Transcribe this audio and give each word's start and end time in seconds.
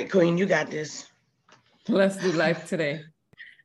right, 0.00 0.10
Queen, 0.10 0.38
you 0.38 0.46
got 0.46 0.70
this. 0.70 1.06
Let's 1.88 2.16
do 2.16 2.32
life 2.32 2.68
today. 2.68 3.02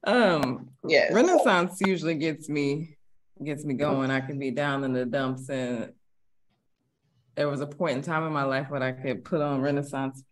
Um, 0.03 0.70
yes. 0.88 1.13
Renaissance 1.13 1.80
usually 1.85 2.16
gets 2.16 2.49
me 2.49 2.98
gets 3.43 3.63
me 3.63 3.73
going. 3.73 4.12
I 4.12 4.21
can 4.21 4.40
be 4.40 4.52
down 4.52 4.84
in 4.84 4.93
the 4.93 5.05
dumps, 5.05 5.49
and 5.49 5.93
there 7.35 7.49
was 7.49 7.62
a 7.62 7.67
point 7.67 7.98
in 7.98 8.03
time 8.03 8.26
in 8.26 8.34
my 8.34 8.43
life 8.43 8.70
when 8.70 8.84
I 8.84 8.91
could 8.91 9.23
put 9.23 9.41
on 9.41 9.62
Renaissance, 9.62 10.23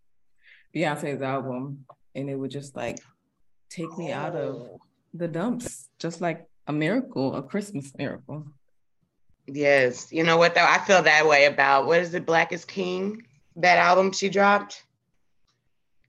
Beyonce's 0.75 1.21
album, 1.21 1.85
and 2.15 2.29
it 2.29 2.35
would 2.35 2.51
just 2.51 2.75
like 2.75 2.99
take 3.69 3.97
me 3.97 4.11
out 4.11 4.35
of 4.35 4.67
the 5.13 5.27
dumps, 5.27 5.89
just 5.99 6.21
like 6.21 6.47
a 6.67 6.73
miracle, 6.73 7.35
a 7.35 7.43
Christmas 7.43 7.91
miracle. 7.97 8.45
Yes. 9.47 10.11
You 10.11 10.23
know 10.23 10.37
what 10.37 10.55
though? 10.55 10.65
I 10.67 10.79
feel 10.79 11.01
that 11.03 11.27
way 11.27 11.45
about 11.45 11.85
what 11.85 11.99
is 11.99 12.13
it, 12.13 12.25
Black 12.25 12.51
is 12.51 12.65
King? 12.65 13.23
That 13.55 13.77
album 13.77 14.11
she 14.11 14.29
dropped. 14.29 14.83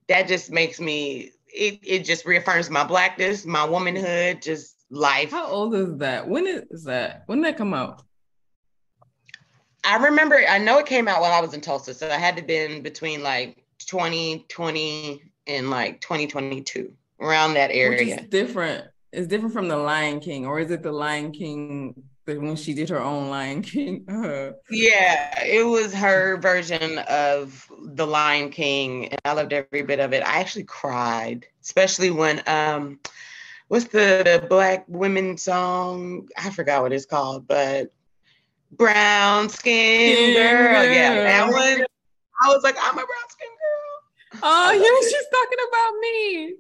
That 0.09 0.29
just 0.29 0.51
makes 0.51 0.81
me 0.81 1.33
it, 1.55 1.79
it 1.83 2.05
just 2.05 2.27
reaffirms 2.27 2.69
my 2.69 2.85
blackness, 2.85 3.47
my 3.47 3.65
womanhood, 3.65 4.43
just 4.43 4.85
life. 4.91 5.31
How 5.31 5.47
old 5.47 5.75
is 5.75 5.97
that? 5.99 6.29
When 6.29 6.47
is 6.47 6.85
that? 6.85 7.23
When 7.27 7.39
did 7.39 7.47
that 7.47 7.59
come 7.59 7.73
out? 7.73 8.03
I 9.85 9.97
remember 9.97 10.41
I 10.49 10.59
know 10.59 10.79
it 10.79 10.87
came 10.87 11.09
out 11.09 11.21
while 11.21 11.33
I 11.33 11.41
was 11.41 11.55
in 11.55 11.61
Tulsa. 11.61 11.95
So 11.95 12.09
I 12.09 12.17
had 12.17 12.37
to 12.37 12.43
been 12.43 12.83
between 12.83 13.23
like 13.23 13.65
2020 13.79 15.23
and 15.47 15.71
like 15.71 16.01
2022, 16.01 16.93
around 17.21 17.55
that 17.55 17.71
area. 17.71 17.91
Which 17.91 18.23
is 18.23 18.29
different. 18.29 18.87
It's 19.13 19.29
different 19.29 19.55
from 19.55 19.69
the 19.69 19.77
Lion 19.77 20.21
King, 20.21 20.47
or 20.47 20.59
is 20.59 20.71
it 20.71 20.83
the 20.83 20.91
Lion 20.91 21.31
King 21.31 22.03
when 22.27 22.57
she 22.57 22.75
did 22.75 22.89
her 22.89 23.01
own 23.01 23.31
Lion 23.31 23.63
King. 23.63 24.05
Uh, 24.15 24.53
yeah, 24.71 25.43
it 25.45 25.67
was 25.67 25.93
her 25.93 26.37
version 26.39 26.99
of 27.09 27.71
the 27.83 28.07
Lion 28.07 28.51
King, 28.51 29.09
and 29.09 29.21
I 29.25 29.33
loved 29.33 29.53
every 29.53 29.83
bit 29.83 29.99
of 30.01 30.13
it. 30.13 30.23
I 30.23 30.41
actually 30.41 30.65
cried, 30.65 31.47
especially 31.63 32.11
when 32.11 32.43
um, 32.47 33.01
what's 33.69 33.87
the, 33.87 34.23
the 34.25 34.47
black 34.49 34.85
women 34.89 35.37
song? 35.37 36.29
I 36.39 36.51
forgot 36.51 36.83
what 36.83 36.93
it's 36.93 37.07
called, 37.07 37.47
but 37.47 37.93
brown 38.73 39.49
skin 39.49 40.35
girl. 40.35 40.85
Yeah, 40.85 41.15
that 41.15 41.51
one. 41.51 41.87
I 42.43 42.49
was 42.49 42.63
like, 42.63 42.77
I'm 42.81 42.93
a 42.93 42.95
brown 42.95 43.29
skin 43.29 43.49
girl. 43.49 44.43
Oh, 44.43 44.73
yeah, 44.73 45.09
she's 45.09 45.29
talking 45.33 45.59
about 45.69 45.93
me. 46.01 46.55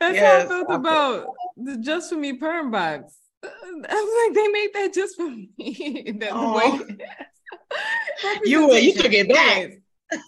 That's 0.00 0.14
yes, 0.14 0.42
how 0.42 0.44
I 0.44 0.48
felt 0.48 0.80
about 0.80 1.26
the 1.56 1.76
Just 1.78 2.10
For 2.10 2.16
Me 2.16 2.32
perm 2.34 2.70
box. 2.70 3.19
I 3.42 3.94
was 3.94 4.26
like, 4.26 4.34
they 4.34 4.48
made 4.48 4.70
that 4.74 4.92
just 4.92 5.16
for 5.16 5.28
me. 5.28 6.16
That's 6.18 6.32
oh. 6.34 6.80
you 8.44 8.68
were, 8.68 8.74
you 8.74 8.94
took 8.94 9.12
it 9.12 9.28
back. 9.28 9.72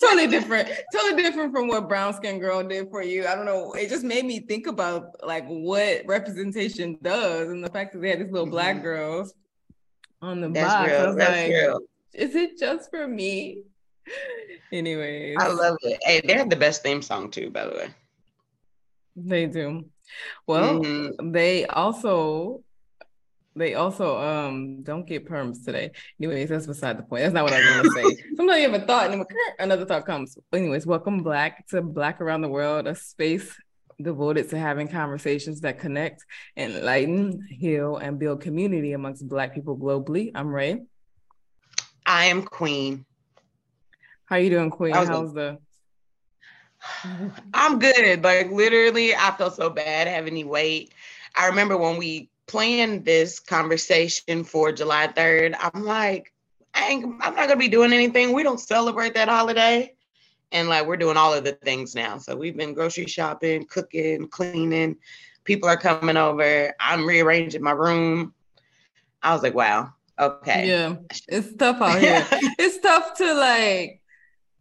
totally 0.00 0.28
different. 0.28 0.70
Totally 0.92 1.22
different 1.22 1.52
from 1.52 1.68
what 1.68 1.88
brown 1.88 2.14
skin 2.14 2.38
girl 2.38 2.62
did 2.66 2.88
for 2.90 3.02
you. 3.02 3.26
I 3.26 3.34
don't 3.34 3.46
know. 3.46 3.72
It 3.72 3.88
just 3.88 4.04
made 4.04 4.24
me 4.24 4.40
think 4.40 4.66
about 4.66 5.06
like 5.24 5.46
what 5.46 6.02
representation 6.06 6.98
does 7.02 7.48
and 7.48 7.62
the 7.62 7.70
fact 7.70 7.92
that 7.92 8.00
they 8.00 8.10
had 8.10 8.20
these 8.20 8.30
little 8.30 8.46
mm-hmm. 8.46 8.52
black 8.52 8.82
girls 8.82 9.34
on 10.20 10.40
the 10.40 10.48
That's 10.48 10.72
box. 10.72 10.90
Real. 10.90 11.00
I 11.00 11.06
was 11.06 11.16
That's 11.16 11.30
like, 11.30 11.48
real. 11.50 11.80
is 12.14 12.34
it 12.34 12.58
just 12.58 12.90
for 12.90 13.06
me? 13.06 13.62
Anyways. 14.72 15.36
I 15.38 15.48
love 15.48 15.76
it. 15.82 15.98
Hey, 16.02 16.20
they 16.24 16.34
have 16.34 16.50
the 16.50 16.56
best 16.56 16.82
theme 16.82 17.02
song 17.02 17.30
too, 17.30 17.50
by 17.50 17.64
the 17.64 17.72
way. 17.72 17.88
They 19.16 19.46
do. 19.46 19.84
Well, 20.46 20.80
mm-hmm. 20.80 21.32
they 21.32 21.66
also 21.66 22.61
they 23.54 23.74
also 23.74 24.18
um 24.18 24.82
don't 24.82 25.06
get 25.06 25.28
perms 25.28 25.64
today. 25.64 25.90
Anyways, 26.20 26.48
that's 26.48 26.66
beside 26.66 26.98
the 26.98 27.02
point. 27.02 27.22
That's 27.22 27.34
not 27.34 27.44
what 27.44 27.52
I 27.52 27.58
was 27.58 27.94
gonna 27.94 28.08
say. 28.08 28.22
Sometimes 28.36 28.62
you 28.62 28.70
have 28.70 28.82
a 28.82 28.86
thought 28.86 29.10
and 29.10 29.24
another 29.58 29.84
thought 29.84 30.06
comes. 30.06 30.38
Anyways, 30.52 30.86
welcome 30.86 31.22
Black 31.22 31.66
to 31.68 31.82
Black 31.82 32.20
Around 32.20 32.42
the 32.42 32.48
World, 32.48 32.86
a 32.86 32.94
space 32.94 33.54
devoted 34.00 34.48
to 34.50 34.58
having 34.58 34.88
conversations 34.88 35.60
that 35.60 35.78
connect, 35.78 36.24
enlighten, 36.56 37.46
heal, 37.50 37.96
and 37.96 38.18
build 38.18 38.40
community 38.40 38.92
amongst 38.92 39.28
Black 39.28 39.54
people 39.54 39.76
globally. 39.76 40.32
I'm 40.34 40.48
Ray. 40.48 40.82
I 42.06 42.26
am 42.26 42.42
Queen. 42.42 43.04
How 44.24 44.36
you 44.36 44.50
doing, 44.50 44.70
Queen? 44.70 44.94
How's 44.94 45.08
the 45.34 45.58
I'm 47.54 47.78
good. 47.78 48.24
Like 48.24 48.50
literally, 48.50 49.14
I 49.14 49.30
felt 49.36 49.54
so 49.54 49.70
bad 49.70 50.08
having 50.08 50.34
to 50.34 50.44
wait. 50.44 50.92
I 51.36 51.46
remember 51.46 51.76
when 51.76 51.96
we 51.96 52.28
planned 52.46 53.04
this 53.04 53.40
conversation 53.40 54.44
for 54.44 54.72
July 54.72 55.08
3rd, 55.08 55.56
I'm 55.58 55.84
like, 55.84 56.32
I 56.74 56.88
ain't, 56.88 57.04
I'm 57.20 57.34
not 57.34 57.48
gonna 57.48 57.56
be 57.56 57.68
doing 57.68 57.92
anything. 57.92 58.32
We 58.32 58.42
don't 58.42 58.60
celebrate 58.60 59.14
that 59.14 59.28
holiday. 59.28 59.94
And 60.50 60.68
like 60.68 60.86
we're 60.86 60.96
doing 60.96 61.16
all 61.16 61.32
of 61.32 61.44
the 61.44 61.52
things 61.52 61.94
now. 61.94 62.18
So 62.18 62.36
we've 62.36 62.56
been 62.56 62.74
grocery 62.74 63.06
shopping, 63.06 63.66
cooking, 63.66 64.28
cleaning. 64.28 64.96
People 65.44 65.68
are 65.68 65.76
coming 65.76 66.16
over. 66.16 66.74
I'm 66.78 67.06
rearranging 67.06 67.62
my 67.62 67.72
room. 67.72 68.34
I 69.22 69.32
was 69.32 69.42
like, 69.42 69.54
wow, 69.54 69.92
okay. 70.18 70.68
Yeah, 70.68 70.96
it's 71.28 71.54
tough 71.56 71.80
out 71.80 72.00
here. 72.00 72.26
it's 72.58 72.78
tough 72.80 73.16
to 73.18 73.34
like 73.34 74.02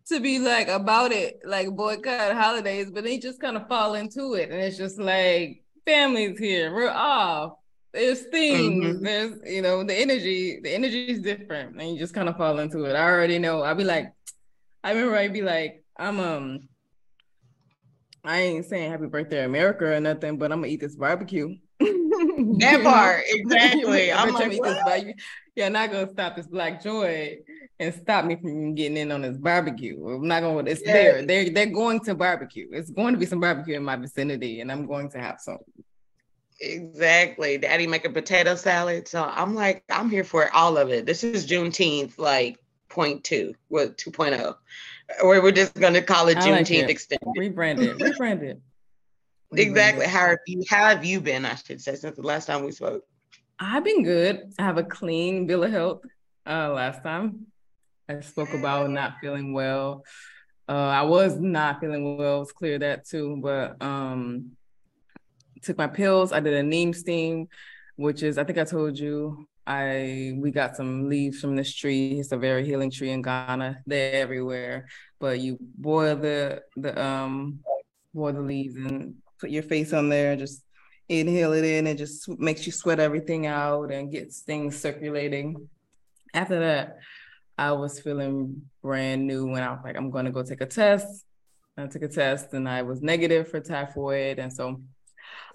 to 0.07 0.19
be 0.19 0.39
like 0.39 0.67
about 0.67 1.11
it, 1.11 1.39
like 1.45 1.69
boycott 1.69 2.35
holidays, 2.35 2.89
but 2.91 3.03
they 3.03 3.17
just 3.17 3.39
kind 3.39 3.57
of 3.57 3.67
fall 3.67 3.95
into 3.95 4.35
it. 4.35 4.49
And 4.49 4.59
it's 4.61 4.77
just 4.77 4.99
like 4.99 5.63
families 5.85 6.39
here, 6.39 6.73
we're 6.73 6.89
off 6.89 7.53
there's 7.93 8.21
things 8.21 8.85
mm-hmm. 8.85 9.03
there's 9.03 9.37
you 9.45 9.61
know 9.61 9.83
the 9.83 9.93
energy 9.93 10.59
the 10.61 10.73
energy 10.73 11.05
is 11.05 11.19
different 11.19 11.79
and 11.79 11.91
you 11.91 11.99
just 11.99 12.13
kind 12.13 12.29
of 12.29 12.37
fall 12.37 12.59
into 12.59 12.85
it. 12.85 12.95
I 12.95 13.03
already 13.03 13.39
know. 13.39 13.61
I'll 13.61 13.75
be 13.75 13.83
like 13.83 14.13
i 14.83 14.91
remember 14.91 15.15
i'd 15.15 15.33
be 15.33 15.41
like 15.41 15.83
i'm 15.97 16.19
um 16.19 16.67
i 18.23 18.39
ain't 18.39 18.65
saying 18.65 18.91
happy 18.91 19.07
birthday 19.07 19.43
america 19.43 19.85
or 19.85 19.99
nothing 19.99 20.37
but 20.37 20.51
i'm 20.51 20.61
gonna 20.61 20.71
eat 20.71 20.79
this 20.81 20.95
barbecue. 20.95 21.55
That 22.59 22.83
part 22.83 23.23
exactly. 23.25 24.11
I'm 24.13 24.33
like, 24.33 24.51
eat 24.51 24.61
this 24.61 24.83
barbecue. 24.83 25.13
yeah 25.55 25.69
not 25.69 25.91
gonna 25.91 26.09
stop 26.09 26.35
this 26.35 26.47
black 26.47 26.83
joy 26.83 27.37
and 27.79 27.93
stop 27.93 28.25
me 28.25 28.35
from 28.35 28.75
getting 28.75 28.97
in 28.97 29.11
on 29.11 29.21
this 29.23 29.37
barbecue. 29.37 29.97
I'm 30.07 30.27
not 30.27 30.41
gonna 30.41 30.69
it's 30.69 30.81
yes. 30.85 30.93
there 30.93 31.25
they're 31.25 31.49
they're 31.49 31.65
going 31.67 31.99
to 32.01 32.13
barbecue. 32.13 32.67
It's 32.71 32.91
going 32.91 33.13
to 33.13 33.19
be 33.19 33.25
some 33.25 33.39
barbecue 33.39 33.75
in 33.75 33.83
my 33.83 33.95
vicinity 33.95 34.61
and 34.61 34.71
i'm 34.71 34.85
going 34.85 35.09
to 35.11 35.19
have 35.19 35.39
some 35.39 35.57
Exactly. 36.61 37.57
Daddy 37.57 37.87
make 37.87 38.05
a 38.05 38.09
potato 38.09 38.55
salad. 38.55 39.07
So 39.07 39.23
I'm 39.23 39.55
like, 39.55 39.83
I'm 39.89 40.09
here 40.11 40.23
for 40.23 40.53
all 40.55 40.77
of 40.77 40.89
it. 40.89 41.07
This 41.07 41.23
is 41.23 41.47
Juneteenth, 41.47 42.19
like 42.19 42.59
point 42.87 43.23
two, 43.23 43.55
what 43.69 43.97
2.0. 43.97 44.55
Or 45.23 45.41
we're 45.41 45.51
just 45.51 45.73
gonna 45.73 46.03
call 46.03 46.27
it 46.27 46.37
Juneteenth 46.37 46.83
like 46.83 46.89
extended. 46.89 47.27
Rebrand 47.35 47.81
it. 47.81 47.97
Rebrand 47.97 48.43
it. 48.43 48.61
exactly. 49.53 50.05
How 50.05 50.27
have 50.27 50.37
you 50.45 50.63
how 50.69 50.85
have 50.89 51.03
you 51.03 51.19
been, 51.19 51.45
I 51.45 51.55
should 51.55 51.81
say, 51.81 51.95
since 51.95 52.15
the 52.15 52.21
last 52.21 52.45
time 52.45 52.63
we 52.63 52.71
spoke? 52.71 53.03
I've 53.59 53.83
been 53.83 54.03
good. 54.03 54.53
I 54.59 54.63
have 54.63 54.77
a 54.77 54.83
clean 54.83 55.47
bill 55.47 55.63
of 55.63 55.71
health. 55.71 56.03
Uh 56.45 56.73
last 56.73 57.03
time 57.03 57.47
I 58.07 58.19
spoke 58.19 58.53
about 58.53 58.91
not 58.91 59.15
feeling 59.19 59.53
well. 59.53 60.05
Uh 60.69 60.73
I 60.73 61.01
was 61.03 61.39
not 61.39 61.79
feeling 61.79 62.17
well, 62.17 62.43
it's 62.43 62.51
clear 62.51 62.77
that 62.79 63.07
too, 63.07 63.39
but 63.41 63.81
um 63.81 64.51
took 65.61 65.77
my 65.77 65.87
pills. 65.87 66.31
I 66.31 66.39
did 66.39 66.53
a 66.53 66.63
neem 66.63 66.93
steam, 66.93 67.47
which 67.95 68.23
is 68.23 68.37
I 68.37 68.43
think 68.43 68.57
I 68.57 68.63
told 68.63 68.97
you 68.97 69.47
I 69.65 70.33
we 70.37 70.51
got 70.51 70.75
some 70.75 71.07
leaves 71.09 71.39
from 71.39 71.55
this 71.55 71.73
tree. 71.73 72.19
It's 72.19 72.31
a 72.31 72.37
very 72.37 72.65
healing 72.65 72.91
tree 72.91 73.11
in 73.11 73.21
Ghana. 73.21 73.81
They're 73.85 74.13
everywhere. 74.21 74.87
But 75.19 75.39
you 75.39 75.57
boil 75.59 76.15
the 76.15 76.63
the 76.75 76.99
um 77.01 77.59
boil 78.13 78.33
the 78.33 78.41
leaves 78.41 78.75
and 78.75 79.15
put 79.39 79.49
your 79.49 79.63
face 79.63 79.93
on 79.93 80.09
there. 80.09 80.31
and 80.31 80.39
Just 80.39 80.63
inhale 81.07 81.53
it 81.53 81.63
in. 81.63 81.87
It 81.87 81.97
just 81.97 82.27
makes 82.39 82.65
you 82.65 82.71
sweat 82.71 82.99
everything 82.99 83.45
out 83.45 83.91
and 83.91 84.11
gets 84.11 84.41
things 84.41 84.77
circulating. 84.77 85.69
After 86.33 86.59
that, 86.59 86.99
I 87.57 87.73
was 87.73 87.99
feeling 87.99 88.63
brand 88.81 89.27
new 89.27 89.45
when 89.47 89.61
I 89.61 89.71
was 89.71 89.81
like, 89.83 89.97
I'm 89.97 90.09
going 90.09 90.25
to 90.25 90.31
go 90.31 90.43
take 90.43 90.61
a 90.61 90.65
test. 90.65 91.25
I 91.77 91.87
took 91.87 92.03
a 92.03 92.07
test 92.07 92.53
and 92.53 92.67
I 92.67 92.81
was 92.81 93.01
negative 93.01 93.49
for 93.49 93.59
typhoid. 93.59 94.39
And 94.39 94.51
so 94.51 94.81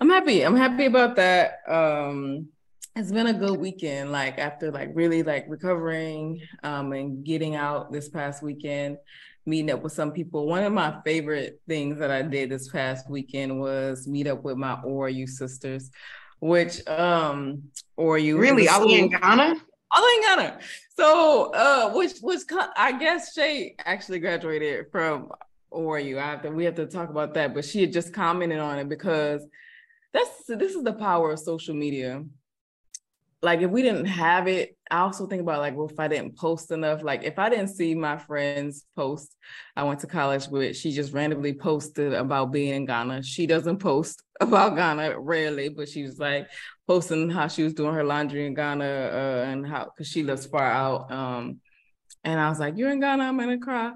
I'm 0.00 0.10
happy. 0.10 0.42
I'm 0.42 0.56
happy 0.56 0.86
about 0.86 1.16
that. 1.16 1.60
Um, 1.66 2.48
it's 2.94 3.12
been 3.12 3.28
a 3.28 3.32
good 3.32 3.58
weekend. 3.58 4.12
Like 4.12 4.38
after 4.38 4.70
like 4.70 4.90
really 4.94 5.22
like 5.22 5.46
recovering 5.48 6.40
um, 6.62 6.92
and 6.92 7.24
getting 7.24 7.54
out 7.54 7.92
this 7.92 8.08
past 8.08 8.42
weekend, 8.42 8.98
meeting 9.46 9.70
up 9.70 9.82
with 9.82 9.92
some 9.92 10.12
people. 10.12 10.46
One 10.46 10.64
of 10.64 10.72
my 10.72 10.98
favorite 11.04 11.60
things 11.66 11.98
that 11.98 12.10
I 12.10 12.22
did 12.22 12.50
this 12.50 12.68
past 12.68 13.08
weekend 13.08 13.58
was 13.58 14.06
meet 14.06 14.26
up 14.26 14.42
with 14.42 14.58
my 14.58 14.76
ORU 14.84 15.28
sisters, 15.28 15.90
which 16.40 16.86
um 16.88 17.62
ORU 17.98 18.38
really 18.38 18.68
all 18.68 18.92
in 18.92 19.08
Ghana. 19.08 19.54
All 19.92 20.14
in 20.14 20.22
Ghana. 20.22 20.58
So 20.94 21.52
uh 21.54 21.92
which 21.92 22.18
which 22.20 22.42
I 22.76 22.92
guess 22.98 23.32
Shay 23.32 23.76
actually 23.78 24.18
graduated 24.18 24.86
from 24.92 25.30
ORU. 25.72 26.18
I 26.18 26.26
have 26.26 26.42
to 26.42 26.50
we 26.50 26.64
have 26.64 26.74
to 26.74 26.86
talk 26.86 27.08
about 27.08 27.32
that, 27.34 27.54
but 27.54 27.64
she 27.64 27.80
had 27.80 27.92
just 27.92 28.12
commented 28.12 28.58
on 28.58 28.78
it 28.78 28.88
because 28.90 29.46
that's 30.16 30.58
this 30.58 30.74
is 30.74 30.82
the 30.82 30.92
power 30.92 31.32
of 31.32 31.38
social 31.38 31.74
media. 31.74 32.24
like 33.42 33.60
if 33.60 33.70
we 33.70 33.82
didn't 33.82 34.06
have 34.06 34.48
it, 34.48 34.76
I 34.90 35.00
also 35.00 35.26
think 35.26 35.42
about 35.42 35.60
like 35.60 35.76
well, 35.76 35.88
if 35.88 36.00
I 36.00 36.08
didn't 36.08 36.36
post 36.36 36.70
enough, 36.70 37.02
like 37.02 37.22
if 37.22 37.38
I 37.38 37.48
didn't 37.50 37.68
see 37.68 37.94
my 37.94 38.16
friends 38.16 38.84
post, 38.96 39.36
I 39.76 39.84
went 39.84 40.00
to 40.00 40.06
college 40.06 40.48
with, 40.48 40.76
she 40.76 40.92
just 40.92 41.12
randomly 41.12 41.52
posted 41.52 42.14
about 42.14 42.50
being 42.50 42.74
in 42.74 42.86
Ghana. 42.86 43.22
She 43.22 43.46
doesn't 43.46 43.78
post 43.78 44.22
about 44.40 44.76
Ghana 44.76 45.20
rarely, 45.20 45.68
but 45.68 45.88
she 45.88 46.02
was 46.02 46.18
like 46.18 46.48
posting 46.86 47.30
how 47.30 47.48
she 47.48 47.62
was 47.62 47.74
doing 47.74 47.94
her 47.94 48.04
laundry 48.04 48.46
in 48.46 48.54
Ghana 48.54 48.84
uh, 48.84 49.44
and 49.50 49.66
how 49.66 49.84
because 49.84 50.08
she 50.08 50.22
lives 50.22 50.46
far 50.46 50.70
out. 50.70 51.12
Um, 51.12 51.60
and 52.24 52.40
I 52.40 52.48
was 52.48 52.58
like, 52.58 52.76
"You're 52.78 52.90
in 52.90 53.00
Ghana, 53.00 53.22
I'm 53.22 53.38
gonna 53.38 53.58
cry." 53.58 53.92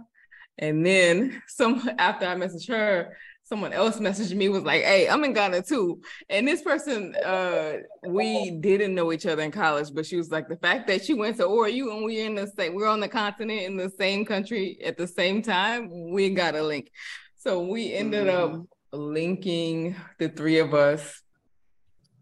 And 0.58 0.84
then 0.84 1.42
some 1.48 1.88
after 1.98 2.26
I 2.26 2.34
messaged 2.36 2.68
her, 2.68 3.16
someone 3.50 3.72
else 3.72 3.98
messaged 3.98 4.34
me 4.34 4.48
was 4.48 4.62
like, 4.62 4.82
"Hey, 4.82 5.08
I'm 5.08 5.24
in 5.24 5.32
Ghana 5.32 5.62
too." 5.62 6.00
And 6.30 6.46
this 6.46 6.62
person, 6.62 7.16
uh, 7.16 7.78
we 8.06 8.52
didn't 8.52 8.94
know 8.94 9.12
each 9.12 9.26
other 9.26 9.42
in 9.42 9.50
college, 9.50 9.92
but 9.92 10.06
she 10.06 10.16
was 10.16 10.30
like, 10.30 10.48
the 10.48 10.56
fact 10.56 10.86
that 10.86 11.04
she 11.04 11.14
went 11.14 11.36
to 11.38 11.42
ORU 11.42 11.92
and 11.92 12.04
we're 12.04 12.24
in 12.24 12.36
the 12.36 12.46
same, 12.46 12.74
we're 12.74 12.86
on 12.86 13.00
the 13.00 13.08
continent 13.08 13.62
in 13.62 13.76
the 13.76 13.90
same 13.90 14.24
country 14.24 14.78
at 14.84 14.96
the 14.96 15.06
same 15.06 15.42
time, 15.42 16.12
we 16.12 16.30
got 16.30 16.54
a 16.54 16.62
link. 16.62 16.92
So 17.36 17.66
we 17.66 17.92
ended 17.92 18.28
mm-hmm. 18.28 18.60
up 18.60 18.66
linking 18.92 19.96
the 20.18 20.28
three 20.28 20.60
of 20.60 20.72
us 20.72 21.20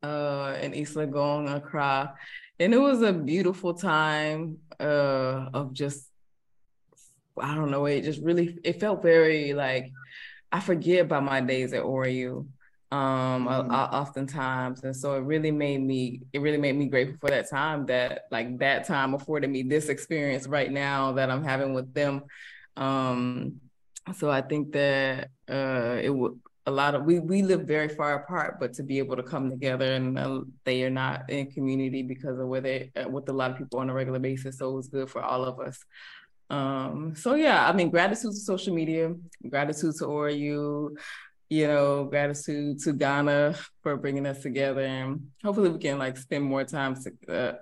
uh 0.02 0.56
in 0.62 0.74
East 0.74 0.94
Legon, 0.94 1.54
Accra. 1.54 2.14
And 2.58 2.72
it 2.72 2.78
was 2.78 3.02
a 3.02 3.12
beautiful 3.12 3.74
time 3.74 4.58
uh 4.80 5.50
of 5.52 5.74
just 5.74 6.08
I 7.40 7.54
don't 7.54 7.70
know, 7.70 7.84
it 7.84 8.02
just 8.02 8.22
really 8.22 8.58
it 8.64 8.80
felt 8.80 9.02
very 9.02 9.52
like 9.52 9.92
I 10.50 10.60
forget 10.60 11.00
about 11.06 11.24
my 11.24 11.40
days 11.40 11.72
at 11.72 11.82
ORU 11.82 12.46
um 12.90 13.46
mm-hmm. 13.46 13.70
oftentimes 13.70 14.82
and 14.82 14.96
so 14.96 15.14
it 15.14 15.20
really 15.20 15.50
made 15.50 15.82
me 15.82 16.22
it 16.32 16.40
really 16.40 16.56
made 16.56 16.74
me 16.74 16.86
grateful 16.86 17.18
for 17.20 17.28
that 17.28 17.48
time 17.48 17.84
that 17.84 18.22
like 18.30 18.58
that 18.58 18.86
time 18.86 19.12
afforded 19.12 19.50
me 19.50 19.62
this 19.62 19.90
experience 19.90 20.46
right 20.46 20.72
now 20.72 21.12
that 21.12 21.30
i'm 21.30 21.44
having 21.44 21.74
with 21.74 21.92
them 21.92 22.22
um 22.78 23.56
so 24.16 24.30
i 24.30 24.40
think 24.40 24.72
that 24.72 25.28
uh 25.50 25.98
it 26.02 26.08
would 26.08 26.40
a 26.64 26.70
lot 26.70 26.94
of 26.94 27.04
we 27.04 27.18
we 27.18 27.42
live 27.42 27.62
very 27.62 27.88
far 27.88 28.14
apart 28.14 28.56
but 28.58 28.72
to 28.72 28.82
be 28.82 28.98
able 28.98 29.16
to 29.16 29.22
come 29.22 29.50
together 29.50 29.92
and 29.92 30.18
uh, 30.18 30.40
they 30.64 30.82
are 30.82 30.90
not 30.90 31.28
in 31.28 31.50
community 31.50 32.02
because 32.02 32.38
of 32.38 32.46
where 32.46 32.60
they 32.62 32.90
uh, 32.96 33.08
with 33.08 33.28
a 33.28 33.32
lot 33.32 33.50
of 33.50 33.58
people 33.58 33.80
on 33.80 33.90
a 33.90 33.94
regular 33.94 34.18
basis 34.18 34.58
so 34.58 34.70
it 34.70 34.74
was 34.74 34.88
good 34.88 35.10
for 35.10 35.22
all 35.22 35.44
of 35.44 35.60
us 35.60 35.84
um, 36.50 37.14
so 37.14 37.34
yeah, 37.34 37.68
I 37.68 37.72
mean, 37.72 37.90
gratitude 37.90 38.32
to 38.32 38.36
social 38.36 38.74
media, 38.74 39.14
gratitude 39.48 39.94
to 39.98 40.04
ORU, 40.04 40.96
you 41.50 41.66
know, 41.66 42.04
gratitude 42.04 42.80
to 42.80 42.92
Ghana 42.92 43.54
for 43.82 43.96
bringing 43.96 44.26
us 44.26 44.42
together, 44.42 44.82
and 44.82 45.28
hopefully 45.44 45.68
we 45.70 45.78
can 45.78 45.98
like 45.98 46.16
spend 46.16 46.44
more 46.44 46.64
time 46.64 46.96
to 47.02 47.34
uh, 47.34 47.52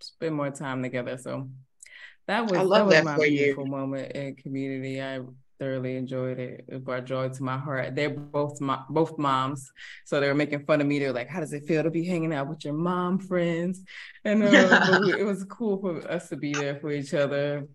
spend 0.00 0.34
more 0.34 0.50
time 0.50 0.82
together. 0.82 1.16
So 1.16 1.48
that 2.26 2.50
was 2.50 2.58
I 2.58 2.62
love 2.62 2.90
that, 2.90 3.04
was 3.04 3.12
that 3.12 3.18
my 3.18 3.28
beautiful 3.28 3.64
you. 3.64 3.70
moment 3.70 4.12
in 4.12 4.34
community. 4.34 5.00
I 5.00 5.20
thoroughly 5.60 5.96
enjoyed 5.96 6.40
it. 6.40 6.64
It 6.66 6.84
brought 6.84 7.04
joy 7.04 7.28
to 7.28 7.42
my 7.42 7.56
heart. 7.56 7.94
They're 7.94 8.10
both 8.10 8.58
both 8.90 9.16
moms, 9.16 9.70
so 10.04 10.18
they 10.18 10.26
were 10.26 10.34
making 10.34 10.64
fun 10.64 10.80
of 10.80 10.88
me. 10.88 10.98
They're 10.98 11.12
like, 11.12 11.28
"How 11.28 11.38
does 11.38 11.52
it 11.52 11.66
feel 11.66 11.84
to 11.84 11.90
be 11.90 12.04
hanging 12.04 12.34
out 12.34 12.48
with 12.48 12.64
your 12.64 12.74
mom 12.74 13.20
friends?" 13.20 13.82
And 14.24 14.42
uh, 14.42 15.00
it 15.18 15.24
was 15.24 15.44
cool 15.44 15.78
for 15.78 16.10
us 16.10 16.28
to 16.30 16.36
be 16.36 16.52
there 16.52 16.80
for 16.80 16.90
each 16.90 17.14
other 17.14 17.68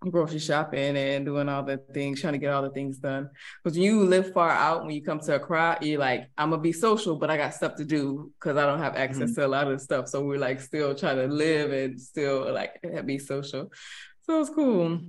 grocery 0.00 0.38
shopping 0.38 0.96
and 0.96 1.24
doing 1.24 1.48
all 1.48 1.62
the 1.62 1.78
things, 1.92 2.20
trying 2.20 2.34
to 2.34 2.38
get 2.38 2.52
all 2.52 2.62
the 2.62 2.70
things 2.70 2.98
done. 2.98 3.30
Because 3.62 3.76
you 3.76 4.04
live 4.04 4.32
far 4.32 4.50
out, 4.50 4.84
when 4.84 4.94
you 4.94 5.02
come 5.02 5.20
to 5.20 5.36
a 5.36 5.40
crowd, 5.40 5.82
you're 5.82 5.98
like, 5.98 6.28
I'm 6.36 6.50
gonna 6.50 6.62
be 6.62 6.72
social, 6.72 7.16
but 7.16 7.30
I 7.30 7.36
got 7.36 7.54
stuff 7.54 7.76
to 7.76 7.84
do 7.84 8.32
because 8.38 8.56
I 8.56 8.66
don't 8.66 8.78
have 8.78 8.96
access 8.96 9.30
mm-hmm. 9.30 9.40
to 9.40 9.46
a 9.46 9.48
lot 9.48 9.70
of 9.70 9.80
stuff. 9.80 10.08
So 10.08 10.22
we're 10.22 10.38
like 10.38 10.60
still 10.60 10.94
trying 10.94 11.16
to 11.16 11.26
live 11.26 11.72
and 11.72 12.00
still 12.00 12.52
like 12.52 12.80
be 13.04 13.18
social. 13.18 13.72
So 14.22 14.40
it's 14.40 14.50
cool. 14.50 15.00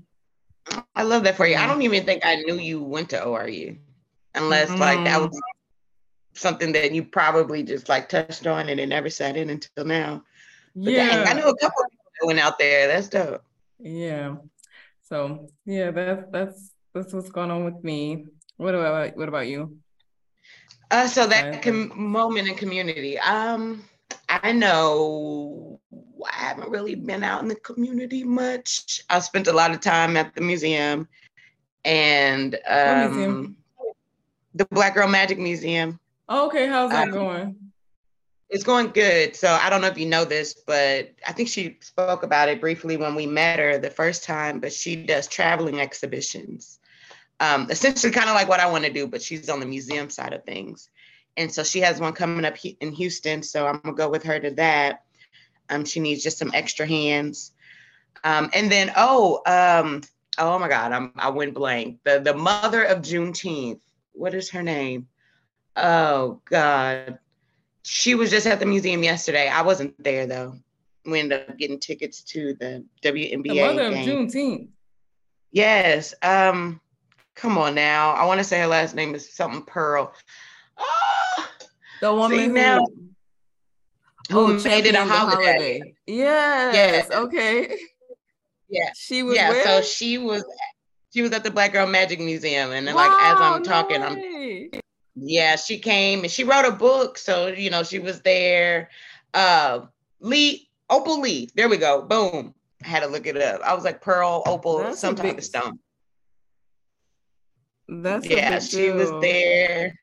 I 0.95 1.03
love 1.03 1.23
that 1.23 1.35
for 1.35 1.47
you. 1.47 1.55
I 1.55 1.67
don't 1.67 1.81
even 1.81 2.05
think 2.05 2.25
I 2.25 2.35
knew 2.35 2.55
you 2.55 2.83
went 2.83 3.09
to 3.11 3.19
ORU, 3.19 3.77
unless 4.35 4.69
mm-hmm. 4.69 4.79
like 4.79 5.03
that 5.05 5.21
was 5.21 5.39
something 6.33 6.73
that 6.73 6.91
you 6.91 7.03
probably 7.03 7.63
just 7.63 7.89
like 7.89 8.09
touched 8.09 8.45
on 8.45 8.69
and 8.69 8.79
it 8.79 8.87
never 8.87 9.09
sat 9.09 9.37
in 9.37 9.49
until 9.49 9.85
now. 9.85 10.23
But 10.75 10.93
yeah, 10.93 11.23
dang, 11.23 11.27
I 11.27 11.33
knew 11.33 11.47
a 11.47 11.57
couple 11.57 11.83
of 11.83 11.89
people 11.89 12.11
that 12.19 12.27
went 12.27 12.39
out 12.39 12.59
there. 12.59 12.87
That's 12.87 13.07
dope. 13.07 13.43
Yeah. 13.79 14.35
So 15.07 15.47
yeah, 15.65 15.91
that's 15.91 16.23
that's 16.31 16.71
that's 16.93 17.13
what's 17.13 17.29
going 17.29 17.49
on 17.49 17.63
with 17.63 17.81
me. 17.83 18.25
What 18.57 18.75
about 18.75 19.15
what 19.15 19.29
about 19.29 19.47
you? 19.47 19.77
Uh, 20.91 21.07
so 21.07 21.27
that 21.27 21.61
com- 21.61 21.91
moment 21.95 22.47
in 22.47 22.55
community. 22.55 23.17
Um, 23.19 23.83
I 24.29 24.51
know 24.51 25.79
I 26.25 26.35
haven't 26.35 26.69
really 26.69 26.95
been 26.95 27.23
out 27.23 27.41
in 27.41 27.47
the 27.47 27.55
community 27.55 28.23
much. 28.23 29.01
I 29.09 29.19
spent 29.19 29.47
a 29.47 29.53
lot 29.53 29.71
of 29.71 29.79
time 29.79 30.17
at 30.17 30.35
the 30.35 30.41
museum 30.41 31.07
and 31.85 32.57
um, 32.67 33.15
museum? 33.15 33.57
the 34.55 34.65
Black 34.65 34.95
Girl 34.95 35.07
Magic 35.07 35.39
Museum. 35.39 35.99
Oh, 36.27 36.47
okay, 36.47 36.67
how's 36.67 36.91
that 36.91 37.07
um, 37.07 37.13
going? 37.13 37.55
It's 38.49 38.63
going 38.63 38.91
good. 38.91 39.35
So 39.35 39.49
I 39.49 39.69
don't 39.69 39.81
know 39.81 39.87
if 39.87 39.97
you 39.97 40.05
know 40.05 40.23
this, 40.23 40.53
but 40.53 41.13
I 41.27 41.33
think 41.33 41.49
she 41.49 41.77
spoke 41.81 42.23
about 42.23 42.47
it 42.47 42.61
briefly 42.61 42.95
when 42.95 43.13
we 43.13 43.25
met 43.25 43.59
her 43.59 43.77
the 43.77 43.89
first 43.89 44.23
time. 44.23 44.59
But 44.59 44.71
she 44.71 44.95
does 44.95 45.27
traveling 45.27 45.81
exhibitions, 45.81 46.79
um, 47.41 47.67
essentially 47.69 48.13
kind 48.13 48.29
of 48.29 48.35
like 48.35 48.47
what 48.47 48.61
I 48.61 48.71
want 48.71 48.85
to 48.85 48.93
do, 48.93 49.05
but 49.05 49.21
she's 49.21 49.49
on 49.49 49.59
the 49.59 49.65
museum 49.65 50.09
side 50.09 50.33
of 50.33 50.45
things. 50.45 50.89
And 51.35 51.51
so 51.51 51.63
she 51.63 51.81
has 51.81 51.99
one 51.99 52.13
coming 52.13 52.45
up 52.45 52.55
in 52.79 52.91
Houston. 52.93 53.43
So 53.43 53.67
I'm 53.67 53.81
gonna 53.83 53.95
go 53.95 54.09
with 54.09 54.23
her 54.23 54.39
to 54.39 54.51
that. 54.51 55.03
Um, 55.69 55.83
she 55.83 55.99
needs 55.99 56.23
just 56.23 56.37
some 56.37 56.51
extra 56.53 56.87
hands. 56.87 57.51
Um, 58.23 58.49
and 58.53 58.71
then 58.71 58.93
oh, 58.95 59.41
um, 59.45 60.03
oh 60.37 60.57
my 60.57 60.69
God, 60.69 60.93
I'm 60.93 61.11
I 61.17 61.29
went 61.31 61.53
blank. 61.53 61.99
The 62.05 62.19
the 62.19 62.33
mother 62.33 62.83
of 62.83 62.99
Juneteenth. 62.99 63.81
What 64.13 64.33
is 64.33 64.49
her 64.51 64.63
name? 64.63 65.09
Oh 65.75 66.41
God 66.45 67.19
she 67.87 68.15
was 68.15 68.29
just 68.29 68.45
at 68.45 68.59
the 68.59 68.65
museum 68.65 69.01
yesterday. 69.01 69.47
I 69.47 69.61
wasn't 69.61 70.01
there 70.03 70.27
though. 70.27 70.55
We 71.05 71.21
ended 71.21 71.49
up 71.49 71.57
getting 71.57 71.79
tickets 71.79 72.21
to 72.23 72.53
the 72.55 72.83
WNBA. 73.01 73.43
The 73.43 73.61
mother 73.61 73.91
game. 73.91 74.01
of 74.01 74.05
Juneteenth. 74.05 74.67
Yes. 75.51 76.13
Um, 76.21 76.81
come 77.33 77.57
on 77.57 77.75
now. 77.75 78.11
I 78.11 78.25
want 78.25 78.39
to 78.39 78.43
say 78.43 78.59
her 78.59 78.67
last 78.67 78.93
name 78.93 79.15
is 79.15 79.33
something 79.33 79.63
Pearl. 79.63 80.13
Oh, 80.77 81.49
the 82.01 82.13
woman 82.13 82.37
see, 82.37 82.47
now 82.47 82.85
who, 84.29 84.47
who 84.47 84.63
made 84.63 84.85
it 84.85 84.95
a 84.95 85.05
holiday. 85.05 85.45
holiday. 85.45 85.93
Yes. 86.05 86.75
yes. 86.75 87.11
Okay. 87.11 87.77
Yeah. 88.67 88.89
She 88.97 89.23
was. 89.23 89.37
Yeah. 89.37 89.49
Where? 89.51 89.63
So 89.63 89.81
she 89.81 90.17
was. 90.17 90.43
She 91.13 91.21
was 91.21 91.31
at 91.31 91.45
the 91.45 91.51
Black 91.51 91.71
Girl 91.71 91.87
Magic 91.87 92.19
Museum, 92.19 92.73
and 92.73 92.85
then, 92.85 92.93
wow, 92.93 93.07
like 93.07 93.23
as 93.23 93.37
I'm 93.39 93.63
talking, 93.63 94.01
no 94.01 94.07
I'm 94.07 94.81
yeah, 95.19 95.55
she 95.55 95.79
came 95.79 96.21
and 96.21 96.31
she 96.31 96.43
wrote 96.43 96.65
a 96.65 96.71
book. 96.71 97.17
So, 97.17 97.47
you 97.47 97.69
know, 97.69 97.83
she 97.83 97.99
was 97.99 98.21
there. 98.21 98.89
Uh 99.33 99.81
Lee, 100.19 100.69
Opal 100.89 101.21
Lee. 101.21 101.49
There 101.55 101.69
we 101.69 101.77
go. 101.77 102.01
Boom. 102.01 102.53
I 102.83 102.87
had 102.87 103.01
to 103.01 103.07
look 103.07 103.25
it 103.25 103.37
up. 103.37 103.61
I 103.61 103.73
was 103.73 103.83
like 103.83 104.01
Pearl, 104.01 104.43
Opal, 104.45 104.79
That's 104.79 104.99
some 104.99 105.15
type 105.15 105.37
of 105.37 105.43
stone. 105.43 105.79
That's 107.89 108.27
yeah, 108.27 108.59
she 108.59 108.91
was 108.91 109.09
there. 109.21 109.99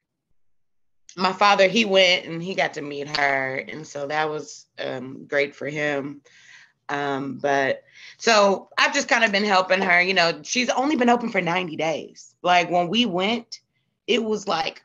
My 1.16 1.32
father, 1.32 1.68
he 1.68 1.84
went 1.84 2.26
and 2.26 2.42
he 2.42 2.54
got 2.54 2.74
to 2.74 2.82
meet 2.82 3.16
her. 3.16 3.56
And 3.56 3.86
so 3.86 4.06
that 4.08 4.28
was 4.28 4.66
um, 4.78 5.26
great 5.26 5.54
for 5.54 5.68
him. 5.68 6.22
Um, 6.88 7.38
but 7.38 7.82
so 8.18 8.68
I've 8.78 8.94
just 8.94 9.08
kind 9.08 9.24
of 9.24 9.30
been 9.30 9.44
helping 9.44 9.80
her. 9.80 10.00
You 10.00 10.14
know, 10.14 10.40
she's 10.42 10.70
only 10.70 10.96
been 10.96 11.10
open 11.10 11.30
for 11.30 11.40
90 11.40 11.76
days. 11.76 12.34
Like 12.42 12.70
when 12.70 12.88
we 12.88 13.06
went, 13.06 13.60
it 14.06 14.22
was 14.22 14.48
like 14.48 14.82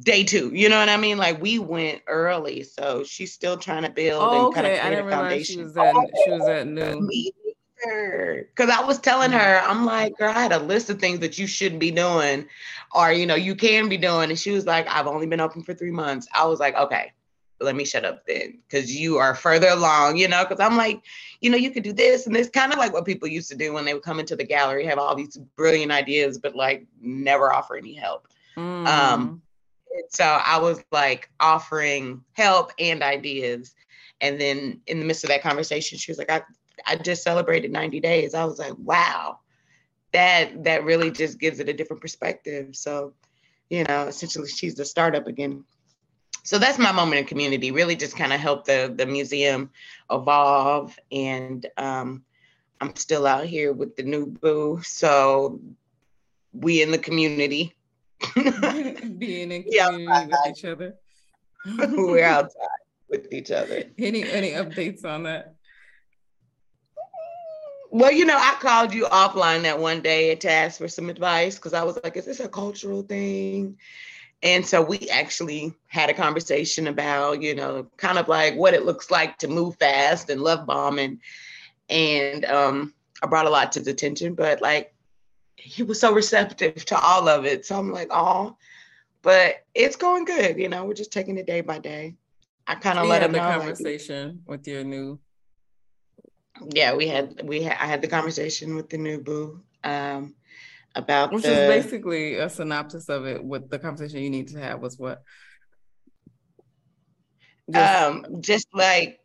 day 0.00 0.24
two. 0.24 0.50
You 0.54 0.68
know 0.68 0.78
what 0.78 0.88
I 0.88 0.96
mean? 0.96 1.18
Like 1.18 1.40
we 1.40 1.58
went 1.58 2.02
early, 2.06 2.62
so 2.62 3.04
she's 3.04 3.32
still 3.32 3.56
trying 3.56 3.82
to 3.82 3.90
build 3.90 4.22
oh, 4.22 4.46
and 4.46 4.54
kind 4.54 4.66
of 4.66 4.78
create 4.78 4.98
a 4.98 5.08
foundation. 5.08 5.56
She 5.56 5.64
was 5.64 5.76
at, 5.76 5.94
oh, 5.94 6.10
she 6.24 6.30
was 6.30 6.48
at 6.48 6.66
noon. 6.66 7.08
Because 7.86 8.70
I 8.70 8.82
was 8.82 8.98
telling 8.98 9.30
mm-hmm. 9.30 9.38
her, 9.38 9.60
I'm 9.60 9.84
like, 9.84 10.16
girl, 10.16 10.30
I 10.30 10.42
had 10.42 10.52
a 10.52 10.58
list 10.58 10.88
of 10.88 10.98
things 10.98 11.18
that 11.20 11.38
you 11.38 11.46
shouldn't 11.46 11.80
be 11.80 11.90
doing, 11.90 12.46
or 12.94 13.12
you 13.12 13.26
know, 13.26 13.34
you 13.34 13.54
can 13.54 13.88
be 13.88 13.98
doing. 13.98 14.30
And 14.30 14.38
she 14.38 14.52
was 14.52 14.64
like, 14.64 14.88
I've 14.88 15.06
only 15.06 15.26
been 15.26 15.40
open 15.40 15.62
for 15.62 15.74
three 15.74 15.90
months. 15.90 16.26
I 16.34 16.46
was 16.46 16.60
like, 16.60 16.74
okay, 16.76 17.12
let 17.60 17.76
me 17.76 17.84
shut 17.84 18.04
up 18.04 18.26
then, 18.26 18.58
because 18.66 18.94
you 18.94 19.18
are 19.18 19.34
further 19.34 19.68
along, 19.68 20.16
you 20.16 20.28
know. 20.28 20.44
Because 20.44 20.60
I'm 20.60 20.76
like, 20.76 21.02
you 21.40 21.50
know, 21.50 21.56
you 21.58 21.70
could 21.70 21.82
do 21.82 21.92
this 21.92 22.26
and 22.26 22.34
this, 22.34 22.48
kind 22.48 22.72
of 22.72 22.78
like 22.78 22.92
what 22.92 23.04
people 23.04 23.28
used 23.28 23.50
to 23.50 23.56
do 23.56 23.72
when 23.72 23.84
they 23.84 23.92
would 23.92 24.02
come 24.02 24.18
into 24.18 24.34
the 24.34 24.44
gallery, 24.44 24.86
have 24.86 24.98
all 24.98 25.14
these 25.14 25.36
brilliant 25.54 25.92
ideas, 25.92 26.38
but 26.38 26.56
like 26.56 26.86
never 27.00 27.52
offer 27.52 27.76
any 27.76 27.92
help. 27.92 28.28
Mm. 28.56 28.86
Um, 28.86 29.42
so 30.08 30.24
I 30.24 30.58
was 30.58 30.82
like 30.92 31.30
offering 31.40 32.24
help 32.32 32.72
and 32.78 33.02
ideas. 33.02 33.74
And 34.20 34.40
then 34.40 34.80
in 34.86 35.00
the 35.00 35.04
midst 35.04 35.24
of 35.24 35.28
that 35.28 35.42
conversation, 35.42 35.98
she 35.98 36.10
was 36.10 36.18
like, 36.18 36.30
I, 36.30 36.42
I 36.86 36.96
just 36.96 37.22
celebrated 37.22 37.70
90 37.70 38.00
days. 38.00 38.34
I 38.34 38.44
was 38.44 38.58
like, 38.58 38.74
wow, 38.78 39.38
that 40.12 40.64
that 40.64 40.84
really 40.84 41.10
just 41.10 41.38
gives 41.38 41.60
it 41.60 41.68
a 41.68 41.72
different 41.72 42.00
perspective. 42.00 42.76
So, 42.76 43.12
you 43.68 43.84
know, 43.84 44.06
essentially 44.06 44.48
she's 44.48 44.74
the 44.74 44.84
startup 44.84 45.26
again. 45.26 45.64
so 46.44 46.58
that's 46.58 46.78
my 46.78 46.92
moment 46.92 47.20
in 47.20 47.26
community. 47.26 47.70
Really, 47.70 47.96
just 47.96 48.16
kind 48.16 48.32
of 48.32 48.40
help 48.40 48.64
the 48.64 48.92
the 48.96 49.06
museum 49.06 49.70
evolve, 50.10 50.98
and 51.10 51.66
um, 51.76 52.24
I'm 52.80 52.94
still 52.96 53.26
out 53.26 53.46
here 53.46 53.72
with 53.72 53.96
the 53.96 54.02
new 54.04 54.26
boo. 54.26 54.80
So 54.82 55.60
we 56.52 56.82
in 56.82 56.90
the 56.90 56.98
community. 56.98 57.73
Being 58.34 59.52
in 59.52 59.62
community 59.64 59.68
yeah, 59.70 60.26
with 60.26 60.36
each 60.48 60.64
other. 60.64 60.94
We're 61.78 62.24
outside 62.24 62.68
with 63.08 63.32
each 63.32 63.50
other. 63.50 63.84
Any 63.98 64.22
any 64.28 64.50
updates 64.50 65.04
on 65.04 65.24
that? 65.24 65.54
Well, 67.90 68.10
you 68.10 68.24
know, 68.24 68.36
I 68.36 68.56
called 68.60 68.92
you 68.92 69.04
offline 69.04 69.62
that 69.62 69.78
one 69.78 70.00
day 70.00 70.34
to 70.34 70.50
ask 70.50 70.78
for 70.78 70.88
some 70.88 71.08
advice 71.08 71.54
because 71.54 71.74
I 71.74 71.84
was 71.84 71.96
like, 72.02 72.16
is 72.16 72.24
this 72.24 72.40
a 72.40 72.48
cultural 72.48 73.02
thing? 73.02 73.78
And 74.42 74.66
so 74.66 74.82
we 74.82 75.08
actually 75.10 75.74
had 75.86 76.10
a 76.10 76.14
conversation 76.14 76.86
about, 76.86 77.40
you 77.40 77.54
know, 77.54 77.86
kind 77.96 78.18
of 78.18 78.28
like 78.28 78.56
what 78.56 78.74
it 78.74 78.84
looks 78.84 79.10
like 79.10 79.38
to 79.38 79.48
move 79.48 79.76
fast 79.76 80.28
and 80.28 80.42
love 80.42 80.66
bombing. 80.66 81.20
And 81.88 82.44
um, 82.44 82.94
I 83.22 83.26
brought 83.26 83.46
a 83.46 83.50
lot 83.50 83.72
to 83.72 83.80
the 83.80 83.92
attention, 83.92 84.34
but 84.34 84.60
like 84.60 84.93
he 85.64 85.82
was 85.82 85.98
so 85.98 86.12
receptive 86.12 86.84
to 86.84 86.98
all 86.98 87.28
of 87.28 87.44
it. 87.44 87.64
So 87.64 87.78
I'm 87.78 87.90
like, 87.90 88.08
oh, 88.10 88.56
but 89.22 89.64
it's 89.74 89.96
going 89.96 90.24
good. 90.24 90.58
You 90.58 90.68
know, 90.68 90.84
we're 90.84 90.94
just 90.94 91.12
taking 91.12 91.38
it 91.38 91.46
day 91.46 91.62
by 91.62 91.78
day. 91.78 92.16
I 92.66 92.74
kind 92.74 92.98
of 92.98 93.06
let 93.06 93.22
him 93.22 93.32
the 93.32 93.38
know. 93.38 93.58
conversation 93.58 94.42
like, 94.46 94.58
with 94.58 94.68
your 94.68 94.84
new 94.84 95.18
yeah, 96.70 96.94
we 96.94 97.08
had 97.08 97.40
we 97.44 97.62
had, 97.62 97.76
I 97.80 97.86
had 97.86 98.02
the 98.02 98.08
conversation 98.08 98.76
with 98.76 98.88
the 98.88 98.98
new 98.98 99.20
boo 99.20 99.60
um, 99.82 100.34
about 100.94 101.32
which 101.32 101.42
the, 101.42 101.50
is 101.50 101.82
basically 101.82 102.36
a 102.36 102.48
synopsis 102.48 103.08
of 103.08 103.26
it. 103.26 103.42
What 103.42 103.70
the 103.70 103.78
conversation 103.78 104.22
you 104.22 104.30
need 104.30 104.48
to 104.48 104.60
have 104.60 104.80
was 104.80 104.98
what? 104.98 105.22
Just, 107.70 108.02
um, 108.02 108.26
just 108.40 108.68
like 108.72 109.18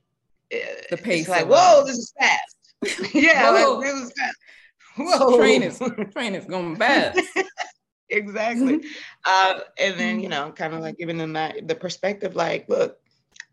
the 0.49 0.97
pace. 0.97 1.27
like, 1.27 1.47
whoa, 1.47 1.83
this 1.85 1.97
is 1.97 2.13
fast. 2.17 3.13
yeah, 3.13 3.49
like, 3.51 3.83
this 3.83 3.95
is 3.95 4.13
fast. 4.17 4.37
Whoa, 4.99 5.37
train 5.37 5.63
is 5.63 5.81
train 6.11 6.35
is 6.35 6.45
going 6.45 6.75
fast. 6.75 7.19
exactly. 8.09 8.83
uh, 9.25 9.59
and 9.77 9.99
then 9.99 10.19
you 10.19 10.29
know, 10.29 10.51
kind 10.51 10.73
of 10.73 10.81
like 10.81 10.97
giving 10.97 11.17
them 11.17 11.33
that 11.33 11.67
the 11.67 11.75
perspective, 11.75 12.35
like, 12.35 12.67
look, 12.67 12.97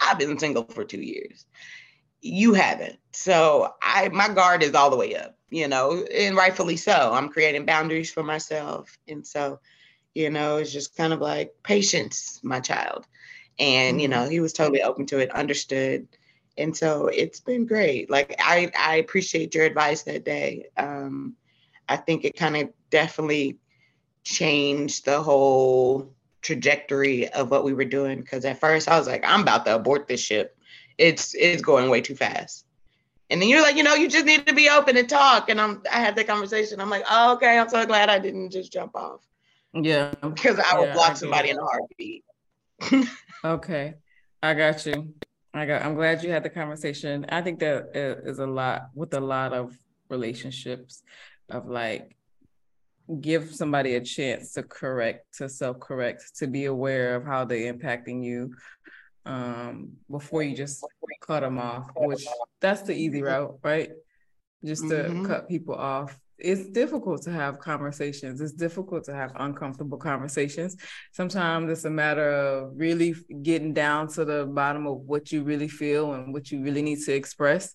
I've 0.01 0.19
been 0.19 0.39
single 0.39 0.65
for 0.65 0.85
two 0.85 1.01
years 1.01 1.47
you 2.27 2.55
haven't. 2.55 2.99
So 3.13 3.75
I 3.83 4.09
my 4.09 4.29
guard 4.29 4.63
is 4.63 4.75
all 4.75 4.91
the 4.91 4.97
way 4.97 5.15
up, 5.17 5.37
you 5.51 5.69
know, 5.69 6.05
and 6.05 6.37
rightfully 6.37 6.77
so. 6.77 7.13
I'm 7.13 7.29
creating 7.29 7.67
boundaries 7.67 8.11
for 8.11 8.23
myself. 8.23 8.99
And 9.09 9.27
so, 9.27 9.61
you 10.15 10.31
know, 10.31 10.57
it's 10.57 10.73
just 10.73 10.97
kind 10.97 11.13
of 11.13 11.21
like 11.21 11.55
patience, 11.63 12.41
my 12.43 12.61
child. 12.61 13.07
And, 13.59 14.01
you 14.01 14.09
know, 14.09 14.23
mm-hmm. 14.23 14.33
he 14.33 14.41
was 14.41 14.53
totally 14.53 14.83
open 14.83 15.07
to 15.07 15.19
it, 15.19 15.31
understood. 15.31 16.09
And 16.59 16.77
so 16.77 17.09
it's 17.09 17.41
been 17.41 17.67
great. 17.67 18.11
Like 18.11 18.37
I 18.39 18.71
I 18.79 18.97
appreciate 18.97 19.55
your 19.55 19.65
advice 19.65 20.03
that 20.03 20.25
day. 20.25 20.67
Um, 20.77 21.35
I 21.89 21.97
think 21.97 22.25
it 22.25 22.37
kind 22.37 22.57
of 22.57 22.71
definitely 22.91 23.59
changed 24.25 25.05
the 25.05 25.23
whole 25.23 26.13
trajectory 26.43 27.29
of 27.29 27.51
what 27.51 27.65
we 27.65 27.75
were 27.75 27.85
doing. 27.85 28.23
Cause 28.23 28.45
at 28.45 28.59
first 28.59 28.89
I 28.89 28.99
was 28.99 29.07
like, 29.07 29.25
I'm 29.25 29.43
about 29.43 29.65
to 29.67 29.75
abort 29.75 30.09
this 30.09 30.21
ship 30.21 30.57
it's 30.99 31.35
it's 31.35 31.63
going 31.63 31.91
way 31.91 32.01
too 32.01 32.15
fast. 32.15 32.65
And 33.29 33.43
then 33.43 33.49
you're 33.49 33.63
like, 33.63 33.77
you 33.77 33.83
know, 33.83 33.95
you 33.95 34.09
just 34.09 34.25
need 34.25 34.47
to 34.47 34.55
be 34.55 34.69
open 34.69 34.97
and 34.97 35.09
talk. 35.09 35.49
And 35.49 35.61
I'm 35.61 35.83
I 35.93 36.01
had 36.01 36.17
that 36.17 36.27
conversation. 36.27 36.81
I'm 36.81 36.91
like, 36.91 37.05
oh, 37.11 37.35
okay, 37.35 37.59
I'm 37.59 37.69
so 37.69 37.85
glad 37.85 38.09
I 38.09 38.19
didn't 38.19 38.51
just 38.51 38.73
jump 38.73 38.95
off. 38.95 39.21
Yeah. 39.75 40.15
Because 40.23 40.59
I 40.59 40.79
would 40.79 40.87
yeah, 40.87 40.95
block 40.95 41.11
I 41.11 41.15
somebody 41.15 41.51
in 41.51 41.59
a 41.59 41.65
heartbeat. 41.65 42.25
okay. 43.45 43.95
I 44.43 44.55
got 44.55 44.85
you. 44.87 45.15
I 45.59 45.67
got 45.67 45.83
I'm 45.83 45.95
glad 45.95 46.23
you 46.23 46.31
had 46.31 46.43
the 46.43 46.51
conversation. 46.51 47.27
I 47.29 47.43
think 47.43 47.61
that 47.61 47.91
is 47.95 48.39
a 48.39 48.47
lot 48.47 48.89
with 48.95 49.15
a 49.15 49.21
lot 49.21 49.53
of 49.53 49.77
relationships 50.09 51.03
of 51.51 51.67
like 51.67 52.17
give 53.21 53.55
somebody 53.55 53.95
a 53.95 54.01
chance 54.01 54.53
to 54.55 54.63
correct, 54.63 55.37
to 55.39 55.49
self-correct, 55.49 56.37
to 56.37 56.47
be 56.47 56.65
aware 56.65 57.15
of 57.15 57.25
how 57.25 57.45
they're 57.45 57.73
impacting 57.73 58.25
you, 58.25 58.53
um, 59.25 59.93
before 60.11 60.43
you 60.43 60.57
just 60.57 60.85
cut 61.21 61.41
them 61.41 61.59
off, 61.59 61.89
which 61.97 62.27
that's 62.61 62.83
the 62.83 62.95
easy 62.95 63.23
route, 63.23 63.59
right? 63.63 63.91
Just 64.65 64.89
to 64.89 64.95
mm-hmm. 64.95 65.27
cut 65.27 65.49
people 65.49 65.75
off. 65.75 66.19
It's 66.39 66.69
difficult 66.69 67.23
to 67.23 67.33
have 67.33 67.59
conversations. 67.59 68.41
It's 68.41 68.53
difficult 68.53 69.05
to 69.05 69.15
have 69.15 69.33
uncomfortable 69.37 69.99
conversations. 69.99 70.77
Sometimes 71.13 71.71
it's 71.71 71.85
a 71.85 71.91
matter 71.91 72.31
of 72.31 72.73
really 72.77 73.15
getting 73.43 73.73
down 73.73 74.09
to 74.09 74.25
the 74.25 74.47
bottom 74.47 74.87
of 74.87 74.99
what 74.99 75.33
you 75.33 75.43
really 75.45 75.69
feel 75.69 76.13
and 76.13 76.33
what 76.33 76.51
you 76.51 76.63
really 76.63 76.83
need 76.83 77.01
to 77.05 77.15
express. 77.15 77.75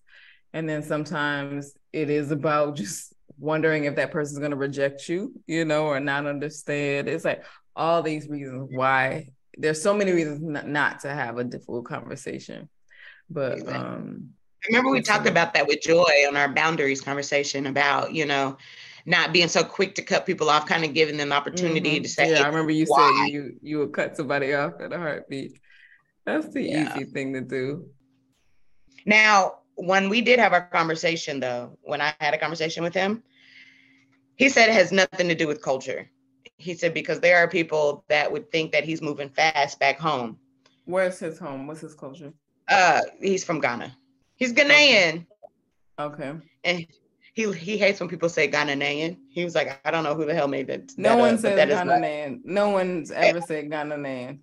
And 0.53 0.69
then 0.69 0.83
sometimes 0.83 1.73
it 1.91 2.09
is 2.09 2.31
about 2.31 2.75
just 2.75 3.13
wondering 3.39 3.85
if 3.85 3.95
that 3.95 4.11
person's 4.11 4.39
going 4.39 4.51
to 4.51 4.57
reject 4.57 5.09
you, 5.09 5.33
you 5.47 5.65
know, 5.65 5.85
or 5.85 5.99
not 5.99 6.27
understand. 6.27 7.07
It's 7.09 7.25
like 7.25 7.43
all 7.75 8.03
these 8.03 8.27
reasons 8.27 8.69
why 8.71 9.29
there's 9.57 9.81
so 9.81 9.93
many 9.93 10.11
reasons 10.11 10.41
not, 10.41 10.67
not 10.67 10.99
to 11.01 11.09
have 11.09 11.37
a 11.37 11.43
difficult 11.43 11.85
conversation. 11.85 12.69
But 13.29 13.67
um 13.67 14.31
remember 14.67 14.91
we 14.91 15.01
talked 15.01 15.27
about 15.27 15.53
that 15.53 15.67
with 15.67 15.81
Joy 15.81 16.25
on 16.27 16.35
our 16.35 16.49
boundaries 16.49 17.01
conversation 17.01 17.65
about, 17.67 18.13
you 18.13 18.25
know, 18.25 18.57
not 19.05 19.33
being 19.33 19.47
so 19.47 19.63
quick 19.63 19.95
to 19.95 20.01
cut 20.01 20.25
people 20.25 20.49
off, 20.49 20.65
kind 20.65 20.85
of 20.85 20.93
giving 20.93 21.17
them 21.17 21.29
the 21.29 21.35
opportunity 21.35 21.95
mm-hmm. 21.95 22.03
to 22.03 22.09
say, 22.09 22.29
Yeah, 22.29 22.37
hey, 22.37 22.43
I 22.43 22.47
remember 22.47 22.71
you 22.71 22.85
why? 22.87 23.23
said 23.25 23.33
you 23.33 23.55
you 23.61 23.79
would 23.79 23.93
cut 23.93 24.15
somebody 24.15 24.53
off 24.53 24.73
at 24.79 24.93
a 24.93 24.97
heartbeat. 24.97 25.59
That's 26.25 26.49
the 26.49 26.61
yeah. 26.61 26.95
easy 26.95 27.05
thing 27.05 27.33
to 27.33 27.41
do. 27.41 27.87
Now, 29.05 29.59
when 29.75 30.09
we 30.09 30.21
did 30.21 30.39
have 30.39 30.53
our 30.53 30.67
conversation 30.67 31.39
though, 31.39 31.77
when 31.81 32.01
I 32.01 32.13
had 32.19 32.33
a 32.33 32.37
conversation 32.37 32.83
with 32.83 32.93
him, 32.93 33.23
he 34.35 34.49
said 34.49 34.69
it 34.69 34.73
has 34.73 34.91
nothing 34.91 35.27
to 35.29 35.35
do 35.35 35.47
with 35.47 35.61
culture 35.61 36.09
he 36.61 36.75
said 36.75 36.93
because 36.93 37.19
there 37.19 37.37
are 37.37 37.47
people 37.47 38.05
that 38.07 38.31
would 38.31 38.51
think 38.51 38.71
that 38.71 38.83
he's 38.83 39.01
moving 39.01 39.29
fast 39.29 39.79
back 39.79 39.99
home. 39.99 40.37
Where's 40.85 41.19
his 41.19 41.39
home? 41.39 41.67
What's 41.67 41.81
his 41.81 41.95
culture? 41.95 42.33
Uh, 42.67 43.01
he's 43.19 43.43
from 43.43 43.59
Ghana. 43.59 43.97
He's 44.41 44.53
Ghanaian. 44.53 45.27
Okay. 45.99 46.33
And 46.63 46.87
he 47.35 47.51
he 47.53 47.77
hates 47.77 47.99
when 47.99 48.09
people 48.09 48.27
say 48.27 48.49
Ghanaian. 48.49 49.15
He 49.29 49.43
was 49.43 49.53
like, 49.53 49.79
I 49.85 49.91
don't 49.91 50.03
know 50.03 50.15
who 50.15 50.25
the 50.25 50.33
hell 50.33 50.47
made 50.47 50.65
that. 50.65 50.97
No 50.97 51.09
that 51.09 51.15
uh, 51.15 51.19
one 51.19 51.33
up, 51.35 51.39
says 51.41 51.69
Ghanaian. 51.69 52.41
No 52.43 52.69
one's 52.71 53.11
eh. 53.11 53.19
ever 53.19 53.41
said 53.41 53.69
Ghanaian. 53.69 54.39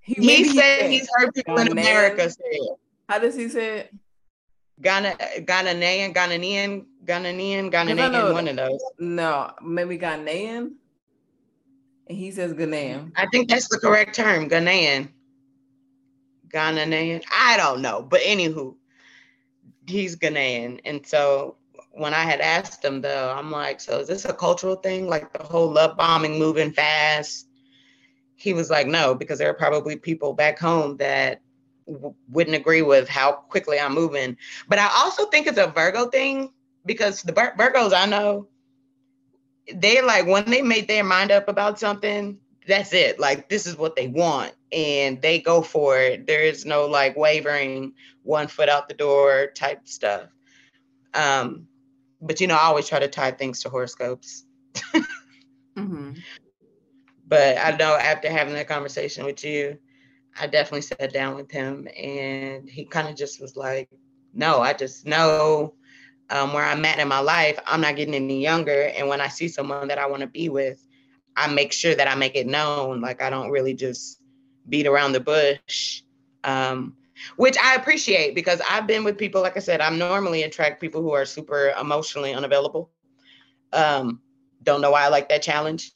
He, 0.00 0.14
he 0.20 0.44
said 0.44 0.90
he's 0.90 1.08
heard 1.16 1.32
people 1.32 1.56
Ghanaian. 1.56 1.66
in 1.66 1.78
America 1.78 2.28
say 2.28 2.44
it. 2.44 2.78
How 3.08 3.18
does 3.20 3.36
he 3.36 3.48
say 3.48 3.78
it? 3.78 3.94
Ghana, 4.82 5.16
Ghanaian, 5.38 6.14
Ghanaian, 6.14 6.84
Ghanaian, 7.06 7.72
Ghanaian, 7.72 8.32
one 8.34 8.48
of 8.48 8.56
those. 8.56 8.84
No, 8.98 9.50
maybe 9.62 9.96
Ghanaian. 9.96 10.72
And 12.06 12.18
he 12.18 12.30
says 12.32 12.52
Ghanaian. 12.52 13.12
I 13.16 13.24
think 13.32 13.48
that's 13.48 13.68
the 13.68 13.78
correct 13.78 14.14
term, 14.14 14.50
Ghanaian. 14.50 15.08
Ghanaian. 16.52 17.24
I 17.32 17.56
don't 17.56 17.80
know. 17.80 18.02
But 18.02 18.20
anywho, 18.20 18.74
he's 19.88 20.16
Ghanaian. 20.16 20.80
And 20.84 21.06
so 21.06 21.56
when 21.92 22.14
I 22.14 22.22
had 22.22 22.40
asked 22.40 22.84
him 22.84 23.00
though, 23.00 23.34
I'm 23.36 23.50
like, 23.50 23.80
so 23.80 23.98
is 24.00 24.08
this 24.08 24.24
a 24.24 24.32
cultural 24.32 24.76
thing? 24.76 25.08
Like 25.08 25.32
the 25.32 25.42
whole 25.42 25.70
love 25.70 25.96
bombing 25.96 26.38
moving 26.38 26.72
fast? 26.72 27.48
He 28.36 28.52
was 28.52 28.70
like, 28.70 28.86
no, 28.86 29.14
because 29.14 29.38
there 29.38 29.50
are 29.50 29.54
probably 29.54 29.96
people 29.96 30.32
back 30.32 30.58
home 30.58 30.96
that 30.98 31.42
w- 31.86 32.14
wouldn't 32.30 32.56
agree 32.56 32.82
with 32.82 33.08
how 33.08 33.32
quickly 33.32 33.80
I'm 33.80 33.94
moving. 33.94 34.36
But 34.68 34.78
I 34.78 34.88
also 34.94 35.26
think 35.26 35.46
it's 35.46 35.58
a 35.58 35.66
Virgo 35.66 36.06
thing 36.06 36.52
because 36.86 37.22
the 37.22 37.32
Vir- 37.32 37.54
Virgos 37.58 37.92
I 37.92 38.06
know, 38.06 38.48
they 39.74 40.00
like 40.02 40.26
when 40.26 40.50
they 40.50 40.62
made 40.62 40.88
their 40.88 41.04
mind 41.04 41.30
up 41.32 41.48
about 41.48 41.78
something, 41.78 42.38
that's 42.66 42.92
it. 42.92 43.18
Like 43.18 43.48
this 43.48 43.66
is 43.66 43.76
what 43.76 43.96
they 43.96 44.08
want, 44.08 44.52
and 44.72 45.20
they 45.20 45.40
go 45.40 45.62
for 45.62 45.98
it. 45.98 46.26
There 46.26 46.42
is 46.42 46.64
no 46.64 46.86
like 46.86 47.16
wavering, 47.16 47.94
one 48.28 48.46
foot 48.46 48.68
out 48.68 48.88
the 48.88 48.94
door 48.94 49.48
type 49.54 49.88
stuff. 49.88 50.28
Um, 51.14 51.66
but 52.20 52.40
you 52.40 52.46
know, 52.46 52.56
I 52.56 52.64
always 52.64 52.88
try 52.88 52.98
to 52.98 53.08
tie 53.08 53.30
things 53.30 53.62
to 53.62 53.70
horoscopes. 53.70 54.44
mm-hmm. 55.76 56.12
But 57.26 57.58
I 57.58 57.76
know 57.76 57.94
after 57.94 58.30
having 58.30 58.54
that 58.54 58.68
conversation 58.68 59.24
with 59.24 59.42
you, 59.44 59.78
I 60.38 60.46
definitely 60.46 60.82
sat 60.82 61.12
down 61.12 61.36
with 61.36 61.50
him, 61.50 61.88
and 61.96 62.68
he 62.68 62.84
kind 62.84 63.08
of 63.08 63.16
just 63.16 63.40
was 63.40 63.56
like, 63.56 63.88
"No, 64.32 64.60
I 64.60 64.72
just 64.72 65.06
know." 65.06 65.74
um, 66.30 66.52
where 66.52 66.64
I'm 66.64 66.84
at 66.84 66.98
in 66.98 67.08
my 67.08 67.20
life, 67.20 67.58
I'm 67.66 67.80
not 67.80 67.96
getting 67.96 68.14
any 68.14 68.42
younger. 68.42 68.82
And 68.82 69.08
when 69.08 69.20
I 69.20 69.28
see 69.28 69.48
someone 69.48 69.88
that 69.88 69.98
I 69.98 70.06
want 70.06 70.20
to 70.20 70.26
be 70.26 70.48
with, 70.48 70.86
I 71.36 71.48
make 71.48 71.72
sure 71.72 71.94
that 71.94 72.08
I 72.08 72.14
make 72.16 72.36
it 72.36 72.46
known. 72.46 73.00
Like 73.00 73.22
I 73.22 73.30
don't 73.30 73.50
really 73.50 73.74
just 73.74 74.20
beat 74.68 74.86
around 74.86 75.12
the 75.12 75.20
bush, 75.20 76.02
um, 76.44 76.94
which 77.36 77.56
I 77.58 77.74
appreciate 77.74 78.34
because 78.34 78.60
I've 78.68 78.86
been 78.86 79.04
with 79.04 79.18
people. 79.18 79.42
Like 79.42 79.56
I 79.56 79.60
said, 79.60 79.80
I'm 79.80 79.98
normally 79.98 80.42
attract 80.42 80.80
people 80.80 81.02
who 81.02 81.12
are 81.12 81.24
super 81.24 81.72
emotionally 81.80 82.34
unavailable. 82.34 82.90
Um, 83.72 84.20
don't 84.62 84.80
know 84.80 84.90
why 84.90 85.04
I 85.04 85.08
like 85.08 85.28
that 85.28 85.42
challenge, 85.42 85.92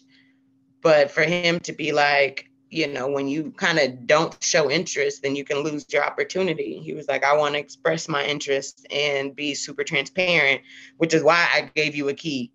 but 0.83 1.11
for 1.11 1.23
him 1.23 1.61
to 1.61 1.73
be 1.73 1.93
like, 1.93 2.49
you 2.71 2.88
know, 2.88 3.07
when 3.09 3.29
you 3.29 3.52
kind 3.52 3.79
of 3.79 4.07
don't 4.07 4.43
show 4.43 4.71
interest, 4.71 5.23
then 5.23 5.37
you 5.37 5.45
can 5.45 5.59
lose 5.59 5.85
your 5.93 6.05
opportunity. 6.05 6.81
He 6.81 6.95
was 6.95 7.07
like, 7.07 7.23
I 7.23 7.37
want 7.37 7.55
to 7.55 7.61
express 7.61 8.09
my 8.09 8.25
interest 8.25 8.87
and 8.91 9.37
be 9.37 9.55
super 9.55 9.85
transparent, 9.85 10.62
which 10.97 11.12
is 11.12 11.23
why 11.23 11.47
I 11.52 11.71
gave 11.75 11.95
you 11.95 12.09
a 12.09 12.14
key. 12.14 12.50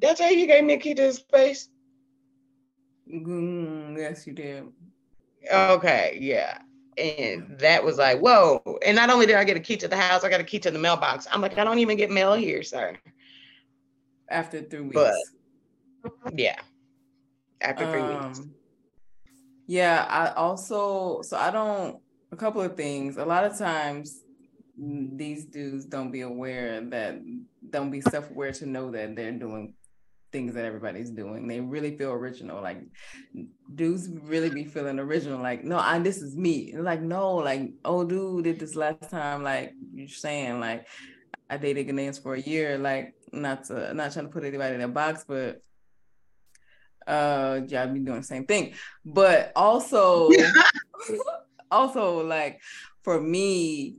That's 0.00 0.20
how 0.20 0.28
you 0.28 0.46
gave 0.46 0.62
me 0.62 0.74
a 0.74 0.78
key 0.78 0.94
to 0.94 1.02
the 1.02 1.12
space? 1.12 1.68
Mm, 3.12 3.98
yes, 3.98 4.26
you 4.26 4.32
did. 4.32 4.64
Okay, 5.52 6.18
yeah. 6.20 6.58
And 6.96 7.58
that 7.58 7.84
was 7.84 7.98
like, 7.98 8.20
whoa. 8.20 8.62
And 8.84 8.96
not 8.96 9.10
only 9.10 9.26
did 9.26 9.36
I 9.36 9.44
get 9.44 9.56
a 9.56 9.60
key 9.60 9.76
to 9.78 9.88
the 9.88 9.96
house, 9.96 10.24
I 10.24 10.28
got 10.28 10.40
a 10.40 10.44
key 10.44 10.58
to 10.60 10.70
the 10.70 10.78
mailbox. 10.78 11.26
I'm 11.30 11.40
like, 11.40 11.58
I 11.58 11.64
don't 11.64 11.78
even 11.78 11.96
get 11.96 12.10
mail 12.10 12.34
here, 12.34 12.62
sir. 12.62 12.96
After 14.28 14.62
three 14.62 14.80
weeks. 14.80 14.94
But 16.02 16.38
yeah. 16.38 16.56
After 17.60 17.90
three 17.90 18.00
um, 18.00 18.28
weeks. 18.28 18.40
Yeah, 19.66 20.06
I 20.08 20.32
also 20.34 21.22
so 21.22 21.36
I 21.36 21.50
don't 21.50 21.98
a 22.32 22.36
couple 22.36 22.60
of 22.60 22.76
things. 22.76 23.16
A 23.16 23.24
lot 23.24 23.44
of 23.44 23.56
times 23.56 24.20
these 24.76 25.44
dudes 25.44 25.86
don't 25.86 26.10
be 26.10 26.22
aware 26.22 26.80
that 26.80 27.20
don't 27.70 27.90
be 27.90 28.00
self-aware 28.00 28.52
to 28.52 28.66
know 28.66 28.90
that 28.90 29.14
they're 29.14 29.32
doing 29.32 29.72
things 30.34 30.54
that 30.54 30.64
everybody's 30.64 31.10
doing. 31.10 31.46
They 31.46 31.60
really 31.60 31.96
feel 31.96 32.10
original. 32.10 32.60
Like 32.60 32.80
dudes 33.72 34.08
really 34.24 34.50
be 34.50 34.64
feeling 34.64 34.98
original. 34.98 35.40
Like, 35.40 35.62
no, 35.62 35.78
I 35.78 36.00
this 36.00 36.20
is 36.20 36.36
me. 36.36 36.74
Like, 36.76 37.00
no, 37.00 37.36
like, 37.36 37.70
oh 37.84 38.02
dude 38.04 38.42
did 38.42 38.58
this 38.58 38.74
last 38.74 39.08
time. 39.08 39.44
Like 39.44 39.74
you're 39.94 40.08
saying, 40.08 40.58
like 40.58 40.88
I 41.48 41.56
dated 41.56 41.86
Ghanaians 41.86 42.20
for 42.20 42.34
a 42.34 42.40
year. 42.40 42.76
Like, 42.78 43.14
not 43.32 43.64
to 43.66 43.94
not 43.94 44.12
trying 44.12 44.26
to 44.26 44.32
put 44.32 44.42
anybody 44.42 44.74
in 44.74 44.80
a 44.80 44.88
box, 44.88 45.24
but 45.26 45.62
uh 47.06 47.60
yeah 47.68 47.82
i've 47.82 47.92
been 47.92 48.02
doing 48.02 48.22
the 48.22 48.26
same 48.26 48.46
thing 48.46 48.72
but 49.04 49.52
also 49.54 50.30
also 51.70 52.24
like 52.26 52.62
for 53.02 53.20
me 53.20 53.98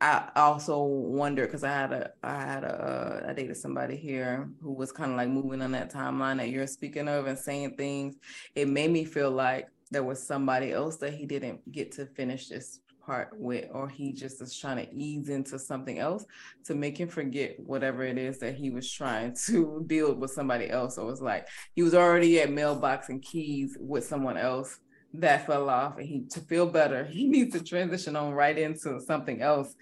i 0.00 0.28
also 0.36 0.82
wonder 0.82 1.46
because 1.46 1.64
i 1.64 1.72
had 1.72 1.92
a 1.92 2.10
i 2.22 2.38
had 2.38 2.64
a 2.64 3.22
uh, 3.24 3.30
i 3.30 3.32
dated 3.32 3.56
somebody 3.56 3.96
here 3.96 4.48
who 4.60 4.72
was 4.72 4.92
kind 4.92 5.10
of 5.10 5.16
like 5.16 5.28
moving 5.28 5.62
on 5.62 5.72
that 5.72 5.92
timeline 5.92 6.36
that 6.36 6.50
you're 6.50 6.66
speaking 6.66 7.08
of 7.08 7.26
and 7.26 7.38
saying 7.38 7.74
things 7.76 8.16
it 8.54 8.68
made 8.68 8.90
me 8.90 9.04
feel 9.04 9.30
like 9.30 9.68
there 9.90 10.02
was 10.02 10.22
somebody 10.22 10.72
else 10.72 10.96
that 10.96 11.14
he 11.14 11.26
didn't 11.26 11.60
get 11.72 11.92
to 11.92 12.06
finish 12.06 12.48
this 12.48 12.80
part 13.06 13.30
with, 13.38 13.66
or 13.72 13.88
he 13.88 14.12
just 14.12 14.42
is 14.42 14.58
trying 14.58 14.84
to 14.84 14.94
ease 14.94 15.28
into 15.28 15.58
something 15.58 15.98
else 15.98 16.26
to 16.64 16.74
make 16.74 16.98
him 16.98 17.08
forget 17.08 17.58
whatever 17.60 18.02
it 18.02 18.18
is 18.18 18.38
that 18.40 18.56
he 18.56 18.70
was 18.70 18.90
trying 18.90 19.34
to 19.46 19.84
deal 19.86 20.12
with 20.14 20.32
somebody 20.32 20.68
else. 20.68 20.96
So 20.96 21.08
it's 21.08 21.20
like 21.20 21.46
he 21.74 21.82
was 21.82 21.94
already 21.94 22.40
at 22.40 22.50
mailbox 22.50 23.08
and 23.08 23.22
keys 23.22 23.76
with 23.78 24.04
someone 24.04 24.36
else 24.36 24.80
that 25.20 25.46
fell 25.46 25.68
off, 25.68 25.98
and 25.98 26.06
he 26.06 26.24
to 26.30 26.40
feel 26.40 26.66
better, 26.66 27.04
he 27.10 27.26
needs 27.26 27.56
to 27.56 27.62
transition 27.62 28.16
on 28.16 28.32
right 28.32 28.56
into 28.56 29.00
something 29.00 29.42
else 29.42 29.74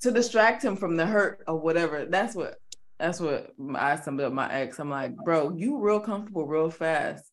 to 0.00 0.10
distract 0.10 0.64
him 0.64 0.76
from 0.76 0.96
the 0.96 1.06
hurt 1.06 1.42
or 1.46 1.56
whatever. 1.56 2.06
That's 2.06 2.34
what 2.34 2.56
that's 2.98 3.20
what 3.20 3.54
I 3.74 3.96
summed 3.96 4.20
up 4.20 4.32
my 4.32 4.52
ex. 4.52 4.78
I'm 4.78 4.90
like, 4.90 5.16
bro, 5.16 5.50
you 5.56 5.78
real 5.78 6.00
comfortable 6.00 6.46
real 6.46 6.70
fast. 6.70 7.24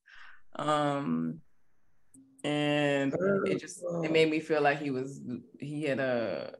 Um, 0.56 1.42
and 2.44 3.14
it 3.46 3.60
just 3.60 3.84
it 4.04 4.12
made 4.12 4.30
me 4.30 4.40
feel 4.40 4.62
like 4.62 4.80
he 4.80 4.92
was 4.92 5.22
he 5.60 5.84
had 5.84 6.00
a 6.00 6.56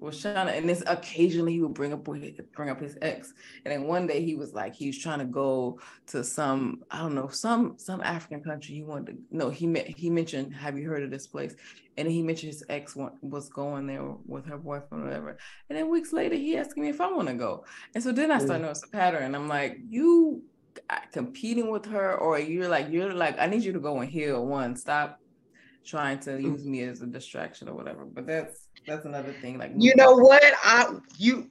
was 0.00 0.20
trying 0.20 0.46
to, 0.46 0.52
and 0.52 0.68
this 0.68 0.82
occasionally 0.86 1.52
he 1.52 1.60
would 1.60 1.74
bring 1.74 1.92
up 1.92 2.04
bring 2.04 2.70
up 2.70 2.80
his 2.80 2.96
ex, 3.02 3.32
and 3.64 3.72
then 3.72 3.84
one 3.84 4.06
day 4.06 4.24
he 4.24 4.34
was 4.34 4.52
like 4.52 4.74
he 4.74 4.86
was 4.86 4.98
trying 4.98 5.18
to 5.18 5.24
go 5.24 5.80
to 6.06 6.22
some 6.22 6.82
I 6.90 6.98
don't 6.98 7.14
know 7.14 7.28
some 7.28 7.74
some 7.78 8.00
African 8.02 8.42
country 8.42 8.74
he 8.74 8.82
wanted 8.82 9.06
to 9.06 9.18
no 9.30 9.50
he 9.50 9.66
met 9.66 9.88
he 9.88 10.10
mentioned 10.10 10.54
have 10.54 10.78
you 10.78 10.88
heard 10.88 11.02
of 11.02 11.10
this 11.10 11.26
place, 11.26 11.54
and 11.96 12.08
he 12.08 12.22
mentioned 12.22 12.52
his 12.52 12.64
ex 12.68 12.96
was 13.22 13.48
going 13.48 13.86
there 13.86 14.04
with 14.26 14.46
her 14.46 14.58
boyfriend 14.58 15.04
or 15.04 15.06
whatever, 15.06 15.38
and 15.68 15.78
then 15.78 15.88
weeks 15.88 16.12
later 16.12 16.36
he 16.36 16.56
asked 16.56 16.76
me 16.76 16.88
if 16.88 17.00
I 17.00 17.10
want 17.10 17.28
to 17.28 17.34
go, 17.34 17.64
and 17.94 18.02
so 18.02 18.12
then 18.12 18.30
I 18.30 18.38
started 18.38 18.62
mm. 18.62 18.66
noticing 18.66 18.90
a 18.92 18.96
pattern, 18.96 19.34
I'm 19.34 19.48
like 19.48 19.78
you 19.88 20.42
competing 21.12 21.70
with 21.70 21.84
her 21.86 22.14
or 22.16 22.38
you're 22.38 22.68
like 22.68 22.88
you're 22.88 23.12
like 23.12 23.36
i 23.40 23.46
need 23.46 23.64
you 23.64 23.72
to 23.72 23.80
go 23.80 23.98
and 23.98 24.08
heal 24.08 24.46
one. 24.46 24.76
Stop 24.76 25.20
trying 25.88 26.18
to 26.18 26.40
use 26.40 26.64
me 26.64 26.82
as 26.82 27.00
a 27.02 27.06
distraction 27.06 27.68
or 27.68 27.74
whatever 27.74 28.04
but 28.04 28.26
that's 28.26 28.66
that's 28.86 29.04
another 29.04 29.32
thing 29.40 29.58
like 29.58 29.72
you 29.76 29.94
know 29.96 30.14
what? 30.14 30.42
I 30.62 30.94
you 31.16 31.50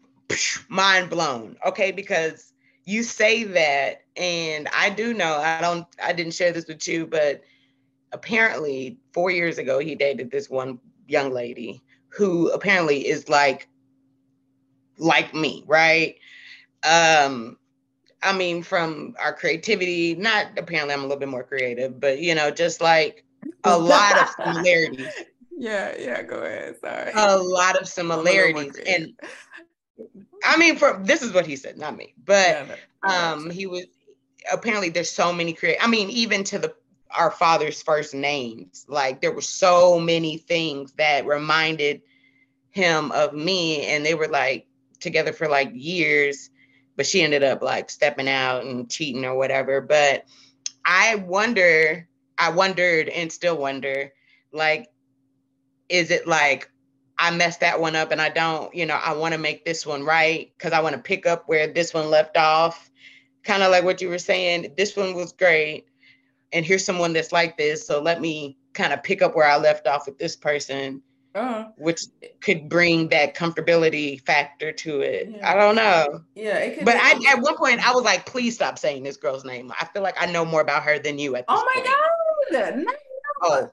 mind 0.70 1.10
blown 1.10 1.58
okay? 1.66 1.92
Because 1.92 2.54
you 2.86 3.04
say 3.04 3.44
that 3.44 4.04
and 4.16 4.70
i 4.74 4.90
do 4.90 5.14
know 5.14 5.36
i 5.36 5.60
don't 5.60 5.86
i 6.02 6.14
didn't 6.14 6.34
share 6.34 6.54
this 6.54 6.68
with 6.68 6.88
you 6.88 7.06
but 7.06 7.44
apparently 8.14 8.98
four 9.12 9.30
years 9.30 9.58
ago 9.58 9.78
he 9.78 9.94
dated 9.94 10.32
this 10.32 10.50
one 10.50 10.80
young 11.06 11.32
lady 11.34 11.84
who 12.08 12.50
apparently 12.52 13.06
is 13.06 13.28
like 13.30 13.68
like 14.98 15.34
me 15.34 15.64
right? 15.68 16.16
Um 16.84 17.58
I 18.24 18.34
mean, 18.36 18.64
from 18.64 19.16
our 19.22 19.32
creativity, 19.32 20.16
not 20.16 20.48
apparently 20.58 20.92
I'm 20.92 21.02
a 21.02 21.04
little 21.04 21.20
bit 21.20 21.30
more 21.30 21.44
creative, 21.44 22.00
but 22.00 22.20
you 22.20 22.34
know, 22.34 22.50
just 22.50 22.82
like 22.82 23.24
a 23.64 23.78
lot 23.80 24.22
of 24.22 24.30
similarities. 24.30 25.14
Yeah, 25.58 25.96
yeah, 25.98 26.22
go 26.24 26.38
ahead. 26.38 26.76
Sorry. 26.80 27.12
A 27.16 27.38
lot 27.38 27.80
of 27.80 27.88
similarities. 27.88 28.78
And 28.86 29.14
I 30.44 30.58
mean, 30.58 30.76
for 30.78 31.00
this 31.04 31.22
is 31.22 31.34
what 31.34 31.46
he 31.46 31.56
said, 31.56 31.78
not 31.78 31.96
me, 31.96 32.14
but 32.24 32.68
yeah, 33.04 33.32
um 33.32 33.50
he 33.50 33.66
was 33.66 33.86
apparently 34.52 34.90
there's 34.90 35.10
so 35.10 35.34
many 35.34 35.54
create 35.54 35.78
I 35.82 35.88
mean, 35.88 36.10
even 36.10 36.44
to 36.46 36.60
the 36.60 36.76
our 37.12 37.32
father's 37.32 37.82
first 37.82 38.14
names, 38.14 38.86
like 38.88 39.22
there 39.22 39.32
were 39.32 39.42
so 39.42 40.00
many 40.00 40.38
things 40.38 40.94
that 40.94 41.26
reminded 41.26 42.02
him 42.70 43.12
of 43.12 43.34
me, 43.34 43.86
and 43.86 44.06
they 44.06 44.14
were 44.14 44.28
like 44.28 44.68
together 45.00 45.34
for 45.34 45.48
like 45.48 45.72
years 45.74 46.50
but 46.98 47.06
she 47.06 47.22
ended 47.22 47.44
up 47.44 47.62
like 47.62 47.90
stepping 47.90 48.28
out 48.28 48.66
and 48.66 48.90
cheating 48.90 49.24
or 49.24 49.36
whatever. 49.36 49.80
But 49.80 50.26
I 50.84 51.16
wonder, 51.16 52.07
I 52.38 52.50
wondered 52.50 53.10
and 53.10 53.32
still 53.32 53.58
wonder, 53.58 54.14
like, 54.52 54.90
is 55.90 56.12
it 56.12 56.28
like 56.28 56.70
I 57.18 57.32
messed 57.32 57.62
that 57.62 57.80
one 57.80 57.96
up 57.96 58.12
and 58.12 58.22
I 58.22 58.30
don't, 58.30 58.74
you 58.76 58.86
know, 58.86 58.96
I 58.96 59.14
want 59.14 59.34
to 59.34 59.40
make 59.40 59.66
this 59.66 59.86
one 59.86 60.04
right 60.04 60.52
because 60.58 60.74
I 60.74 60.82
want 60.82 60.96
to 60.96 61.02
pick 61.02 61.26
up 61.26 61.44
where 61.48 61.68
this 61.68 61.94
one 61.94 62.10
left 62.10 62.38
off. 62.38 62.90
Kind 63.44 63.64
of 63.64 63.72
like 63.72 63.84
what 63.84 64.02
you 64.02 64.10
were 64.10 64.20
saying, 64.20 64.74
this 64.78 64.96
one 64.96 65.14
was 65.14 65.32
great. 65.32 65.86
And 66.54 66.66
here's 66.66 66.86
someone 66.86 67.14
that's 67.14 67.32
like 67.32 67.58
this. 67.58 67.86
So 67.86 68.02
let 68.02 68.22
me 68.22 68.58
kind 68.74 68.94
of 68.94 69.04
pick 69.04 69.22
up 69.22 69.36
where 69.36 69.50
I 69.50 69.58
left 69.58 69.88
off 69.88 70.06
with 70.06 70.18
this 70.20 70.36
person 70.36 71.02
uh-huh. 71.38 71.68
which 71.78 72.06
could 72.42 72.68
bring 72.68 73.10
that 73.10 73.36
comfortability 73.36 74.22
factor 74.26 74.72
to 74.72 75.02
it. 75.02 75.30
Yeah. 75.30 75.52
I 75.52 75.56
don't 75.56 75.76
know. 75.76 76.22
Yeah, 76.36 76.58
it 76.58 76.78
could. 76.78 76.86
But 76.86 76.96
I, 76.98 77.12
at 77.32 77.42
one 77.42 77.56
point, 77.58 77.86
I 77.88 77.92
was 77.94 78.04
like, 78.04 78.26
"Please 78.26 78.56
stop 78.56 78.78
saying 78.80 79.04
this 79.04 79.18
girl's 79.18 79.46
name." 79.46 79.72
I 79.80 79.86
feel 79.86 80.02
like 80.02 80.16
I 80.20 80.26
know 80.26 80.46
more 80.46 80.62
about 80.62 80.84
her 80.84 81.00
than 81.00 81.20
you 81.20 81.36
at 81.36 81.48
this 81.48 81.56
point. 81.56 81.68
Oh 81.68 81.72
my 81.76 81.82
point. 81.82 81.86
god! 81.86 82.27
No. 82.52 82.86
Oh, 83.44 83.70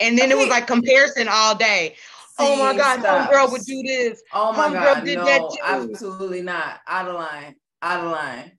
and 0.00 0.18
then 0.18 0.32
okay. 0.32 0.32
it 0.32 0.38
was 0.38 0.48
like 0.48 0.66
comparison 0.66 1.28
all 1.30 1.54
day. 1.54 1.94
See, 2.38 2.46
oh 2.46 2.56
my 2.56 2.76
god, 2.76 3.02
some 3.02 3.28
girl 3.30 3.50
would 3.50 3.62
do 3.62 3.82
this. 3.82 4.22
Oh 4.32 4.52
my 4.52 4.72
god, 4.72 5.04
did 5.04 5.18
no, 5.18 5.24
that 5.24 5.40
too. 5.40 5.58
absolutely 5.62 6.42
not. 6.42 6.80
Out 6.86 7.08
of 7.08 7.14
line, 7.14 7.56
out 7.82 8.04
of 8.04 8.10
line. 8.10 8.52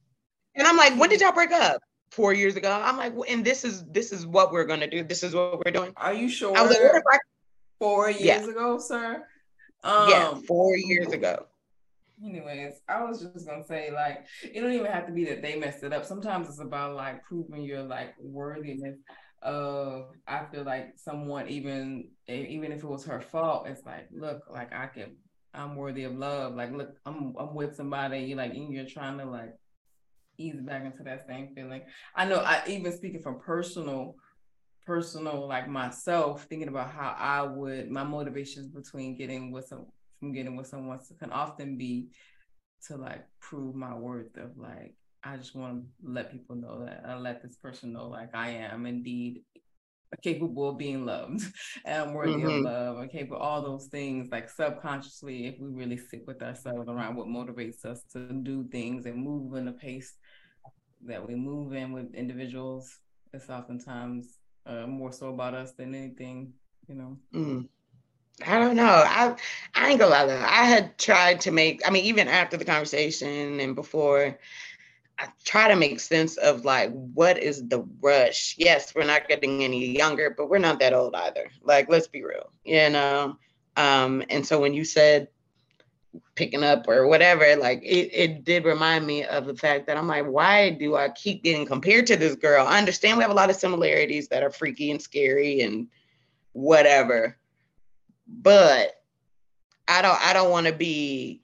And 0.56 0.68
I'm 0.68 0.78
like, 0.78 0.98
when 1.00 1.10
did 1.10 1.22
y'all 1.22 1.32
break 1.32 1.52
up? 1.52 1.82
Four 2.12 2.34
years 2.34 2.56
ago. 2.56 2.72
I'm 2.72 2.96
like, 2.96 3.14
and 3.28 3.44
this 3.44 3.66
is 3.66 3.84
this 3.86 4.12
is 4.12 4.28
what 4.28 4.52
we're 4.52 4.66
gonna 4.66 4.88
do. 4.88 5.04
This 5.04 5.24
is 5.24 5.34
what 5.34 5.66
we're 5.66 5.72
doing. 5.72 5.94
Are 5.98 6.14
you 6.14 6.30
sure? 6.30 6.56
I 6.56 6.62
was 6.62 6.70
like, 6.70 6.84
what 6.84 6.96
if 6.96 7.04
I 7.12 7.18
four 7.80 8.10
years 8.10 8.22
yeah. 8.22 8.50
ago, 8.50 8.78
sir. 8.80 9.26
Um, 9.84 10.10
yeah, 10.10 10.34
four 10.48 10.78
years 10.78 11.12
ago. 11.12 11.48
Anyways, 12.26 12.82
I 12.88 13.04
was 13.04 13.22
just 13.22 13.46
gonna 13.46 13.66
say, 13.66 13.92
like, 13.92 14.26
it 14.44 14.62
don't 14.62 14.72
even 14.72 14.92
have 14.92 15.08
to 15.08 15.12
be 15.14 15.26
that 15.26 15.42
they 15.42 15.58
messed 15.58 15.84
it 15.84 15.94
up. 15.94 16.06
Sometimes 16.06 16.48
it's 16.48 16.60
about 16.60 16.96
like 16.96 17.24
proving 17.24 17.64
your 17.64 17.84
like 17.84 18.14
worthiness 18.20 18.98
of. 19.42 20.06
I 20.28 20.46
feel 20.46 20.64
like 20.64 20.94
someone 20.96 21.50
even 21.50 22.10
even 22.28 22.72
if 22.72 22.84
it 22.84 22.88
was 22.88 23.06
her 23.06 23.20
fault, 23.20 23.68
it's 23.68 23.86
like, 23.86 24.08
look, 24.12 24.44
like 24.50 24.74
I 24.74 24.88
can, 24.88 25.18
I'm 25.54 25.76
worthy 25.76 26.06
of 26.06 26.16
love. 26.16 26.56
Like, 26.56 26.72
look, 26.72 26.92
I'm 27.06 27.34
I'm 27.38 27.54
with 27.56 27.76
somebody. 27.76 28.36
Like, 28.36 28.54
and 28.54 28.72
you're 28.72 28.86
trying 28.86 29.18
to 29.18 29.26
like 29.26 29.54
ease 30.38 30.62
back 30.62 30.86
into 30.86 31.04
that 31.04 31.28
same 31.28 31.54
feeling. 31.54 31.82
I 32.16 32.26
know. 32.26 32.38
I 32.38 32.64
even 32.68 32.92
speaking 32.94 33.22
from 33.22 33.40
personal 33.40 34.16
personal 34.86 35.48
like 35.48 35.70
myself 35.70 36.46
thinking 36.50 36.68
about 36.68 36.92
how 36.92 37.16
i 37.18 37.42
would 37.42 37.90
my 37.90 38.04
motivations 38.04 38.68
between 38.68 39.18
getting 39.18 39.50
with 39.50 39.66
some 39.66 39.86
from 40.24 40.34
getting 40.34 40.56
with 40.56 40.68
someone 40.68 40.98
can 41.20 41.32
often 41.32 41.78
be 41.78 42.08
to 42.88 42.96
like 42.96 43.26
prove 43.42 43.76
my 43.76 43.94
worth 43.94 44.38
of 44.38 44.58
like 44.58 44.96
i 45.22 45.36
just 45.36 45.54
want 45.54 45.82
to 45.82 46.10
let 46.10 46.32
people 46.32 46.56
know 46.56 46.86
that 46.86 47.04
i 47.06 47.14
let 47.18 47.44
this 47.44 47.58
person 47.58 47.92
know 47.92 48.08
like 48.08 48.34
i 48.34 48.50
am 48.50 48.86
indeed 48.86 49.42
capable 50.22 50.70
of 50.70 50.78
being 50.78 51.06
loved 51.06 51.42
and 51.86 52.04
i'm 52.04 52.14
worthy 52.14 52.34
mm-hmm. 52.34 52.48
of 52.48 52.62
love 52.64 52.98
i'm 53.00 53.10
capable 53.10 53.36
all 53.36 53.62
those 53.62 53.88
things 53.88 54.30
like 54.32 54.50
subconsciously 54.50 55.48
if 55.48 55.60
we 55.60 55.68
really 55.68 55.98
sit 55.98 56.26
with 56.26 56.42
ourselves 56.42 56.88
around 56.88 57.18
what 57.18 57.28
motivates 57.28 57.84
us 57.84 58.04
to 58.10 58.32
do 58.44 58.64
things 58.72 59.06
and 59.06 59.18
move 59.22 59.54
in 59.56 59.66
the 59.66 59.74
pace 59.74 60.16
that 61.06 61.28
we 61.28 61.36
move 61.36 61.74
in 61.74 61.92
with 61.92 62.14
individuals 62.16 63.00
it's 63.34 63.50
oftentimes 63.50 64.38
uh, 64.66 64.88
more 64.88 65.12
so 65.12 65.30
about 65.30 65.54
us 65.54 65.74
than 65.74 65.94
anything, 65.94 66.54
you 66.88 66.96
know. 66.96 67.18
Mm. 67.34 67.68
I 68.46 68.58
don't 68.60 68.76
know. 68.76 68.84
I 68.86 69.36
I 69.76 69.89
ain't 69.89 70.00
gonna 70.00 70.12
lie 70.12 70.26
though. 70.26 70.39
I 70.39 70.65
had 70.65 70.98
tried 70.98 71.41
to 71.41 71.52
make. 71.52 71.82
I 71.86 71.91
mean, 71.91 72.06
even 72.06 72.28
after 72.28 72.58
the 72.58 72.65
conversation 72.65 73.60
and 73.60 73.76
before, 73.76 74.39
I 75.19 75.28
try 75.46 75.67
to 75.67 75.76
make 75.76 76.00
sense 76.00 76.38
of 76.38 76.65
like 76.65 76.91
what 76.91 77.38
is 77.38 77.67
the 77.67 77.86
rush. 78.02 78.56
Yes, 78.58 78.96
we're 78.96 79.06
not 79.06 79.28
getting 79.28 79.63
any 79.63 79.96
younger, 79.96 80.34
but 80.36 80.50
we're 80.50 80.58
not 80.58 80.80
that 80.80 80.93
old 80.93 81.15
either. 81.15 81.52
Like, 81.62 81.89
let's 81.89 82.08
be 82.08 82.24
real, 82.24 82.50
you 82.65 82.89
know. 82.89 83.38
Um, 83.78 84.24
and 84.30 84.46
so 84.46 84.60
when 84.60 84.74
you 84.74 84.84
said 84.84 85.28
picking 86.36 86.63
up 86.63 86.88
or 86.88 87.08
whatever, 87.08 87.56
like 87.56 87.82
it, 87.84 88.10
it 88.13 88.43
did 88.43 88.65
remind 88.65 89.06
me 89.06 89.24
of 89.24 89.46
the 89.46 89.56
fact 89.56 89.88
that 89.88 89.98
I'm 89.98 90.08
like, 90.08 90.26
why 90.26 90.72
do 90.72 90.96
I 90.96 91.10
keep 91.10 91.43
getting 91.43 91.65
compared 91.65 92.08
to 92.08 92.15
this 92.15 92.36
girl? 92.36 92.65
I 92.65 92.78
understand 92.78 93.17
we 93.17 93.24
have 93.24 93.32
a 93.32 93.36
lot 93.36 93.50
of 93.50 93.56
similarities 93.56 94.28
that 94.30 94.43
are 94.43 94.52
freaky 94.52 94.91
and 94.91 95.02
scary 95.02 95.62
and 95.62 95.88
whatever, 96.54 97.38
but 98.28 99.02
I 99.88 100.02
don't 100.02 100.20
I 100.22 100.34
don't 100.34 100.50
want 100.50 100.68
to 100.68 100.74
be 100.74 101.42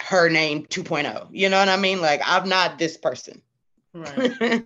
her 0.00 0.28
name 0.28 0.66
2.0. 0.66 1.28
You 1.32 1.48
know 1.48 1.58
what 1.58 1.68
I 1.68 1.76
mean? 1.76 2.00
Like 2.00 2.20
I'm 2.24 2.48
not 2.48 2.78
this 2.78 2.96
person. 2.96 3.42
Right. 3.92 4.32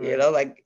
you 0.00 0.16
know, 0.16 0.30
like 0.30 0.62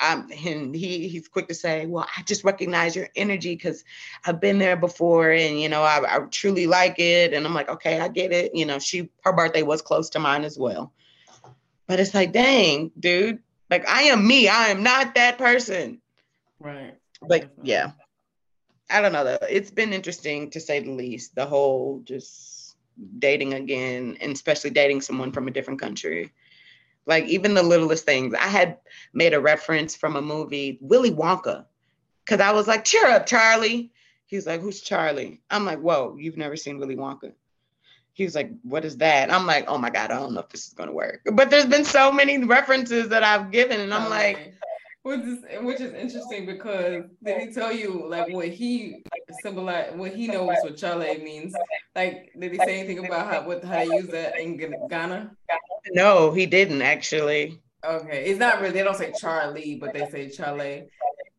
I'm 0.00 0.30
and 0.30 0.74
he 0.74 1.08
he's 1.08 1.28
quick 1.28 1.48
to 1.48 1.54
say, 1.54 1.86
well, 1.86 2.06
I 2.16 2.22
just 2.22 2.44
recognize 2.44 2.94
your 2.94 3.08
energy 3.16 3.54
because 3.54 3.84
I've 4.24 4.40
been 4.40 4.58
there 4.58 4.76
before 4.76 5.30
and 5.30 5.60
you 5.60 5.68
know 5.68 5.82
I, 5.82 6.16
I 6.16 6.20
truly 6.30 6.66
like 6.66 6.98
it. 6.98 7.32
And 7.32 7.44
I'm 7.46 7.54
like, 7.54 7.68
okay, 7.68 8.00
I 8.00 8.08
get 8.08 8.32
it. 8.32 8.54
You 8.54 8.66
know, 8.66 8.78
she 8.78 9.10
her 9.24 9.32
birthday 9.32 9.62
was 9.62 9.82
close 9.82 10.10
to 10.10 10.18
mine 10.18 10.44
as 10.44 10.58
well. 10.58 10.92
But 11.86 12.00
it's 12.00 12.14
like, 12.14 12.32
dang, 12.32 12.92
dude, 12.98 13.40
like 13.70 13.88
I 13.88 14.02
am 14.04 14.26
me. 14.26 14.48
I 14.48 14.68
am 14.68 14.82
not 14.82 15.14
that 15.14 15.38
person. 15.38 16.00
Right. 16.60 16.94
But 17.20 17.52
yeah. 17.62 17.92
I 18.90 19.00
don't 19.00 19.12
know 19.12 19.24
though. 19.24 19.38
It's 19.48 19.70
been 19.70 19.92
interesting 19.92 20.50
to 20.50 20.60
say 20.60 20.80
the 20.80 20.90
least. 20.90 21.34
The 21.34 21.46
whole 21.46 22.00
just 22.04 22.76
dating 23.18 23.54
again, 23.54 24.16
and 24.20 24.32
especially 24.32 24.70
dating 24.70 25.02
someone 25.02 25.32
from 25.32 25.48
a 25.48 25.50
different 25.50 25.80
country. 25.80 26.32
Like 27.06 27.24
even 27.24 27.54
the 27.54 27.62
littlest 27.62 28.04
things. 28.04 28.34
I 28.34 28.48
had 28.48 28.78
made 29.12 29.34
a 29.34 29.40
reference 29.40 29.96
from 29.96 30.16
a 30.16 30.22
movie, 30.22 30.78
Willy 30.80 31.10
Wonka, 31.10 31.64
because 32.24 32.40
I 32.40 32.52
was 32.52 32.66
like, 32.66 32.84
cheer 32.84 33.06
up, 33.06 33.26
Charlie. 33.26 33.92
He's 34.26 34.46
like, 34.46 34.60
who's 34.60 34.82
Charlie? 34.82 35.40
I'm 35.50 35.64
like, 35.64 35.80
whoa, 35.80 36.16
you've 36.18 36.36
never 36.36 36.56
seen 36.56 36.78
Willy 36.78 36.96
Wonka. 36.96 37.32
He 38.12 38.24
was 38.24 38.34
like, 38.34 38.50
what 38.62 38.84
is 38.84 38.98
that? 38.98 39.32
I'm 39.32 39.46
like, 39.46 39.64
oh 39.68 39.78
my 39.78 39.90
God, 39.90 40.10
I 40.10 40.18
don't 40.18 40.34
know 40.34 40.40
if 40.40 40.48
this 40.50 40.66
is 40.66 40.74
going 40.74 40.88
to 40.88 40.94
work. 40.94 41.20
But 41.32 41.50
there's 41.50 41.66
been 41.66 41.84
so 41.84 42.12
many 42.12 42.44
references 42.44 43.08
that 43.08 43.22
I've 43.22 43.50
given, 43.50 43.80
and 43.80 43.94
I'm 43.94 44.06
oh, 44.06 44.10
like, 44.10 44.54
which 45.08 45.20
is 45.20 45.38
which 45.62 45.80
is 45.80 45.94
interesting 45.94 46.44
because 46.44 47.04
did 47.24 47.40
he 47.40 47.50
tell 47.50 47.72
you 47.72 48.06
like 48.06 48.30
what 48.30 48.48
he 48.48 49.02
symbolize 49.42 49.94
what 49.94 50.14
he 50.14 50.26
knows 50.26 50.56
what 50.62 50.76
Chale 50.76 51.18
means? 51.24 51.54
Like 51.96 52.30
did 52.38 52.52
he 52.52 52.58
say 52.58 52.80
anything 52.80 53.06
about 53.06 53.32
how 53.32 53.46
what 53.46 53.64
how 53.64 53.78
they 53.78 53.86
use 53.86 54.08
that 54.08 54.38
in 54.38 54.58
Ghana? 54.90 55.30
No, 55.92 56.32
he 56.32 56.44
didn't 56.44 56.82
actually. 56.82 57.58
Okay, 57.82 58.26
it's 58.26 58.38
not 58.38 58.60
really. 58.60 58.74
They 58.74 58.82
don't 58.82 58.96
say 58.96 59.12
Charlie, 59.18 59.76
but 59.80 59.94
they 59.94 60.06
say 60.10 60.28
Chale 60.28 60.86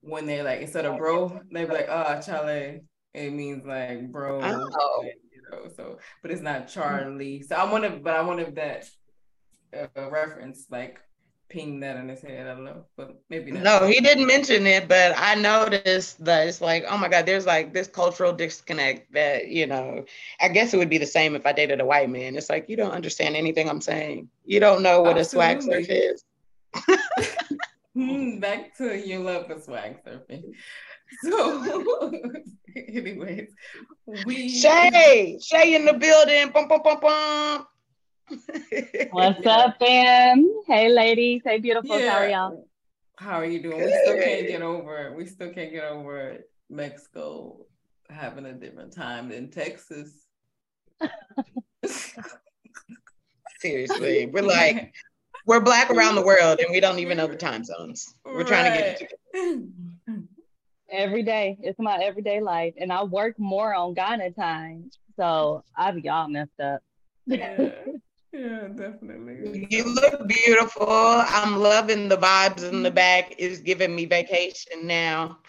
when 0.01 0.25
they 0.25 0.41
like 0.41 0.61
instead 0.61 0.85
of 0.85 0.97
bro, 0.97 1.39
they 1.51 1.65
be 1.65 1.73
like, 1.73 1.87
ah, 1.89 2.15
oh, 2.17 2.21
Chale. 2.21 2.79
It 3.13 3.33
means 3.33 3.65
like 3.65 4.11
bro. 4.11 4.41
Oh. 4.41 5.03
You 5.03 5.41
know, 5.51 5.69
so 5.75 5.99
but 6.23 6.31
it's 6.31 6.41
not 6.41 6.69
Charlie. 6.69 7.43
So 7.43 7.55
I 7.55 7.71
wonder, 7.71 7.99
but 8.01 8.15
I 8.15 8.21
wonder 8.21 8.43
if 8.43 8.55
that 8.55 8.85
uh, 9.75 10.09
reference 10.09 10.65
like 10.71 10.99
ping 11.49 11.79
that 11.81 11.97
in 11.97 12.09
his 12.09 12.21
head. 12.21 12.47
I 12.47 12.53
don't 12.53 12.63
know, 12.63 12.85
but 12.95 13.21
maybe 13.29 13.51
not. 13.51 13.63
No, 13.63 13.87
he 13.87 13.99
didn't 13.99 14.27
mention 14.27 14.65
it, 14.67 14.87
but 14.87 15.13
I 15.17 15.35
noticed 15.35 16.23
that 16.23 16.47
it's 16.47 16.61
like, 16.61 16.85
oh 16.87 16.97
my 16.97 17.09
God, 17.09 17.25
there's 17.25 17.45
like 17.45 17.73
this 17.73 17.87
cultural 17.87 18.31
disconnect 18.31 19.11
that, 19.13 19.47
you 19.47 19.67
know, 19.67 20.05
I 20.39 20.49
guess 20.49 20.73
it 20.73 20.77
would 20.77 20.89
be 20.89 20.99
the 20.99 21.05
same 21.05 21.35
if 21.35 21.45
I 21.45 21.51
dated 21.51 21.81
a 21.81 21.85
white 21.85 22.09
man. 22.09 22.35
It's 22.35 22.49
like, 22.49 22.69
you 22.69 22.77
don't 22.77 22.91
understand 22.91 23.35
anything 23.35 23.69
I'm 23.69 23.81
saying. 23.81 24.29
You 24.45 24.59
don't 24.59 24.83
know 24.83 25.01
what 25.01 25.17
Absolutely. 25.17 25.55
a 25.55 25.61
swag 25.61 25.61
surf 25.61 25.89
is. 25.89 26.23
Hmm, 27.95 28.39
back 28.39 28.77
to 28.77 28.97
your 28.97 29.19
love 29.19 29.47
for 29.47 29.59
swag 29.59 29.97
surfing. 30.05 30.53
So, 31.21 32.31
anyways, 32.75 33.49
we 34.05 34.47
Shay, 34.47 35.39
Shay 35.41 35.75
in 35.75 35.85
the 35.85 35.93
building. 35.93 36.51
Bum, 36.53 36.67
bum, 36.67 36.81
bum, 36.83 36.99
bum. 37.01 37.65
What's 39.11 39.45
up, 39.45 39.77
fam? 39.79 40.47
Hey, 40.67 40.89
ladies. 40.89 41.41
Hey, 41.43 41.59
beautiful. 41.59 41.99
Yeah. 41.99 42.11
How 42.11 42.17
are 42.17 42.27
y'all? 42.27 42.67
How 43.17 43.35
are 43.39 43.45
you 43.45 43.61
doing? 43.61 43.83
We 43.83 43.91
still 43.91 44.17
can't 44.17 44.47
get 44.47 44.61
over. 44.61 45.07
it. 45.07 45.15
We 45.15 45.25
still 45.25 45.51
can't 45.51 45.71
get 45.71 45.83
over 45.83 46.29
it. 46.29 46.49
Mexico 46.69 47.65
having 48.09 48.45
a 48.45 48.53
different 48.53 48.93
time 48.93 49.29
than 49.29 49.49
Texas. 49.49 50.25
Seriously, 53.59 54.27
we're 54.27 54.43
like 54.43 54.93
we're 55.45 55.59
black 55.59 55.89
around 55.89 56.15
the 56.15 56.25
world, 56.25 56.59
and 56.59 56.71
we 56.71 56.79
don't 56.79 56.99
even 56.99 57.17
know 57.17 57.27
the 57.27 57.35
time 57.35 57.63
zones. 57.63 58.13
We're 58.25 58.39
right. 58.39 58.47
trying 58.47 58.71
to 58.71 58.77
get 58.77 59.01
it 59.33 59.69
Every 60.91 61.23
day, 61.23 61.57
it's 61.61 61.79
my 61.79 61.97
everyday 61.97 62.41
life, 62.41 62.73
and 62.79 62.91
I 62.91 63.03
work 63.03 63.37
more 63.37 63.73
on 63.73 63.93
Ghana 63.93 64.31
time, 64.31 64.89
so 65.15 65.63
I've 65.75 65.99
y'all 65.99 66.27
messed 66.27 66.59
up. 66.59 66.81
Yeah. 67.25 67.69
Yeah, 68.31 68.67
definitely. 68.67 69.67
You 69.69 69.85
look 69.85 70.27
beautiful. 70.27 70.87
I'm 70.87 71.57
loving 71.57 72.09
the 72.09 72.17
vibes 72.17 72.67
in 72.67 72.83
the 72.83 72.91
back. 72.91 73.35
It's 73.37 73.59
giving 73.59 73.95
me 73.95 74.05
vacation 74.05 74.85
now. 74.85 75.39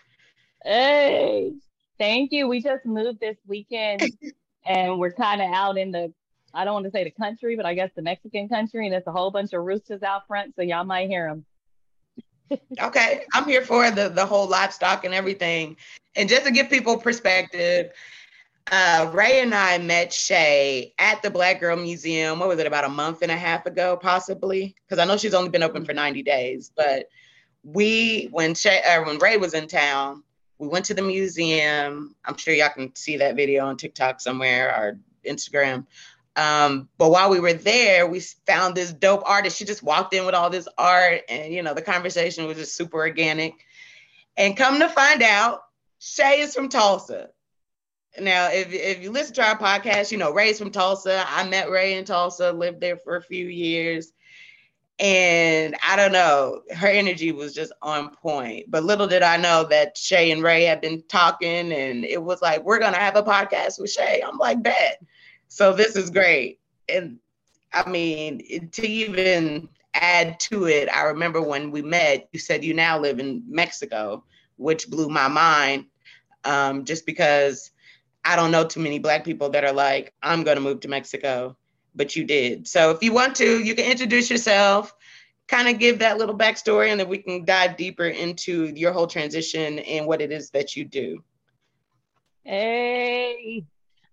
Hey, 0.65 1.53
thank 1.99 2.33
you. 2.33 2.49
We 2.49 2.63
just 2.63 2.87
moved 2.87 3.21
this 3.21 3.37
weekend 3.47 4.03
and 4.67 4.99
we're 4.99 5.13
kind 5.13 5.43
of 5.43 5.53
out 5.53 5.77
in 5.77 5.91
the, 5.91 6.13
I 6.55 6.65
don't 6.65 6.75
want 6.75 6.87
to 6.87 6.91
say 6.91 7.05
the 7.05 7.11
country, 7.11 7.57
but 7.57 7.67
I 7.67 7.75
guess 7.75 7.91
the 7.95 8.03
Mexican 8.03 8.49
country. 8.49 8.87
And 8.87 8.93
there's 8.93 9.07
a 9.07 9.13
whole 9.13 9.31
bunch 9.31 9.53
of 9.53 9.63
roosters 9.63 10.03
out 10.03 10.27
front. 10.27 10.55
So 10.57 10.63
y'all 10.63 10.85
might 10.85 11.09
hear 11.09 11.29
them. 11.29 12.59
okay. 12.81 13.25
I'm 13.35 13.45
here 13.45 13.63
for 13.63 13.91
the, 13.91 14.09
the 14.09 14.25
whole 14.25 14.49
livestock 14.49 15.05
and 15.05 15.13
everything. 15.13 15.77
And 16.17 16.29
just 16.29 16.45
to 16.45 16.51
give 16.51 16.71
people 16.71 16.97
perspective, 16.97 17.93
uh, 18.71 19.11
Ray 19.13 19.41
and 19.41 19.55
I 19.55 19.79
met 19.79 20.13
Shay 20.13 20.95
at 20.99 21.23
the 21.23 21.31
Black 21.31 21.61
Girl 21.61 21.77
Museum. 21.77 22.39
What 22.39 22.49
was 22.49 22.59
it, 22.59 22.67
about 22.67 22.85
a 22.85 22.89
month 22.89 23.23
and 23.23 23.31
a 23.31 23.37
half 23.37 23.67
ago, 23.67 23.97
possibly? 23.97 24.75
Because 24.87 24.99
I 24.99 25.05
know 25.05 25.17
she's 25.17 25.35
only 25.35 25.51
been 25.51 25.63
open 25.63 25.85
for 25.85 25.93
90 25.93 26.23
days. 26.23 26.71
But 26.75 27.09
we, 27.65 28.29
when 28.31 28.55
Shay, 28.55 28.81
uh, 28.83 29.05
when 29.05 29.19
Ray 29.19 29.37
was 29.37 29.55
in 29.55 29.67
town, 29.67 30.23
we 30.59 30.69
went 30.69 30.85
to 30.87 30.95
the 30.95 31.03
museum. 31.03 32.15
I'm 32.25 32.37
sure 32.37 32.55
y'all 32.55 32.69
can 32.69 32.95
see 32.95 33.17
that 33.17 33.35
video 33.35 33.67
on 33.67 33.77
TikTok 33.77 34.21
somewhere 34.21 34.69
or 34.69 34.99
Instagram. 35.27 35.87
Um, 36.37 36.89
but 36.97 37.11
while 37.11 37.31
we 37.31 37.41
were 37.41 37.55
there, 37.55 38.07
we 38.07 38.21
found 38.21 38.75
this 38.75 38.93
dope 38.93 39.23
artist. 39.27 39.59
She 39.59 39.65
just 39.65 39.83
walked 39.83 40.15
in 40.15 40.27
with 40.27 40.35
all 40.35 40.51
this 40.51 40.69
art, 40.79 41.23
and 41.29 41.53
you 41.53 41.63
know, 41.63 41.75
the 41.75 41.83
conversation 41.83 42.47
was 42.47 42.57
just 42.57 42.77
super 42.77 42.99
organic. 42.99 43.55
And 44.37 44.57
come 44.57 44.79
to 44.79 44.89
find 44.89 45.23
out, 45.23 45.63
Shay 45.99 46.41
is 46.41 46.55
from 46.55 46.69
Tulsa. 46.69 47.31
Now, 48.21 48.49
if 48.51 48.73
if 48.73 49.03
you 49.03 49.11
listen 49.11 49.35
to 49.35 49.45
our 49.45 49.57
podcast, 49.57 50.13
you 50.13 50.19
know 50.19 50.33
Ray's 50.33 50.59
from 50.59 50.71
Tulsa. 50.71 51.25
I 51.27 51.49
met 51.49 51.71
Ray 51.71 51.95
in 51.95 52.05
Tulsa, 52.05 52.53
lived 52.53 52.81
there 52.81 52.97
for 52.97 53.17
a 53.17 53.23
few 53.23 53.47
years, 53.47 54.13
and 54.99 55.75
I 55.87 55.97
don't 55.97 56.13
know, 56.13 56.63
her 56.77 56.89
energy 56.89 57.33
was 57.33 57.55
just 57.55 57.73
on 57.83 58.15
point. 58.15 58.71
But 58.71 58.85
little 58.85 59.07
did 59.07 59.23
I 59.23 59.37
know 59.37 59.65
that 59.65 59.97
Shay 59.97 60.31
and 60.31 60.43
Ray 60.43 60.65
had 60.65 60.81
been 60.81 61.03
talking, 61.09 61.73
and 61.73 62.05
it 62.05 62.23
was 62.23 62.43
like 62.43 62.65
we're 62.65 62.79
gonna 62.79 62.99
have 62.99 63.17
a 63.17 63.23
podcast 63.23 63.81
with 63.81 63.91
Shay. 63.91 64.23
I'm 64.27 64.39
like, 64.39 64.63
bet. 64.63 65.03
So 65.49 65.73
this 65.73 65.97
is 65.97 66.11
great, 66.11 66.61
and 66.89 67.19
I 67.73 67.89
mean 67.89 68.69
to 68.73 68.87
even 68.87 69.69
add 69.95 70.39
to 70.41 70.67
it, 70.67 70.89
I 70.89 71.03
remember 71.03 71.43
when 71.43 71.71
we 71.71 71.83
met, 71.83 72.29
you 72.33 72.39
said 72.39 72.65
you 72.65 72.75
now 72.75 72.99
live 72.99 73.19
in 73.19 73.43
Mexico, 73.49 74.25
which 74.57 74.89
blew 74.89 75.09
my 75.09 75.29
mind, 75.29 75.87
um, 76.45 76.85
just 76.85 77.07
because 77.07 77.71
I 78.25 78.37
don't 78.37 78.51
know 78.51 78.65
too 78.65 78.81
many 78.81 78.99
Black 78.99 79.25
people 79.25 79.51
that 79.51 79.65
are 79.65 79.73
like, 79.73 80.13
I'm 80.23 80.45
going 80.45 80.57
to 80.57 80.63
move 80.63 80.81
to 80.81 80.89
Mexico, 80.89 81.57
but 81.95 82.17
you 82.17 82.25
did. 82.25 82.69
So 82.69 82.91
if 82.91 83.03
you 83.03 83.13
want 83.13 83.37
to, 83.37 83.63
you 83.63 83.75
can 83.75 83.91
introduce 83.91 84.31
yourself, 84.31 84.95
kind 85.49 85.69
of 85.69 85.79
give 85.79 86.01
that 86.01 86.19
little 86.19 86.37
backstory, 86.37 86.89
and 86.89 87.01
then 87.01 87.09
we 87.09 87.19
can 87.19 87.45
dive 87.45 87.77
deeper 87.77 88.07
into 88.07 88.67
your 88.77 88.93
whole 88.93 89.07
transition 89.07 89.79
and 89.81 90.07
what 90.07 90.21
it 90.21 90.31
is 90.31 90.51
that 90.51 90.77
you 90.77 90.85
do. 90.85 91.23
Hey. 92.45 93.65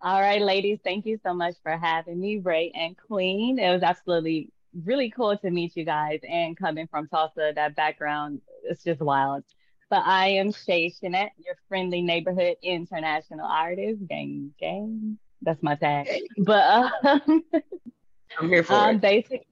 All 0.01 0.21
right, 0.21 0.41
ladies, 0.41 0.79
thank 0.83 1.05
you 1.05 1.19
so 1.23 1.33
much 1.33 1.55
for 1.63 1.75
having 1.75 2.19
me, 2.19 2.37
Ray 2.37 2.71
and 2.75 2.95
Queen. 3.07 3.57
It 3.57 3.71
was 3.71 3.81
absolutely 3.81 4.51
really 4.85 5.09
cool 5.09 5.35
to 5.37 5.49
meet 5.49 5.75
you 5.75 5.85
guys 5.85 6.19
and 6.27 6.55
coming 6.55 6.87
from 6.87 7.07
Tulsa, 7.07 7.51
that 7.55 7.75
background, 7.75 8.41
it's 8.63 8.83
just 8.83 9.01
wild. 9.01 9.43
But 9.89 10.03
I 10.05 10.29
am 10.29 10.51
Shay 10.51 10.91
Chanette, 10.91 11.31
your 11.37 11.55
friendly 11.69 12.01
neighborhood 12.01 12.57
international 12.61 13.45
artist. 13.45 14.05
Gang, 14.07 14.51
gang. 14.59 15.17
That's 15.41 15.61
my 15.63 15.75
tag. 15.75 16.07
But 16.37 16.91
um, 17.03 17.43
I'm 18.39 18.49
here 18.49 18.63
for 18.63 18.73
um, 18.73 18.95
it. 18.95 19.01
Basically, 19.01 19.47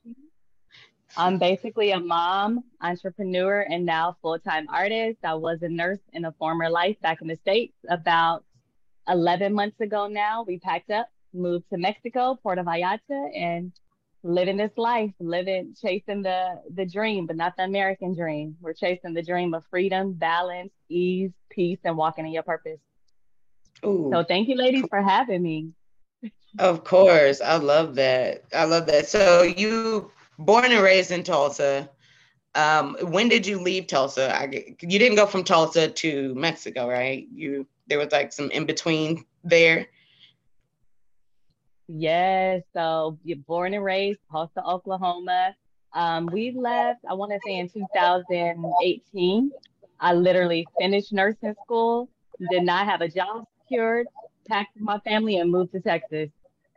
I'm 1.18 1.38
basically 1.38 1.92
a 1.92 2.00
mom, 2.00 2.64
entrepreneur, 2.82 3.62
and 3.62 3.86
now 3.86 4.18
full 4.22 4.38
time 4.40 4.68
artist. 4.70 5.20
I 5.24 5.36
was 5.36 5.62
a 5.62 5.70
nurse 5.70 6.02
in 6.12 6.26
a 6.26 6.34
former 6.34 6.70
life 6.70 7.00
back 7.02 7.22
in 7.22 7.28
the 7.28 7.38
States. 7.38 7.74
About 7.90 8.44
11 9.08 9.54
months 9.54 9.80
ago 9.80 10.08
now, 10.08 10.44
we 10.44 10.60
packed 10.60 10.92
up, 10.92 11.08
moved 11.34 11.66
to 11.72 11.78
Mexico, 11.78 12.38
Puerto 12.42 12.64
Vallarta, 12.64 13.30
and 13.34 13.72
living 14.26 14.58
this 14.58 14.72
life, 14.76 15.12
living, 15.20 15.76
chasing 15.80 16.24
the, 16.24 16.60
the 16.74 16.86
dream, 16.86 17.28
but 17.28 17.36
not 17.36 17.56
the 17.56 17.64
American 17.64 18.16
dream. 18.16 18.58
We're 18.60 18.74
chasing 18.74 19.14
the 19.14 19.22
dream 19.22 19.54
of 19.54 19.64
freedom, 19.70 20.14
balance, 20.14 20.72
ease, 20.90 21.32
peace, 21.50 21.80
and 21.84 21.96
walking 21.96 22.26
in 22.26 22.34
your 22.34 22.44
purpose. 22.44 22.80
Ooh. 23.86 24.10
So 24.12 24.24
thank 24.24 24.50
you, 24.50 24.56
ladies, 24.56 24.86
for 24.90 25.02
having 25.02 25.44
me. 25.44 25.70
Of 26.58 26.84
course. 26.84 27.40
I 27.40 27.58
love 27.58 27.96
that. 27.96 28.44
I 28.54 28.66
love 28.66 28.88
that. 28.88 29.06
So 29.06 29.44
you 29.44 30.12
born 30.40 30.72
and 30.72 30.84
raised 30.84 31.12
in 31.12 31.24
Tulsa. 31.24 31.90
Um, 32.56 32.98
when 33.02 33.30
did 33.30 33.46
you 33.46 33.60
leave 33.60 33.86
Tulsa? 33.86 34.36
I, 34.36 34.76
you 34.82 35.00
didn't 35.00 35.18
go 35.18 35.28
from 35.28 35.44
Tulsa 35.44 35.90
to 35.90 36.34
Mexico, 36.34 36.90
right? 36.90 37.28
You 37.32 37.68
there 37.88 38.00
was 38.00 38.12
like 38.12 38.34
some 38.34 38.50
in 38.52 38.66
between 38.66 39.26
there. 39.44 39.88
Yes. 41.88 42.64
So 42.74 43.18
you're 43.24 43.38
born 43.38 43.74
and 43.74 43.84
raised 43.84 44.20
Tulsa, 44.32 44.64
Oklahoma. 44.66 45.56
Um, 45.94 46.28
we 46.28 46.52
left. 46.52 47.00
I 47.10 47.14
want 47.14 47.32
to 47.32 47.40
say 47.46 47.58
in 47.58 47.70
2018. 47.70 49.52
I 50.00 50.14
literally 50.14 50.68
finished 50.80 51.14
nursing 51.14 51.56
school. 51.64 52.10
Did 52.52 52.64
not 52.64 52.86
have 52.86 53.02
a 53.02 53.08
job 53.08 53.46
secured. 53.62 54.08
Packed 54.48 54.80
my 54.80 55.00
family 55.00 55.38
and 55.38 55.50
moved 55.50 55.72
to 55.72 55.80
Texas. 55.80 56.30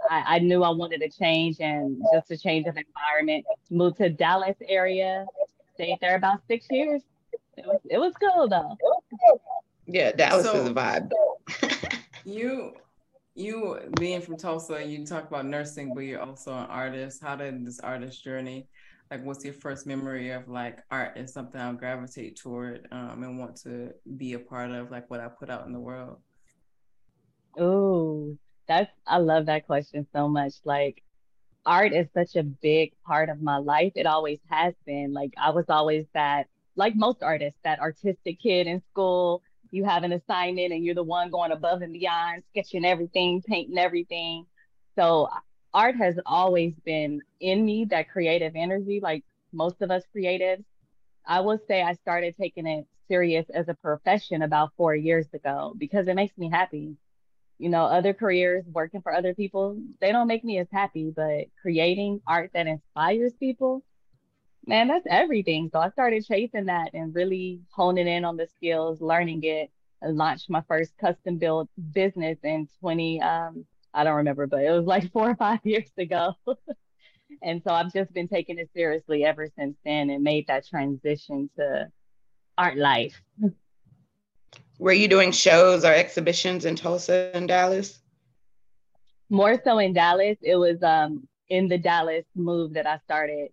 I, 0.09 0.37
I 0.37 0.39
knew 0.39 0.63
I 0.63 0.71
wanted 0.71 1.03
a 1.03 1.09
change 1.09 1.57
and 1.61 2.01
just 2.13 2.31
a 2.31 2.39
change 2.39 2.67
of 2.67 2.77
environment. 2.77 3.45
Moved 3.71 3.99
to 3.99 4.09
Dallas 4.09 4.57
area, 4.69 5.27
stayed 5.75 5.99
there 6.01 6.17
about 6.17 6.41
six 6.47 6.67
years. 6.71 7.03
It 7.57 7.67
was 7.67 7.81
it 7.91 7.99
was 7.99 8.13
cool 8.15 8.49
though. 8.49 8.77
Yeah, 9.87 10.13
Dallas 10.13 10.45
so, 10.45 10.55
is 10.55 10.69
a 10.69 10.73
vibe. 10.73 11.11
you 12.25 12.75
you 13.39 13.79
being 13.99 14.21
from 14.21 14.37
Tulsa, 14.37 14.85
you 14.85 15.07
talk 15.07 15.29
about 15.29 15.47
nursing, 15.47 15.95
but 15.95 16.01
you're 16.01 16.21
also 16.21 16.53
an 16.53 16.67
artist. 16.67 17.23
How 17.23 17.37
did 17.37 17.65
this 17.65 17.79
artist 17.81 18.23
journey? 18.25 18.69
Like, 19.11 19.25
what's 19.25 19.45
your 19.45 19.55
first 19.55 19.87
memory 19.87 20.31
of 20.31 20.49
like 20.49 20.81
art 20.91 21.17
is 21.17 21.33
something 21.33 21.61
I'll 21.61 21.73
gravitate 21.73 22.37
toward 22.37 22.89
um, 22.91 23.23
and 23.23 23.39
want 23.39 23.57
to 23.63 23.93
be 24.17 24.35
a 24.35 24.39
part 24.39 24.73
of, 24.73 24.91
like 24.91 25.09
what 25.09 25.21
I 25.21 25.29
put 25.29 25.51
out 25.51 25.67
in 25.67 25.73
the 25.73 25.81
world? 25.81 26.19
Oh, 27.59 28.37
that's 28.67 28.91
I 29.07 29.19
love 29.19 29.47
that 29.47 29.67
question 29.67 30.07
so 30.13 30.29
much. 30.29 30.55
Like 30.65 31.03
art 31.65 31.93
is 31.93 32.09
such 32.13 32.37
a 32.37 32.43
big 32.43 32.93
part 33.07 33.29
of 33.29 33.41
my 33.41 33.59
life. 33.59 33.93
It 33.95 34.07
always 34.07 34.41
has 34.51 34.75
been. 34.85 35.13
Like 35.13 35.33
I 35.41 35.51
was 35.51 35.65
always 35.69 36.07
that 36.13 36.49
like 36.77 36.95
most 36.95 37.23
artists, 37.23 37.59
that 37.65 37.81
artistic 37.81 38.41
kid 38.41 38.67
in 38.67 38.83
school. 38.91 39.43
You 39.71 39.85
have 39.85 40.05
an 40.05 40.13
assignment 40.13 40.73
and 40.73 40.85
you're 40.85 40.95
the 40.95 41.03
one 41.03 41.31
going 41.31 41.53
above 41.53 41.83
and 41.83 41.93
beyond, 41.93 42.43
sketching 42.51 42.85
everything, 42.85 43.43
painting 43.43 43.79
everything. 43.79 44.47
So 44.97 45.29
art 45.75 45.97
has 45.97 46.19
always 46.27 46.75
been 46.85 47.21
in 47.41 47.65
me, 47.65 47.87
that 47.87 48.11
creative 48.11 48.55
energy, 48.57 49.01
like 49.03 49.25
most 49.53 49.81
of 49.83 49.91
us 49.91 50.03
creatives. 50.15 50.65
I 51.27 51.41
would 51.41 51.61
say 51.69 51.83
I 51.83 51.95
started 51.95 52.37
taking 52.41 52.67
it 52.67 52.87
serious 53.09 53.47
as 53.51 53.69
a 53.69 53.75
profession 53.75 54.43
about 54.43 54.73
four 54.77 54.95
years 54.95 55.27
ago 55.35 55.75
because 55.77 56.09
it 56.09 56.15
makes 56.15 56.37
me 56.39 56.51
happy 56.51 56.97
you 57.59 57.69
know, 57.69 57.85
other 57.85 58.15
careers, 58.15 58.65
working 58.73 59.03
for 59.03 59.13
other 59.13 59.35
people, 59.35 59.77
they 60.01 60.13
don't 60.13 60.29
make 60.29 60.45
me 60.45 60.59
as 60.59 60.69
happy, 60.73 61.13
but 61.15 61.47
creating 61.61 62.21
art 62.27 62.51
that 62.55 62.69
inspires 62.69 63.33
people, 63.41 63.83
man, 64.69 64.87
that's 64.87 65.07
everything. 65.09 65.71
So 65.73 65.81
I 65.81 65.89
started 65.91 66.27
chasing 66.27 66.67
that 66.67 66.91
and 66.93 67.15
really 67.15 67.63
honing 67.71 68.07
in 68.07 68.25
on 68.25 68.37
the 68.37 68.47
skills, 68.47 69.01
learning 69.01 69.43
it, 69.43 69.71
and 70.03 70.17
launched 70.17 70.51
my 70.51 70.63
first 70.69 70.93
custom 70.99 71.39
built 71.39 71.69
business 71.93 72.39
in 72.45 72.69
20, 72.81 73.21
um, 73.23 73.65
I 73.95 74.05
don't 74.05 74.17
remember, 74.17 74.47
but 74.47 74.63
it 74.63 74.71
was 74.71 74.85
like 74.85 75.11
four 75.13 75.31
or 75.31 75.35
five 75.37 75.61
years 75.65 75.91
ago. 75.97 76.35
and 77.43 77.63
so 77.67 77.73
I've 77.73 77.93
just 77.93 78.13
been 78.13 78.29
taking 78.29 78.59
it 78.59 78.71
seriously 78.75 79.25
ever 79.25 79.49
since 79.59 79.77
then 79.85 80.11
and 80.11 80.23
made 80.23 80.47
that 80.49 80.67
transition 80.67 81.49
to 81.57 81.91
art 82.59 82.77
life. 82.77 83.21
Were 84.79 84.93
you 84.93 85.09
doing 85.09 85.33
shows 85.33 85.85
or 85.85 85.93
exhibitions 85.93 86.67
in 86.67 86.77
Tulsa 86.77 87.31
and 87.35 87.49
Dallas? 87.49 87.99
More 89.31 89.61
so 89.65 89.79
in 89.79 89.93
Dallas. 89.95 90.39
It 90.43 90.57
was 90.57 90.83
um 90.83 91.27
in 91.49 91.69
the 91.69 91.79
Dallas 91.79 92.25
move 92.37 92.75
that 92.75 92.87
I 92.87 92.99
started 92.99 93.49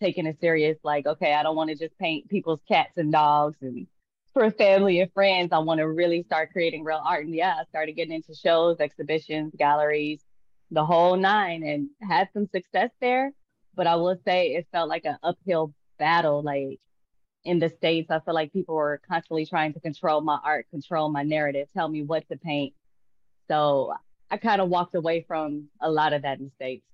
taking 0.00 0.26
it 0.26 0.38
serious. 0.40 0.78
Like, 0.82 1.06
okay, 1.06 1.34
I 1.34 1.42
don't 1.42 1.56
want 1.56 1.70
to 1.70 1.76
just 1.76 1.98
paint 1.98 2.28
people's 2.28 2.60
cats 2.68 2.96
and 2.96 3.12
dogs 3.12 3.56
and 3.62 3.86
for 4.32 4.50
family 4.50 5.00
and 5.00 5.12
friends. 5.12 5.50
I 5.52 5.58
want 5.58 5.78
to 5.78 5.88
really 5.88 6.22
start 6.24 6.52
creating 6.52 6.84
real 6.84 7.00
art. 7.02 7.24
And 7.24 7.34
yeah, 7.34 7.54
I 7.60 7.64
started 7.64 7.92
getting 7.96 8.14
into 8.14 8.34
shows, 8.34 8.76
exhibitions, 8.80 9.54
galleries, 9.56 10.20
the 10.70 10.84
whole 10.84 11.16
nine, 11.16 11.62
and 11.62 11.88
had 12.08 12.28
some 12.34 12.46
success 12.46 12.90
there. 13.00 13.32
But 13.74 13.86
I 13.86 13.96
will 13.96 14.16
say 14.26 14.54
it 14.54 14.66
felt 14.72 14.88
like 14.88 15.04
an 15.04 15.16
uphill 15.22 15.72
battle. 15.98 16.42
Like 16.42 16.80
in 17.44 17.58
the 17.58 17.70
States, 17.70 18.10
I 18.10 18.20
feel 18.20 18.34
like 18.34 18.52
people 18.52 18.74
were 18.74 19.00
constantly 19.08 19.46
trying 19.46 19.72
to 19.72 19.80
control 19.80 20.20
my 20.20 20.38
art, 20.44 20.66
control 20.70 21.08
my 21.10 21.22
narrative, 21.22 21.68
tell 21.74 21.88
me 21.88 22.02
what 22.02 22.28
to 22.28 22.36
paint. 22.36 22.74
So 23.48 23.94
I 24.30 24.36
kind 24.36 24.60
of 24.60 24.68
walked 24.68 24.94
away 24.94 25.24
from 25.26 25.68
a 25.80 25.90
lot 25.90 26.12
of 26.12 26.22
that 26.22 26.38
in 26.38 26.46
the 26.46 26.50
States. 26.56 26.84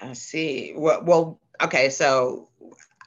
I 0.00 0.12
see. 0.14 0.72
Well, 0.76 1.02
well, 1.04 1.40
okay. 1.62 1.90
So, 1.90 2.48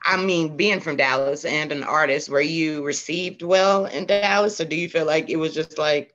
I 0.06 0.17
mean, 0.17 0.56
being 0.56 0.79
from 0.79 0.95
Dallas 0.95 1.45
and 1.45 1.71
an 1.71 1.84
artist, 1.84 2.29
were 2.29 2.41
you 2.41 2.84
received 2.84 3.41
well 3.41 3.86
in 3.86 4.06
Dallas, 4.06 4.60
or 4.60 4.65
do 4.65 4.75
you 4.75 4.89
feel 4.89 5.06
like 5.06 5.29
it 5.29 5.38
was 5.38 5.53
just 5.53 5.77
like 5.77 6.13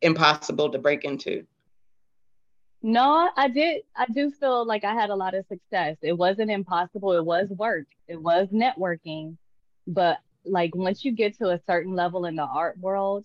impossible 0.00 0.70
to 0.70 0.78
break 0.78 1.04
into? 1.04 1.46
No, 2.82 3.30
I 3.36 3.48
did. 3.48 3.82
I 3.96 4.06
do 4.06 4.30
feel 4.30 4.64
like 4.64 4.84
I 4.84 4.94
had 4.94 5.10
a 5.10 5.16
lot 5.16 5.34
of 5.34 5.44
success. 5.46 5.96
It 6.02 6.16
wasn't 6.16 6.50
impossible. 6.50 7.12
It 7.12 7.24
was 7.24 7.48
work. 7.50 7.86
It 8.06 8.20
was 8.20 8.48
networking. 8.48 9.36
But 9.86 10.18
like 10.44 10.74
once 10.74 11.04
you 11.04 11.12
get 11.12 11.36
to 11.38 11.50
a 11.50 11.60
certain 11.66 11.94
level 11.94 12.24
in 12.24 12.36
the 12.36 12.44
art 12.44 12.78
world, 12.78 13.24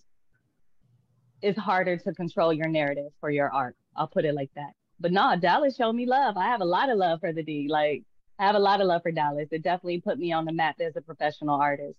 it's 1.40 1.58
harder 1.58 1.96
to 1.98 2.12
control 2.14 2.52
your 2.52 2.68
narrative 2.68 3.12
for 3.20 3.30
your 3.30 3.52
art. 3.52 3.76
I'll 3.96 4.08
put 4.08 4.24
it 4.24 4.34
like 4.34 4.50
that. 4.56 4.72
But 5.00 5.12
no, 5.12 5.36
Dallas 5.36 5.76
showed 5.76 5.94
me 5.94 6.06
love. 6.06 6.36
I 6.36 6.46
have 6.46 6.60
a 6.60 6.66
lot 6.66 6.88
of 6.88 6.98
love 6.98 7.20
for 7.20 7.32
the 7.32 7.42
D. 7.42 7.66
Like 7.68 8.04
I 8.38 8.46
have 8.46 8.54
a 8.54 8.60
lot 8.60 8.80
of 8.80 8.86
love 8.86 9.02
for 9.02 9.12
Dallas. 9.12 9.48
It 9.50 9.62
definitely 9.62 10.00
put 10.00 10.18
me 10.18 10.32
on 10.32 10.44
the 10.44 10.52
map 10.52 10.76
as 10.80 10.96
a 10.96 11.00
professional 11.00 11.60
artist. 11.60 11.96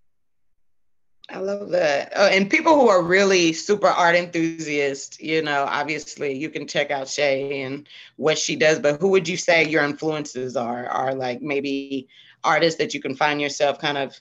I 1.29 1.39
love 1.39 1.69
that. 1.69 2.13
Oh, 2.15 2.27
and 2.27 2.49
people 2.49 2.75
who 2.75 2.87
are 2.87 3.01
really 3.01 3.51
super 3.51 3.87
art 3.87 4.15
enthusiasts, 4.15 5.19
you 5.19 5.41
know, 5.41 5.65
obviously 5.67 6.37
you 6.37 6.49
can 6.49 6.67
check 6.67 6.91
out 6.91 7.07
Shay 7.07 7.63
and 7.63 7.87
what 8.17 8.37
she 8.37 8.55
does, 8.55 8.77
but 8.79 9.01
who 9.01 9.09
would 9.09 9.27
you 9.27 9.35
say 9.35 9.67
your 9.67 9.83
influences 9.83 10.55
are? 10.55 10.85
Are 10.85 11.15
like 11.15 11.41
maybe 11.41 12.07
artists 12.43 12.77
that 12.77 12.93
you 12.93 13.01
can 13.01 13.15
find 13.15 13.41
yourself 13.41 13.79
kind 13.79 13.97
of 13.97 14.19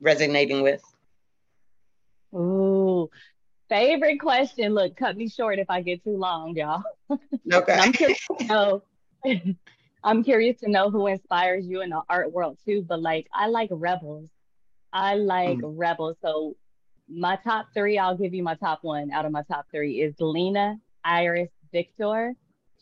resonating 0.00 0.62
with? 0.62 0.80
Ooh, 2.32 3.10
favorite 3.68 4.20
question. 4.20 4.74
Look, 4.74 4.96
cut 4.96 5.16
me 5.16 5.28
short 5.28 5.58
if 5.58 5.68
I 5.68 5.82
get 5.82 6.04
too 6.04 6.16
long, 6.16 6.54
y'all. 6.54 6.84
Okay. 7.52 7.72
I'm 7.72 7.92
curious 7.92 8.20
to 8.38 8.44
know. 8.44 8.82
I'm 10.04 10.22
curious 10.22 10.60
to 10.60 10.70
know 10.70 10.90
who 10.90 11.06
inspires 11.06 11.66
you 11.66 11.82
in 11.82 11.90
the 11.90 12.02
art 12.08 12.32
world 12.32 12.58
too, 12.64 12.84
but 12.88 13.00
like 13.00 13.26
I 13.34 13.48
like 13.48 13.70
rebels. 13.72 14.28
I 14.92 15.14
like 15.14 15.58
mm. 15.58 15.74
Rebel. 15.76 16.16
So 16.22 16.56
my 17.08 17.36
top 17.36 17.68
three, 17.74 17.98
I'll 17.98 18.16
give 18.16 18.34
you 18.34 18.42
my 18.42 18.54
top 18.54 18.80
one 18.82 19.10
out 19.10 19.24
of 19.24 19.32
my 19.32 19.42
top 19.42 19.66
three 19.70 20.00
is 20.00 20.14
Lina 20.20 20.76
Iris 21.04 21.50
Viktor. 21.72 22.34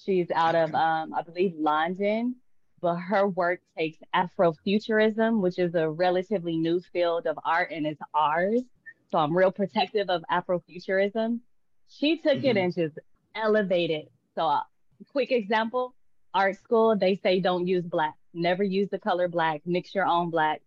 She's 0.05 0.31
out 0.31 0.55
of 0.55 0.75
um, 0.75 1.15
I 1.15 1.23
believe 1.23 1.55
London, 1.57 2.37
but 2.81 2.97
her 2.97 3.29
work 3.29 3.61
takes 3.77 3.99
Afrofuturism, 4.15 5.41
which 5.41 5.59
is 5.59 5.75
a 5.75 5.89
relatively 5.89 6.57
new 6.57 6.81
field 6.93 7.27
of 7.27 7.39
art 7.45 7.71
and 7.73 7.87
it's 7.87 8.01
ours. 8.15 8.63
So 9.11 9.19
I'm 9.19 9.37
real 9.37 9.53
protective 9.53 10.11
of 10.11 10.23
Afrofuturism. 10.31 11.41
She 11.89 12.19
took 12.19 12.39
mm-hmm. 12.39 12.47
it 12.47 12.57
and 12.57 12.75
just 12.75 12.99
elevated. 13.35 14.09
So 14.37 14.47
uh, 14.47 14.63
quick 15.11 15.33
example, 15.33 15.95
art 16.33 16.57
school, 16.57 16.97
they 16.97 17.17
say 17.17 17.41
don't 17.41 17.67
use 17.67 17.85
black. 17.85 18.15
Never 18.33 18.63
use 18.63 18.89
the 18.91 18.99
color 18.99 19.27
black. 19.27 19.63
Mix 19.67 19.95
your 19.95 20.07
own 20.07 20.31
black 20.31 20.61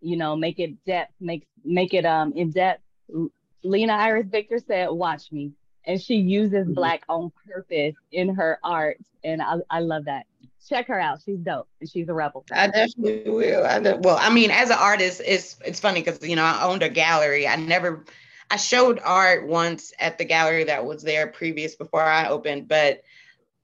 you 0.00 0.16
know, 0.16 0.36
make 0.36 0.58
it 0.58 0.84
depth, 0.84 1.12
make 1.20 1.46
make 1.64 1.94
it 1.94 2.04
um 2.04 2.32
in 2.34 2.50
depth. 2.50 2.82
Lina 3.62 3.92
Iris 3.92 4.26
Viktor 4.28 4.58
said, 4.66 4.88
"Watch 4.90 5.32
me," 5.32 5.52
and 5.84 6.00
she 6.00 6.16
uses 6.16 6.64
mm-hmm. 6.64 6.74
black 6.74 7.04
on 7.08 7.32
purpose 7.46 7.94
in 8.12 8.34
her 8.34 8.58
art, 8.62 8.98
and 9.24 9.42
I 9.42 9.56
I 9.70 9.80
love 9.80 10.04
that. 10.04 10.26
Check 10.68 10.88
her 10.88 11.00
out; 11.00 11.20
she's 11.24 11.38
dope, 11.38 11.68
and 11.80 11.90
she's 11.90 12.08
a 12.08 12.14
rebel. 12.14 12.44
I 12.52 12.68
definitely 12.68 13.30
will. 13.30 13.64
I 13.64 13.80
de- 13.80 13.96
well, 13.96 14.18
I 14.20 14.30
mean, 14.30 14.50
as 14.50 14.70
an 14.70 14.78
artist, 14.78 15.20
it's 15.24 15.56
it's 15.64 15.80
funny 15.80 16.02
because 16.02 16.26
you 16.26 16.36
know 16.36 16.44
I 16.44 16.62
owned 16.64 16.82
a 16.82 16.88
gallery. 16.88 17.48
I 17.48 17.56
never, 17.56 18.04
I 18.50 18.56
showed 18.56 19.00
art 19.04 19.46
once 19.46 19.92
at 19.98 20.18
the 20.18 20.24
gallery 20.24 20.64
that 20.64 20.84
was 20.84 21.02
there 21.02 21.26
previous 21.26 21.74
before 21.76 22.02
I 22.02 22.28
opened, 22.28 22.68
but 22.68 23.02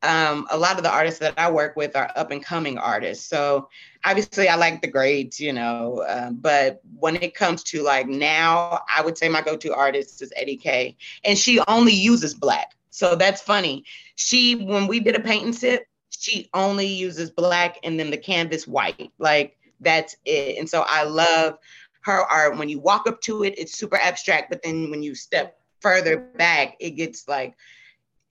um, 0.03 0.47
a 0.51 0.59
lot 0.59 0.77
of 0.77 0.83
the 0.83 0.91
artists 0.91 1.21
that 1.21 1.39
I 1.39 1.51
work 1.51 1.77
with 1.77 1.97
are 1.97 2.11
up 2.15 2.31
and 2.31 2.45
coming 2.45 2.77
artists. 2.77 3.27
So 3.27 3.69
obviously, 4.05 4.49
I 4.49 4.57
like 4.57 4.83
the 4.83 4.89
greats, 4.89 5.41
you 5.41 5.53
know. 5.53 6.05
Um, 6.07 6.37
but 6.37 6.83
when 6.99 7.17
it 7.17 7.35
comes 7.35 7.63
to 7.65 7.83
like 7.83 8.07
now, 8.07 8.81
I 8.95 9.01
would 9.03 9.17
say 9.17 9.29
my 9.29 9.41
go-to 9.41 9.75
artist 9.75 10.21
is 10.21 10.33
Eddie 10.37 10.59
Kay, 10.59 10.97
and 11.25 11.39
she 11.39 11.61
only 11.69 11.95
uses 11.95 12.35
black. 12.35 12.73
So 12.91 13.17
that's 13.17 13.41
funny. 13.41 13.85
She 14.17 14.55
when 14.55 14.87
we 14.87 15.01
did 15.01 15.17
a 15.17 15.21
paint 15.21 15.45
and 15.45 15.55
sip, 15.55 15.87
she 16.11 16.49
only 16.53 16.87
uses 16.87 17.31
black 17.31 17.79
and 17.83 17.99
then 17.99 18.11
the 18.11 18.19
canvas 18.19 18.69
white. 18.69 19.11
Like 19.19 19.57
that's 19.81 20.17
it. 20.25 20.59
And 20.59 20.69
so 20.69 20.85
I 20.87 21.05
love 21.05 21.59
her 22.05 22.21
art. 22.21 22.57
When 22.57 22.69
you 22.69 22.79
walk 22.79 23.07
up 23.07 23.21
to 23.23 23.45
it, 23.45 23.55
it's 23.59 23.77
super 23.77 23.97
abstract, 23.97 24.51
but 24.51 24.63
then 24.63 24.91
when 24.91 25.03
you 25.03 25.15
step 25.15 25.59
further 25.81 26.19
back, 26.19 26.77
it 26.81 26.93
gets 26.93 27.29
like 27.29 27.55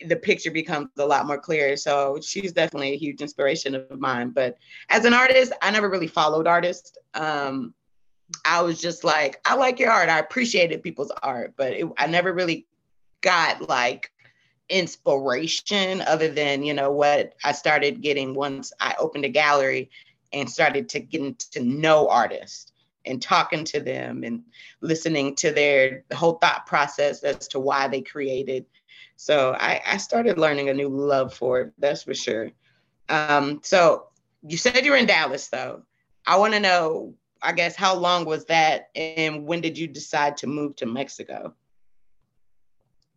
the 0.07 0.15
picture 0.15 0.51
becomes 0.51 0.89
a 0.97 1.05
lot 1.05 1.27
more 1.27 1.37
clear. 1.37 1.75
So 1.77 2.19
she's 2.21 2.51
definitely 2.51 2.93
a 2.93 2.97
huge 2.97 3.21
inspiration 3.21 3.75
of 3.75 3.99
mine. 3.99 4.29
But 4.29 4.57
as 4.89 5.05
an 5.05 5.13
artist, 5.13 5.53
I 5.61 5.71
never 5.71 5.89
really 5.89 6.07
followed 6.07 6.47
artists. 6.47 6.97
Um, 7.13 7.73
I 8.45 8.61
was 8.61 8.81
just 8.81 9.03
like, 9.03 9.39
I 9.45 9.55
like 9.55 9.79
your 9.79 9.91
art. 9.91 10.09
I 10.09 10.19
appreciated 10.19 10.83
people's 10.83 11.11
art, 11.21 11.53
but 11.55 11.73
it, 11.73 11.87
I 11.97 12.07
never 12.07 12.33
really 12.33 12.67
got 13.21 13.67
like 13.69 14.11
inspiration 14.69 16.01
other 16.01 16.29
than, 16.29 16.63
you 16.63 16.73
know, 16.73 16.91
what 16.91 17.33
I 17.43 17.51
started 17.51 18.01
getting 18.01 18.33
once 18.33 18.73
I 18.79 18.95
opened 18.99 19.25
a 19.25 19.29
gallery 19.29 19.89
and 20.31 20.49
started 20.49 20.89
to 20.89 20.99
get 20.99 21.39
to 21.39 21.63
know 21.63 22.09
artists 22.09 22.72
and 23.05 23.21
talking 23.21 23.63
to 23.65 23.79
them 23.79 24.23
and 24.23 24.43
listening 24.81 25.35
to 25.35 25.51
their 25.51 26.03
whole 26.13 26.33
thought 26.33 26.65
process 26.65 27.23
as 27.23 27.47
to 27.49 27.59
why 27.59 27.87
they 27.87 28.01
created 28.01 28.65
so 29.15 29.55
I, 29.57 29.81
I 29.85 29.97
started 29.97 30.37
learning 30.37 30.69
a 30.69 30.73
new 30.73 30.89
love 30.89 31.33
for 31.33 31.61
it, 31.61 31.73
that's 31.77 32.03
for 32.03 32.13
sure. 32.13 32.51
Um, 33.09 33.59
so 33.63 34.07
you 34.45 34.57
said 34.57 34.85
you're 34.85 34.97
in 34.97 35.05
Dallas 35.05 35.47
though. 35.47 35.83
I 36.25 36.37
want 36.37 36.53
to 36.53 36.59
know, 36.59 37.13
I 37.41 37.51
guess, 37.53 37.75
how 37.75 37.95
long 37.95 38.25
was 38.25 38.45
that 38.45 38.89
and 38.95 39.45
when 39.45 39.61
did 39.61 39.77
you 39.77 39.87
decide 39.87 40.37
to 40.37 40.47
move 40.47 40.75
to 40.77 40.85
Mexico? 40.85 41.53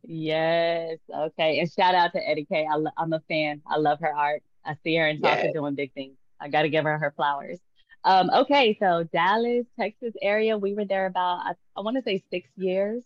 Yes. 0.02 0.98
Okay. 1.12 1.58
And 1.60 1.70
shout 1.72 1.94
out 1.94 2.12
to 2.12 2.28
Eddie 2.28 2.44
Kay. 2.44 2.66
I 2.70 3.02
am 3.02 3.12
a 3.12 3.20
fan. 3.28 3.62
I 3.66 3.76
love 3.76 3.98
her 4.00 4.14
art. 4.14 4.42
I 4.64 4.74
see 4.84 4.96
her 4.96 5.06
and 5.06 5.22
talk 5.22 5.38
yes. 5.38 5.52
doing 5.52 5.74
big 5.74 5.92
things. 5.92 6.16
I 6.40 6.48
got 6.48 6.62
to 6.62 6.68
give 6.68 6.84
her 6.84 6.98
her 6.98 7.12
flowers. 7.16 7.58
Um, 8.06 8.30
okay. 8.30 8.76
So 8.80 9.02
Dallas, 9.12 9.66
Texas 9.78 10.14
area, 10.22 10.56
we 10.56 10.74
were 10.74 10.84
there 10.84 11.06
about, 11.06 11.40
I, 11.44 11.52
I 11.76 11.80
want 11.80 11.96
to 11.96 12.02
say 12.02 12.22
six 12.30 12.48
years. 12.56 13.02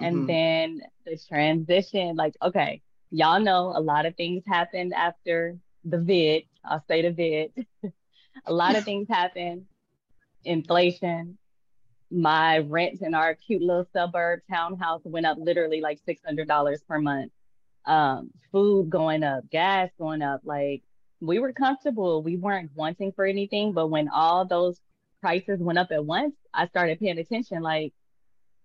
And 0.00 0.16
mm-hmm. 0.16 0.26
then 0.26 0.80
the 1.06 1.18
transition, 1.28 2.14
like, 2.14 2.34
okay, 2.42 2.82
y'all 3.10 3.40
know 3.40 3.72
a 3.74 3.80
lot 3.80 4.04
of 4.04 4.14
things 4.16 4.44
happened 4.46 4.92
after 4.94 5.56
the 5.82 5.98
vid. 5.98 6.42
I'll 6.62 6.84
say 6.86 7.02
the 7.02 7.10
vid. 7.10 7.66
a 8.46 8.52
lot 8.52 8.76
of 8.76 8.84
things 8.84 9.08
happened. 9.08 9.64
Inflation. 10.44 11.38
My 12.10 12.58
rent 12.58 13.00
in 13.00 13.14
our 13.14 13.34
cute 13.34 13.62
little 13.62 13.86
suburb 13.94 14.40
townhouse 14.50 15.00
went 15.04 15.26
up 15.26 15.38
literally 15.40 15.80
like 15.80 16.00
$600 16.06 16.78
per 16.86 17.00
month. 17.00 17.32
Um, 17.86 18.30
food 18.52 18.90
going 18.90 19.22
up, 19.22 19.48
gas 19.50 19.88
going 19.98 20.20
up. 20.20 20.42
Like 20.44 20.82
we 21.20 21.38
were 21.38 21.52
comfortable. 21.52 22.22
We 22.22 22.36
weren't 22.36 22.70
wanting 22.74 23.12
for 23.12 23.24
anything. 23.24 23.72
But 23.72 23.88
when 23.88 24.08
all 24.08 24.44
those 24.44 24.80
prices 25.20 25.60
went 25.60 25.78
up 25.78 25.88
at 25.90 26.04
once, 26.04 26.34
I 26.54 26.66
started 26.68 27.00
paying 27.00 27.18
attention. 27.18 27.62
Like, 27.62 27.92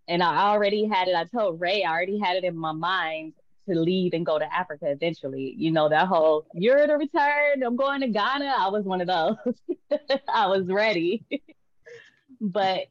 and 0.08 0.22
I 0.22 0.50
already 0.50 0.86
had 0.86 1.08
it. 1.08 1.16
I 1.16 1.26
told 1.26 1.60
Ray, 1.60 1.84
I 1.84 1.92
already 1.92 2.20
had 2.20 2.38
it 2.38 2.44
in 2.44 2.58
my 2.58 2.74
mind 2.74 3.34
to 3.68 3.80
leave 3.80 4.14
and 4.14 4.26
go 4.26 4.38
to 4.38 4.54
Africa 4.54 4.86
eventually. 4.90 5.56
You 5.58 5.72
know, 5.72 5.90
that 5.90 6.08
whole, 6.08 6.46
you're 6.54 6.86
to 6.86 6.94
return, 6.94 7.64
I'm 7.64 7.76
going 7.76 8.02
to 8.02 8.08
Ghana. 8.08 8.54
I 8.60 8.70
was 8.70 8.84
one 8.84 9.02
of 9.02 9.08
those. 9.08 9.56
I 10.28 10.48
was 10.48 10.68
ready. 10.68 11.26
but 12.42 12.88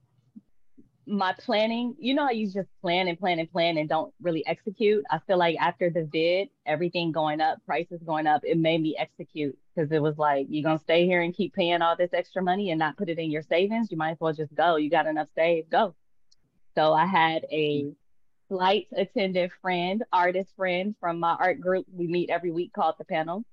my 1.13 1.35
planning, 1.39 1.95
you 1.99 2.15
know 2.15 2.25
how 2.25 2.31
you 2.31 2.51
just 2.51 2.69
plan 2.81 3.07
and 3.07 3.19
plan 3.19 3.39
and 3.39 3.51
plan 3.53 3.77
and 3.77 3.89
don't 3.89 4.15
really 4.23 4.45
execute. 4.47 5.05
I 5.11 5.19
feel 5.27 5.37
like 5.37 5.57
after 5.61 5.91
the 5.91 6.09
vid, 6.11 6.49
everything 6.65 7.13
going 7.13 7.41
up, 7.41 7.59
prices 7.67 8.01
going 8.05 8.27
up, 8.27 8.41
it 8.45 8.57
made 8.57 8.81
me 8.81 8.97
execute 8.99 9.57
because 9.75 9.93
it 9.93 10.01
was 10.01 10.17
like, 10.17 10.47
you're 10.49 10.63
going 10.63 10.79
to 10.79 10.83
stay 10.83 11.05
here 11.05 11.21
and 11.21 11.37
keep 11.37 11.55
paying 11.55 11.83
all 11.83 11.97
this 11.97 12.15
extra 12.15 12.43
money 12.43 12.71
and 12.71 12.79
not 12.79 12.97
put 12.97 13.11
it 13.11 13.19
in 13.19 13.31
your 13.31 13.43
savings. 13.43 13.89
You 13.91 13.99
might 13.99 14.13
as 14.13 14.21
well 14.21 14.33
just 14.33 14.55
go. 14.55 14.77
You 14.77 14.89
got 14.89 15.07
enough 15.07 15.29
saved, 15.35 15.71
go. 15.71 15.95
So 16.75 16.95
I 16.95 17.05
had 17.05 17.45
a 17.53 17.93
flight 18.49 18.87
attendant 18.97 19.53
friend, 19.61 20.03
artist 20.13 20.51
friend 20.57 20.95
from 20.99 21.21
my 21.21 21.37
art 21.39 21.61
group. 21.61 21.85
We 21.93 22.07
meet 22.07 22.31
every 22.31 22.51
week 22.51 22.73
called 22.73 22.95
the 22.99 23.05
panel. 23.05 23.45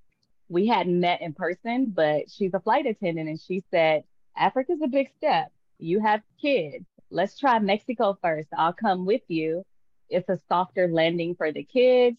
We 0.47 0.65
hadn't 0.65 0.97
met 0.97 1.21
in 1.21 1.33
person, 1.33 1.91
but 1.93 2.29
she's 2.31 2.53
a 2.53 2.61
flight 2.61 2.85
attendant 2.85 3.27
and 3.27 3.39
she 3.39 3.63
said, 3.69 4.05
Africa's 4.37 4.79
a 4.81 4.87
big 4.87 5.09
step. 5.17 5.51
You 5.77 5.99
have 5.99 6.21
kids. 6.41 6.85
Let's 7.11 7.37
try 7.37 7.59
Mexico 7.59 8.17
first. 8.21 8.49
I'll 8.55 8.73
come 8.73 9.05
with 9.05 9.21
you. 9.27 9.63
It's 10.09 10.29
a 10.29 10.39
softer 10.47 10.87
landing 10.87 11.35
for 11.35 11.51
the 11.51 11.63
kids. 11.63 12.17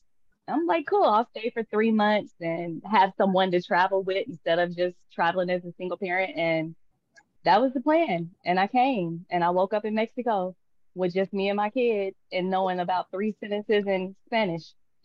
I'm 0.49 0.67
like, 0.67 0.87
cool, 0.87 1.05
I'll 1.05 1.29
stay 1.31 1.51
for 1.51 1.63
three 1.65 1.93
months 1.93 2.33
and 2.41 2.83
have 2.91 3.13
someone 3.17 3.53
to 3.53 3.63
travel 3.63 4.03
with 4.03 4.27
instead 4.27 4.59
of 4.59 4.77
just 4.77 4.97
traveling 5.13 5.51
as 5.51 5.65
a 5.65 5.73
single 5.79 5.97
parent. 5.97 6.37
And 6.37 6.75
that 7.45 7.61
was 7.61 7.73
the 7.73 7.81
plan. 7.81 8.31
And 8.45 8.59
I 8.59 8.67
came 8.67 9.27
and 9.31 9.45
I 9.45 9.51
woke 9.51 9.73
up 9.75 9.85
in 9.85 9.95
Mexico 9.95 10.57
with 10.95 11.15
just 11.15 11.33
me 11.33 11.49
and 11.49 11.57
my 11.57 11.71
kids 11.71 12.17
and 12.33 12.51
knowing 12.51 12.81
about 12.81 13.11
three 13.13 13.37
sentences 13.41 13.87
in 13.87 14.17
Spanish. 14.27 14.73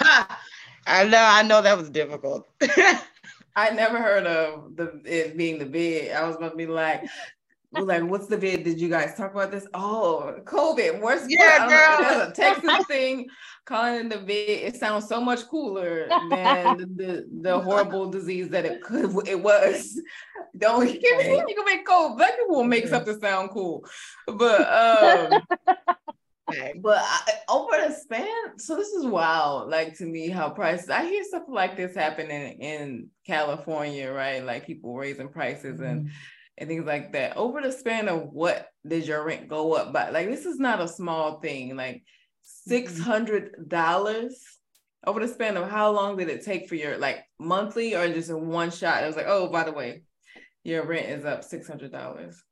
I 0.00 1.04
know, 1.04 1.18
I 1.22 1.42
know 1.42 1.62
that 1.62 1.78
was 1.78 1.90
difficult. 1.90 2.48
I 3.56 3.70
never 3.70 3.98
heard 3.98 4.26
of 4.26 4.76
the 4.76 5.00
it 5.04 5.36
being 5.36 5.58
the 5.58 5.66
bid. 5.66 6.12
I 6.12 6.26
was 6.26 6.36
gonna 6.36 6.54
be 6.54 6.66
like, 6.66 7.04
like, 7.72 8.02
what's 8.10 8.26
the 8.26 8.36
vid? 8.36 8.64
Did 8.64 8.80
you 8.80 8.88
guys 8.88 9.14
talk 9.16 9.32
about 9.32 9.50
this? 9.50 9.66
Oh, 9.74 10.36
COVID. 10.44 11.00
Where's 11.00 11.26
yeah, 11.28 11.68
girl? 11.68 12.28
A 12.28 12.32
Texas 12.32 12.86
thing. 12.88 13.28
Calling 13.64 14.08
the 14.08 14.18
vid, 14.18 14.48
it 14.48 14.76
sounds 14.76 15.08
so 15.08 15.20
much 15.20 15.46
cooler 15.48 16.08
than 16.30 16.76
the, 16.96 17.26
the 17.40 17.58
horrible 17.58 18.08
disease 18.08 18.48
that 18.50 18.64
it 18.64 18.80
could 18.82 19.10
it 19.26 19.42
was. 19.42 20.00
Don't 20.56 20.88
you 20.88 21.00
can, 21.00 21.64
make 21.64 21.84
cold. 21.84 22.16
Black 22.16 22.36
people 22.36 22.56
will 22.56 22.64
make 22.64 22.86
something 22.86 23.18
sound 23.18 23.50
cool, 23.50 23.84
but 24.26 24.60
um. 24.60 25.42
but 26.80 26.98
I, 27.02 27.32
over 27.48 27.88
the 27.88 27.92
span, 27.92 28.56
so 28.56 28.76
this 28.76 28.90
is 28.90 29.04
wild. 29.04 29.68
Like 29.68 29.98
to 29.98 30.04
me, 30.06 30.28
how 30.28 30.48
prices. 30.50 30.88
I 30.88 31.04
hear 31.04 31.24
stuff 31.24 31.42
like 31.48 31.76
this 31.76 31.96
happening 31.96 32.60
in 32.60 33.08
California, 33.26 34.12
right? 34.12 34.44
Like 34.44 34.64
people 34.64 34.94
raising 34.94 35.28
prices 35.28 35.80
mm-hmm. 35.80 35.90
and 35.90 36.10
and 36.58 36.68
things 36.68 36.86
like 36.86 37.12
that. 37.12 37.36
Over 37.36 37.60
the 37.60 37.72
span 37.72 38.08
of 38.08 38.32
what 38.32 38.68
did 38.86 39.06
your 39.06 39.24
rent 39.24 39.48
go 39.48 39.74
up 39.74 39.92
by? 39.92 40.10
Like 40.10 40.28
this 40.28 40.46
is 40.46 40.58
not 40.58 40.80
a 40.80 40.88
small 40.88 41.40
thing. 41.40 41.76
Like 41.76 42.02
six 42.42 42.92
mm-hmm. 42.92 43.02
hundred 43.02 43.68
dollars 43.68 44.42
over 45.06 45.20
the 45.20 45.28
span 45.28 45.56
of 45.56 45.70
how 45.70 45.90
long 45.92 46.16
did 46.16 46.28
it 46.28 46.44
take 46.44 46.68
for 46.68 46.74
your 46.74 46.98
like 46.98 47.24
monthly 47.38 47.94
or 47.94 48.12
just 48.12 48.30
in 48.30 48.48
one 48.48 48.70
shot? 48.70 49.02
It 49.02 49.06
was 49.06 49.16
like, 49.16 49.28
oh, 49.28 49.48
by 49.48 49.64
the 49.64 49.72
way, 49.72 50.02
your 50.64 50.84
rent 50.84 51.06
is 51.06 51.24
up 51.24 51.44
six 51.44 51.68
hundred 51.68 51.92
dollars. 51.92 52.42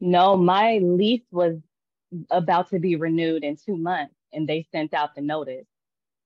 No, 0.00 0.36
my 0.36 0.78
lease 0.82 1.26
was 1.30 1.56
about 2.30 2.70
to 2.70 2.78
be 2.78 2.96
renewed 2.96 3.44
in 3.44 3.56
two 3.56 3.76
months, 3.76 4.14
and 4.32 4.48
they 4.48 4.66
sent 4.70 4.94
out 4.94 5.14
the 5.14 5.22
notice. 5.22 5.66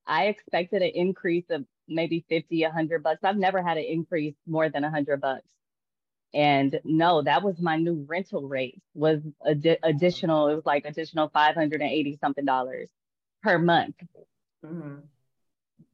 I 0.07 0.27
expected 0.27 0.83
an 0.83 0.91
increase 0.95 1.47
of 1.51 1.65
maybe 1.89 2.25
50, 2.29 2.63
100 2.63 3.03
bucks. 3.03 3.21
I've 3.23 3.37
never 3.37 3.63
had 3.63 3.77
an 3.77 3.85
increase 3.85 4.35
more 4.47 4.69
than 4.69 4.83
100 4.83 5.21
bucks. 5.21 5.43
And 6.35 6.81
no, 6.85 7.23
that 7.23 7.43
was 7.43 7.61
my 7.61 7.77
new 7.77 8.07
rental 8.09 8.49
rate 8.49 8.81
was 8.95 9.21
ad- 9.47 9.79
additional. 9.83 10.49
It 10.49 10.55
was 10.55 10.67
like 10.67 10.85
additional 10.87 11.29
580 11.29 12.19
something 12.21 12.45
dollars 12.45 12.89
per 13.43 13.59
month 13.59 13.97
mm-hmm. 14.65 15.01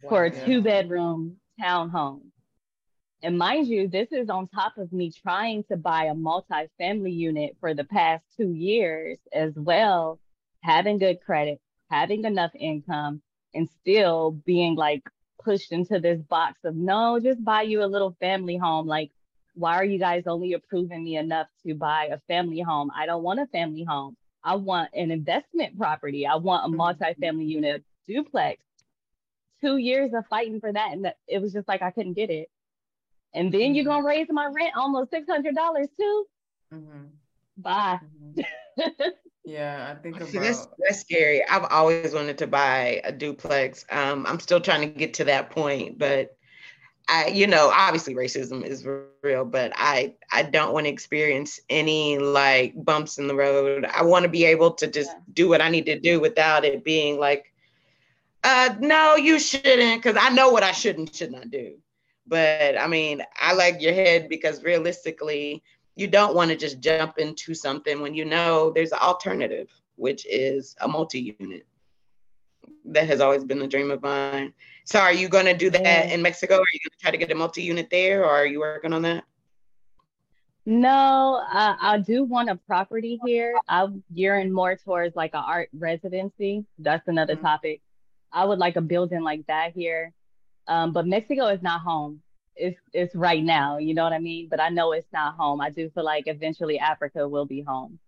for 0.09 0.24
a 0.24 0.30
two 0.30 0.62
bedroom 0.62 1.36
townhome. 1.61 2.22
And 3.22 3.36
mind 3.36 3.66
you, 3.66 3.89
this 3.89 4.12
is 4.12 4.30
on 4.30 4.47
top 4.47 4.78
of 4.78 4.93
me 4.93 5.11
trying 5.11 5.64
to 5.64 5.76
buy 5.76 6.05
a 6.05 6.14
multi-family 6.14 7.11
unit 7.11 7.57
for 7.59 7.74
the 7.74 7.82
past 7.82 8.24
two 8.36 8.53
years 8.53 9.18
as 9.32 9.53
well, 9.57 10.20
having 10.61 10.99
good 10.99 11.20
credit, 11.20 11.61
having 11.91 12.24
enough 12.24 12.53
income, 12.55 13.22
and 13.55 13.68
still 13.80 14.30
being 14.30 14.76
like 14.76 15.03
pushed 15.43 15.72
into 15.72 15.99
this 15.99 16.20
box 16.22 16.61
of 16.64 16.76
no, 16.76 17.18
just 17.18 17.43
buy 17.43 17.62
you 17.62 17.82
a 17.82 17.86
little 17.86 18.16
family 18.20 18.57
home. 18.57 18.86
Like 18.86 19.11
why 19.59 19.75
are 19.75 19.85
you 19.85 19.99
guys 19.99 20.25
only 20.27 20.53
approving 20.53 21.03
me 21.03 21.17
enough 21.17 21.49
to 21.67 21.75
buy 21.75 22.07
a 22.07 22.19
family 22.29 22.61
home? 22.61 22.91
I 22.97 23.07
don't 23.07 23.23
want 23.23 23.41
a 23.41 23.47
family 23.47 23.83
home. 23.83 24.17
I 24.45 24.55
want 24.55 24.91
an 24.95 25.11
investment 25.11 25.77
property. 25.77 26.27
I 26.27 26.37
want 26.37 26.65
a 26.65 26.69
mm-hmm. 26.69 26.77
multi-family 26.77 27.45
unit 27.45 27.85
duplex. 28.07 28.63
Two 29.61 29.77
years 29.77 30.13
of 30.15 30.25
fighting 30.31 30.61
for 30.61 30.73
that, 30.73 30.93
and 30.93 31.13
it 31.27 31.43
was 31.43 31.53
just 31.53 31.67
like 31.67 31.83
I 31.83 31.91
couldn't 31.91 32.13
get 32.13 32.31
it. 32.31 32.49
And 33.35 33.53
then 33.53 33.61
mm-hmm. 33.61 33.75
you're 33.75 33.85
gonna 33.85 34.07
raise 34.07 34.29
my 34.31 34.47
rent 34.47 34.75
almost 34.77 35.11
six 35.11 35.27
hundred 35.29 35.57
dollars 35.57 35.89
too. 35.99 36.27
Mm-hmm. 36.73 37.05
Bye. 37.57 37.99
Mm-hmm. 38.79 38.93
Yeah, 39.45 39.95
I 39.97 40.03
think 40.03 40.17
about 40.17 40.29
See, 40.29 40.39
that's 40.39 40.69
that's 40.79 41.01
scary. 41.01 41.43
I've 41.49 41.65
always 41.71 42.13
wanted 42.13 42.37
to 42.37 42.47
buy 42.47 43.01
a 43.03 43.11
duplex. 43.11 43.83
Um, 43.91 44.27
I'm 44.29 44.41
still 44.41 44.61
trying 44.61 44.83
to 44.83 44.87
get 44.89 45.15
to 45.15 45.25
that 45.25 45.49
point, 45.49 45.97
but 45.97 46.37
I, 47.09 47.29
you 47.29 47.47
know, 47.47 47.71
obviously 47.73 48.15
racism 48.15 48.65
is 48.65 48.87
real, 49.23 49.45
but 49.47 49.73
I 49.75 50.15
I 50.31 50.43
don't 50.43 50.75
want 50.75 50.85
to 50.85 50.93
experience 50.93 51.59
any 51.71 52.19
like 52.19 52.75
bumps 52.77 53.19
in 53.19 53.27
the 53.27 53.35
road. 53.35 53.87
I 53.87 54.03
want 54.03 54.25
to 54.25 54.29
be 54.29 54.45
able 54.45 54.73
to 54.73 54.87
just 54.87 55.11
yeah. 55.11 55.21
do 55.33 55.49
what 55.49 55.63
I 55.63 55.71
need 55.71 55.87
to 55.87 55.99
do 55.99 56.21
without 56.21 56.67
it 56.67 56.85
being 56.85 57.19
like, 57.19 57.53
uh, 58.45 58.75
no, 58.79 59.17
you 59.17 59.39
shouldn't, 59.39 60.03
because 60.03 60.19
I 60.21 60.29
know 60.31 60.51
what 60.51 60.63
I 60.63 60.73
should 60.73 60.99
and 60.99 61.13
should 61.15 61.33
not 61.33 61.51
do. 61.51 61.79
But 62.27 62.79
I 62.79 62.87
mean, 62.87 63.23
I 63.41 63.55
like 63.55 63.81
your 63.81 63.95
head 63.95 64.29
because 64.29 64.63
realistically, 64.63 65.63
you 65.97 66.09
don't 66.09 66.35
want 66.35 66.51
to 66.51 66.57
just 66.57 66.79
jump 66.81 67.19
into 67.19 67.55
something 67.55 68.03
when 68.03 68.15
you 68.15 68.27
know 68.27 68.71
there's 68.71 68.93
an 68.93 68.99
alternative, 69.01 69.69
which 69.97 70.27
is 70.27 70.77
a 70.83 70.87
multi-unit. 70.87 71.67
That 72.85 73.07
has 73.07 73.21
always 73.21 73.45
been 73.45 73.63
a 73.63 73.67
dream 73.67 73.91
of 73.91 74.03
mine. 74.03 74.53
So 74.89 74.99
are 74.99 75.12
you 75.12 75.28
going 75.28 75.45
to 75.45 75.55
do 75.55 75.68
that 75.68 76.11
in 76.11 76.22
Mexico? 76.22 76.55
Are 76.55 76.72
you 76.72 76.80
going 76.80 76.97
to 76.97 77.03
try 77.03 77.11
to 77.11 77.18
get 77.18 77.30
a 77.30 77.34
multi-unit 77.34 77.89
there 77.91 78.24
or 78.24 78.30
are 78.30 78.47
you 78.47 78.61
working 78.61 78.95
on 78.95 79.03
that? 79.03 79.24
No, 80.64 81.43
uh, 81.53 81.76
I 81.78 81.99
do 81.99 82.24
want 82.24 82.49
a 82.49 82.57
property 82.57 83.20
here. 83.26 83.55
I'm 83.68 84.03
gearing 84.14 84.51
more 84.51 84.76
towards 84.76 85.14
like 85.14 85.34
an 85.34 85.43
art 85.47 85.68
residency. 85.76 86.64
That's 86.78 87.07
another 87.07 87.34
mm-hmm. 87.34 87.45
topic. 87.45 87.82
I 88.32 88.47
would 88.47 88.59
like 88.59 88.76
a 88.76 88.80
building 88.80 89.22
like 89.22 89.47
that 89.47 89.72
here. 89.74 90.14
Um, 90.68 90.95
but 90.95 91.07
Mexico 91.07 91.49
is 91.49 91.61
not 91.61 91.82
home 91.82 92.22
it's 92.59 92.78
it's 92.93 93.14
right 93.14 93.43
now, 93.43 93.78
you 93.78 93.95
know 93.95 94.03
what 94.03 94.12
I 94.12 94.18
mean? 94.18 94.49
But 94.49 94.61
I 94.61 94.68
know 94.68 94.93
it's 94.93 95.07
not 95.12 95.36
home. 95.36 95.61
I 95.61 95.70
do 95.70 95.89
feel 95.91 96.05
like 96.05 96.24
eventually 96.26 96.78
Africa 96.78 97.28
will 97.28 97.47
be 97.47 97.62
home. 97.62 97.99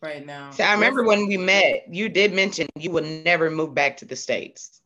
Right 0.00 0.24
now. 0.24 0.52
So 0.52 0.62
I 0.62 0.74
remember 0.74 1.02
when 1.02 1.26
we 1.26 1.36
met, 1.36 1.92
you 1.92 2.08
did 2.08 2.32
mention 2.32 2.68
you 2.76 2.92
would 2.92 3.24
never 3.24 3.50
move 3.50 3.74
back 3.74 3.96
to 3.96 4.04
the 4.04 4.14
States. 4.14 4.80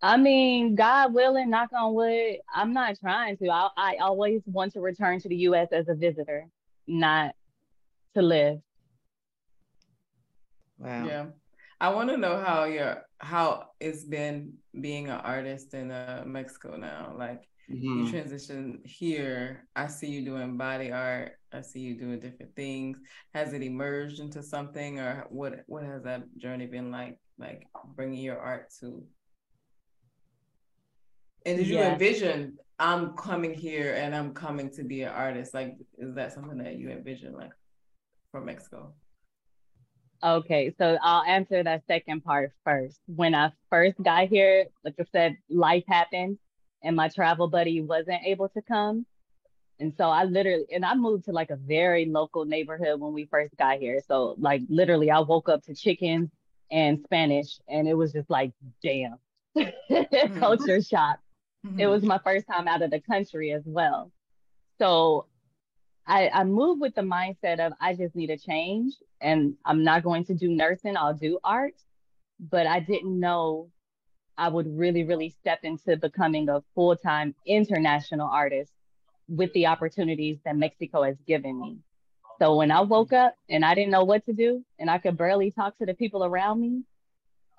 I 0.00 0.16
mean, 0.16 0.76
God 0.76 1.12
willing, 1.12 1.50
knock 1.50 1.70
on 1.72 1.94
wood, 1.94 2.36
I'm 2.54 2.72
not 2.72 2.98
trying 3.00 3.36
to. 3.38 3.50
I, 3.50 3.68
I 3.76 3.96
always 4.00 4.42
want 4.46 4.72
to 4.74 4.80
return 4.80 5.20
to 5.20 5.28
the 5.28 5.36
US 5.36 5.68
as 5.72 5.88
a 5.88 5.94
visitor, 5.94 6.46
not 6.86 7.34
to 8.14 8.22
live. 8.22 8.60
Wow. 10.78 11.06
Yeah. 11.06 11.26
I 11.80 11.90
want 11.90 12.10
to 12.10 12.16
know 12.16 12.38
how 12.38 12.64
your 12.64 13.04
how 13.18 13.68
it's 13.80 14.04
been 14.04 14.54
being 14.80 15.08
an 15.08 15.20
artist 15.20 15.74
in 15.74 15.90
uh, 15.90 16.24
Mexico 16.26 16.76
now. 16.76 17.14
Like 17.16 17.42
mm-hmm. 17.70 18.04
you 18.04 18.10
transition 18.10 18.80
here, 18.84 19.66
I 19.76 19.86
see 19.86 20.08
you 20.08 20.24
doing 20.24 20.56
body 20.56 20.90
art. 20.90 21.32
I 21.52 21.62
see 21.62 21.80
you 21.80 21.94
doing 21.94 22.20
different 22.20 22.54
things. 22.56 22.98
Has 23.32 23.52
it 23.52 23.62
emerged 23.62 24.20
into 24.20 24.42
something, 24.42 24.98
or 24.98 25.26
what? 25.30 25.60
What 25.66 25.84
has 25.84 26.02
that 26.02 26.22
journey 26.36 26.66
been 26.66 26.90
like? 26.90 27.18
Like 27.38 27.66
bringing 27.94 28.22
your 28.22 28.38
art 28.38 28.72
to. 28.80 29.04
And 31.48 31.56
did 31.56 31.66
you 31.66 31.78
envision 31.78 32.58
I'm 32.78 33.14
coming 33.14 33.54
here 33.54 33.94
and 33.94 34.14
I'm 34.14 34.34
coming 34.34 34.68
to 34.72 34.84
be 34.84 35.02
an 35.02 35.08
artist? 35.08 35.54
Like, 35.54 35.76
is 35.96 36.14
that 36.14 36.34
something 36.34 36.58
that 36.58 36.76
you 36.76 36.90
envision, 36.90 37.32
like, 37.32 37.52
from 38.30 38.44
Mexico? 38.44 38.92
Okay, 40.22 40.74
so 40.76 40.98
I'll 41.02 41.22
answer 41.22 41.62
that 41.62 41.86
second 41.86 42.22
part 42.22 42.52
first. 42.64 43.00
When 43.06 43.34
I 43.34 43.52
first 43.70 43.96
got 44.02 44.28
here, 44.28 44.66
like 44.84 44.96
I 45.00 45.04
said, 45.10 45.38
life 45.48 45.84
happened 45.88 46.38
and 46.82 46.94
my 46.94 47.08
travel 47.08 47.48
buddy 47.48 47.80
wasn't 47.80 48.24
able 48.26 48.50
to 48.50 48.60
come. 48.60 49.06
And 49.80 49.94
so 49.96 50.10
I 50.10 50.24
literally, 50.24 50.66
and 50.70 50.84
I 50.84 50.94
moved 50.96 51.24
to 51.26 51.32
like 51.32 51.50
a 51.50 51.56
very 51.56 52.04
local 52.04 52.44
neighborhood 52.44 53.00
when 53.00 53.14
we 53.14 53.24
first 53.24 53.56
got 53.56 53.78
here. 53.78 54.00
So, 54.06 54.34
like, 54.38 54.62
literally, 54.68 55.10
I 55.10 55.20
woke 55.20 55.48
up 55.48 55.62
to 55.64 55.74
chickens 55.74 56.30
and 56.70 57.00
Spanish, 57.04 57.58
and 57.68 57.88
it 57.88 57.94
was 57.94 58.12
just 58.12 58.28
like, 58.28 58.52
damn, 58.82 59.14
mm-hmm. 59.56 60.38
culture 60.40 60.82
shock. 60.82 61.20
Mm-hmm. 61.68 61.80
It 61.80 61.86
was 61.86 62.02
my 62.02 62.18
first 62.18 62.46
time 62.46 62.68
out 62.68 62.82
of 62.82 62.90
the 62.90 63.00
country 63.00 63.52
as 63.52 63.62
well. 63.66 64.10
So, 64.78 65.26
I, 66.06 66.30
I 66.30 66.44
moved 66.44 66.80
with 66.80 66.94
the 66.94 67.02
mindset 67.02 67.60
of 67.60 67.74
I 67.80 67.94
just 67.94 68.16
need 68.16 68.30
a 68.30 68.38
change 68.38 68.94
and 69.20 69.54
I'm 69.66 69.84
not 69.84 70.02
going 70.02 70.24
to 70.26 70.34
do 70.34 70.48
nursing, 70.48 70.96
I'll 70.96 71.14
do 71.14 71.38
art. 71.44 71.74
But 72.40 72.66
I 72.66 72.80
didn't 72.80 73.18
know 73.18 73.68
I 74.38 74.48
would 74.48 74.66
really, 74.78 75.04
really 75.04 75.30
step 75.40 75.58
into 75.64 75.96
becoming 75.96 76.48
a 76.48 76.62
full 76.74 76.96
time 76.96 77.34
international 77.44 78.28
artist 78.28 78.72
with 79.28 79.52
the 79.52 79.66
opportunities 79.66 80.38
that 80.44 80.56
Mexico 80.56 81.02
has 81.02 81.16
given 81.26 81.60
me. 81.60 81.78
So 82.38 82.56
when 82.56 82.70
I 82.70 82.80
woke 82.82 83.12
up 83.12 83.34
and 83.50 83.64
I 83.64 83.74
didn't 83.74 83.90
know 83.90 84.04
what 84.04 84.24
to 84.26 84.32
do 84.32 84.64
and 84.78 84.88
I 84.88 84.98
could 84.98 85.18
barely 85.18 85.50
talk 85.50 85.76
to 85.78 85.86
the 85.86 85.94
people 85.94 86.24
around 86.24 86.60
me, 86.60 86.84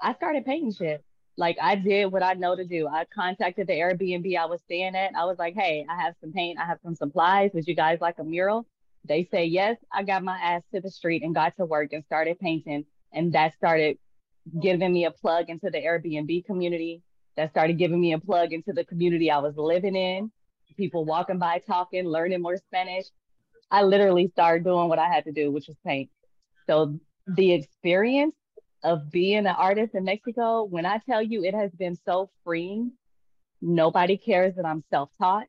I 0.01 0.14
started 0.14 0.45
painting 0.45 0.74
shit. 0.74 1.03
Like 1.39 1.57
I 1.61 1.75
did 1.75 2.11
what 2.11 2.21
I 2.21 2.33
know 2.33 2.53
to 2.53 2.65
do. 2.65 2.89
I 2.89 3.05
contacted 3.15 3.67
the 3.67 3.73
Airbnb 3.73 4.37
I 4.37 4.45
was 4.45 4.59
staying 4.63 4.93
at. 4.93 5.15
I 5.15 5.23
was 5.23 5.37
like, 5.39 5.55
hey, 5.55 5.85
I 5.89 5.95
have 6.01 6.13
some 6.19 6.33
paint, 6.33 6.59
I 6.59 6.65
have 6.65 6.79
some 6.83 6.95
supplies. 6.95 7.51
Would 7.53 7.65
you 7.65 7.77
guys 7.77 7.99
like 8.01 8.19
a 8.19 8.25
mural? 8.25 8.67
They 9.05 9.23
say 9.31 9.45
yes. 9.45 9.77
I 9.89 10.03
got 10.03 10.21
my 10.21 10.37
ass 10.37 10.63
to 10.73 10.81
the 10.81 10.91
street 10.91 11.23
and 11.23 11.33
got 11.33 11.55
to 11.55 11.65
work 11.65 11.93
and 11.93 12.03
started 12.03 12.37
painting. 12.39 12.83
And 13.13 13.31
that 13.31 13.53
started 13.53 13.97
giving 14.61 14.91
me 14.91 15.05
a 15.05 15.11
plug 15.11 15.45
into 15.47 15.69
the 15.69 15.77
Airbnb 15.77 16.43
community. 16.43 17.03
That 17.37 17.51
started 17.51 17.77
giving 17.77 18.01
me 18.01 18.11
a 18.11 18.19
plug 18.19 18.51
into 18.51 18.73
the 18.73 18.83
community 18.83 19.31
I 19.31 19.37
was 19.37 19.55
living 19.55 19.95
in. 19.95 20.29
People 20.75 21.05
walking 21.05 21.39
by, 21.39 21.59
talking, 21.65 22.05
learning 22.05 22.41
more 22.41 22.57
Spanish. 22.57 23.05
I 23.71 23.83
literally 23.83 24.27
started 24.27 24.65
doing 24.65 24.89
what 24.89 24.99
I 24.99 25.07
had 25.07 25.23
to 25.23 25.31
do, 25.31 25.51
which 25.51 25.67
was 25.69 25.77
paint. 25.85 26.09
So 26.67 26.99
the 27.27 27.53
experience 27.53 28.35
of 28.84 29.11
being 29.11 29.39
an 29.39 29.47
artist 29.47 29.95
in 29.95 30.05
Mexico, 30.05 30.63
when 30.63 30.86
I 30.86 30.99
tell 30.99 31.21
you 31.21 31.43
it 31.43 31.53
has 31.53 31.71
been 31.71 31.97
so 32.05 32.30
freeing, 32.43 32.93
nobody 33.61 34.17
cares 34.17 34.55
that 34.55 34.65
I'm 34.65 34.84
self 34.89 35.09
taught. 35.19 35.47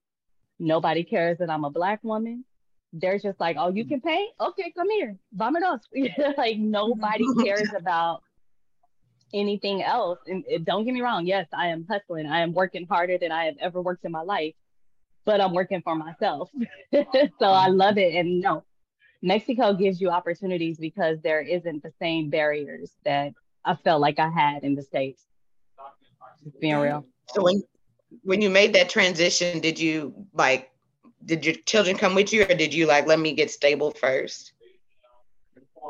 Nobody 0.59 1.05
cares 1.05 1.39
that 1.39 1.49
I'm 1.49 1.65
a 1.65 1.71
Black 1.71 2.01
woman. 2.03 2.45
They're 2.93 3.19
just 3.19 3.41
like, 3.41 3.57
oh, 3.59 3.69
you 3.69 3.85
mm-hmm. 3.85 3.95
can 3.95 4.01
paint? 4.01 4.33
Okay, 4.41 4.73
come 4.77 4.91
here. 4.91 5.17
Vamanos. 5.37 5.81
like 6.37 6.59
nobody 6.59 7.25
mm-hmm. 7.25 7.43
cares 7.43 7.71
about 7.77 8.23
anything 9.33 9.83
else. 9.83 10.19
And 10.27 10.45
don't 10.65 10.85
get 10.85 10.93
me 10.93 11.01
wrong. 11.01 11.27
Yes, 11.27 11.47
I 11.57 11.69
am 11.69 11.87
hustling. 11.89 12.27
I 12.27 12.41
am 12.41 12.53
working 12.53 12.87
harder 12.87 13.17
than 13.17 13.33
I 13.33 13.47
have 13.47 13.57
ever 13.61 13.81
worked 13.81 14.05
in 14.05 14.13
my 14.13 14.23
life, 14.23 14.55
but 15.25 15.41
I'm 15.41 15.55
working 15.55 15.83
for 15.83 15.95
myself. 15.95 16.51
so 16.93 17.01
I 17.01 17.69
mm-hmm. 17.69 17.77
love 17.77 17.97
it. 17.97 18.15
And 18.15 18.41
no, 18.41 18.65
Mexico 19.23 19.75
gives 19.75 20.01
you 20.01 20.11
opportunities 20.11 20.79
because 20.79 21.21
there 21.21 21.41
isn't 21.41 21.83
the 21.83 21.93
same 21.99 22.31
barriers 22.31 22.91
that 23.05 23.35
I 23.65 23.75
felt 23.77 24.01
like 24.01 24.19
I 24.19 24.31
had 24.31 24.65
in 24.65 24.75
the 24.75 24.83
States. 24.83 25.25
being 26.61 26.77
real. 26.77 27.05
So 27.29 27.43
when 27.43 27.63
when 28.23 28.43
you 28.43 28.51
made 28.51 28.73
that 28.75 28.89
transition, 28.89 29.61
did 29.61 29.79
you 29.79 30.15
like 30.33 30.71
did 31.25 31.45
your 31.45 31.55
children 31.67 31.97
come 31.97 32.15
with 32.15 32.33
you 32.33 32.43
or 32.43 32.55
did 32.55 32.73
you 32.73 32.87
like 32.87 33.07
let 33.07 33.19
me 33.21 33.35
get 33.35 33.51
stable 33.51 33.91
first? 33.91 34.53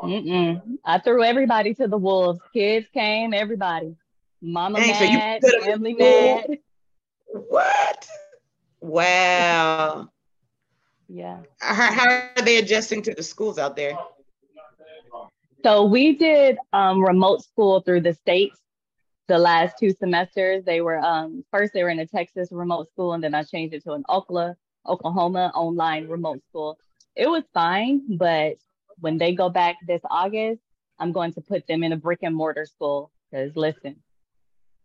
Mm-mm. 0.03 0.61
I 0.83 0.99
threw 0.99 1.23
everybody 1.23 1.73
to 1.75 1.87
the 1.87 1.97
wolves. 1.97 2.39
Kids 2.53 2.87
came, 2.93 3.33
everybody. 3.33 3.95
Mama 4.41 4.79
Dang, 4.79 5.13
mad, 5.13 5.41
so 5.43 5.59
family 5.61 5.93
mad. 5.93 6.57
What? 7.27 8.07
Wow. 8.79 10.09
Yeah. 11.13 11.39
How, 11.59 11.91
how 11.91 12.09
are 12.09 12.41
they 12.43 12.57
adjusting 12.57 13.01
to 13.03 13.13
the 13.13 13.21
schools 13.21 13.59
out 13.59 13.75
there? 13.75 13.97
So 15.63 15.83
we 15.83 16.15
did 16.15 16.57
um, 16.71 17.03
remote 17.03 17.43
school 17.43 17.81
through 17.81 18.01
the 18.01 18.13
states 18.13 18.57
the 19.27 19.37
last 19.37 19.75
two 19.77 19.91
semesters. 19.91 20.63
They 20.63 20.79
were 20.79 20.99
um, 20.99 21.43
first 21.51 21.73
they 21.73 21.83
were 21.83 21.89
in 21.89 21.99
a 21.99 22.07
Texas 22.07 22.49
remote 22.51 22.89
school, 22.91 23.13
and 23.13 23.23
then 23.23 23.35
I 23.35 23.43
changed 23.43 23.73
it 23.73 23.83
to 23.83 23.91
an 23.91 24.03
Oklahoma, 24.09 24.55
Oklahoma 24.87 25.51
online 25.53 26.07
remote 26.07 26.41
school. 26.49 26.77
It 27.15 27.29
was 27.29 27.43
fine, 27.53 28.17
but 28.17 28.55
when 28.99 29.17
they 29.17 29.33
go 29.33 29.49
back 29.49 29.75
this 29.85 30.01
August, 30.09 30.61
I'm 30.97 31.11
going 31.11 31.33
to 31.33 31.41
put 31.41 31.67
them 31.67 31.83
in 31.83 31.91
a 31.91 31.97
brick 31.97 32.19
and 32.21 32.35
mortar 32.35 32.65
school. 32.65 33.11
Because 33.29 33.55
listen, 33.55 33.97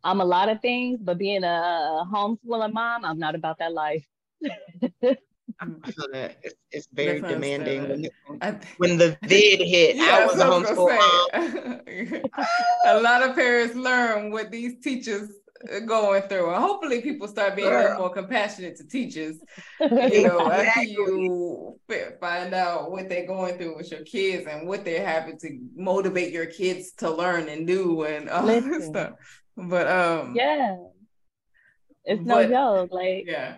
I'm 0.02 0.20
a 0.20 0.24
lot 0.24 0.48
of 0.48 0.60
things, 0.60 0.98
but 1.00 1.18
being 1.18 1.44
a 1.44 2.04
homeschooling 2.12 2.72
mom, 2.72 3.04
I'm 3.04 3.18
not 3.18 3.36
about 3.36 3.58
that 3.60 3.72
life. 3.72 4.06
it's, 5.62 6.54
it's 6.70 6.88
very 6.92 7.20
demanding. 7.20 7.88
When, 8.26 8.60
when, 8.78 8.98
the 8.98 9.16
vid 9.22 9.60
hit, 9.60 9.96
yeah, 9.96 10.18
I 10.20 10.26
was 10.26 10.38
a 10.38 10.44
homeschool 10.44 10.92
mom. 12.22 12.60
a 12.86 13.00
lot 13.00 13.22
of 13.22 13.34
parents 13.34 13.74
learn 13.74 14.30
what 14.30 14.50
these 14.50 14.82
teachers 14.82 15.30
are 15.70 15.80
going 15.80 16.22
through, 16.22 16.50
and 16.52 16.62
hopefully, 16.62 17.00
people 17.00 17.26
start 17.26 17.56
being 17.56 17.68
yeah. 17.68 17.96
more 17.98 18.10
compassionate 18.10 18.76
to 18.76 18.86
teachers. 18.86 19.36
You 19.80 20.28
know, 20.28 20.50
after 20.52 20.82
you 20.82 21.80
find 22.20 22.52
out 22.52 22.90
what 22.90 23.08
they're 23.08 23.26
going 23.26 23.56
through 23.56 23.76
with 23.76 23.90
your 23.90 24.02
kids 24.02 24.46
and 24.46 24.68
what 24.68 24.84
they're 24.84 25.06
having 25.06 25.38
to 25.38 25.58
motivate 25.74 26.32
your 26.32 26.46
kids 26.46 26.92
to 26.98 27.10
learn 27.10 27.48
and 27.48 27.66
do, 27.66 28.04
and 28.04 28.28
all 28.28 28.46
this 28.46 28.86
stuff. 28.86 29.12
But 29.56 29.88
um, 29.88 30.34
yeah, 30.36 30.76
it's 32.04 32.22
no 32.22 32.34
but, 32.34 32.50
joke. 32.50 32.92
Like 32.92 33.24
yeah 33.26 33.56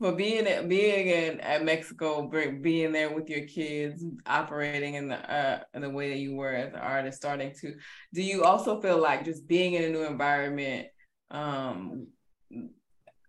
for 0.00 0.12
being 0.12 0.46
at 0.46 0.66
being 0.66 1.08
in 1.08 1.40
at 1.40 1.62
Mexico, 1.62 2.26
being 2.62 2.90
there 2.90 3.14
with 3.14 3.28
your 3.28 3.46
kids, 3.46 4.02
operating 4.26 4.94
in 4.94 5.08
the 5.08 5.32
uh, 5.32 5.60
in 5.74 5.82
the 5.82 5.90
way 5.90 6.08
that 6.08 6.18
you 6.18 6.34
were 6.34 6.54
as 6.54 6.72
an 6.72 6.78
artist, 6.78 7.18
starting 7.18 7.52
to, 7.60 7.74
do 8.14 8.22
you 8.22 8.42
also 8.42 8.80
feel 8.80 8.98
like 8.98 9.26
just 9.26 9.46
being 9.46 9.74
in 9.74 9.84
a 9.84 9.90
new 9.90 10.04
environment? 10.04 10.88
Um, 11.30 12.06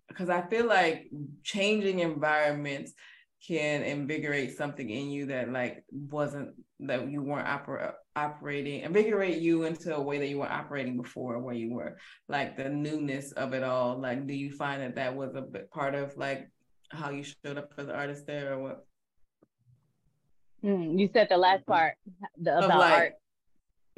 because 0.08 0.30
I 0.30 0.42
feel 0.48 0.66
like 0.66 1.10
changing 1.44 2.00
environments 2.00 2.94
can 3.46 3.84
invigorate 3.84 4.56
something 4.56 4.90
in 4.90 5.10
you 5.10 5.26
that 5.26 5.52
like 5.52 5.84
wasn't 5.92 6.54
that 6.80 7.10
you 7.10 7.22
weren't 7.24 7.48
oper- 7.48 7.94
operating 8.16 8.82
invigorate 8.82 9.40
you 9.40 9.64
into 9.64 9.96
a 9.96 10.02
way 10.02 10.20
that 10.20 10.28
you 10.28 10.38
were 10.38 10.52
operating 10.52 10.96
before 10.96 11.40
where 11.40 11.56
you 11.56 11.74
were 11.74 11.98
like 12.28 12.56
the 12.56 12.70
newness 12.70 13.32
of 13.32 13.54
it 13.54 13.64
all 13.64 14.00
like 14.00 14.28
do 14.28 14.34
you 14.34 14.52
find 14.52 14.82
that 14.82 14.96
that 14.96 15.16
was 15.16 15.34
a 15.34 15.42
part 15.74 15.96
of 15.96 16.16
like 16.18 16.52
how 16.92 17.10
you 17.10 17.24
showed 17.24 17.58
up 17.58 17.74
as 17.78 17.88
an 17.88 17.96
artist 17.96 18.26
there 18.26 18.54
or 18.54 18.60
what? 18.60 18.86
Mm, 20.64 21.00
you 21.00 21.10
said 21.14 21.28
the 21.30 21.38
last 21.38 21.66
part 21.66 21.96
the, 22.38 22.58
about 22.58 22.80
like, 22.80 22.94
art. 22.94 23.14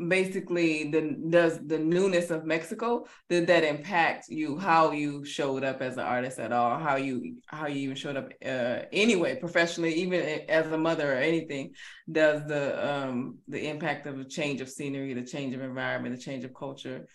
Basically, 0.07 0.89
the 0.89 1.15
does 1.29 1.59
the 1.65 1.77
newness 1.77 2.31
of 2.31 2.45
Mexico 2.45 3.05
did 3.29 3.45
that 3.47 3.63
impact 3.63 4.27
you? 4.27 4.57
How 4.57 4.91
you 4.91 5.23
showed 5.23 5.63
up 5.63 5.81
as 5.81 5.97
an 5.97 6.03
artist 6.03 6.39
at 6.39 6.51
all? 6.51 6.79
How 6.79 6.95
you 6.95 7.37
how 7.45 7.67
you 7.67 7.79
even 7.81 7.95
showed 7.95 8.17
up 8.17 8.31
uh, 8.43 8.85
anyway, 8.91 9.35
professionally, 9.39 9.93
even 9.95 10.21
as 10.49 10.71
a 10.71 10.77
mother 10.77 11.13
or 11.13 11.17
anything? 11.17 11.73
Does 12.11 12.43
the 12.47 12.63
um 12.91 13.37
the 13.47 13.67
impact 13.69 14.07
of 14.07 14.19
a 14.19 14.25
change 14.25 14.61
of 14.61 14.69
scenery, 14.69 15.13
the 15.13 15.21
change 15.21 15.53
of 15.53 15.61
environment, 15.61 16.15
the 16.15 16.21
change 16.21 16.43
of 16.43 16.55
culture, 16.55 17.07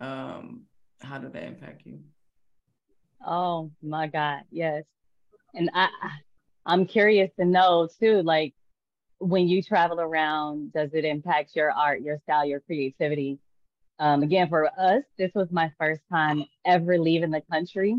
um, 0.00 0.62
how 1.00 1.18
did 1.18 1.32
that 1.34 1.44
impact 1.44 1.82
you? 1.84 2.00
Oh 3.24 3.70
my 3.80 4.08
God, 4.08 4.42
yes. 4.50 4.82
And 5.54 5.70
I 5.74 5.88
I'm 6.66 6.86
curious 6.86 7.30
to 7.38 7.44
know 7.44 7.88
too, 8.00 8.22
like 8.22 8.54
when 9.18 9.48
you 9.48 9.62
travel 9.62 10.00
around, 10.00 10.72
does 10.72 10.90
it 10.92 11.04
impact 11.04 11.54
your 11.54 11.70
art, 11.70 12.02
your 12.02 12.18
style, 12.24 12.44
your 12.44 12.60
creativity? 12.60 13.38
Um, 13.98 14.22
again, 14.22 14.48
for 14.48 14.66
us, 14.78 15.04
this 15.18 15.30
was 15.34 15.50
my 15.52 15.70
first 15.78 16.00
time 16.10 16.44
ever 16.64 16.98
leaving 16.98 17.30
the 17.30 17.42
country. 17.50 17.96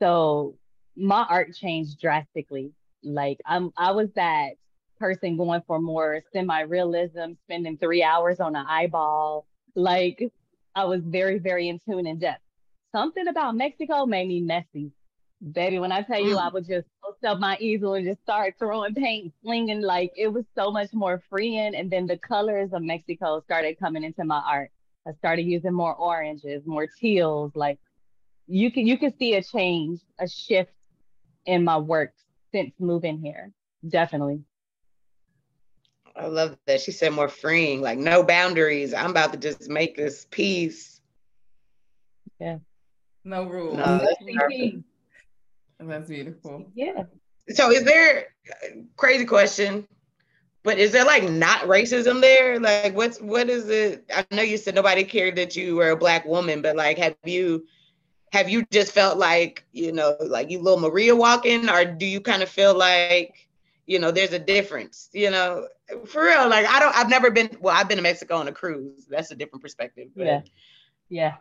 So 0.00 0.56
my 0.96 1.26
art 1.28 1.54
changed 1.54 2.00
drastically. 2.00 2.72
Like 3.02 3.40
I'm 3.46 3.72
I 3.76 3.92
was 3.92 4.08
that 4.14 4.50
person 4.98 5.36
going 5.36 5.62
for 5.66 5.80
more 5.80 6.22
semi-realism, 6.32 7.32
spending 7.44 7.78
three 7.78 8.02
hours 8.02 8.38
on 8.38 8.54
an 8.54 8.66
eyeball. 8.68 9.46
Like 9.74 10.22
I 10.74 10.84
was 10.84 11.00
very, 11.02 11.38
very 11.38 11.68
in 11.68 11.80
tune 11.80 12.06
and 12.06 12.20
depth. 12.20 12.42
Something 12.92 13.28
about 13.28 13.56
Mexico 13.56 14.06
made 14.06 14.28
me 14.28 14.40
messy. 14.40 14.92
Baby, 15.52 15.78
when 15.78 15.90
I 15.90 16.02
tell 16.02 16.20
you 16.20 16.36
I 16.36 16.48
mm. 16.48 16.52
would 16.52 16.66
just 16.66 16.86
post 17.02 17.24
up 17.24 17.38
my 17.38 17.56
easel 17.60 17.94
and 17.94 18.04
just 18.04 18.20
start 18.22 18.54
throwing 18.58 18.94
paint, 18.94 19.32
slinging, 19.42 19.80
like 19.80 20.12
it 20.14 20.28
was 20.28 20.44
so 20.54 20.70
much 20.70 20.92
more 20.92 21.22
freeing. 21.30 21.74
And 21.74 21.90
then 21.90 22.06
the 22.06 22.18
colors 22.18 22.70
of 22.74 22.82
Mexico 22.82 23.40
started 23.46 23.78
coming 23.78 24.04
into 24.04 24.24
my 24.24 24.42
art. 24.46 24.70
I 25.08 25.12
started 25.12 25.42
using 25.42 25.72
more 25.72 25.94
oranges, 25.94 26.66
more 26.66 26.86
teals. 26.86 27.52
Like 27.54 27.78
you 28.46 28.70
can 28.70 28.86
you 28.86 28.98
can 28.98 29.16
see 29.16 29.34
a 29.34 29.42
change, 29.42 30.00
a 30.18 30.28
shift 30.28 30.72
in 31.46 31.64
my 31.64 31.78
work 31.78 32.12
since 32.52 32.72
moving 32.78 33.18
here. 33.18 33.50
Definitely. 33.88 34.42
I 36.14 36.26
love 36.26 36.58
that. 36.66 36.82
She 36.82 36.92
said 36.92 37.14
more 37.14 37.28
freeing, 37.28 37.80
like 37.80 37.98
no 37.98 38.22
boundaries. 38.22 38.92
I'm 38.92 39.10
about 39.10 39.32
to 39.32 39.38
just 39.38 39.70
make 39.70 39.96
this 39.96 40.26
piece. 40.30 41.00
Yeah. 42.38 42.58
No 43.24 43.44
rules. 43.44 43.78
No, 43.78 44.06
that's 45.88 46.08
beautiful. 46.08 46.70
Yeah. 46.74 47.04
So 47.50 47.70
is 47.70 47.84
there 47.84 48.26
crazy 48.96 49.24
question? 49.24 49.86
But 50.62 50.78
is 50.78 50.92
there 50.92 51.06
like 51.06 51.24
not 51.24 51.62
racism 51.62 52.20
there? 52.20 52.60
Like 52.60 52.94
what's 52.94 53.20
what 53.20 53.48
is 53.48 53.68
it? 53.68 54.04
I 54.14 54.26
know 54.30 54.42
you 54.42 54.58
said 54.58 54.74
nobody 54.74 55.04
cared 55.04 55.36
that 55.36 55.56
you 55.56 55.76
were 55.76 55.90
a 55.90 55.96
black 55.96 56.26
woman, 56.26 56.60
but 56.60 56.76
like 56.76 56.98
have 56.98 57.16
you 57.24 57.64
have 58.32 58.48
you 58.48 58.64
just 58.70 58.92
felt 58.92 59.18
like, 59.18 59.64
you 59.72 59.90
know, 59.90 60.16
like 60.20 60.50
you 60.50 60.60
little 60.60 60.78
Maria 60.78 61.16
walking, 61.16 61.68
or 61.68 61.84
do 61.84 62.06
you 62.06 62.20
kind 62.20 62.42
of 62.42 62.48
feel 62.48 62.76
like, 62.76 63.48
you 63.86 63.98
know, 63.98 64.10
there's 64.10 64.32
a 64.32 64.38
difference, 64.38 65.08
you 65.12 65.30
know? 65.30 65.66
For 66.06 66.24
real, 66.24 66.48
like 66.48 66.66
I 66.66 66.78
don't 66.78 66.94
I've 66.94 67.10
never 67.10 67.30
been 67.30 67.56
well, 67.60 67.74
I've 67.74 67.88
been 67.88 67.96
to 67.96 68.02
Mexico 68.02 68.36
on 68.36 68.46
a 68.46 68.52
cruise. 68.52 69.06
That's 69.08 69.30
a 69.30 69.36
different 69.36 69.62
perspective. 69.62 70.08
But. 70.14 70.26
Yeah. 70.26 70.40
Yeah. 71.08 71.34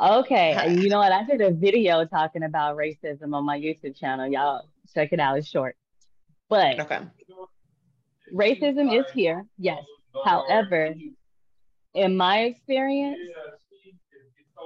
Okay. 0.00 0.74
you 0.80 0.88
know 0.88 0.98
what? 0.98 1.12
I 1.12 1.24
did 1.24 1.40
a 1.40 1.50
video 1.50 2.04
talking 2.04 2.42
about 2.42 2.76
racism 2.76 3.34
on 3.34 3.44
my 3.44 3.58
YouTube 3.58 3.98
channel. 3.98 4.30
Y'all 4.30 4.66
check 4.94 5.12
it 5.12 5.20
out. 5.20 5.38
It's 5.38 5.48
short. 5.48 5.76
But 6.48 6.80
okay. 6.80 7.00
racism 8.34 8.98
is 8.98 9.10
here, 9.12 9.46
yes. 9.56 9.82
However, 10.24 10.94
in 11.94 12.16
my 12.16 12.40
experience, 12.40 13.18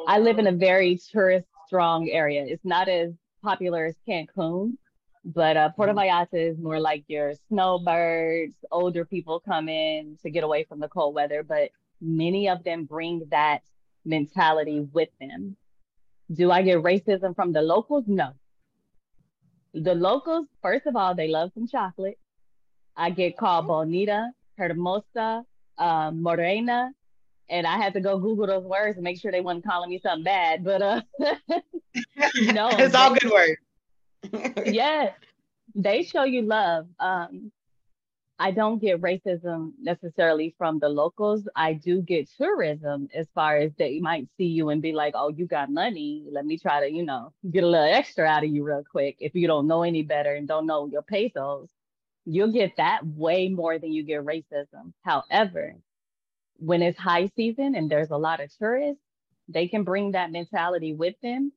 I 0.09 0.18
live 0.18 0.39
in 0.39 0.49
a 0.49 0.53
very 0.53 0.99
tourist 1.12 1.47
strong 1.66 2.09
area. 2.09 2.45
It's 2.45 2.64
not 2.64 2.89
as 2.89 3.12
popular 3.43 3.87
as 3.87 3.95
Cancun, 4.09 4.72
but 5.24 5.57
uh, 5.57 5.70
Puerto 5.70 5.93
mm-hmm. 5.93 6.01
Vallarta 6.01 6.51
is 6.51 6.59
more 6.59 6.81
like 6.81 7.05
your 7.09 7.35
snowbirds, 7.49 8.55
older 8.70 9.05
people 9.05 9.41
come 9.41 9.68
in 9.68 10.18
to 10.22 10.31
get 10.31 10.45
away 10.45 10.64
from 10.64 10.81
the 10.81 10.89
cold 10.89 11.14
weather, 11.14 11.43
but 11.43 11.70
many 12.01 12.49
of 12.49 12.64
them 12.64 12.85
bring 12.85 13.22
that 13.31 13.61
mentality 14.07 14.81
with 14.81 15.09
them. 15.21 15.57
Do 16.33 16.51
I 16.51 16.63
get 16.63 16.83
racism 16.83 17.35
from 17.35 17.53
the 17.53 17.63
locals? 17.63 18.05
No. 18.07 18.33
The 19.75 19.95
locals, 19.95 20.47
first 20.63 20.87
of 20.87 20.97
all, 20.97 21.15
they 21.15 21.29
love 21.29 21.51
some 21.55 21.69
chocolate. 21.69 22.19
I 22.97 23.11
get 23.11 23.37
called 23.37 23.67
Bonita, 23.67 24.31
Hermosa, 24.57 25.45
uh, 25.77 26.11
Morena, 26.15 26.91
and 27.49 27.67
I 27.67 27.77
had 27.77 27.93
to 27.95 28.01
go 28.01 28.19
Google 28.19 28.47
those 28.47 28.65
words 28.65 28.97
and 28.97 29.05
make 29.05 29.21
sure 29.21 29.31
they 29.31 29.41
weren't 29.41 29.65
calling 29.65 29.91
me 29.91 30.01
something 30.03 30.25
bad. 30.25 30.65
But 30.65 30.83
uh, 30.83 31.03
no, 31.21 32.69
it's 32.73 32.95
all 32.95 33.15
good 33.15 33.31
words. 33.31 34.59
yes, 34.67 35.13
they 35.75 36.03
show 36.03 36.25
you 36.25 36.43
love. 36.43 36.87
Um, 36.99 37.53
I 38.39 38.51
don't 38.51 38.80
get 38.80 39.01
racism 39.01 39.72
necessarily 39.80 40.55
from 40.59 40.78
the 40.78 40.91
locals. 40.91 41.49
I 41.57 41.72
do 41.72 42.03
get 42.03 42.28
tourism 42.37 43.09
as 43.14 43.26
far 43.34 43.57
as 43.57 43.72
they 43.78 43.99
might 43.99 44.28
see 44.37 44.45
you 44.45 44.68
and 44.68 44.82
be 44.82 44.93
like, 44.93 45.14
oh, 45.16 45.30
you 45.30 45.47
got 45.47 45.70
money. 45.70 46.26
Let 46.30 46.45
me 46.45 46.59
try 46.59 46.80
to, 46.80 46.95
you 46.95 47.03
know, 47.03 47.32
get 47.51 47.64
a 47.64 47.66
little 47.66 47.87
extra 47.87 48.26
out 48.26 48.45
of 48.45 48.51
you 48.51 48.62
real 48.62 48.84
quick. 48.91 49.16
If 49.20 49.34
you 49.34 49.47
don't 49.47 49.66
know 49.66 49.82
any 49.82 50.03
better 50.03 50.34
and 50.34 50.47
don't 50.47 50.66
know 50.66 50.87
your 50.87 51.01
pesos, 51.01 51.70
you'll 52.26 52.53
get 52.53 52.76
that 52.76 53.07
way 53.07 53.49
more 53.49 53.78
than 53.78 53.93
you 53.93 54.03
get 54.03 54.26
racism. 54.26 54.93
However, 55.03 55.74
when 56.59 56.82
it's 56.82 56.99
high 56.99 57.30
season 57.37 57.74
and 57.74 57.91
there's 57.91 58.11
a 58.11 58.18
lot 58.18 58.41
of 58.41 58.51
tourists, 58.59 59.03
they 59.49 59.66
can 59.66 59.82
bring 59.82 60.12
that 60.12 60.30
mentality 60.30 60.93
with 60.93 61.14
them. 61.22 61.53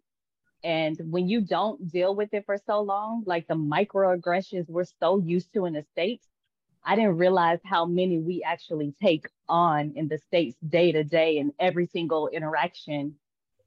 And 0.64 0.98
when 1.10 1.28
you 1.28 1.42
don't 1.42 1.92
deal 1.92 2.16
with 2.16 2.34
it 2.34 2.46
for 2.46 2.58
so 2.66 2.82
long, 2.82 3.24
like 3.26 3.48
the 3.48 3.56
microaggressions 3.56 4.70
we're 4.70 4.86
so 4.86 5.20
used 5.20 5.54
to 5.54 5.66
in 5.66 5.74
the 5.74 5.84
States, 5.92 6.26
I 6.84 6.96
didn't 6.96 7.18
realize 7.18 7.60
how 7.64 7.86
many 7.86 8.20
we 8.20 8.44
actually 8.44 8.94
take 9.02 9.28
on 9.48 9.94
in 9.96 10.08
the 10.08 10.18
States 10.18 10.58
day 10.68 10.92
to 10.92 11.04
day 11.04 11.40
and 11.40 11.52
every 11.60 11.88
single 11.88 12.28
interaction 12.28 13.16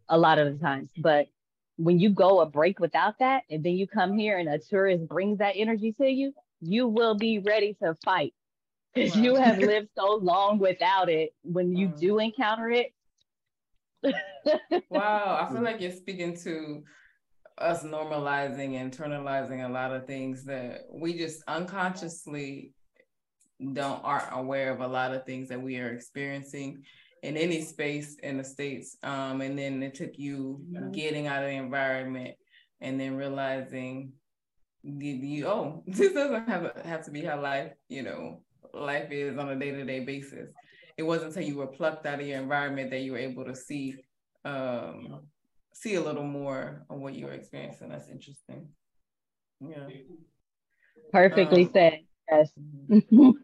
a 0.09 0.19
lot 0.19 0.39
of 0.39 0.53
the 0.53 0.65
times. 0.65 0.91
But 0.97 1.29
when 1.77 1.99
you 1.99 2.11
go 2.11 2.41
a 2.41 2.47
break 2.47 2.81
without 2.81 3.19
that, 3.19 3.45
and 3.51 3.63
then 3.65 3.75
you 3.75 3.87
come 3.87 4.17
here 4.17 4.39
and 4.39 4.49
a 4.49 4.59
tourist 4.59 5.09
brings 5.09 5.39
that 5.39 5.55
energy 5.57 5.93
to 5.95 6.09
you, 6.09 6.33
you 6.61 6.89
will 6.89 7.15
be 7.15 7.39
ready 7.39 7.77
to 7.83 7.97
fight 8.05 8.35
because 8.95 9.17
wow. 9.17 9.23
you 9.23 9.35
have 9.37 9.59
lived 9.59 9.89
so 9.97 10.17
long 10.17 10.59
without 10.59 11.09
it. 11.09 11.35
When 11.43 11.77
you 11.77 11.89
mm. 11.89 11.99
do 11.99 12.19
encounter 12.19 12.71
it, 12.71 12.93
wow, 14.91 15.39
I 15.41 15.53
feel 15.53 15.63
like 15.63 15.81
you're 15.81 15.93
speaking 15.93 16.37
to 16.43 16.83
us 17.59 17.85
normalizing, 17.85 18.73
internalizing 18.73 19.65
a 19.65 19.73
lot 19.73 19.93
of 19.93 20.07
things 20.07 20.45
that 20.45 20.81
we 20.91 21.17
just 21.17 21.43
unconsciously 21.47 22.73
don't 23.73 24.05
aren't 24.05 24.33
aware 24.33 24.73
of 24.73 24.81
a 24.81 24.87
lot 24.87 25.15
of 25.15 25.25
things 25.25 25.49
that 25.49 25.61
we 25.61 25.79
are 25.79 25.91
experiencing 25.91 26.83
in 27.23 27.37
any 27.37 27.63
space 27.63 28.17
in 28.23 28.37
the 28.37 28.45
states. 28.45 28.97
Um, 29.03 29.41
and 29.41 29.59
then 29.59 29.83
it 29.83 29.95
took 29.95 30.19
you 30.19 30.61
getting 30.93 31.27
out 31.29 31.43
of 31.43 31.49
the 31.49 31.57
environment 31.57 32.35
and 32.81 33.01
then 33.01 33.17
realizing 33.17 34.13
the, 34.85 35.07
you 35.07 35.47
oh 35.47 35.85
this 35.87 36.13
doesn't 36.13 36.49
have 36.49 36.73
have 36.85 37.05
to 37.05 37.13
be 37.13 37.23
how 37.23 37.41
life 37.41 37.73
you 37.89 38.03
know 38.03 38.43
life 38.75 39.13
is 39.13 39.39
on 39.39 39.49
a 39.51 39.57
day-to-day 39.57 40.01
basis. 40.01 40.51
It 40.97 41.05
wasn't 41.05 41.29
until 41.29 41.49
you 41.49 41.57
were 41.57 41.67
plucked 41.67 42.07
out 42.07 42.21
of 42.21 42.27
your 42.27 42.41
environment 42.41 42.91
that 42.91 43.01
you 43.01 43.13
were 43.13 43.19
able 43.19 43.45
to 43.45 43.55
see 43.55 43.97
um, 44.45 45.23
see 45.73 45.95
a 45.95 46.01
little 46.01 46.25
more 46.25 46.85
of 46.91 46.99
what 46.99 47.15
you 47.15 47.27
were 47.27 47.33
experiencing. 47.33 47.91
That's 47.91 48.09
interesting. 48.09 48.69
Yeah. 49.61 49.89
Perfectly 51.13 51.65
um, 51.65 51.71
said. 51.73 52.01
Yes 52.31 52.51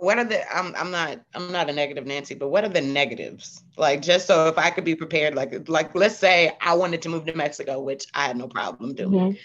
what 0.00 0.18
are 0.18 0.24
the 0.24 0.50
I'm 0.54 0.74
I'm 0.76 0.90
not 0.90 1.20
I'm 1.34 1.52
not 1.52 1.70
a 1.70 1.72
negative 1.72 2.06
Nancy, 2.06 2.34
but 2.34 2.48
what 2.48 2.64
are 2.64 2.68
the 2.68 2.80
negatives? 2.80 3.62
Like 3.76 4.02
just 4.02 4.26
so 4.26 4.48
if 4.48 4.58
I 4.58 4.70
could 4.70 4.84
be 4.84 4.94
prepared, 4.94 5.34
like 5.34 5.68
like 5.68 5.94
let's 5.94 6.16
say 6.16 6.52
I 6.60 6.74
wanted 6.74 7.02
to 7.02 7.08
move 7.08 7.26
to 7.26 7.34
Mexico, 7.34 7.80
which 7.80 8.06
I 8.14 8.26
had 8.26 8.36
no 8.36 8.48
problem 8.48 8.94
doing. 8.94 9.36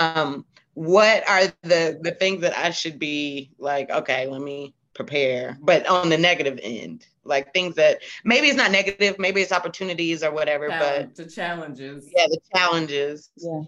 Mm-hmm. 0.00 0.18
Um, 0.18 0.44
what 0.74 1.28
are 1.28 1.44
the 1.62 1.98
the 2.02 2.12
things 2.12 2.42
that 2.42 2.56
I 2.56 2.70
should 2.70 2.98
be 2.98 3.50
like, 3.58 3.90
okay, 3.90 4.26
let 4.26 4.40
me 4.40 4.74
prepare, 4.94 5.56
but 5.60 5.86
on 5.86 6.08
the 6.08 6.18
negative 6.18 6.58
end, 6.62 7.06
like 7.24 7.52
things 7.52 7.74
that 7.76 8.02
maybe 8.24 8.48
it's 8.48 8.56
not 8.56 8.70
negative, 8.70 9.18
maybe 9.18 9.42
it's 9.42 9.52
opportunities 9.52 10.22
or 10.22 10.32
whatever, 10.32 10.68
but 10.68 11.14
the 11.14 11.26
challenges. 11.26 12.10
Yeah, 12.14 12.26
the 12.28 12.40
challenges. 12.54 13.30
Yeah. 13.36 13.62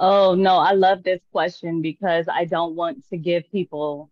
Oh 0.00 0.34
no, 0.34 0.56
I 0.56 0.72
love 0.72 1.02
this 1.02 1.20
question 1.30 1.82
because 1.82 2.26
I 2.30 2.46
don't 2.46 2.74
want 2.74 3.08
to 3.10 3.16
give 3.16 3.50
people 3.50 4.10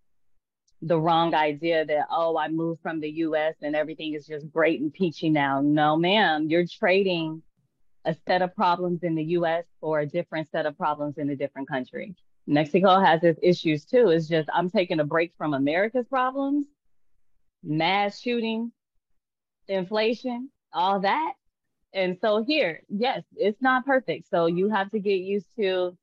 the 0.82 0.98
wrong 0.98 1.32
idea 1.32 1.86
that 1.86 2.06
oh, 2.10 2.36
I 2.36 2.48
moved 2.48 2.82
from 2.82 3.00
the 3.00 3.10
US 3.10 3.54
and 3.62 3.76
everything 3.76 4.14
is 4.14 4.26
just 4.26 4.50
great 4.50 4.80
and 4.80 4.92
peachy 4.92 5.30
now. 5.30 5.60
No, 5.60 5.96
ma'am, 5.96 6.50
you're 6.50 6.66
trading 6.66 7.42
a 8.04 8.16
set 8.26 8.42
of 8.42 8.54
problems 8.56 9.04
in 9.04 9.14
the 9.14 9.22
US 9.36 9.64
for 9.80 10.00
a 10.00 10.06
different 10.06 10.50
set 10.50 10.66
of 10.66 10.76
problems 10.76 11.18
in 11.18 11.30
a 11.30 11.36
different 11.36 11.68
country. 11.68 12.16
Mexico 12.48 12.98
has 12.98 13.22
its 13.22 13.38
issues 13.42 13.84
too. 13.84 14.08
It's 14.08 14.26
just 14.26 14.48
I'm 14.52 14.68
taking 14.68 14.98
a 14.98 15.04
break 15.04 15.32
from 15.38 15.54
America's 15.54 16.08
problems, 16.08 16.66
mass 17.62 18.20
shooting, 18.20 18.72
inflation, 19.68 20.50
all 20.72 21.00
that. 21.00 21.34
And 21.94 22.18
so 22.20 22.42
here, 22.42 22.82
yes, 22.88 23.22
it's 23.36 23.62
not 23.62 23.86
perfect. 23.86 24.28
So 24.30 24.46
you 24.46 24.68
have 24.70 24.90
to 24.90 24.98
get 24.98 25.20
used 25.20 25.46
to, 25.60 25.96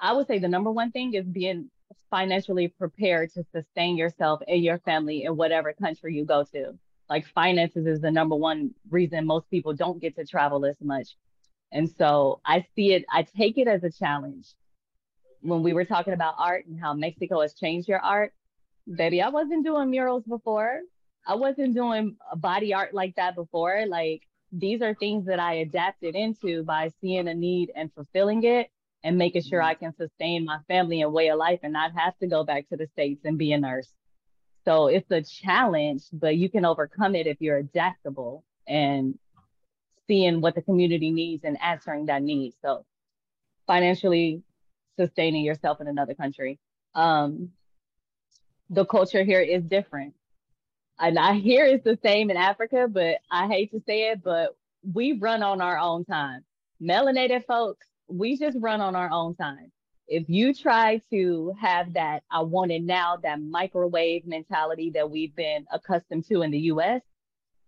I 0.00 0.14
would 0.14 0.26
say 0.26 0.40
the 0.40 0.48
number 0.48 0.72
one 0.72 0.90
thing 0.90 1.14
is 1.14 1.24
being 1.24 1.70
financially 2.10 2.68
prepared 2.68 3.32
to 3.34 3.44
sustain 3.54 3.96
yourself 3.96 4.40
and 4.48 4.62
your 4.62 4.78
family 4.78 5.24
in 5.24 5.36
whatever 5.36 5.72
country 5.72 6.14
you 6.14 6.24
go 6.24 6.44
to. 6.52 6.78
Like 7.08 7.26
finances 7.26 7.86
is 7.86 8.00
the 8.00 8.10
number 8.10 8.36
one 8.36 8.74
reason 8.90 9.26
most 9.26 9.48
people 9.50 9.72
don't 9.72 10.00
get 10.00 10.16
to 10.16 10.24
travel 10.24 10.66
as 10.66 10.76
much. 10.80 11.16
And 11.72 11.90
so 11.90 12.40
I 12.44 12.66
see 12.74 12.92
it, 12.94 13.04
I 13.12 13.22
take 13.22 13.58
it 13.58 13.68
as 13.68 13.84
a 13.84 13.90
challenge 13.90 14.46
when 15.40 15.62
we 15.62 15.72
were 15.72 15.84
talking 15.84 16.12
about 16.12 16.34
art 16.38 16.66
and 16.66 16.78
how 16.78 16.94
Mexico 16.94 17.40
has 17.40 17.54
changed 17.54 17.88
your 17.88 18.00
art, 18.00 18.32
baby, 18.96 19.22
I 19.22 19.28
wasn't 19.28 19.64
doing 19.64 19.90
murals 19.90 20.24
before. 20.24 20.80
I 21.26 21.34
wasn't 21.34 21.74
doing 21.74 22.16
body 22.36 22.74
art 22.74 22.94
like 22.94 23.16
that 23.16 23.34
before. 23.34 23.84
Like 23.86 24.22
these 24.50 24.82
are 24.82 24.94
things 24.94 25.26
that 25.26 25.38
I 25.38 25.54
adapted 25.54 26.14
into 26.14 26.62
by 26.64 26.90
seeing 27.00 27.28
a 27.28 27.34
need 27.34 27.70
and 27.76 27.92
fulfilling 27.92 28.42
it 28.44 28.70
and 29.08 29.16
making 29.16 29.40
sure 29.40 29.62
I 29.62 29.72
can 29.72 29.94
sustain 29.96 30.44
my 30.44 30.58
family 30.68 31.00
and 31.00 31.14
way 31.14 31.28
of 31.28 31.38
life 31.38 31.60
and 31.62 31.72
not 31.72 31.92
have 31.96 32.14
to 32.18 32.26
go 32.26 32.44
back 32.44 32.68
to 32.68 32.76
the 32.76 32.86
States 32.88 33.22
and 33.24 33.38
be 33.38 33.54
a 33.54 33.58
nurse. 33.58 33.90
So 34.66 34.88
it's 34.88 35.10
a 35.10 35.22
challenge, 35.22 36.02
but 36.12 36.36
you 36.36 36.50
can 36.50 36.66
overcome 36.66 37.14
it 37.14 37.26
if 37.26 37.38
you're 37.40 37.56
adaptable 37.56 38.44
and 38.66 39.18
seeing 40.06 40.42
what 40.42 40.54
the 40.54 40.60
community 40.60 41.10
needs 41.10 41.42
and 41.44 41.56
answering 41.62 42.06
that 42.06 42.22
need. 42.22 42.52
So 42.60 42.84
financially 43.66 44.42
sustaining 44.98 45.42
yourself 45.42 45.80
in 45.80 45.86
another 45.86 46.12
country. 46.12 46.58
Um, 46.94 47.52
the 48.68 48.84
culture 48.84 49.24
here 49.24 49.40
is 49.40 49.62
different. 49.62 50.12
And 51.00 51.18
I 51.18 51.32
hear 51.32 51.64
it's 51.64 51.84
the 51.84 51.98
same 52.04 52.28
in 52.28 52.36
Africa, 52.36 52.88
but 52.90 53.20
I 53.30 53.46
hate 53.46 53.70
to 53.70 53.82
say 53.86 54.10
it, 54.10 54.22
but 54.22 54.54
we 54.82 55.14
run 55.14 55.42
on 55.42 55.62
our 55.62 55.78
own 55.78 56.04
time. 56.04 56.44
Melanated 56.82 57.46
folks, 57.46 57.87
we 58.08 58.36
just 58.36 58.56
run 58.60 58.80
on 58.80 58.96
our 58.96 59.10
own 59.10 59.34
time. 59.34 59.72
If 60.06 60.28
you 60.28 60.54
try 60.54 61.02
to 61.10 61.52
have 61.60 61.92
that, 61.94 62.22
I 62.30 62.40
want 62.40 62.72
it 62.72 62.82
now, 62.82 63.18
that 63.22 63.42
microwave 63.42 64.26
mentality 64.26 64.90
that 64.94 65.10
we've 65.10 65.34
been 65.36 65.66
accustomed 65.70 66.26
to 66.28 66.42
in 66.42 66.50
the 66.50 66.58
US, 66.72 67.02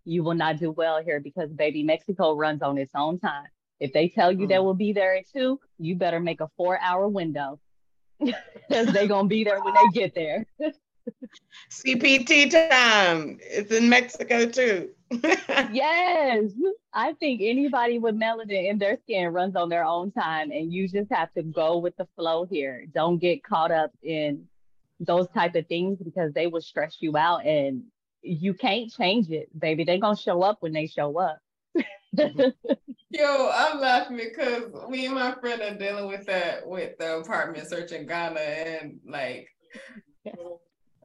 you 0.04 0.22
will 0.22 0.34
not 0.34 0.58
do 0.58 0.70
well 0.70 1.02
here 1.02 1.20
because 1.20 1.50
baby, 1.50 1.82
Mexico 1.82 2.34
runs 2.34 2.62
on 2.62 2.78
its 2.78 2.92
own 2.94 3.18
time. 3.18 3.46
If 3.78 3.92
they 3.92 4.08
tell 4.08 4.32
you 4.32 4.46
mm. 4.46 4.48
they 4.48 4.58
will 4.58 4.74
be 4.74 4.92
there 4.92 5.16
at 5.16 5.24
two, 5.30 5.60
you 5.78 5.96
better 5.96 6.20
make 6.20 6.40
a 6.40 6.48
four 6.56 6.78
hour 6.80 7.08
window 7.08 7.60
because 8.20 8.92
they're 8.92 9.06
going 9.06 9.26
to 9.26 9.28
be 9.28 9.44
there 9.44 9.62
when 9.62 9.74
they 9.74 10.00
get 10.00 10.14
there. 10.14 10.46
CPT 11.70 12.50
time. 12.50 13.38
It's 13.42 13.72
in 13.72 13.88
Mexico 13.88 14.46
too. 14.46 14.90
yes. 15.10 16.50
I 16.92 17.12
think 17.14 17.40
anybody 17.42 17.98
with 17.98 18.14
melanin 18.14 18.70
in 18.70 18.78
their 18.78 18.98
skin 19.02 19.28
runs 19.28 19.56
on 19.56 19.68
their 19.68 19.84
own 19.84 20.12
time 20.12 20.50
and 20.50 20.72
you 20.72 20.88
just 20.88 21.10
have 21.12 21.32
to 21.34 21.42
go 21.42 21.78
with 21.78 21.96
the 21.96 22.06
flow 22.16 22.44
here. 22.44 22.84
Don't 22.92 23.18
get 23.18 23.44
caught 23.44 23.70
up 23.70 23.92
in 24.02 24.46
those 24.98 25.28
type 25.28 25.54
of 25.54 25.66
things 25.66 25.98
because 26.02 26.32
they 26.32 26.46
will 26.46 26.60
stress 26.60 26.98
you 27.00 27.16
out 27.16 27.44
and 27.46 27.84
you 28.22 28.52
can't 28.54 28.92
change 28.92 29.30
it, 29.30 29.48
baby. 29.58 29.84
They're 29.84 29.98
gonna 29.98 30.16
show 30.16 30.42
up 30.42 30.58
when 30.60 30.72
they 30.72 30.86
show 30.86 31.18
up. 31.18 31.38
Yo, 33.10 33.50
I'm 33.52 33.80
laughing 33.80 34.16
because 34.16 34.88
me 34.88 35.06
and 35.06 35.14
my 35.14 35.34
friend 35.40 35.62
are 35.62 35.76
dealing 35.76 36.08
with 36.08 36.26
that 36.26 36.66
with 36.66 36.98
the 36.98 37.18
apartment 37.18 37.68
search 37.68 37.92
in 37.92 38.06
Ghana, 38.06 38.40
and 38.40 39.00
like, 39.06 39.48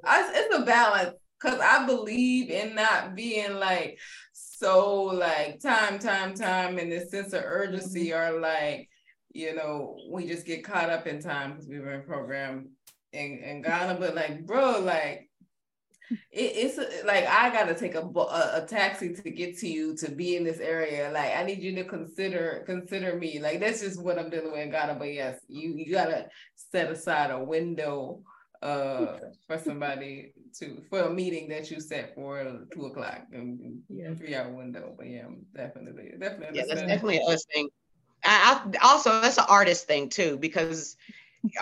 I, 0.05 0.31
it's 0.33 0.55
a 0.55 0.65
balance 0.65 1.15
because 1.41 1.59
I 1.59 1.85
believe 1.85 2.49
in 2.49 2.75
not 2.75 3.15
being 3.15 3.55
like 3.55 3.99
so 4.33 5.03
like 5.03 5.59
time, 5.59 5.99
time, 5.99 6.33
time, 6.33 6.77
and 6.77 6.91
this 6.91 7.11
sense 7.11 7.33
of 7.33 7.43
urgency, 7.45 8.09
mm-hmm. 8.09 8.35
or 8.35 8.39
like, 8.39 8.89
you 9.33 9.55
know, 9.55 9.97
we 10.09 10.27
just 10.27 10.45
get 10.45 10.63
caught 10.63 10.89
up 10.89 11.07
in 11.07 11.21
time 11.21 11.51
because 11.51 11.67
we 11.67 11.79
were 11.79 11.93
in 11.93 12.03
program 12.03 12.69
in, 13.11 13.39
in 13.39 13.61
Ghana, 13.61 13.97
but 13.99 14.15
like, 14.15 14.45
bro, 14.45 14.79
like 14.79 15.29
it, 16.09 16.17
it's 16.31 16.77
like 17.05 17.25
I 17.25 17.49
gotta 17.49 17.73
take 17.73 17.95
a, 17.95 18.01
a, 18.01 18.63
a 18.63 18.65
taxi 18.67 19.13
to 19.13 19.29
get 19.29 19.57
to 19.59 19.67
you 19.67 19.95
to 19.97 20.11
be 20.11 20.35
in 20.35 20.43
this 20.43 20.59
area. 20.59 21.11
Like 21.11 21.35
I 21.35 21.43
need 21.43 21.61
you 21.61 21.75
to 21.75 21.83
consider 21.83 22.63
consider 22.65 23.15
me. 23.15 23.39
Like 23.39 23.59
that's 23.59 23.81
just 23.81 24.01
what 24.01 24.19
I'm 24.19 24.29
dealing 24.29 24.51
with 24.51 24.61
in 24.61 24.71
Ghana. 24.71 24.95
But 24.95 25.13
yes, 25.13 25.39
you 25.47 25.73
you 25.75 25.91
gotta 25.91 26.27
set 26.55 26.91
aside 26.91 27.31
a 27.31 27.43
window 27.43 28.21
uh 28.65 29.19
for 29.47 29.57
somebody 29.57 30.33
to 30.59 30.81
for 30.89 31.01
a 31.01 31.09
meeting 31.09 31.47
that 31.49 31.69
you 31.69 31.79
set 31.79 32.15
for 32.15 32.65
two 32.73 32.85
o'clock 32.87 33.21
and 33.31 33.81
yeah. 33.89 34.13
three 34.15 34.35
hour 34.35 34.49
window. 34.49 34.93
But 34.97 35.07
yeah, 35.07 35.27
definitely 35.55 36.13
definitely. 36.19 36.57
Yeah, 36.57 36.65
that's 36.67 36.81
definitely 36.81 37.21
a 37.27 37.37
thing. 37.53 37.69
I, 38.23 38.61
I 38.81 38.87
also 38.87 39.21
that's 39.21 39.37
an 39.37 39.45
artist 39.47 39.85
thing 39.85 40.09
too 40.09 40.37
because 40.37 40.97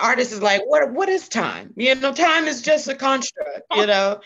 artist 0.00 0.32
is 0.32 0.40
like, 0.40 0.62
what 0.66 0.92
what 0.92 1.08
is 1.08 1.28
time? 1.28 1.72
You 1.76 1.94
know, 1.94 2.14
time 2.14 2.46
is 2.46 2.62
just 2.62 2.88
a 2.88 2.94
construct, 2.94 3.62
you 3.74 3.86
know. 3.92 4.20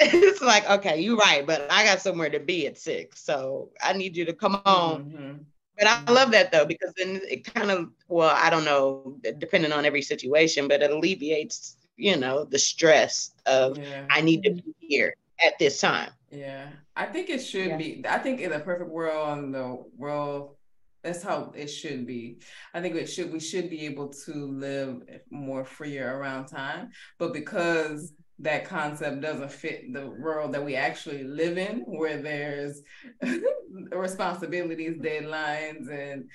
it's 0.00 0.40
like, 0.40 0.68
okay, 0.68 1.00
you're 1.00 1.16
right, 1.16 1.46
but 1.46 1.70
I 1.70 1.84
got 1.84 2.00
somewhere 2.00 2.30
to 2.30 2.40
be 2.40 2.66
at 2.66 2.78
six. 2.78 3.22
So 3.22 3.70
I 3.82 3.92
need 3.92 4.16
you 4.16 4.24
to 4.24 4.32
come 4.32 4.60
on. 4.64 5.04
Mm-hmm. 5.04 5.32
But 5.78 5.86
I 5.86 6.10
love 6.10 6.30
that 6.32 6.50
though, 6.52 6.64
because 6.64 6.92
then 6.96 7.20
it 7.28 7.44
kind 7.54 7.70
of, 7.70 7.90
well, 8.08 8.34
I 8.34 8.50
don't 8.50 8.64
know, 8.64 9.18
depending 9.38 9.72
on 9.72 9.84
every 9.84 10.02
situation, 10.02 10.68
but 10.68 10.82
it 10.82 10.90
alleviates, 10.90 11.76
you 11.96 12.16
know, 12.16 12.44
the 12.44 12.58
stress 12.58 13.32
of 13.46 13.78
yeah. 13.78 14.06
I 14.10 14.20
need 14.20 14.42
to 14.44 14.50
be 14.50 14.74
here 14.78 15.14
at 15.44 15.58
this 15.58 15.80
time. 15.80 16.10
Yeah. 16.30 16.68
I 16.96 17.06
think 17.06 17.30
it 17.30 17.40
should 17.40 17.68
yeah. 17.68 17.76
be. 17.76 18.04
I 18.08 18.18
think 18.18 18.40
in 18.40 18.52
a 18.52 18.60
perfect 18.60 18.90
world, 18.90 19.38
in 19.38 19.52
the 19.52 19.84
world 19.96 20.56
that's 21.02 21.22
how 21.22 21.52
it 21.54 21.66
should 21.68 22.06
be. 22.06 22.38
I 22.74 22.80
think 22.80 22.94
it 22.94 23.06
should 23.06 23.32
we 23.32 23.40
should 23.40 23.68
be 23.68 23.86
able 23.86 24.08
to 24.24 24.32
live 24.32 25.02
more 25.30 25.64
freer 25.64 26.16
around 26.16 26.46
time, 26.46 26.90
but 27.18 27.32
because 27.32 28.12
that 28.38 28.64
concept 28.64 29.20
doesn't 29.20 29.52
fit 29.52 29.92
the 29.92 30.06
world 30.06 30.52
that 30.52 30.64
we 30.64 30.74
actually 30.74 31.24
live 31.24 31.58
in, 31.58 31.80
where 31.80 32.20
there's 32.20 32.82
responsibilities, 33.92 34.96
deadlines, 34.98 35.90
and 35.90 36.28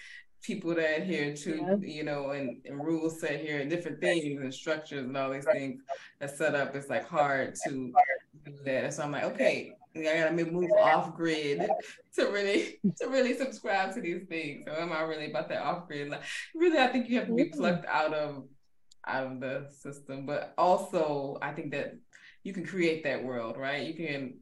people 0.48 0.74
that 0.74 1.02
adhere 1.02 1.36
to, 1.36 1.78
you 1.82 2.04
know, 2.04 2.30
and, 2.30 2.62
and, 2.66 2.84
rules 2.84 3.20
set 3.20 3.42
here 3.42 3.60
and 3.60 3.70
different 3.70 4.00
things 4.00 4.42
and 4.42 4.54
structures 4.54 5.06
and 5.06 5.18
all 5.18 5.30
these 5.30 5.44
things 5.44 5.82
that 6.20 6.36
set 6.36 6.56
up. 6.56 6.74
It's 6.74 6.90
like 6.90 7.06
hard 7.06 7.54
to 7.68 7.92
do 8.46 8.54
that. 8.64 8.94
So 8.94 9.04
I'm 9.04 9.12
like, 9.12 9.26
okay, 9.26 9.74
I 9.94 10.02
gotta 10.02 10.32
move 10.32 10.72
off 10.80 11.16
grid 11.18 11.68
to 12.16 12.26
really 12.28 12.80
to 13.02 13.08
really 13.10 13.36
subscribe 13.36 13.94
to 13.96 14.02
these 14.02 14.24
things. 14.30 14.64
So 14.66 14.74
am 14.74 14.94
I 14.94 15.02
really 15.02 15.30
about 15.30 15.50
that 15.50 15.64
off 15.64 15.86
grid? 15.86 16.10
Like 16.10 16.24
really, 16.56 16.80
I 16.80 16.88
think 16.88 17.10
you 17.10 17.20
have 17.20 17.28
to 17.28 17.36
be 17.36 17.46
plucked 17.46 17.86
out 17.86 18.14
of 18.14 18.46
out 19.06 19.28
of 19.28 19.40
the 19.42 19.68
system. 19.78 20.26
But 20.26 20.54
also, 20.58 21.38
I 21.42 21.52
think 21.52 21.72
that 21.72 21.98
you 22.44 22.54
can 22.54 22.66
create 22.66 23.04
that 23.04 23.22
world, 23.22 23.58
right? 23.58 23.86
You 23.86 23.94
can 23.94 24.40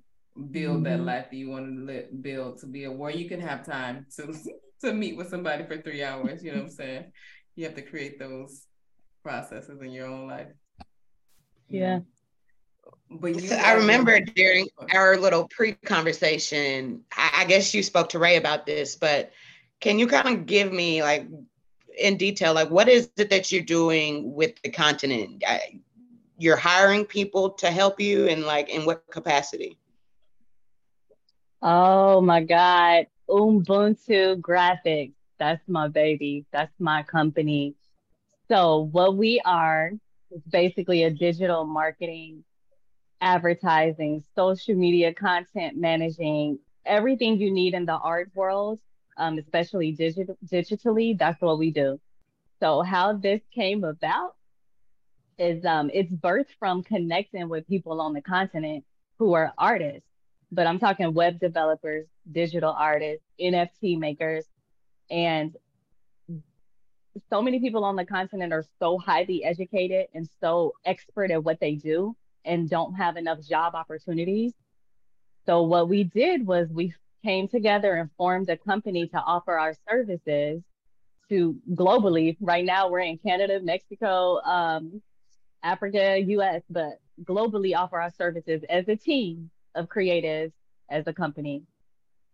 build 0.52 0.84
mm-hmm. 0.84 0.84
that 0.84 1.00
life 1.00 1.32
that 1.32 1.38
you 1.38 1.50
want 1.50 1.66
to 1.66 1.84
live, 1.84 2.22
build 2.22 2.60
to 2.60 2.68
be 2.68 2.84
a 2.84 2.92
where 2.92 3.12
you 3.12 3.28
can 3.28 3.40
have 3.40 3.66
time 3.66 4.06
to 4.18 4.34
to 4.82 4.94
meet 4.94 5.18
with 5.18 5.30
somebody 5.30 5.64
for 5.66 5.78
three 5.78 6.04
hours. 6.04 6.44
You 6.44 6.52
know 6.52 6.60
what 6.60 6.66
I'm 6.66 6.72
saying? 6.72 7.12
You 7.56 7.66
have 7.66 7.76
to 7.76 7.82
create 7.82 8.20
those 8.20 8.66
processes 9.24 9.82
in 9.82 9.92
your 9.92 10.08
own 10.08 10.28
life. 10.28 10.48
Yeah. 11.70 12.00
But 13.10 13.40
so 13.40 13.56
I 13.56 13.74
remember 13.74 14.20
during 14.20 14.68
our 14.94 15.18
little 15.18 15.48
pre-conversation, 15.48 17.02
I, 17.16 17.32
I 17.38 17.46
guess 17.46 17.74
you 17.74 17.82
spoke 17.82 18.10
to 18.10 18.20
Ray 18.20 18.36
about 18.36 18.66
this, 18.66 18.96
but 18.96 19.32
can 19.80 20.00
you 20.00 20.08
kind 20.08 20.28
of 20.28 20.46
give 20.46 20.72
me 20.72 21.02
like 21.02 21.28
in 21.98 22.18
detail, 22.18 22.54
like 22.54 22.70
what 22.70 22.90
is 22.90 23.10
it 23.18 23.30
that 23.30 23.52
you're 23.52 23.64
doing 23.64 24.34
with 24.34 24.62
the 24.62 24.70
continent? 24.70 25.44
I, 25.48 25.80
you're 26.38 26.58
hiring 26.58 27.06
people 27.06 27.52
to 27.52 27.72
help 27.72 28.00
you 28.00 28.28
and 28.28 28.44
like 28.44 28.70
in 28.70 28.86
what 28.86 29.04
capacity? 29.10 29.78
Oh 31.62 32.22
my 32.22 32.44
God. 32.44 33.08
Ubuntu 33.30 34.40
Graphics. 34.40 35.14
That's 35.40 35.68
my 35.68 35.88
baby. 35.88 36.46
That's 36.52 36.74
my 36.80 37.04
company. 37.04 37.76
So 38.50 38.90
what 38.92 39.18
we 39.18 39.42
are 39.44 39.92
is 40.32 40.42
basically 40.50 41.04
a 41.04 41.12
digital 41.12 41.66
marketing, 41.66 42.44
advertising, 43.22 44.24
social 44.36 44.76
media 44.76 45.14
content 45.14 45.78
managing, 45.78 46.60
everything 46.86 47.40
you 47.40 47.52
need 47.52 47.74
in 47.74 47.86
the 47.86 47.94
art 47.98 48.32
world, 48.36 48.80
um, 49.18 49.38
especially 49.40 49.92
digital 49.94 50.38
digitally. 50.46 51.18
That's 51.18 51.42
what 51.42 51.58
we 51.58 51.72
do. 51.72 52.00
So 52.62 52.82
how 52.82 53.14
this 53.14 53.42
came 53.54 53.84
about 53.84 54.36
is 55.38 55.66
um, 55.66 55.90
it's 55.94 56.12
birthed 56.12 56.56
from 56.60 56.84
connecting 56.84 57.50
with 57.50 57.68
people 57.68 58.00
on 58.00 58.14
the 58.14 58.22
continent 58.22 58.86
who 59.20 59.34
are 59.34 59.54
artists. 59.58 60.08
But 60.52 60.68
I'm 60.68 60.80
talking 60.80 61.14
web 61.14 61.40
developers, 61.40 62.08
digital 62.32 62.72
artists, 62.72 63.26
NFT 63.40 64.00
makers, 64.00 64.46
and 65.10 65.56
so 67.30 67.42
many 67.42 67.60
people 67.60 67.86
on 67.86 67.96
the 67.96 68.06
continent 68.06 68.52
are 68.52 68.66
so 68.80 68.98
highly 68.98 69.44
educated 69.44 70.08
and 70.14 70.28
so 70.42 70.74
expert 70.84 71.32
at 71.32 71.44
what 71.44 71.60
they 71.60 71.76
do 71.76 72.16
and 72.44 72.70
don't 72.70 72.94
have 72.96 73.18
enough 73.18 73.40
job 73.42 73.74
opportunities. 73.76 74.54
So 75.46 75.64
what 75.64 75.88
we 75.88 76.04
did 76.04 76.46
was 76.46 76.68
we 76.70 76.94
came 77.24 77.48
together 77.48 77.94
and 77.96 78.10
formed 78.18 78.50
a 78.50 78.58
company 78.58 79.08
to 79.08 79.18
offer 79.18 79.58
our 79.58 79.74
services 79.90 80.62
to 81.30 81.56
globally. 81.72 82.38
Right 82.40 82.66
now 82.66 82.90
we're 82.90 83.00
in 83.00 83.18
Canada, 83.18 83.60
Mexico, 83.62 84.42
um, 84.42 85.02
Africa, 85.64 86.20
US, 86.20 86.62
but 86.70 87.00
globally 87.24 87.76
offer 87.76 88.00
our 88.00 88.12
services 88.12 88.64
as 88.70 88.88
a 88.88 88.96
team 88.96 89.50
of 89.74 89.88
creatives 89.88 90.52
as 90.90 91.08
a 91.08 91.14
company. 91.14 91.64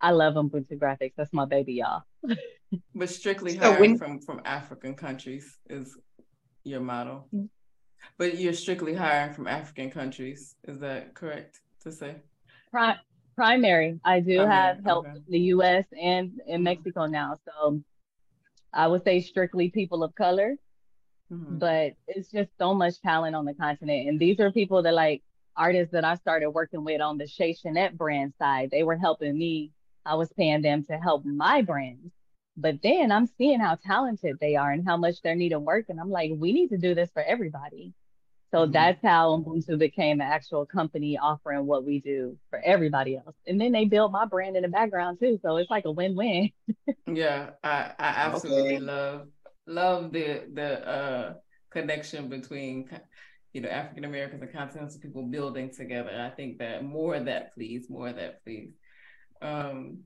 I 0.01 0.11
love 0.11 0.33
Ubuntu 0.33 0.77
Graphics. 0.77 1.13
That's 1.15 1.31
my 1.31 1.45
baby, 1.45 1.73
y'all. 1.73 2.03
but 2.95 3.09
strictly 3.09 3.55
hiring 3.55 3.91
when, 3.91 3.97
from 3.97 4.19
from 4.19 4.41
African 4.45 4.95
countries 4.95 5.57
is 5.69 5.97
your 6.63 6.81
model. 6.81 7.27
Mm. 7.33 7.49
But 8.17 8.37
you're 8.39 8.53
strictly 8.53 8.95
hiring 8.95 9.33
from 9.33 9.47
African 9.47 9.91
countries. 9.91 10.55
Is 10.63 10.79
that 10.79 11.13
correct 11.13 11.61
to 11.83 11.91
say? 11.91 12.15
Pri- 12.71 12.99
primary. 13.35 13.99
I 14.03 14.19
do 14.19 14.37
primary. 14.37 14.55
have 14.55 14.83
help 14.83 15.05
okay. 15.05 15.17
in 15.17 15.23
the 15.29 15.39
U.S. 15.55 15.85
and 15.91 16.31
in 16.47 16.55
mm-hmm. 16.55 16.63
Mexico 16.63 17.05
now. 17.05 17.37
So 17.45 17.81
I 18.73 18.87
would 18.87 19.03
say 19.03 19.21
strictly 19.21 19.69
people 19.69 20.03
of 20.03 20.15
color. 20.15 20.55
Mm-hmm. 21.31 21.59
But 21.59 21.93
it's 22.07 22.29
just 22.31 22.49
so 22.57 22.73
much 22.73 22.99
talent 23.01 23.35
on 23.35 23.45
the 23.45 23.53
continent, 23.53 24.09
and 24.09 24.19
these 24.19 24.39
are 24.41 24.51
people 24.51 24.83
that 24.83 24.93
like 24.93 25.23
artists 25.55 25.93
that 25.93 26.03
I 26.03 26.15
started 26.15 26.49
working 26.49 26.83
with 26.83 26.99
on 27.01 27.17
the 27.17 27.27
Shay 27.27 27.53
Chanette 27.53 27.95
brand 27.95 28.33
side. 28.37 28.69
They 28.69 28.83
were 28.83 28.97
helping 28.97 29.37
me 29.37 29.71
I 30.05 30.15
was 30.15 30.31
paying 30.33 30.61
them 30.61 30.83
to 30.85 30.97
help 30.97 31.25
my 31.25 31.61
brand. 31.61 32.11
But 32.57 32.81
then 32.83 33.11
I'm 33.11 33.27
seeing 33.37 33.59
how 33.59 33.75
talented 33.75 34.37
they 34.39 34.55
are 34.55 34.71
and 34.71 34.85
how 34.85 34.97
much 34.97 35.21
they're 35.21 35.35
needing 35.35 35.63
work. 35.63 35.85
And 35.89 35.99
I'm 35.99 36.09
like, 36.09 36.31
we 36.35 36.51
need 36.51 36.69
to 36.69 36.77
do 36.77 36.93
this 36.93 37.09
for 37.13 37.23
everybody. 37.23 37.93
So 38.51 38.59
mm-hmm. 38.59 38.73
that's 38.73 39.01
how 39.01 39.37
Ubuntu 39.37 39.79
became 39.79 40.19
an 40.19 40.27
actual 40.27 40.65
company 40.65 41.17
offering 41.17 41.65
what 41.65 41.85
we 41.85 41.99
do 41.99 42.37
for 42.49 42.59
everybody 42.59 43.15
else. 43.15 43.35
And 43.47 43.59
then 43.59 43.71
they 43.71 43.85
built 43.85 44.11
my 44.11 44.25
brand 44.25 44.57
in 44.57 44.63
the 44.63 44.67
background 44.67 45.19
too. 45.19 45.39
So 45.41 45.55
it's 45.57 45.71
like 45.71 45.85
a 45.85 45.91
win-win. 45.91 46.51
yeah, 47.07 47.51
I, 47.63 47.91
I 47.97 48.07
absolutely 48.07 48.75
okay. 48.75 48.79
love 48.79 49.27
love 49.67 50.11
the 50.11 50.43
the 50.53 50.87
uh 50.87 51.33
connection 51.71 52.27
between 52.27 52.89
you 53.53 53.61
know 53.61 53.69
African 53.69 54.03
Americans 54.03 54.41
and 54.41 54.51
continental 54.51 54.99
people 54.99 55.23
building 55.23 55.71
together. 55.71 56.11
I 56.11 56.35
think 56.35 56.57
that 56.59 56.83
more 56.83 57.15
of 57.15 57.25
that, 57.25 57.53
please, 57.53 57.89
more 57.89 58.09
of 58.09 58.17
that, 58.17 58.43
please. 58.43 58.71
Um, 59.41 59.99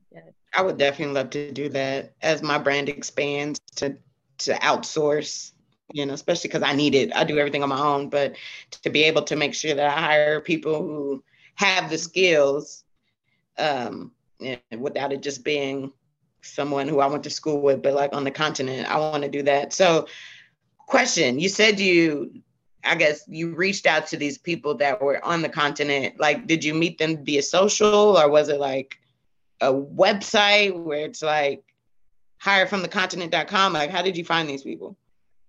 I 0.53 0.61
would 0.61 0.77
definitely 0.77 1.13
love 1.13 1.29
to 1.31 1.51
do 1.51 1.69
that 1.69 2.13
as 2.21 2.41
my 2.41 2.57
brand 2.57 2.89
expands 2.89 3.59
to 3.77 3.97
to 4.39 4.53
outsource. 4.55 5.51
You 5.93 6.05
know, 6.05 6.13
especially 6.13 6.47
because 6.47 6.63
I 6.63 6.73
need 6.73 6.95
it. 6.95 7.15
I 7.15 7.23
do 7.23 7.38
everything 7.38 7.61
on 7.61 7.69
my 7.69 7.79
own, 7.79 8.09
but 8.09 8.36
to 8.71 8.89
be 8.89 9.03
able 9.03 9.21
to 9.23 9.36
make 9.36 9.53
sure 9.53 9.75
that 9.75 9.97
I 9.97 10.01
hire 10.01 10.41
people 10.41 10.81
who 10.81 11.23
have 11.55 11.89
the 11.91 11.97
skills, 11.97 12.83
um, 13.57 14.11
without 14.79 15.13
it 15.13 15.21
just 15.21 15.43
being 15.43 15.93
someone 16.41 16.88
who 16.88 16.99
I 16.99 17.07
went 17.07 17.23
to 17.23 17.29
school 17.29 17.61
with, 17.61 17.83
but 17.83 17.93
like 17.93 18.13
on 18.15 18.23
the 18.23 18.31
continent, 18.31 18.89
I 18.89 18.97
want 18.97 19.23
to 19.23 19.29
do 19.29 19.43
that. 19.43 19.73
So, 19.73 20.07
question: 20.88 21.39
You 21.39 21.49
said 21.49 21.79
you 21.79 22.41
I 22.83 22.95
guess 22.95 23.23
you 23.27 23.55
reached 23.55 23.86
out 23.86 24.07
to 24.07 24.17
these 24.17 24.38
people 24.38 24.75
that 24.75 25.01
were 25.01 25.23
on 25.25 25.41
the 25.41 25.49
continent. 25.49 26.19
Like, 26.19 26.47
did 26.47 26.63
you 26.63 26.73
meet 26.73 26.97
them 26.97 27.23
via 27.25 27.41
social 27.41 28.17
or 28.17 28.29
was 28.29 28.49
it 28.49 28.59
like 28.59 28.97
a 29.62 29.72
website 29.72 30.78
where 30.78 31.06
it's 31.06 31.22
like 31.22 31.64
hire 32.38 32.68
from 32.68 32.82
the 32.82 32.88
continent.com? 32.88 33.74
Like, 33.74 33.89
how 33.89 34.01
did 34.01 34.18
you 34.18 34.26
find 34.26 34.49
these 34.49 34.64
people? 34.64 34.97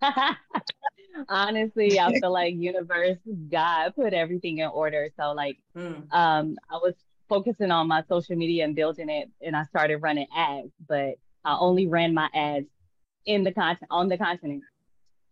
Honestly, 1.29 1.99
I 1.99 2.19
feel 2.19 2.33
like 2.33 2.55
universe, 2.57 3.19
God 3.51 3.95
put 3.97 4.13
everything 4.13 4.59
in 4.59 4.69
order. 4.69 5.09
So 5.19 5.33
like 5.33 5.59
mm. 5.77 6.13
um 6.13 6.57
I 6.71 6.77
was 6.77 6.95
focusing 7.29 7.71
on 7.71 7.89
my 7.89 8.05
social 8.09 8.37
media 8.37 8.65
and 8.65 8.77
building 8.77 9.09
it 9.09 9.31
and 9.41 9.57
I 9.57 9.65
started 9.65 9.97
running 9.99 10.27
ads, 10.37 10.71
but 10.89 11.15
I 11.45 11.57
only 11.59 11.87
ran 11.87 12.15
my 12.15 12.29
ads 12.35 12.67
in 13.25 13.45
the 13.45 13.53
content 13.53 13.89
on 13.91 14.09
the 14.09 14.19
continent. 14.19 14.63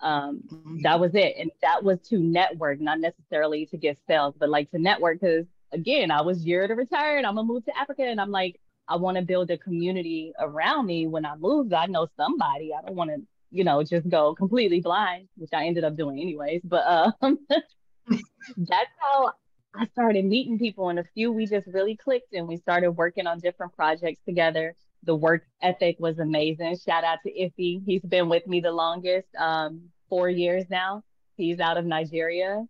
Um, 0.00 0.42
mm-hmm. 0.52 0.82
that 0.82 1.00
was 1.00 1.14
it. 1.14 1.34
And 1.38 1.50
that 1.62 1.82
was 1.82 1.98
to 2.08 2.18
network, 2.18 2.80
not 2.80 3.00
necessarily 3.00 3.66
to 3.66 3.76
get 3.76 3.98
sales, 4.06 4.34
but 4.38 4.48
like 4.48 4.70
to 4.72 4.78
network 4.78 5.20
because 5.20 5.46
again, 5.72 6.10
I 6.10 6.22
was 6.22 6.44
year 6.44 6.66
to 6.66 6.74
retire 6.74 7.16
and 7.18 7.26
I'm 7.26 7.34
gonna 7.34 7.46
move 7.46 7.64
to 7.66 7.78
Africa 7.78 8.02
and 8.02 8.20
I'm 8.20 8.30
like, 8.30 8.60
I 8.88 8.96
want 8.96 9.16
to 9.16 9.22
build 9.22 9.50
a 9.50 9.58
community 9.58 10.32
around 10.38 10.86
me 10.86 11.06
when 11.06 11.24
I 11.24 11.36
move. 11.36 11.72
I 11.72 11.86
know 11.86 12.06
somebody. 12.16 12.72
I 12.74 12.84
don't 12.86 12.96
want 12.96 13.10
to, 13.10 13.22
you 13.50 13.64
know, 13.64 13.82
just 13.82 14.08
go 14.08 14.34
completely 14.34 14.80
blind, 14.80 15.28
which 15.36 15.50
I 15.52 15.66
ended 15.66 15.84
up 15.84 15.96
doing 15.96 16.20
anyways. 16.20 16.60
But 16.64 17.14
um, 17.22 17.38
that's 17.48 18.90
how 18.98 19.32
I 19.74 19.86
started 19.86 20.24
meeting 20.24 20.58
people. 20.58 20.90
And 20.90 20.98
a 20.98 21.04
few 21.14 21.32
we 21.32 21.46
just 21.46 21.66
really 21.68 21.96
clicked 21.96 22.34
and 22.34 22.46
we 22.46 22.56
started 22.56 22.92
working 22.92 23.26
on 23.26 23.40
different 23.40 23.74
projects 23.74 24.20
together. 24.26 24.74
The 25.04 25.14
work 25.14 25.44
ethic 25.62 25.96
was 25.98 26.18
amazing. 26.18 26.76
Shout 26.84 27.04
out 27.04 27.18
to 27.26 27.32
Iffy. 27.32 27.82
He's 27.84 28.02
been 28.02 28.28
with 28.28 28.46
me 28.46 28.60
the 28.60 28.72
longest, 28.72 29.28
um, 29.38 29.82
four 30.08 30.28
years 30.28 30.64
now. 30.70 31.02
He's 31.36 31.58
out 31.58 31.76
of 31.76 31.84
Nigeria. 31.84 32.64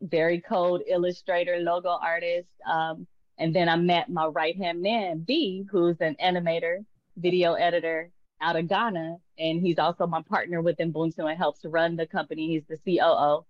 Very 0.00 0.40
cold 0.40 0.82
illustrator, 0.86 1.58
logo 1.58 1.88
artist. 1.88 2.48
Um, 2.68 3.06
and 3.38 3.54
then 3.54 3.68
I 3.68 3.76
met 3.76 4.08
my 4.10 4.26
right 4.26 4.56
hand 4.56 4.80
man, 4.82 5.20
B, 5.20 5.66
who's 5.70 6.00
an 6.00 6.16
animator, 6.22 6.84
video 7.16 7.54
editor 7.54 8.10
out 8.40 8.56
of 8.56 8.68
Ghana. 8.68 9.16
And 9.38 9.60
he's 9.60 9.78
also 9.78 10.06
my 10.06 10.22
partner 10.22 10.60
with 10.60 10.78
Ubuntu 10.78 11.28
and 11.28 11.38
helps 11.38 11.64
run 11.64 11.96
the 11.96 12.06
company. 12.06 12.48
He's 12.48 12.62
the 12.68 12.98
COO. 12.98 13.44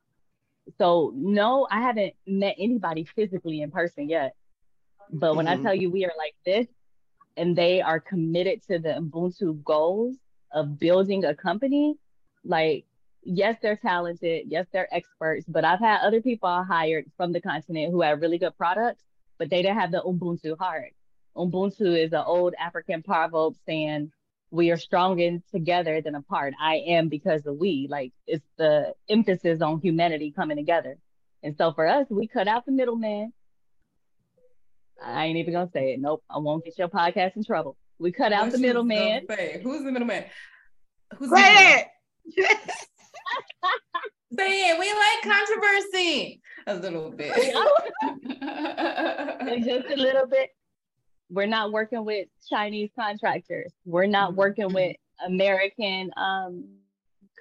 So, 0.79 1.13
no, 1.15 1.67
I 1.71 1.83
haven't 1.83 2.15
met 2.27 2.57
anybody 2.59 3.05
physically 3.05 3.61
in 3.61 3.71
person 3.71 4.09
yet. 4.09 4.35
But 5.13 5.37
when 5.37 5.47
mm-hmm. 5.47 5.61
I 5.61 5.63
tell 5.63 5.75
you 5.75 5.91
we 5.91 6.07
are 6.07 6.13
like 6.17 6.35
this, 6.47 6.67
and 7.37 7.57
they 7.57 7.83
are 7.83 8.01
committed 8.01 8.63
to 8.69 8.79
the 8.79 8.91
Ubuntu 9.01 9.63
goals 9.65 10.17
of 10.53 10.79
building 10.79 11.25
a 11.25 11.35
company, 11.35 11.97
like, 12.45 12.87
yes, 13.23 13.57
they're 13.61 13.77
talented. 13.77 14.47
Yes, 14.49 14.67
they're 14.73 14.93
experts. 14.95 15.45
But 15.47 15.65
I've 15.65 15.81
had 15.81 16.01
other 16.01 16.23
people 16.23 16.49
I 16.49 16.63
hired 16.63 17.11
from 17.19 17.33
the 17.33 17.41
continent 17.41 17.91
who 17.91 18.01
have 18.01 18.23
really 18.23 18.39
good 18.39 18.57
products 18.57 19.03
but 19.39 19.51
they 19.51 19.63
didn't 19.63 19.79
have 19.79 19.91
the 19.91 20.03
Ubuntu 20.03 20.59
heart. 20.59 20.93
Ubuntu 21.37 21.99
is 21.99 22.13
an 22.13 22.23
old 22.27 22.55
African 22.59 23.03
proverb 23.03 23.55
saying, 23.67 24.13
we 24.51 24.71
are 24.71 24.77
stronger 24.77 25.39
together 25.51 26.01
than 26.01 26.15
apart. 26.15 26.55
I 26.61 26.77
am 26.87 27.09
because 27.09 27.45
of 27.45 27.57
we. 27.57 27.89
Like 27.91 28.13
it's 28.27 28.47
the 28.57 28.95
emphasis 29.09 29.61
on 29.61 29.81
humanity 29.81 30.31
coming 30.31 30.57
together. 30.57 30.97
And 31.43 31.57
so 31.59 31.73
for 31.73 31.87
us, 31.87 32.07
we 32.09 32.29
cut 32.29 32.47
out 32.47 32.65
the 32.65 32.73
middleman. 32.73 33.33
I 35.05 35.27
ain't 35.27 35.39
even 35.39 35.53
gonna 35.55 35.71
say 35.73 35.95
it. 35.95 36.01
Nope. 36.01 36.23
I 36.31 36.39
won't 36.39 36.65
get 36.65 36.79
your 36.79 36.89
podcast 36.89 37.37
in 37.37 37.45
trouble. 37.45 37.77
We 37.99 38.13
cut 38.13 38.33
out 38.33 38.53
the 38.53 38.59
middleman. 38.59 39.27
Who's 39.63 39.83
the 39.83 39.91
middleman? 39.91 40.25
Who's 41.19 41.31
the 41.31 41.37
middleman? 41.37 41.85
Say 41.85 41.87
it. 44.43 44.79
We 44.79 44.93
like 44.93 45.23
controversy 45.23 46.43
a 46.67 46.75
little 46.75 47.11
bit. 47.11 47.35
just 49.65 49.91
a 49.91 49.97
little 49.97 50.27
bit. 50.27 50.51
We're 51.31 51.47
not 51.47 51.73
working 51.73 52.05
with 52.05 52.29
Chinese 52.49 52.91
contractors. 52.99 53.73
We're 53.85 54.07
not 54.07 54.31
mm-hmm. 54.31 54.39
working 54.39 54.73
with 54.73 54.97
American 55.27 56.11
um, 56.17 56.69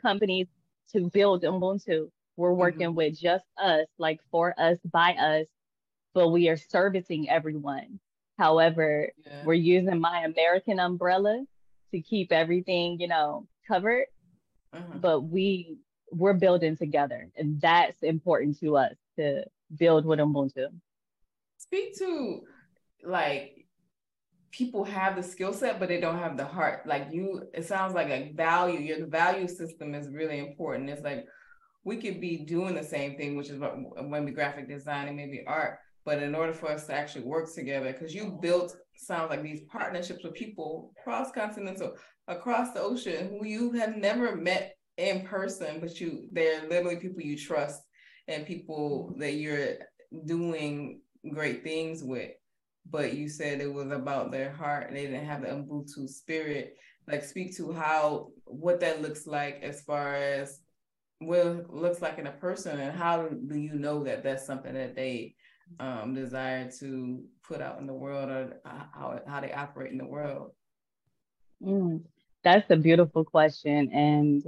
companies 0.01 0.47
to 0.93 1.09
build 1.09 1.43
Ubuntu. 1.43 2.09
We're 2.37 2.53
working 2.53 2.87
mm-hmm. 2.87 2.95
with 2.95 3.19
just 3.19 3.45
us, 3.61 3.85
like 3.97 4.19
for 4.31 4.55
us, 4.57 4.77
by 4.91 5.13
us, 5.13 5.45
but 6.13 6.29
we 6.29 6.49
are 6.49 6.57
servicing 6.57 7.29
everyone. 7.29 7.99
However, 8.39 9.11
yeah. 9.25 9.43
we're 9.45 9.53
using 9.53 9.99
my 9.99 10.23
American 10.23 10.79
umbrella 10.79 11.45
to 11.91 12.01
keep 12.01 12.31
everything, 12.31 12.99
you 12.99 13.07
know, 13.07 13.47
covered. 13.67 14.05
Uh-huh. 14.73 14.97
But 14.99 15.21
we 15.21 15.77
we're 16.15 16.33
building 16.33 16.77
together. 16.77 17.29
And 17.35 17.59
that's 17.59 18.01
important 18.03 18.59
to 18.59 18.77
us 18.77 18.95
to 19.17 19.43
build 19.77 20.05
with 20.05 20.19
Ubuntu. 20.19 20.67
Speak 21.57 21.97
to 21.99 22.41
like 23.03 23.65
people 24.51 24.83
have 24.83 25.15
the 25.15 25.23
skill 25.23 25.51
set, 25.51 25.79
but 25.79 25.89
they 25.89 25.99
don't 25.99 26.19
have 26.19 26.37
the 26.37 26.45
heart. 26.45 26.85
Like 26.85 27.07
you, 27.11 27.43
it 27.53 27.65
sounds 27.65 27.93
like 27.93 28.09
a 28.09 28.31
value. 28.35 28.79
Your 28.79 29.07
value 29.07 29.47
system 29.47 29.95
is 29.95 30.09
really 30.09 30.39
important. 30.39 30.89
It's 30.89 31.01
like 31.01 31.25
we 31.83 31.97
could 31.97 32.21
be 32.21 32.37
doing 32.37 32.75
the 32.75 32.83
same 32.83 33.17
thing, 33.17 33.35
which 33.35 33.49
is 33.49 33.59
what 33.59 33.75
maybe 34.07 34.31
graphic 34.31 34.69
design 34.69 35.07
and 35.07 35.17
maybe 35.17 35.43
art. 35.47 35.79
But 36.05 36.21
in 36.21 36.35
order 36.35 36.53
for 36.53 36.69
us 36.69 36.85
to 36.87 36.93
actually 36.93 37.25
work 37.25 37.53
together, 37.53 37.91
because 37.91 38.13
you 38.13 38.37
built 38.41 38.75
sounds 38.95 39.29
like 39.29 39.41
these 39.41 39.61
partnerships 39.71 40.23
with 40.23 40.33
people 40.33 40.93
cross 41.03 41.31
continental, 41.31 41.95
across 42.27 42.71
the 42.73 42.81
ocean, 42.81 43.29
who 43.29 43.45
you 43.45 43.71
have 43.71 43.97
never 43.97 44.35
met 44.35 44.75
in 44.97 45.21
person, 45.21 45.79
but 45.79 45.99
you 45.99 46.27
they're 46.31 46.67
literally 46.67 46.97
people 46.97 47.21
you 47.21 47.37
trust 47.37 47.81
and 48.27 48.45
people 48.45 49.13
that 49.17 49.33
you're 49.33 49.77
doing 50.25 51.01
great 51.31 51.63
things 51.63 52.03
with. 52.03 52.31
But 52.89 53.13
you 53.13 53.29
said 53.29 53.61
it 53.61 53.73
was 53.73 53.91
about 53.91 54.31
their 54.31 54.51
heart 54.51 54.87
and 54.87 54.97
they 54.97 55.05
didn't 55.05 55.25
have 55.25 55.41
the 55.41 55.47
Ubuntu 55.47 56.07
spirit. 56.09 56.75
Like 57.07 57.23
speak 57.23 57.55
to 57.57 57.71
how 57.71 58.29
what 58.45 58.79
that 58.81 59.01
looks 59.01 59.25
like 59.25 59.61
as 59.63 59.81
far 59.81 60.15
as 60.15 60.59
what 61.19 61.73
looks 61.73 62.01
like 62.01 62.17
in 62.17 62.27
a 62.27 62.31
person 62.31 62.79
and 62.79 62.97
how 62.97 63.27
do 63.27 63.55
you 63.55 63.75
know 63.75 64.03
that 64.03 64.23
that's 64.23 64.45
something 64.45 64.73
that 64.73 64.95
they 64.95 65.35
um, 65.79 66.13
desire 66.13 66.69
to 66.79 67.23
put 67.47 67.61
out 67.61 67.79
in 67.79 67.87
the 67.87 67.93
world 67.93 68.29
or 68.29 68.59
how, 68.65 69.19
how 69.27 69.39
they 69.39 69.51
operate 69.53 69.91
in 69.91 69.97
the 69.97 70.05
world? 70.05 70.51
Mm, 71.61 72.01
that's 72.43 72.69
a 72.69 72.75
beautiful 72.75 73.23
question. 73.23 73.89
And 73.91 74.43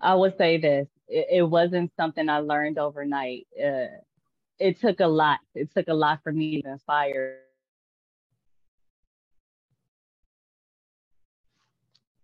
I 0.00 0.14
would 0.14 0.36
say 0.36 0.58
this 0.58 0.88
it, 1.08 1.26
it 1.30 1.42
wasn't 1.42 1.92
something 1.96 2.28
I 2.28 2.38
learned 2.38 2.78
overnight. 2.78 3.46
Uh, 3.56 3.86
it 4.58 4.80
took 4.80 5.00
a 5.00 5.06
lot. 5.06 5.40
It 5.54 5.72
took 5.72 5.88
a 5.88 5.94
lot 5.94 6.20
for 6.22 6.32
me 6.32 6.62
to 6.62 6.72
inspire. 6.72 7.38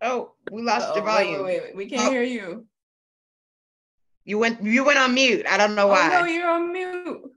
Oh, 0.01 0.33
we 0.51 0.63
lost 0.63 0.89
oh, 0.91 0.97
your 0.97 1.05
volume. 1.05 1.45
Wait, 1.45 1.45
wait, 1.45 1.63
wait. 1.63 1.77
We 1.77 1.87
can't 1.87 2.09
oh. 2.09 2.11
hear 2.11 2.23
you. 2.23 2.67
You 4.25 4.39
went 4.39 4.63
you 4.63 4.85
went 4.85 4.99
on 4.99 5.15
mute. 5.15 5.47
I 5.49 5.57
don't 5.57 5.75
know 5.75 5.89
why. 5.89 6.11
Oh, 6.13 6.21
no, 6.21 6.27
you're 6.27 6.49
on 6.49 6.73
mute. 6.73 7.33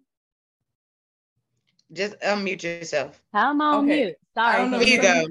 Just 1.91 2.19
unmute 2.19 2.63
yourself. 2.63 3.21
How 3.33 3.51
am 3.51 3.61
I 3.61 3.65
on 3.65 3.85
okay. 3.85 4.03
mute? 4.03 4.15
Sorry. 4.33 4.85
Here 4.85 4.95
you 4.95 5.01
go. 5.01 5.25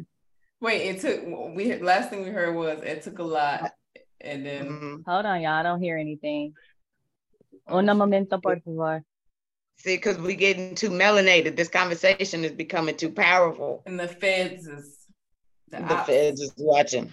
Wait, 0.61 0.89
it 0.89 1.01
took 1.01 1.55
we 1.55 1.77
last 1.79 2.11
thing 2.11 2.25
we 2.25 2.31
heard 2.31 2.55
was 2.55 2.81
it 2.83 3.03
took 3.03 3.19
a 3.19 3.23
lot 3.23 3.73
and 4.25 4.45
then 4.45 4.67
mm-hmm. 4.67 5.11
hold 5.11 5.27
on, 5.27 5.41
y'all. 5.41 5.53
I 5.53 5.63
don't 5.63 5.81
hear 5.81 5.97
anything. 5.99 6.55
Un 7.69 7.87
momento, 7.87 8.39
por 8.39 8.61
favor. 8.61 9.05
See, 9.77 9.97
because 9.97 10.19
we're 10.19 10.37
getting 10.37 10.75
too 10.75 10.91
melanated. 10.91 11.57
This 11.57 11.69
conversation 11.69 12.45
is 12.45 12.53
becoming 12.53 12.97
too 12.97 13.11
powerful. 13.11 13.83
And 13.87 13.99
the 13.99 14.09
feds 14.09 14.67
is 14.67 15.07
the, 15.69 15.81
the 15.81 15.97
feds 16.07 16.41
is 16.41 16.53
watching. 16.57 17.13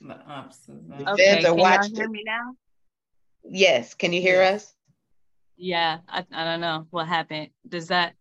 The 0.00 0.18
ops. 0.26 0.58
The 0.66 1.12
okay, 1.12 1.34
feds 1.34 1.44
are 1.44 1.48
can 1.50 1.58
watching. 1.58 1.94
Y'all 1.94 2.02
hear 2.02 2.10
me 2.10 2.22
now? 2.24 2.54
Yes. 3.44 3.94
Can 3.94 4.12
you 4.12 4.20
hear 4.20 4.42
yes. 4.42 4.64
us? 4.64 4.74
Yeah, 5.56 5.98
I, 6.08 6.24
I 6.32 6.44
don't 6.44 6.60
know 6.60 6.86
what 6.90 7.06
happened. 7.06 7.50
Does 7.68 7.88
that? 7.88 8.14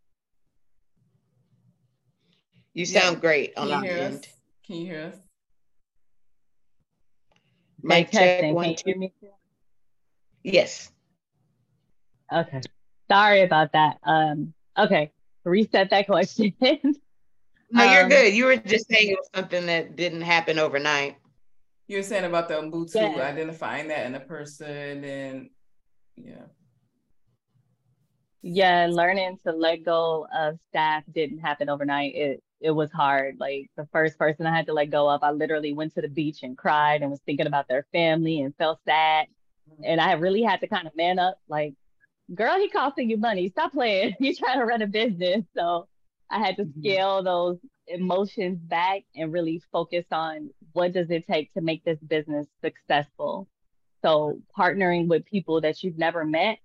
You 2.73 2.85
sound 2.85 3.15
yeah. 3.15 3.21
great 3.21 3.57
on 3.57 3.71
our 3.71 3.83
end. 3.83 4.17
Us? 4.17 4.31
Can 4.65 4.75
you 4.77 4.85
hear 4.85 5.01
us? 5.13 5.15
Mic 7.84 8.11
check 8.11 8.53
one, 8.53 8.75
two. 8.75 9.09
Yes. 10.43 10.91
Okay. 12.32 12.61
Sorry 13.09 13.41
about 13.41 13.73
that. 13.73 13.97
Um, 14.03 14.53
okay. 14.77 15.11
Reset 15.43 15.89
that 15.89 16.05
question. 16.07 16.53
no, 16.61 17.84
you're 17.84 18.03
um, 18.03 18.09
good. 18.09 18.34
You 18.34 18.45
were 18.45 18.57
just 18.57 18.88
saying 18.89 19.09
it 19.09 19.17
was 19.17 19.29
something 19.36 19.65
that 19.65 19.95
didn't 19.95 20.21
happen 20.21 20.59
overnight. 20.59 21.17
You 21.88 21.97
were 21.97 22.03
saying 22.03 22.23
about 22.23 22.47
the 22.47 22.55
Ubuntu, 22.55 22.95
yeah. 22.95 23.21
identifying 23.21 23.89
that 23.89 24.05
in 24.05 24.15
a 24.15 24.19
person 24.19 25.03
and 25.03 25.49
yeah. 26.15 26.43
Yeah, 28.43 28.88
learning 28.89 29.38
to 29.45 29.51
let 29.51 29.84
go 29.84 30.25
of 30.34 30.57
staff 30.69 31.03
didn't 31.13 31.39
happen 31.39 31.69
overnight. 31.69 32.15
It 32.15 32.43
it 32.62 32.72
was 32.72 32.91
hard. 32.91 33.38
Like 33.39 33.70
the 33.76 33.88
first 33.91 34.18
person 34.18 34.45
I 34.45 34.55
had 34.55 34.68
to 34.68 34.74
let 34.74 34.91
go 34.91 35.09
of, 35.09 35.24
I 35.24 35.32
literally 35.32 35.74
went 35.74 35.95
to 35.95 36.01
the 36.01 36.07
beach 36.07 36.43
and 36.43 36.57
cried 36.57 37.01
and 37.01 37.09
was 37.09 37.20
thinking 37.26 37.47
about 37.47 37.68
their 37.68 37.86
family 37.91 38.41
and 38.41 38.55
felt 38.55 38.80
sad. 38.88 39.28
And 39.84 39.99
I 39.99 40.14
really 40.14 40.43
had 40.43 40.59
to 40.62 40.68
kind 40.68 40.88
of 40.88 40.95
man 40.95 41.18
up, 41.18 41.38
like, 41.47 41.74
girl, 42.34 42.57
he 42.59 42.70
costing 42.70 43.09
you 43.09 43.18
money. 43.18 43.49
Stop 43.49 43.72
playing. 43.72 44.16
You're 44.20 44.36
trying 44.36 44.59
to 44.59 44.66
run 44.66 44.82
a 44.82 44.88
business. 44.88 45.43
So 45.55 45.88
I 46.30 46.39
had 46.39 46.57
to 46.57 46.64
mm-hmm. 46.64 46.80
scale 46.80 47.24
those 47.24 47.57
emotions 47.88 48.59
back 48.59 49.01
and 49.16 49.34
really 49.34 49.62
focus 49.72 50.05
on 50.12 50.51
what 50.74 50.93
does 50.93 51.09
it 51.09 51.26
take 51.28 51.53
to 51.53 51.62
make 51.62 51.84
this 51.84 51.99
business 51.99 52.47
successful. 52.64 53.47
So 54.03 54.39
partnering 54.57 55.07
with 55.07 55.26
people 55.26 55.62
that 55.62 55.84
you've 55.84 55.97
never 55.97 56.26
met, 56.26 56.59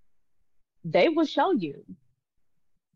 they 0.84 1.08
will 1.08 1.26
show 1.26 1.52
you 1.52 1.84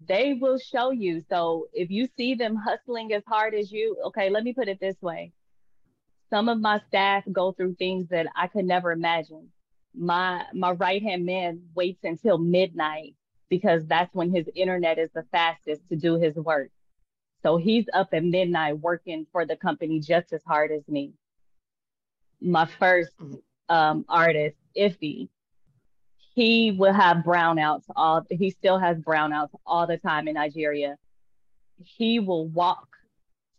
they 0.07 0.35
will 0.35 0.59
show 0.59 0.91
you. 0.91 1.23
So 1.29 1.69
if 1.73 1.91
you 1.91 2.09
see 2.17 2.35
them 2.35 2.57
hustling 2.57 3.13
as 3.13 3.23
hard 3.27 3.55
as 3.55 3.71
you, 3.71 3.97
okay, 4.07 4.31
let 4.31 4.45
me 4.45 4.53
put 4.53 4.69
it 4.69 4.81
this 4.81 5.01
way. 5.01 5.33
Some 6.31 6.49
of 6.49 6.61
my 6.61 6.81
staff 6.89 7.25
go 7.31 7.53
through 7.53 7.75
things 7.75 8.09
that 8.09 8.27
I 8.37 8.47
could 8.47 8.65
never 8.65 8.93
imagine. 8.93 9.49
My 9.95 10.45
my 10.55 10.71
right 10.71 11.03
hand 11.03 11.27
man 11.27 11.63
waits 11.75 12.05
until 12.05 12.39
midnight 12.39 13.17
because 13.49 13.85
that's 13.87 14.15
when 14.15 14.33
his 14.33 14.49
internet 14.55 14.99
is 14.99 15.11
the 15.13 15.25
fastest 15.33 15.83
to 15.89 15.97
do 15.97 16.19
his 16.19 16.37
work. 16.37 16.71
So 17.43 17.57
he's 17.57 17.87
up 17.93 18.11
at 18.13 18.23
midnight 18.25 18.79
working 18.79 19.27
for 19.33 19.45
the 19.45 19.57
company 19.57 19.99
just 19.99 20.33
as 20.33 20.43
hard 20.45 20.71
as 20.71 20.87
me. 20.87 21.15
My 22.41 22.67
first 22.67 23.11
um, 23.69 24.05
artist, 24.09 24.57
Iffy, 24.77 25.29
he 26.35 26.73
will 26.73 26.93
have 26.93 27.19
brownouts 27.19 27.85
all 27.97 28.25
he 28.31 28.51
still 28.51 28.79
has 28.79 28.97
brownouts 28.99 29.51
all 29.67 29.87
the 29.87 29.99
time 29.99 30.29
in 30.29 30.35
Nigeria. 30.35 30.97
He 31.83 32.21
will 32.21 32.47
walk 32.49 32.87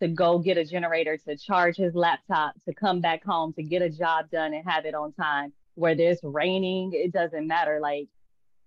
to 0.02 0.08
go 0.08 0.40
get 0.40 0.58
a 0.58 0.66
generator 0.66 1.18
to 1.18 1.38
charge 1.38 1.78
his 1.78 1.94
laptop 1.94 2.54
to 2.66 2.74
come 2.74 3.02
back 3.02 3.24
home 3.24 3.54
to 3.54 3.64
get 3.64 3.82
a 3.82 3.90
job 3.90 4.30
done 4.32 4.54
and 4.54 4.68
have 4.68 4.86
it 4.86 4.96
on 4.96 5.14
time. 5.14 5.54
Where 5.76 5.96
there's 5.96 6.20
raining, 6.24 6.92
it 6.94 7.14
doesn't 7.14 7.48
matter. 7.48 7.80
Like 7.82 8.08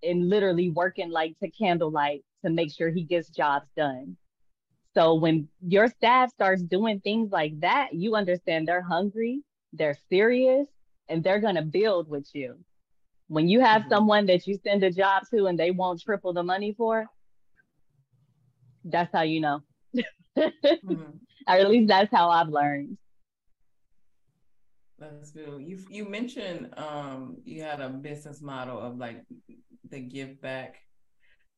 and 0.02 0.28
literally 0.28 0.70
working 0.70 1.10
like 1.10 1.38
to 1.40 1.50
candlelight 1.50 2.24
to 2.44 2.50
make 2.50 2.72
sure 2.72 2.90
he 2.90 3.02
gets 3.02 3.28
jobs 3.30 3.66
done. 3.76 4.16
So 4.94 5.14
when 5.14 5.48
your 5.66 5.88
staff 5.88 6.30
starts 6.30 6.62
doing 6.62 7.00
things 7.00 7.32
like 7.32 7.58
that, 7.60 7.94
you 7.94 8.14
understand 8.14 8.68
they're 8.68 8.82
hungry, 8.82 9.42
they're 9.72 9.98
serious, 10.08 10.68
and 11.08 11.24
they're 11.24 11.40
gonna 11.40 11.62
build 11.62 12.08
with 12.08 12.28
you. 12.32 12.58
When 13.28 13.48
you 13.48 13.60
have 13.60 13.82
mm-hmm. 13.82 13.90
someone 13.90 14.26
that 14.26 14.46
you 14.46 14.58
send 14.62 14.82
a 14.84 14.90
job 14.90 15.24
to 15.30 15.46
and 15.46 15.58
they 15.58 15.70
won't 15.70 16.02
triple 16.02 16.32
the 16.32 16.42
money 16.42 16.74
for, 16.76 17.06
that's 18.84 19.12
how 19.12 19.22
you 19.22 19.40
know. 19.40 19.60
mm-hmm. 20.36 20.94
Or 21.46 21.52
at 21.56 21.68
least 21.68 21.88
that's 21.88 22.10
how 22.10 22.30
I've 22.30 22.48
learned. 22.48 22.96
That's 24.98 25.30
good. 25.32 25.60
You 25.60 25.78
you 25.90 26.08
mentioned 26.08 26.72
um 26.78 27.36
you 27.44 27.62
had 27.62 27.80
a 27.80 27.90
business 27.90 28.40
model 28.40 28.80
of 28.80 28.96
like 28.96 29.22
the 29.90 30.00
give 30.00 30.40
back. 30.40 30.76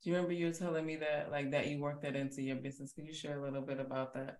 Do 0.02 0.10
you 0.10 0.16
remember 0.16 0.34
you 0.34 0.46
were 0.46 0.52
telling 0.52 0.84
me 0.84 0.96
that 0.96 1.30
like 1.30 1.52
that 1.52 1.68
you 1.68 1.78
worked 1.80 2.02
that 2.02 2.16
into 2.16 2.42
your 2.42 2.56
business? 2.56 2.92
Can 2.92 3.06
you 3.06 3.14
share 3.14 3.38
a 3.38 3.42
little 3.42 3.62
bit 3.62 3.78
about 3.78 4.14
that? 4.14 4.38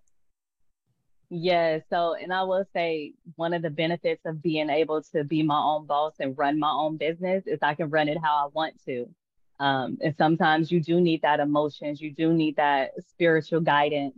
Yeah. 1.28 1.80
So, 1.90 2.14
and 2.14 2.32
I 2.32 2.44
will 2.44 2.64
say 2.72 3.14
one 3.34 3.52
of 3.52 3.62
the 3.62 3.70
benefits 3.70 4.22
of 4.24 4.42
being 4.42 4.70
able 4.70 5.02
to 5.12 5.24
be 5.24 5.42
my 5.42 5.58
own 5.58 5.86
boss 5.86 6.14
and 6.20 6.38
run 6.38 6.58
my 6.58 6.70
own 6.70 6.98
business 6.98 7.44
is 7.46 7.58
I 7.62 7.74
can 7.74 7.90
run 7.90 8.08
it 8.08 8.18
how 8.22 8.46
I 8.46 8.48
want 8.52 8.74
to. 8.86 9.06
Um, 9.58 9.98
and 10.02 10.14
sometimes 10.16 10.70
you 10.70 10.80
do 10.80 11.00
need 11.00 11.22
that 11.22 11.40
emotions, 11.40 12.00
you 12.00 12.12
do 12.12 12.32
need 12.32 12.56
that 12.56 12.92
spiritual 13.08 13.60
guidance 13.60 14.14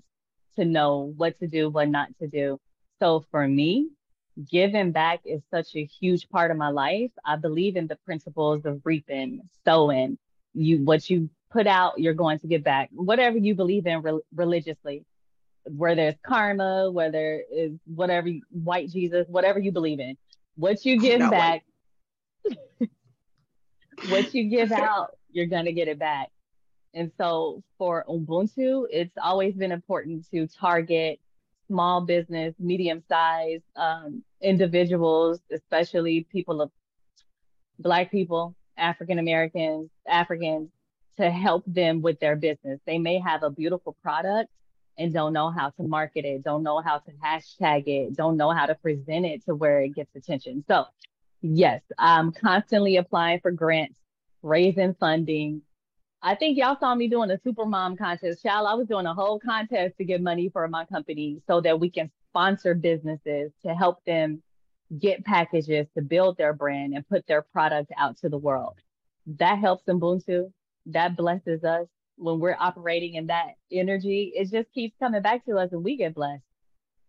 to 0.56 0.64
know 0.64 1.14
what 1.16 1.38
to 1.38 1.46
do, 1.46 1.70
what 1.70 1.88
not 1.88 2.08
to 2.20 2.26
do. 2.26 2.58
So 2.98 3.24
for 3.30 3.46
me, 3.46 3.88
giving 4.50 4.92
back 4.92 5.20
is 5.24 5.40
such 5.50 5.76
a 5.76 5.84
huge 5.84 6.28
part 6.28 6.50
of 6.50 6.56
my 6.56 6.68
life. 6.70 7.10
I 7.24 7.36
believe 7.36 7.76
in 7.76 7.86
the 7.86 7.96
principles 8.04 8.64
of 8.64 8.82
reaping, 8.84 9.42
sowing. 9.64 10.18
You 10.54 10.84
what 10.84 11.08
you 11.08 11.30
put 11.50 11.66
out, 11.66 12.00
you're 12.00 12.14
going 12.14 12.40
to 12.40 12.48
get 12.48 12.64
back. 12.64 12.90
Whatever 12.92 13.38
you 13.38 13.54
believe 13.54 13.86
in 13.86 14.02
re- 14.02 14.20
religiously, 14.34 15.04
whether 15.76 16.08
it's 16.08 16.20
karma, 16.26 16.90
whether 16.90 17.42
it's 17.50 17.78
whatever 17.86 18.28
white 18.50 18.90
Jesus, 18.90 19.26
whatever 19.28 19.58
you 19.58 19.72
believe 19.72 20.00
in, 20.00 20.16
what 20.56 20.84
you 20.84 20.98
give 20.98 21.20
back, 21.30 21.64
what 24.08 24.34
you 24.34 24.48
give 24.48 24.72
out, 24.72 25.16
you're 25.30 25.46
gonna 25.46 25.72
get 25.72 25.88
it 25.88 25.98
back. 25.98 26.28
And 26.94 27.12
so 27.18 27.62
for 27.76 28.04
Ubuntu, 28.08 28.86
it's 28.90 29.16
always 29.22 29.54
been 29.54 29.72
important 29.72 30.26
to 30.30 30.46
target 30.46 31.20
small 31.66 32.00
business, 32.00 32.54
medium 32.58 33.02
sized 33.08 33.64
um, 33.76 34.24
individuals, 34.40 35.40
especially 35.52 36.26
people 36.32 36.62
of 36.62 36.70
Black 37.78 38.10
people, 38.10 38.56
African 38.76 39.18
Americans, 39.18 39.90
Africans 40.08 40.70
to 41.18 41.30
help 41.30 41.64
them 41.66 42.00
with 42.00 42.18
their 42.20 42.36
business. 42.36 42.80
They 42.86 42.98
may 42.98 43.18
have 43.18 43.42
a 43.42 43.50
beautiful 43.50 43.96
product 44.02 44.50
and 44.98 45.14
don't 45.14 45.32
know 45.32 45.50
how 45.50 45.70
to 45.70 45.82
market 45.82 46.24
it, 46.24 46.42
don't 46.42 46.62
know 46.62 46.80
how 46.80 46.98
to 46.98 47.10
hashtag 47.24 47.84
it, 47.86 48.16
don't 48.16 48.36
know 48.36 48.50
how 48.50 48.66
to 48.66 48.74
present 48.74 49.24
it 49.24 49.44
to 49.46 49.54
where 49.54 49.80
it 49.80 49.94
gets 49.94 50.14
attention. 50.16 50.64
So, 50.68 50.84
yes, 51.40 51.80
I'm 51.98 52.32
constantly 52.32 52.96
applying 52.96 53.40
for 53.40 53.52
grants, 53.52 53.98
raising 54.42 54.94
funding. 54.94 55.62
I 56.20 56.34
think 56.34 56.58
y'all 56.58 56.76
saw 56.78 56.94
me 56.94 57.08
doing 57.08 57.30
a 57.30 57.38
super 57.44 57.64
mom 57.64 57.96
contest. 57.96 58.42
Child, 58.42 58.66
I 58.68 58.74
was 58.74 58.88
doing 58.88 59.06
a 59.06 59.14
whole 59.14 59.38
contest 59.38 59.96
to 59.98 60.04
get 60.04 60.20
money 60.20 60.48
for 60.48 60.66
my 60.66 60.84
company 60.84 61.40
so 61.46 61.60
that 61.60 61.78
we 61.78 61.90
can 61.90 62.10
sponsor 62.30 62.74
businesses 62.74 63.52
to 63.64 63.74
help 63.74 64.04
them 64.04 64.42
get 64.98 65.24
packages 65.24 65.86
to 65.94 66.02
build 66.02 66.36
their 66.36 66.52
brand 66.52 66.94
and 66.94 67.08
put 67.08 67.26
their 67.26 67.42
product 67.42 67.92
out 67.96 68.16
to 68.18 68.28
the 68.28 68.38
world. 68.38 68.76
That 69.38 69.58
helps 69.58 69.84
Ubuntu. 69.84 70.52
That 70.86 71.16
blesses 71.16 71.62
us 71.62 71.86
when 72.18 72.40
we're 72.40 72.56
operating 72.58 73.14
in 73.14 73.28
that 73.28 73.54
energy. 73.70 74.32
It 74.34 74.50
just 74.50 74.72
keeps 74.72 74.96
coming 74.98 75.22
back 75.22 75.44
to 75.46 75.56
us 75.56 75.72
and 75.72 75.82
we 75.82 75.96
get 75.96 76.14
blessed 76.14 76.42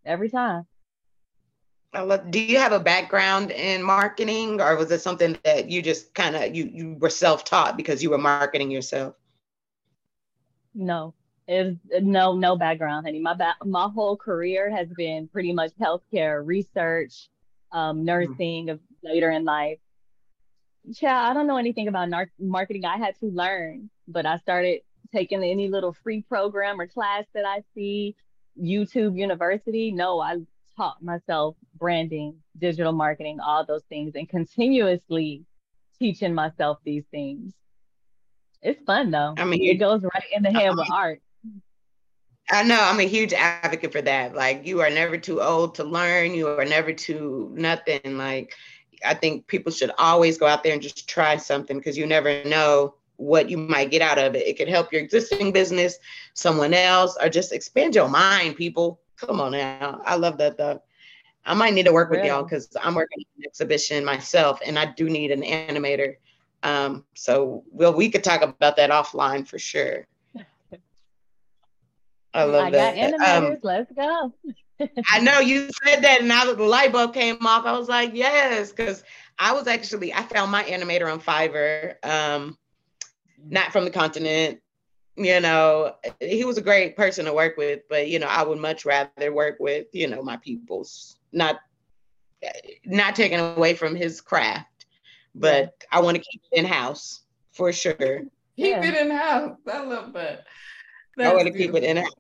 every 0.06 0.30
time. 0.30 0.66
I 1.92 2.02
love, 2.02 2.30
do 2.30 2.40
you 2.40 2.60
have 2.60 2.72
a 2.72 2.80
background 2.80 3.50
in 3.50 3.82
marketing 3.82 4.62
or 4.62 4.76
was 4.76 4.92
it 4.92 5.02
something 5.02 5.38
that 5.44 5.72
you 5.72 5.82
just 5.82 6.14
kind 6.14 6.36
of 6.36 6.56
you 6.56 6.70
you 6.72 6.98
were 7.00 7.10
self-taught 7.10 7.78
because 7.78 8.04
you 8.04 8.12
were 8.12 8.20
marketing 8.20 8.70
yourself? 8.70 9.16
No. 10.76 11.16
It's 11.48 11.80
no 12.02 12.36
no 12.36 12.56
background, 12.56 13.08
honey. 13.08 13.20
My 13.20 13.34
ba- 13.34 13.56
my 13.66 13.90
whole 13.92 14.16
career 14.16 14.70
has 14.70 14.88
been 14.96 15.28
pretty 15.28 15.52
much 15.52 15.72
healthcare, 15.82 16.46
research, 16.46 17.28
um, 17.72 17.98
mm-hmm. 17.98 18.06
nursing 18.06 18.68
mm 18.68 18.80
later 19.02 19.32
in 19.32 19.46
life. 19.46 19.80
Yeah, 20.84 21.18
I 21.18 21.34
don't 21.34 21.48
know 21.48 21.56
anything 21.56 21.88
about 21.88 22.10
nar- 22.10 22.34
marketing. 22.38 22.84
I 22.84 22.98
had 22.98 23.18
to 23.22 23.28
learn, 23.28 23.90
but 24.10 24.26
I 24.26 24.36
started 24.40 24.82
taking 25.14 25.44
any 25.44 25.68
little 25.68 25.94
free 25.94 26.22
program 26.22 26.80
or 26.80 26.88
class 26.88 27.26
that 27.34 27.46
I 27.46 27.64
see, 27.74 28.16
YouTube 28.62 29.18
University. 29.18 29.92
No, 29.92 30.20
I 30.20 30.38
taught 30.76 31.02
myself 31.02 31.56
branding, 31.78 32.36
digital 32.58 32.94
marketing, 32.94 33.40
all 33.40 33.66
those 33.66 33.84
things, 33.90 34.14
and 34.16 34.28
continuously 34.30 35.44
teaching 35.98 36.34
myself 36.34 36.80
these 36.84 37.06
things. 37.12 37.54
It's 38.62 38.82
fun 38.84 39.12
though. 39.12 39.36
I 39.38 39.46
mean, 39.46 39.64
it 39.64 39.76
goes 39.76 40.04
right 40.04 40.24
in 40.36 40.44
the 40.44 40.52
head 40.52 40.76
with 40.76 40.92
art. 40.92 41.22
I 42.52 42.64
know 42.64 42.80
I'm 42.82 43.00
a 43.00 43.04
huge 43.04 43.32
advocate 43.34 43.92
for 43.92 44.02
that. 44.02 44.36
Like 44.36 44.66
you 44.66 44.82
are 44.82 44.90
never 44.90 45.18
too 45.18 45.42
old 45.42 45.76
to 45.76 45.84
learn. 45.84 46.34
You 46.34 46.48
are 46.48 46.66
never 46.66 46.92
too 46.92 47.52
nothing. 47.54 48.18
Like 48.18 48.54
I 49.06 49.14
think 49.14 49.48
people 49.48 49.72
should 49.72 49.92
always 49.98 50.38
go 50.38 50.48
out 50.48 50.64
there 50.64 50.74
and 50.74 50.82
just 50.82 51.08
try 51.08 51.38
something 51.38 51.78
because 51.78 51.98
you 51.98 52.06
never 52.06 52.44
know 52.46 52.96
what 53.20 53.50
you 53.50 53.58
might 53.58 53.92
get 53.92 54.02
out 54.02 54.18
of 54.18 54.36
it. 54.36 54.48
It 54.48 54.58
could 54.58 54.70
help 54.70 54.92
your 54.94 55.02
existing 55.02 55.52
business, 55.52 55.98
someone 56.34 56.74
else, 56.74 57.18
or 57.22 57.30
just 57.30 57.52
expand 57.52 57.94
your 57.94 58.08
mind, 58.08 58.56
people. 58.56 59.02
Come 59.18 59.42
on 59.42 59.52
now. 59.52 60.02
I 60.06 60.16
love 60.16 60.38
that 60.38 60.58
though. 60.58 60.82
I 61.46 61.54
might 61.54 61.74
need 61.74 61.86
to 61.86 61.94
work 61.94 62.10
with 62.10 62.24
y'all 62.24 62.44
because 62.44 62.70
I'm 62.82 62.96
working 62.96 63.20
on 63.20 63.44
an 63.44 63.46
exhibition 63.46 64.06
myself 64.06 64.60
and 64.66 64.80
I 64.80 64.94
do 64.94 65.10
need 65.10 65.32
an 65.32 65.42
animator. 65.42 66.16
Um, 66.64 67.06
so 67.16 67.64
well, 67.72 67.94
we 67.94 68.10
could 68.10 68.24
talk 68.24 68.42
about 68.42 68.76
that 68.78 68.90
offline 68.90 69.48
for 69.48 69.60
sure. 69.60 70.08
I 72.34 72.44
love 72.44 72.68
I 72.68 72.72
that. 72.72 72.96
got 72.96 73.20
animators. 73.20 73.54
Um, 73.54 73.60
Let's 73.64 73.92
go. 73.92 74.34
I 75.10 75.20
know 75.20 75.40
you 75.40 75.70
said 75.84 76.02
that, 76.04 76.20
and 76.20 76.28
now 76.28 76.46
the 76.54 76.64
light 76.64 76.94
bulb 76.94 77.14
came 77.14 77.46
off. 77.46 77.66
I 77.66 77.78
was 77.78 77.90
like, 77.90 78.12
yes, 78.14 78.72
because 78.72 79.04
I 79.38 79.54
was 79.54 79.68
actually 79.68 80.14
I 80.14 80.24
found 80.24 80.52
my 80.52 80.64
animator 80.64 81.12
on 81.12 81.20
Fiverr, 81.20 81.96
um, 82.06 82.58
not 83.48 83.72
from 83.72 83.86
the 83.86 83.92
continent. 83.92 84.60
You 85.16 85.40
know, 85.42 85.96
he 86.20 86.46
was 86.46 86.58
a 86.58 86.62
great 86.62 86.96
person 86.96 87.26
to 87.26 87.34
work 87.34 87.58
with, 87.58 87.82
but 87.90 88.08
you 88.08 88.20
know, 88.20 88.28
I 88.28 88.44
would 88.44 88.60
much 88.60 88.86
rather 88.86 89.34
work 89.34 89.58
with 89.60 89.88
you 89.92 90.08
know 90.08 90.22
my 90.22 90.38
people's 90.38 91.18
not 91.32 91.60
not 92.86 93.16
taken 93.16 93.40
away 93.40 93.74
from 93.74 93.96
his 93.96 94.22
craft, 94.22 94.86
but 95.36 95.64
yeah. 95.64 95.88
I 95.92 96.02
want 96.02 96.16
to 96.16 96.24
keep 96.24 96.42
it 96.52 96.60
in 96.60 96.66
house 96.66 97.22
for 97.52 97.74
sure. 97.74 97.96
Keep 97.98 98.28
yeah. 98.58 98.84
it 98.84 98.96
in 98.96 99.12
house. 99.12 99.58
I 99.72 99.84
love 99.84 100.14
that. 100.14 100.46
That's 101.18 101.32
I 101.32 101.36
want 101.36 101.48
to 101.48 101.54
keep 101.54 101.74
it 101.76 101.84
in 101.84 101.98
house. 101.98 102.14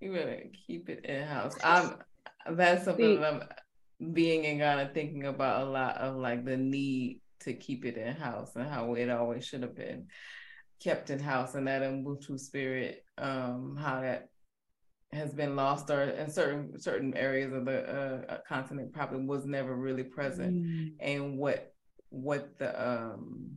You 0.00 0.12
better 0.12 0.42
keep 0.66 0.88
it 0.88 1.04
in 1.04 1.26
house. 1.26 1.56
I'm 1.62 1.96
that's 2.50 2.84
something 2.84 3.20
that 3.20 3.34
I'm 3.34 4.12
being 4.12 4.44
in 4.44 4.58
Ghana 4.58 4.90
thinking 4.94 5.26
about 5.26 5.66
a 5.66 5.70
lot 5.70 5.98
of 5.98 6.16
like 6.16 6.44
the 6.44 6.56
need 6.56 7.20
to 7.40 7.52
keep 7.52 7.84
it 7.84 7.96
in 7.96 8.14
house 8.14 8.54
and 8.56 8.68
how 8.68 8.94
it 8.94 9.10
always 9.10 9.44
should 9.44 9.62
have 9.62 9.76
been 9.76 10.06
kept 10.82 11.10
in 11.10 11.18
house 11.18 11.54
and 11.54 11.66
that 11.66 11.82
Ubuntu 11.82 12.38
spirit, 12.38 13.04
um, 13.18 13.76
how 13.80 14.00
that 14.00 14.28
has 15.12 15.34
been 15.34 15.54
lost 15.56 15.90
or 15.90 16.02
in 16.02 16.30
certain 16.30 16.78
certain 16.80 17.14
areas 17.16 17.52
of 17.52 17.66
the 17.66 17.82
uh, 17.82 18.38
continent 18.48 18.92
probably 18.92 19.22
was 19.24 19.44
never 19.44 19.76
really 19.76 20.02
present 20.02 20.64
mm. 20.64 20.92
and 21.00 21.36
what 21.36 21.74
what 22.08 22.58
the 22.58 22.70
um 22.82 23.50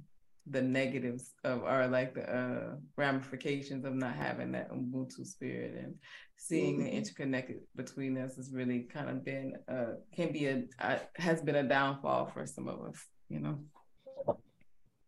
the 0.52 0.62
negatives 0.62 1.32
of 1.44 1.64
or 1.64 1.88
like 1.88 2.14
the 2.14 2.24
uh, 2.24 2.76
ramifications 2.98 3.86
of 3.86 3.96
not 3.96 4.14
having 4.16 4.52
that 4.52 4.72
Ubuntu 4.72 5.26
spirit 5.26 5.76
and 5.82 5.96
seeing 6.38 6.76
mm-hmm. 6.76 6.86
the 6.86 6.92
interconnected 6.92 7.58
between 7.76 8.18
us 8.18 8.36
has 8.36 8.52
really 8.52 8.82
kind 8.82 9.10
of 9.10 9.24
been 9.24 9.54
uh 9.68 9.94
can 10.14 10.32
be 10.32 10.48
a 10.48 10.64
uh, 10.80 11.00
has 11.16 11.42
been 11.42 11.56
a 11.56 11.64
downfall 11.64 12.28
for 12.28 12.46
some 12.46 12.68
of 12.68 12.82
us, 12.82 13.00
you 13.30 13.40
know. 13.40 13.58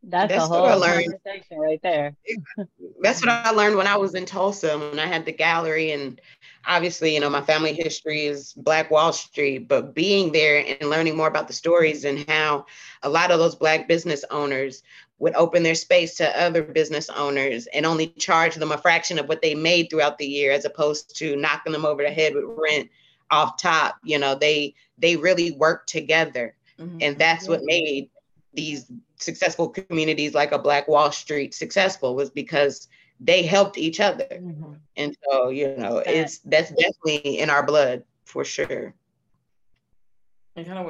That's, 0.03 0.31
That's 0.31 0.45
a 0.45 0.47
whole 0.47 0.79
conversation 0.79 1.57
right 1.57 1.81
there. 1.81 2.15
That's 3.01 3.21
what 3.21 3.29
I 3.29 3.49
learned 3.51 3.75
when 3.75 3.87
I 3.87 3.97
was 3.97 4.15
in 4.15 4.25
Tulsa 4.25 4.77
when 4.77 4.99
I 4.99 5.05
had 5.05 5.25
the 5.25 5.31
gallery 5.31 5.91
and 5.91 6.21
obviously, 6.65 7.13
you 7.13 7.19
know, 7.19 7.29
my 7.29 7.41
family 7.41 7.73
history 7.73 8.25
is 8.25 8.53
Black 8.53 8.89
Wall 8.89 9.11
Street, 9.11 9.67
but 9.67 9.93
being 9.93 10.31
there 10.31 10.63
and 10.65 10.89
learning 10.89 11.17
more 11.17 11.27
about 11.27 11.47
the 11.47 11.53
stories 11.53 12.05
and 12.05 12.29
how 12.29 12.65
a 13.03 13.09
lot 13.09 13.31
of 13.31 13.39
those 13.39 13.55
Black 13.55 13.87
business 13.87 14.23
owners 14.31 14.83
would 15.19 15.35
open 15.35 15.63
their 15.63 15.75
space 15.75 16.15
to 16.15 16.41
other 16.41 16.61
business 16.61 17.09
owners 17.09 17.67
and 17.67 17.85
only 17.85 18.07
charge 18.07 18.55
them 18.55 18.71
a 18.71 18.77
fraction 18.77 19.17
of 19.17 19.27
what 19.27 19.41
they 19.41 19.55
made 19.55 19.89
throughout 19.89 20.17
the 20.17 20.27
year 20.27 20.51
as 20.51 20.65
opposed 20.65 21.15
to 21.17 21.35
knocking 21.35 21.73
them 21.73 21.85
over 21.85 22.03
the 22.03 22.11
head 22.11 22.33
with 22.35 22.45
rent 22.45 22.89
off 23.29 23.57
top 23.57 23.97
you 24.03 24.17
know 24.17 24.35
they 24.35 24.73
they 24.97 25.17
really 25.17 25.51
work 25.51 25.85
together 25.85 26.55
mm-hmm. 26.79 26.97
and 27.01 27.17
that's 27.17 27.47
what 27.47 27.61
made 27.63 28.09
these 28.53 28.89
successful 29.17 29.69
communities 29.69 30.33
like 30.33 30.51
a 30.51 30.59
black 30.59 30.87
wall 30.87 31.11
street 31.11 31.53
successful 31.53 32.15
was 32.15 32.29
because 32.29 32.87
they 33.19 33.43
helped 33.43 33.77
each 33.77 33.99
other 33.99 34.27
mm-hmm. 34.31 34.73
and 34.95 35.17
so 35.23 35.49
you 35.49 35.75
know 35.77 35.97
it's 36.05 36.39
that's 36.39 36.69
definitely 36.69 37.39
in 37.39 37.49
our 37.49 37.65
blood 37.65 38.03
for 38.25 38.43
sure 38.43 38.93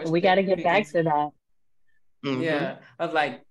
we 0.09 0.21
got 0.21 0.35
to 0.35 0.43
get 0.43 0.63
back 0.63 0.85
to 0.87 1.03
that 1.03 1.29
mm-hmm. 2.25 2.41
yeah 2.41 2.77
of 2.99 3.13
like 3.13 3.41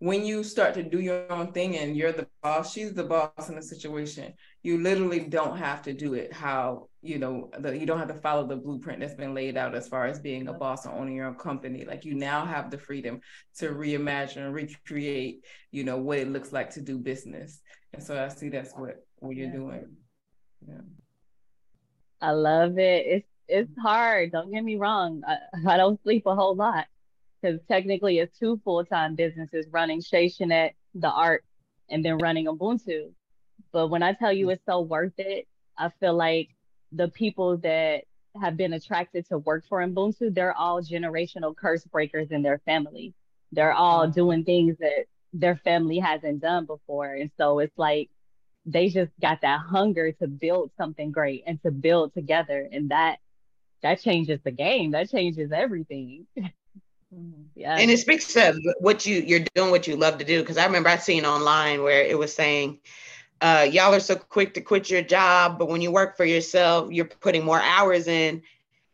when 0.00 0.24
you 0.24 0.44
start 0.44 0.74
to 0.74 0.82
do 0.82 1.00
your 1.00 1.30
own 1.32 1.52
thing 1.52 1.76
and 1.76 1.96
you're 1.96 2.12
the 2.12 2.26
boss, 2.42 2.72
she's 2.72 2.92
the 2.92 3.02
boss 3.02 3.48
in 3.48 3.56
the 3.56 3.62
situation. 3.62 4.32
You 4.62 4.78
literally 4.78 5.20
don't 5.20 5.56
have 5.56 5.82
to 5.82 5.92
do 5.92 6.14
it 6.14 6.32
how 6.32 6.87
you 7.00 7.18
know 7.18 7.50
the, 7.58 7.76
you 7.76 7.86
don't 7.86 7.98
have 7.98 8.08
to 8.08 8.14
follow 8.14 8.46
the 8.46 8.56
blueprint 8.56 9.00
that's 9.00 9.14
been 9.14 9.34
laid 9.34 9.56
out 9.56 9.74
as 9.74 9.88
far 9.88 10.06
as 10.06 10.18
being 10.18 10.48
a 10.48 10.52
boss 10.52 10.86
or 10.86 10.92
owning 10.92 11.14
your 11.14 11.26
own 11.26 11.36
company. 11.36 11.84
Like 11.84 12.04
you 12.04 12.14
now 12.14 12.44
have 12.44 12.70
the 12.70 12.78
freedom 12.78 13.20
to 13.58 13.68
reimagine 13.68 14.38
and 14.38 14.54
recreate, 14.54 15.44
you 15.70 15.84
know, 15.84 15.96
what 15.96 16.18
it 16.18 16.28
looks 16.28 16.52
like 16.52 16.70
to 16.70 16.80
do 16.80 16.98
business. 16.98 17.60
And 17.92 18.02
so 18.02 18.22
I 18.22 18.28
see 18.28 18.48
that's 18.48 18.72
what 18.74 18.96
what 19.18 19.36
you're 19.36 19.52
doing. 19.52 19.96
Yeah. 20.66 20.80
I 22.20 22.32
love 22.32 22.78
it. 22.78 23.06
It's 23.06 23.28
it's 23.48 23.78
hard. 23.78 24.32
Don't 24.32 24.52
get 24.52 24.64
me 24.64 24.76
wrong. 24.76 25.22
I, 25.26 25.36
I 25.66 25.76
don't 25.76 26.02
sleep 26.02 26.24
a 26.26 26.34
whole 26.34 26.56
lot 26.56 26.86
because 27.40 27.60
technically 27.68 28.18
it's 28.18 28.36
two 28.38 28.60
full-time 28.64 29.14
businesses 29.14 29.66
running 29.70 30.02
Shay 30.02 30.28
Chanette, 30.28 30.72
the 30.94 31.08
art, 31.08 31.44
and 31.88 32.04
then 32.04 32.18
running 32.18 32.46
Ubuntu. 32.46 33.12
But 33.72 33.88
when 33.88 34.02
I 34.02 34.12
tell 34.12 34.32
you 34.32 34.48
mm. 34.48 34.54
it's 34.54 34.64
so 34.66 34.80
worth 34.80 35.18
it, 35.18 35.46
I 35.78 35.90
feel 36.00 36.14
like 36.14 36.50
the 36.92 37.08
people 37.08 37.58
that 37.58 38.04
have 38.40 38.56
been 38.56 38.72
attracted 38.72 39.26
to 39.28 39.38
work 39.38 39.64
for 39.68 39.80
Ubuntu, 39.80 40.34
they're 40.34 40.56
all 40.56 40.82
generational 40.82 41.56
curse 41.56 41.84
breakers 41.84 42.30
in 42.30 42.42
their 42.42 42.58
family. 42.64 43.14
They're 43.52 43.72
all 43.72 44.04
mm-hmm. 44.04 44.12
doing 44.12 44.44
things 44.44 44.76
that 44.78 45.06
their 45.32 45.56
family 45.56 45.98
hasn't 45.98 46.40
done 46.40 46.66
before. 46.66 47.12
And 47.14 47.30
so 47.36 47.58
it's 47.58 47.76
like 47.76 48.10
they 48.66 48.88
just 48.88 49.12
got 49.20 49.40
that 49.42 49.60
hunger 49.60 50.12
to 50.12 50.26
build 50.26 50.70
something 50.76 51.10
great 51.10 51.44
and 51.46 51.60
to 51.62 51.70
build 51.70 52.14
together. 52.14 52.68
And 52.70 52.90
that 52.90 53.18
that 53.82 54.02
changes 54.02 54.40
the 54.44 54.50
game. 54.50 54.92
That 54.92 55.10
changes 55.10 55.52
everything. 55.52 56.26
Mm-hmm. 57.14 57.44
Yeah. 57.54 57.74
And 57.74 57.90
it 57.90 57.98
speaks 57.98 58.34
to 58.34 58.52
what 58.80 59.06
you 59.06 59.22
you're 59.22 59.46
doing 59.54 59.70
what 59.70 59.86
you 59.86 59.96
love 59.96 60.18
to 60.18 60.26
do. 60.26 60.44
Cause 60.44 60.58
I 60.58 60.66
remember 60.66 60.90
I 60.90 60.98
seen 60.98 61.24
online 61.24 61.82
where 61.82 62.02
it 62.02 62.18
was 62.18 62.34
saying, 62.34 62.80
uh, 63.40 63.68
y'all 63.70 63.94
are 63.94 64.00
so 64.00 64.16
quick 64.16 64.54
to 64.54 64.60
quit 64.60 64.90
your 64.90 65.02
job, 65.02 65.58
but 65.58 65.68
when 65.68 65.80
you 65.80 65.90
work 65.92 66.16
for 66.16 66.24
yourself, 66.24 66.90
you're 66.90 67.04
putting 67.06 67.44
more 67.44 67.60
hours 67.60 68.08
in. 68.08 68.42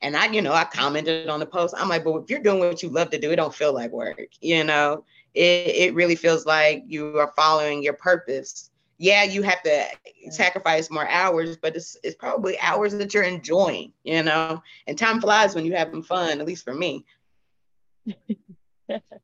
And 0.03 0.17
I, 0.17 0.27
you 0.27 0.43
know, 0.43 0.53
I 0.53 0.65
commented 0.65 1.29
on 1.29 1.41
the 1.41 1.47
post. 1.47 1.75
I'm 1.79 1.89
like, 1.89 2.05
but 2.05 2.17
if 2.17 2.31
you're 2.31 2.41
doing 2.41 2.59
what 2.59 2.83
you 2.83 2.91
love 2.91 3.11
to 3.11 3.19
do, 3.19 3.31
it 3.31 3.37
don't 3.37 3.55
feel 3.55 3.73
like 3.73 3.91
work, 3.91 4.21
you 4.41 4.65
know. 4.65 5.05
it, 5.35 5.75
it 5.77 5.95
really 5.95 6.15
feels 6.15 6.47
like 6.47 6.85
you 6.87 7.19
are 7.19 7.33
following 7.37 7.83
your 7.83 7.95
purpose. 7.95 8.71
Yeah, 8.99 9.25
you 9.25 9.43
have 9.43 9.63
to 9.65 9.85
sacrifice 10.31 10.91
more 10.91 11.09
hours, 11.09 11.57
but 11.57 11.75
it's 11.75 11.97
it's 12.05 12.15
probably 12.15 12.59
hours 12.61 12.95
that 12.95 13.13
you're 13.13 13.25
enjoying, 13.25 13.93
you 14.05 14.23
know. 14.23 14.63
And 14.87 14.97
time 14.97 15.21
flies 15.21 15.55
when 15.55 15.65
you're 15.65 15.77
having 15.77 16.03
fun, 16.03 16.41
at 16.41 16.47
least 16.47 16.65
for 16.65 16.75
me. 16.75 17.05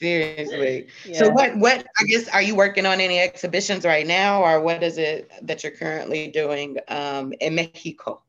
Seriously. 0.00 0.86
Yeah. 1.04 1.18
So 1.18 1.30
what 1.30 1.56
what 1.56 1.86
I 1.98 2.04
guess 2.04 2.28
are 2.28 2.42
you 2.42 2.54
working 2.54 2.86
on 2.86 3.00
any 3.00 3.18
exhibitions 3.18 3.84
right 3.84 4.06
now 4.06 4.42
or 4.42 4.60
what 4.60 4.82
is 4.82 4.96
it 4.96 5.30
that 5.42 5.62
you're 5.62 5.72
currently 5.72 6.28
doing 6.28 6.78
um, 6.88 7.32
in 7.40 7.56
Mexico? 7.56 8.22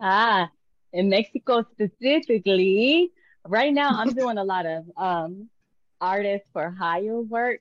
Ah, 0.00 0.48
in 0.92 1.08
Mexico 1.08 1.64
specifically, 1.72 3.10
right 3.46 3.72
now 3.72 3.98
I'm 3.98 4.14
doing 4.14 4.38
a 4.38 4.44
lot 4.44 4.66
of 4.66 4.84
um 4.96 5.48
artists 6.00 6.48
for 6.52 6.70
hire 6.70 7.20
work. 7.20 7.60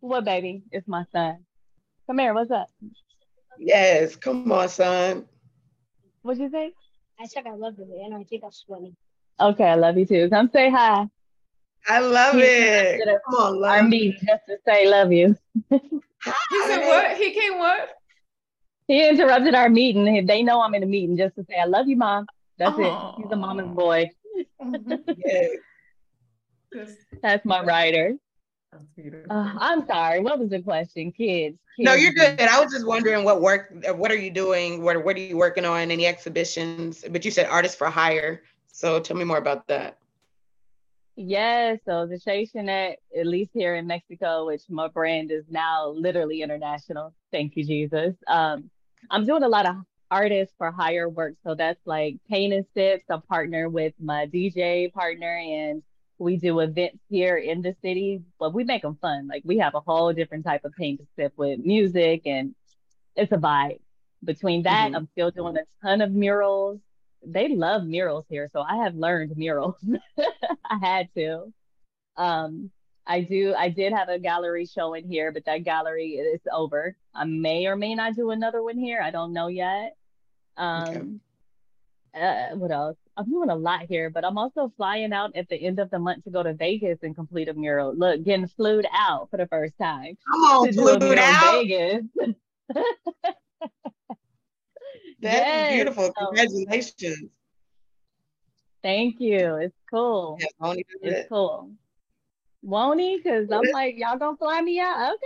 What 0.00 0.24
baby? 0.24 0.62
It's 0.72 0.88
my 0.88 1.04
son. 1.12 1.44
Come 2.08 2.18
here, 2.18 2.34
what's 2.34 2.50
up? 2.50 2.68
Yes, 3.58 4.16
come 4.16 4.50
on, 4.50 4.68
son. 4.68 5.26
What'd 6.22 6.42
you 6.42 6.50
say? 6.50 6.72
I 7.20 7.26
said 7.26 7.46
I 7.46 7.54
love 7.54 7.74
you 7.78 8.02
and 8.04 8.14
I 8.14 8.24
think 8.24 8.42
I'm 8.42 8.50
sweating. 8.50 8.96
Okay, 9.38 9.64
I 9.64 9.76
love 9.76 9.96
you 9.96 10.06
too. 10.06 10.28
Come 10.30 10.50
say 10.52 10.68
hi. 10.68 11.06
I 11.88 11.98
love 11.98 12.34
he 12.34 12.42
it. 12.42 13.00
Come 13.26 13.34
on, 13.34 13.60
love 13.60 13.72
our 13.72 13.82
meeting 13.82 14.20
just 14.26 14.42
to 14.48 14.58
say 14.66 14.88
love 14.88 15.12
you. 15.12 15.36
he 15.70 16.62
said 16.66 16.86
what? 16.86 17.16
He 17.16 17.32
came 17.32 17.58
what? 17.58 17.90
He 18.88 19.08
interrupted 19.08 19.54
our 19.54 19.68
meeting. 19.68 20.26
They 20.26 20.42
know 20.42 20.60
I'm 20.60 20.74
in 20.74 20.82
a 20.82 20.86
meeting 20.86 21.16
just 21.16 21.34
to 21.36 21.44
say 21.48 21.56
I 21.60 21.64
love 21.64 21.88
you, 21.88 21.96
mom. 21.96 22.26
That's 22.58 22.76
Aww. 22.76 23.18
it. 23.18 23.22
He's 23.22 23.32
a 23.32 23.36
mama's 23.36 23.74
boy. 23.74 24.10
That's 27.22 27.44
my 27.44 27.62
writer. 27.62 28.16
Uh, 29.28 29.54
I'm 29.58 29.86
sorry. 29.86 30.20
What 30.20 30.38
was 30.38 30.50
the 30.50 30.60
question, 30.60 31.12
kids? 31.12 31.58
kids? 31.76 31.86
No, 31.86 31.94
you're 31.94 32.12
good. 32.12 32.40
I 32.40 32.62
was 32.62 32.72
just 32.72 32.86
wondering 32.86 33.24
what 33.24 33.40
work, 33.40 33.72
what 33.94 34.10
are 34.10 34.16
you 34.16 34.30
doing? 34.30 34.82
What 34.82 35.04
what 35.04 35.16
are 35.16 35.20
you 35.20 35.36
working 35.36 35.64
on? 35.64 35.90
Any 35.90 36.06
exhibitions? 36.06 37.04
But 37.08 37.24
you 37.24 37.30
said 37.30 37.46
artists 37.46 37.76
for 37.76 37.88
hire. 37.88 38.42
So 38.72 39.00
tell 39.00 39.16
me 39.16 39.24
more 39.24 39.38
about 39.38 39.66
that. 39.68 39.98
Yes, 41.16 41.78
so 41.84 42.06
the 42.06 42.18
Shay 42.18 42.46
Chanette, 42.46 42.96
at 43.18 43.26
least 43.26 43.50
here 43.52 43.74
in 43.74 43.86
Mexico, 43.86 44.46
which 44.46 44.62
my 44.70 44.88
brand 44.88 45.30
is 45.30 45.44
now 45.50 45.88
literally 45.88 46.40
international. 46.40 47.12
Thank 47.30 47.56
you, 47.56 47.64
Jesus. 47.64 48.14
Um, 48.26 48.70
I'm 49.10 49.26
doing 49.26 49.42
a 49.42 49.48
lot 49.48 49.66
of 49.66 49.76
artists 50.10 50.54
for 50.56 50.70
higher 50.70 51.08
work. 51.08 51.34
So 51.44 51.54
that's 51.54 51.80
like 51.86 52.16
paint 52.28 52.52
and 52.52 52.66
sips. 52.74 53.04
I 53.10 53.18
partner 53.28 53.68
with 53.68 53.94
my 53.98 54.26
DJ 54.26 54.92
partner 54.92 55.36
and 55.36 55.82
we 56.18 56.36
do 56.36 56.60
events 56.60 56.98
here 57.08 57.36
in 57.36 57.62
the 57.62 57.74
city, 57.82 58.22
but 58.38 58.54
we 58.54 58.64
make 58.64 58.82
them 58.82 58.96
fun. 59.00 59.26
Like 59.26 59.42
we 59.44 59.58
have 59.58 59.74
a 59.74 59.80
whole 59.80 60.12
different 60.12 60.44
type 60.44 60.64
of 60.64 60.72
paint 60.72 61.00
and 61.00 61.08
sip 61.16 61.32
with 61.36 61.60
music 61.60 62.22
and 62.26 62.54
it's 63.16 63.32
a 63.32 63.36
vibe. 63.36 63.80
Between 64.24 64.62
that, 64.62 64.88
mm-hmm. 64.88 64.96
I'm 64.96 65.08
still 65.12 65.30
doing 65.30 65.56
a 65.56 65.86
ton 65.86 66.00
of 66.00 66.12
murals 66.12 66.78
they 67.24 67.48
love 67.48 67.84
murals 67.84 68.24
here. 68.28 68.48
So 68.52 68.60
I 68.60 68.76
have 68.76 68.94
learned 68.94 69.36
murals. 69.36 69.76
I 70.18 70.78
had 70.80 71.08
to. 71.16 71.52
Um, 72.16 72.70
I 73.06 73.22
do. 73.22 73.54
I 73.56 73.68
did 73.68 73.92
have 73.92 74.08
a 74.08 74.18
gallery 74.18 74.66
showing 74.66 75.08
here, 75.08 75.32
but 75.32 75.44
that 75.46 75.64
gallery 75.64 76.12
is 76.12 76.40
over. 76.52 76.96
I 77.14 77.24
may 77.24 77.66
or 77.66 77.76
may 77.76 77.94
not 77.94 78.14
do 78.14 78.30
another 78.30 78.62
one 78.62 78.78
here. 78.78 79.00
I 79.02 79.10
don't 79.10 79.32
know 79.32 79.48
yet. 79.48 79.96
Um, 80.56 81.20
okay. 82.14 82.52
uh, 82.52 82.56
what 82.56 82.70
else? 82.70 82.96
I'm 83.16 83.28
doing 83.28 83.50
a 83.50 83.56
lot 83.56 83.82
here, 83.88 84.08
but 84.08 84.24
I'm 84.24 84.38
also 84.38 84.72
flying 84.76 85.12
out 85.12 85.36
at 85.36 85.48
the 85.48 85.56
end 85.56 85.78
of 85.78 85.90
the 85.90 85.98
month 85.98 86.24
to 86.24 86.30
go 86.30 86.42
to 86.42 86.54
Vegas 86.54 86.98
and 87.02 87.14
complete 87.14 87.48
a 87.48 87.54
mural. 87.54 87.94
Look, 87.94 88.22
getting 88.22 88.46
flued 88.46 88.86
out 88.92 89.28
for 89.30 89.36
the 89.36 89.46
first 89.48 89.74
time. 89.78 90.16
Come 90.30 90.40
on, 90.44 90.72
flued 90.72 91.18
out. 91.18 91.64
Vegas. 91.64 92.04
That's 95.22 95.36
yes. 95.36 95.68
beautiful. 95.68 96.12
Congratulations. 96.12 97.30
Thank 98.82 99.20
you. 99.20 99.54
It's 99.56 99.76
cool. 99.88 100.38
Yeah, 100.40 100.74
it's 100.74 100.90
it. 101.02 101.28
cool. 101.28 101.70
Won't 102.62 103.00
he? 103.00 103.16
Because 103.16 103.50
I'm 103.52 103.62
like, 103.72 103.96
y'all 103.96 104.18
gonna 104.18 104.36
fly 104.36 104.60
me 104.60 104.80
out? 104.80 105.14
Okay. 105.14 105.18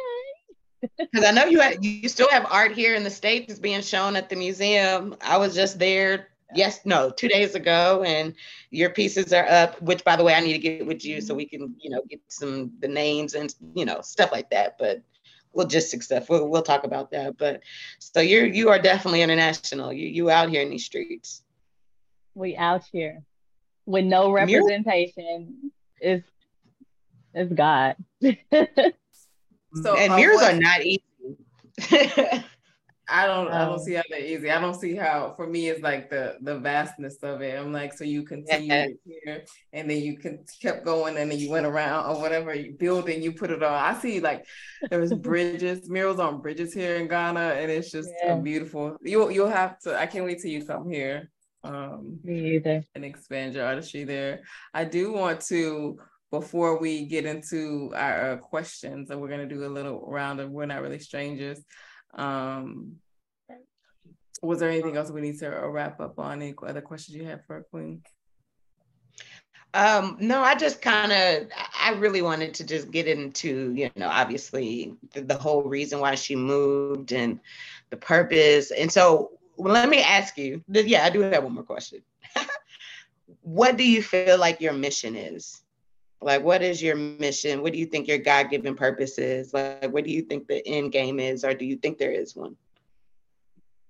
Because 1.11 1.27
I 1.27 1.33
know 1.33 1.47
you 1.47 1.61
had, 1.61 1.83
you 1.83 2.09
still 2.09 2.29
have 2.31 2.47
art 2.51 2.73
here 2.73 2.95
in 2.95 3.03
the 3.03 3.11
states 3.11 3.53
is 3.53 3.59
being 3.59 3.81
shown 3.81 4.15
at 4.15 4.29
the 4.29 4.37
museum. 4.37 5.17
I 5.23 5.39
was 5.39 5.55
just 5.55 5.79
there. 5.79 6.29
Yes, 6.55 6.85
no, 6.85 7.11
two 7.11 7.29
days 7.29 7.55
ago, 7.55 8.05
and 8.07 8.35
your 8.71 8.91
pieces 8.91 9.33
are 9.33 9.49
up. 9.49 9.81
Which, 9.83 10.05
by 10.05 10.17
the 10.17 10.23
way, 10.23 10.35
I 10.35 10.41
need 10.41 10.53
to 10.53 10.59
get 10.59 10.87
with 10.87 11.05
you 11.05 11.21
so 11.21 11.35
we 11.35 11.47
can, 11.47 11.75
you 11.81 11.91
know, 11.91 12.03
get 12.09 12.21
some 12.29 12.73
the 12.79 12.89
names 12.89 13.35
and 13.35 13.53
you 13.75 13.85
know 13.85 14.01
stuff 14.03 14.31
like 14.31 14.51
that. 14.51 14.77
But 14.79 15.03
logistic 15.55 16.03
stuff. 16.03 16.29
We'll, 16.29 16.49
we'll 16.49 16.63
talk 16.63 16.85
about 16.85 17.11
that. 17.11 17.37
But 17.37 17.63
so 17.99 18.21
you're 18.21 18.47
you 18.47 18.71
are 18.71 18.79
definitely 18.79 19.23
international. 19.23 19.93
You 19.93 20.07
you 20.07 20.31
out 20.31 20.49
here 20.49 20.63
in 20.63 20.71
these 20.71 20.85
streets. 20.85 21.43
We 22.35 22.57
out 22.57 22.85
here 22.93 23.23
with 23.85 24.05
no 24.05 24.31
representation. 24.33 25.73
Is 26.01 26.23
is 27.35 27.53
God. 27.53 27.97
so 28.23 28.33
and 29.97 30.13
uh, 30.13 30.17
mirrors 30.17 30.43
are 30.43 30.53
not 30.55 30.83
easy. 30.83 31.03
I 33.09 33.27
don't 33.27 33.49
I 33.49 33.65
don't 33.65 33.75
um, 33.75 33.79
see 33.79 33.95
how 33.95 34.03
they're 34.11 34.25
easy. 34.25 34.51
I 34.51 34.61
don't 34.61 34.75
see 34.75 34.97
how 34.97 35.33
for 35.37 35.47
me 35.47 35.69
it's 35.69 35.83
like 35.83 36.11
the 36.11 36.37
the 36.41 36.59
vastness 36.59 37.17
of 37.23 37.41
it. 37.41 37.59
I'm 37.59 37.73
like, 37.73 37.93
so 37.93 38.03
you 38.03 38.25
continue 38.25 38.97
here 39.05 39.45
and 39.73 39.89
then 39.89 40.03
you 40.03 40.19
can 40.19 40.45
kept 40.61 40.85
going 40.85 41.17
and 41.17 41.31
then 41.31 41.39
you 41.39 41.51
went 41.51 41.67
around 41.67 42.11
or 42.11 42.21
whatever 42.21 42.53
you 42.53 42.73
building, 42.73 43.23
you 43.23 43.33
put 43.33 43.51
it 43.51 43.63
on. 43.63 43.73
I 43.73 43.99
see 44.01 44.19
like 44.19 44.45
there 44.91 45.01
was 45.01 45.15
bridges, 45.29 45.89
murals 45.89 46.19
on 46.19 46.41
bridges 46.41 46.75
here 46.75 46.97
in 46.97 47.07
Ghana, 47.07 47.41
and 47.41 47.71
it's 47.71 47.93
just 47.93 48.11
yeah. 48.25 48.35
beautiful. 48.37 48.97
You 49.03 49.31
you'll 49.31 49.49
have 49.49 49.79
to 49.81 49.97
I 49.97 50.07
can't 50.07 50.25
wait 50.25 50.41
till 50.41 50.51
you 50.51 50.65
come 50.65 50.91
here. 50.91 51.31
Um 51.63 52.19
me 52.25 52.57
either. 52.57 52.83
And 52.97 53.05
expand 53.05 53.55
your 53.55 53.67
artistry 53.67 54.03
there. 54.03 54.41
I 54.75 54.85
do 54.85 55.13
want 55.13 55.43
to 55.43 55.99
before 56.33 56.79
we 56.81 57.07
get 57.07 57.25
into 57.25 57.93
our 57.95 58.33
uh, 58.33 58.37
questions, 58.39 59.11
and 59.11 59.21
we're 59.21 59.29
gonna 59.29 59.47
do 59.47 59.65
a 59.65 59.69
little 59.69 60.05
round 60.11 60.41
of 60.41 60.51
we're 60.51 60.67
not 60.67 60.83
really 60.83 60.99
strangers. 60.99 61.63
Um, 62.15 62.97
was 64.43 64.61
there 64.61 64.71
anything 64.71 64.97
else 64.97 65.11
we 65.11 65.21
need 65.21 65.39
to 65.41 65.49
wrap 65.49 66.01
up 66.01 66.19
on? 66.19 66.43
Any 66.43 66.55
other 66.63 66.81
questions 66.81 67.17
you 67.17 67.25
have 67.25 67.45
for 67.47 67.63
Queen? 67.71 68.03
Um, 69.75 70.17
no, 70.21 70.41
I 70.41 70.55
just 70.55 70.81
kind 70.81 71.13
of, 71.13 71.49
I 71.79 71.93
really 71.99 72.23
wanted 72.23 72.55
to 72.55 72.65
just 72.65 72.91
get 72.91 73.07
into, 73.07 73.73
you 73.75 73.91
know, 73.97 74.09
obviously 74.09 74.95
the, 75.13 75.21
the, 75.21 75.37
whole 75.37 75.65
reason 75.65 76.01
why 76.01 76.15
she 76.15 76.35
moved 76.35 77.13
and 77.13 77.41
the 77.91 77.97
purpose. 77.99 78.71
And 78.71 78.91
so 78.91 79.33
well, 79.57 79.75
let 79.75 79.89
me 79.89 80.01
ask 80.01 80.37
you, 80.39 80.63
yeah, 80.69 81.05
I 81.05 81.11
do 81.11 81.21
have 81.21 81.45
one 81.45 81.55
more 81.55 81.63
question. 81.63 82.03
what 83.43 83.77
do 83.77 83.89
you 83.89 84.03
feel 84.03 84.39
like 84.39 84.61
your 84.61 84.73
mission 84.73 85.17
is? 85.17 85.63
Like, 86.21 86.43
what 86.43 86.63
is 86.63 86.83
your 86.83 86.97
mission? 86.97 87.63
What 87.63 87.73
do 87.73 87.79
you 87.79 87.87
think 87.87 88.09
your 88.09 88.19
God 88.19 88.51
given 88.51 88.75
purpose 88.75 89.19
is? 89.19 89.53
Like, 89.53 89.93
what 89.93 90.05
do 90.05 90.11
you 90.11 90.23
think 90.23 90.49
the 90.49 90.67
end 90.67 90.93
game 90.93 91.21
is, 91.21 91.45
or 91.45 91.55
do 91.55 91.65
you 91.65 91.77
think 91.77 91.99
there 91.99 92.13
is 92.13 92.35
one? 92.35 92.57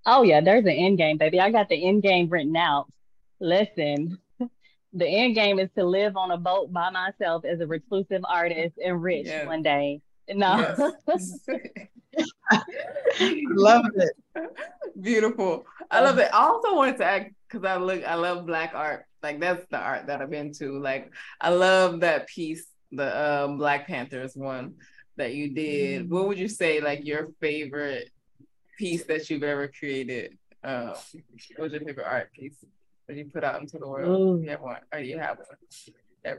Oh, 0.04 0.22
yeah, 0.22 0.40
there's 0.40 0.64
an 0.64 0.70
end 0.70 0.98
game, 0.98 1.18
baby. 1.18 1.40
I 1.40 1.50
got 1.50 1.68
the 1.68 1.86
end 1.86 2.02
game 2.02 2.28
written 2.28 2.56
out. 2.56 2.86
Listen, 3.40 4.18
the 4.92 5.06
end 5.06 5.34
game 5.34 5.58
is 5.58 5.70
to 5.76 5.84
live 5.84 6.16
on 6.16 6.30
a 6.30 6.36
boat 6.36 6.72
by 6.72 6.90
myself 6.90 7.44
as 7.44 7.60
a 7.60 7.66
reclusive 7.66 8.22
artist 8.28 8.74
and 8.84 9.02
rich 9.02 9.26
yes. 9.26 9.46
one 9.46 9.62
day. 9.62 10.00
No. 10.28 10.92
Yes. 11.08 11.48
love 13.50 13.86
it. 13.96 14.12
Beautiful. 15.00 15.66
I 15.90 16.00
love 16.00 16.18
it. 16.18 16.30
I 16.32 16.38
also 16.38 16.74
wanted 16.74 16.98
to 16.98 17.04
add 17.04 17.30
because 17.56 17.76
I 17.76 17.76
look, 17.82 18.04
I 18.04 18.14
love 18.14 18.46
black 18.46 18.72
art. 18.74 19.04
Like 19.22 19.40
that's 19.40 19.66
the 19.70 19.78
art 19.78 20.06
that 20.06 20.20
I've 20.20 20.30
been 20.30 20.52
to. 20.54 20.78
Like 20.78 21.12
I 21.40 21.50
love 21.50 22.00
that 22.00 22.28
piece, 22.28 22.66
the 22.92 23.44
um, 23.44 23.58
Black 23.58 23.86
Panthers 23.86 24.34
one 24.34 24.74
that 25.16 25.34
you 25.34 25.54
did. 25.54 26.02
Mm-hmm. 26.02 26.14
What 26.14 26.28
would 26.28 26.38
you 26.38 26.48
say 26.48 26.80
like 26.80 27.04
your 27.04 27.28
favorite 27.40 28.10
piece 28.78 29.04
that 29.04 29.28
you've 29.30 29.42
ever 29.42 29.68
created? 29.68 30.36
Uh, 30.62 30.94
what 31.56 31.64
was 31.64 31.72
your 31.72 31.82
favorite 31.82 32.06
art 32.06 32.32
piece 32.32 32.64
that 33.06 33.16
you 33.16 33.24
put 33.26 33.44
out 33.44 33.60
into 33.60 33.78
the 33.78 33.88
world? 33.88 34.08
Ooh. 34.08 34.42
You 34.42 34.50
have 34.50 34.60
one, 34.60 34.80
or 34.92 34.98
you 35.00 35.18
have 35.18 35.38
one? 35.38 36.38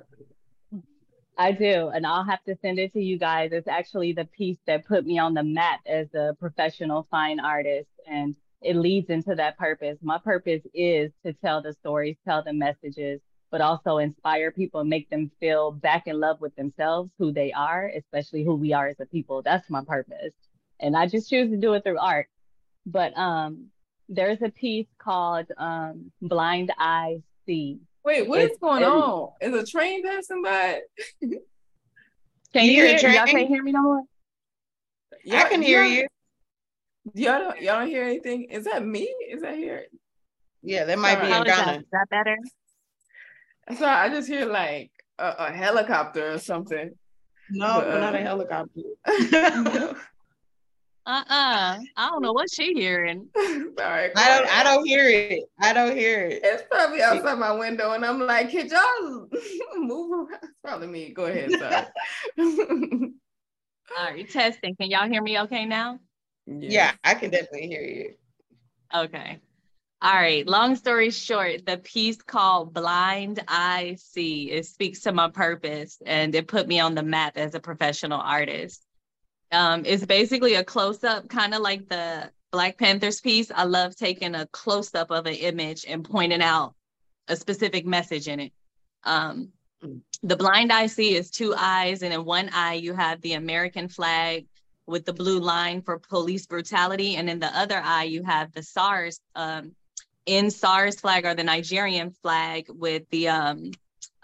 I 1.39 1.51
do, 1.51 1.89
and 1.89 2.05
I'll 2.05 2.23
have 2.23 2.43
to 2.45 2.57
send 2.61 2.79
it 2.79 2.93
to 2.93 3.01
you 3.01 3.19
guys. 3.19 3.51
It's 3.53 3.67
actually 3.67 4.13
the 4.13 4.25
piece 4.25 4.57
that 4.65 4.85
put 4.85 5.05
me 5.05 5.19
on 5.19 5.33
the 5.33 5.43
map 5.43 5.81
as 5.85 6.07
a 6.13 6.35
professional 6.39 7.07
fine 7.11 7.39
artist, 7.39 7.89
and 8.09 8.35
it 8.61 8.75
leads 8.75 9.09
into 9.09 9.35
that 9.35 9.57
purpose. 9.57 9.97
My 10.01 10.17
purpose 10.17 10.61
is 10.73 11.11
to 11.25 11.33
tell 11.33 11.61
the 11.61 11.73
stories, 11.73 12.17
tell 12.25 12.43
the 12.43 12.53
messages, 12.53 13.21
but 13.51 13.61
also 13.61 13.97
inspire 13.97 14.51
people 14.51 14.81
and 14.81 14.89
make 14.89 15.09
them 15.09 15.31
feel 15.39 15.71
back 15.71 16.07
in 16.07 16.19
love 16.19 16.41
with 16.41 16.55
themselves, 16.55 17.11
who 17.17 17.31
they 17.31 17.51
are, 17.53 17.89
especially 17.95 18.43
who 18.43 18.55
we 18.55 18.73
are 18.73 18.87
as 18.87 18.99
a 18.99 19.05
people. 19.05 19.41
That's 19.41 19.69
my 19.69 19.83
purpose. 19.83 20.33
And 20.79 20.95
I 20.95 21.07
just 21.07 21.29
choose 21.29 21.49
to 21.51 21.57
do 21.57 21.73
it 21.73 21.83
through 21.83 21.99
art. 21.99 22.27
But 22.85 23.17
um, 23.17 23.67
there's 24.09 24.41
a 24.41 24.49
piece 24.49 24.87
called 24.97 25.47
um, 25.57 26.11
Blind 26.21 26.73
Eyes 26.79 27.21
See. 27.45 27.79
Wait, 28.03 28.27
what 28.27 28.41
it's, 28.41 28.53
is 28.53 28.59
going 28.59 28.83
on? 28.83 29.31
Is 29.41 29.53
a 29.53 29.65
train 29.65 30.03
passing 30.03 30.41
by? 30.41 30.81
Can 31.21 31.31
You 32.53 32.61
you, 32.61 32.71
hear 32.71 32.97
hear? 32.97 33.09
it, 33.09 33.15
Y'all 33.15 33.25
can't 33.25 33.47
hear 33.47 33.63
me 33.63 33.71
no 33.71 33.81
more. 33.81 34.01
I 35.31 35.49
can 35.49 35.61
hear 35.61 35.83
you. 35.83 36.07
Y'all 37.13 37.39
don't 37.39 37.61
y'all 37.61 37.79
don't 37.79 37.87
hear 37.87 38.03
anything? 38.03 38.43
Is 38.45 38.65
that 38.65 38.85
me? 38.85 39.03
Is 39.29 39.41
that 39.41 39.55
here? 39.55 39.85
Yeah, 40.61 40.85
that 40.85 40.99
might 40.99 41.21
be 41.21 41.27
How 41.27 41.33
How 41.35 41.41
in 41.41 41.47
is 41.47 41.55
that? 41.55 41.65
Ghana. 41.65 41.77
Is 41.79 41.85
that 41.91 42.09
better? 42.09 42.37
So 43.77 43.85
I 43.85 44.09
just 44.09 44.27
hear 44.27 44.45
like 44.45 44.91
a, 45.19 45.35
a 45.39 45.51
helicopter 45.51 46.33
or 46.33 46.39
something. 46.39 46.91
No, 47.49 47.81
But, 47.81 47.99
not 47.99 48.15
a 48.15 48.19
uh, 48.19 48.21
helicopter. 48.21 48.81
Uh-uh. 51.07 51.79
I 51.95 52.09
don't 52.09 52.21
know 52.21 52.33
what 52.33 52.51
she 52.51 52.73
hearing. 52.73 53.29
Sorry. 53.35 54.11
I 54.13 54.37
don't. 54.37 54.47
I 54.57 54.63
don't 54.63 54.85
hear 54.85 55.07
it. 55.07 55.43
I 55.57 55.71
don't 55.71 55.95
hear 55.95 56.25
it. 56.25 56.41
It's 56.43 56.63
probably 56.69 57.01
outside 57.01 57.39
my 57.39 57.53
window, 57.53 57.93
and 57.93 58.05
I'm 58.05 58.19
like, 58.19 58.51
"Could 58.51 58.69
y'all 58.69 59.29
move 59.77 60.11
around?" 60.11 60.39
It's 60.43 60.51
probably 60.61 60.87
me. 60.87 61.13
Go 61.13 61.25
ahead, 61.27 61.51
sorry. 61.51 61.85
All 63.97 64.05
right, 64.11 64.29
testing. 64.29 64.75
Can 64.75 64.89
y'all 64.89 65.07
hear 65.07 65.21
me 65.21 65.39
okay 65.39 65.65
now? 65.65 65.99
Yeah, 66.47 66.93
I 67.03 67.13
can 67.13 67.29
definitely 67.29 67.67
hear 67.67 67.81
you. 67.81 68.13
Okay. 68.95 69.39
All 70.01 70.13
right. 70.13 70.47
Long 70.47 70.75
story 70.75 71.09
short, 71.09 71.65
the 71.65 71.77
piece 71.77 72.21
called 72.21 72.73
Blind 72.73 73.43
I 73.47 73.97
See, 73.99 74.51
it 74.51 74.65
speaks 74.65 75.01
to 75.01 75.11
my 75.11 75.29
purpose 75.29 76.01
and 76.05 76.33
it 76.35 76.47
put 76.47 76.67
me 76.67 76.79
on 76.79 76.95
the 76.95 77.03
map 77.03 77.35
as 77.35 77.55
a 77.55 77.59
professional 77.59 78.21
artist. 78.21 78.83
Um, 79.51 79.83
it's 79.85 80.05
basically 80.05 80.53
a 80.55 80.63
close-up, 80.63 81.29
kind 81.29 81.53
of 81.53 81.61
like 81.61 81.89
the 81.89 82.31
Black 82.51 82.77
Panthers 82.77 83.21
piece. 83.21 83.51
I 83.53 83.63
love 83.63 83.95
taking 83.95 84.35
a 84.35 84.45
close-up 84.47 85.09
of 85.09 85.25
an 85.25 85.33
image 85.33 85.85
and 85.87 86.03
pointing 86.03 86.41
out 86.41 86.75
a 87.27 87.35
specific 87.35 87.85
message 87.85 88.27
in 88.27 88.39
it. 88.39 88.53
Um, 89.03 89.49
the 90.23 90.35
blind 90.35 90.71
I 90.71 90.87
see 90.87 91.15
is 91.15 91.29
two 91.29 91.53
eyes, 91.57 92.03
and 92.03 92.13
in 92.13 92.25
one 92.25 92.49
eye 92.53 92.73
you 92.73 92.93
have 92.93 93.21
the 93.21 93.33
American 93.33 93.87
flag 93.87 94.45
with 94.87 95.05
the 95.05 95.13
blue 95.13 95.39
line 95.39 95.81
for 95.81 95.99
police 95.99 96.45
brutality, 96.45 97.15
and 97.15 97.29
in 97.29 97.39
the 97.39 97.57
other 97.57 97.81
eye 97.83 98.05
you 98.05 98.23
have 98.23 98.51
the 98.53 98.63
SARS 98.63 99.19
um, 99.35 99.73
in 100.25 100.51
SARS 100.51 100.99
flag 100.99 101.25
or 101.25 101.33
the 101.33 101.43
Nigerian 101.43 102.11
flag 102.11 102.65
with 102.69 103.03
the 103.09 103.29
um 103.29 103.71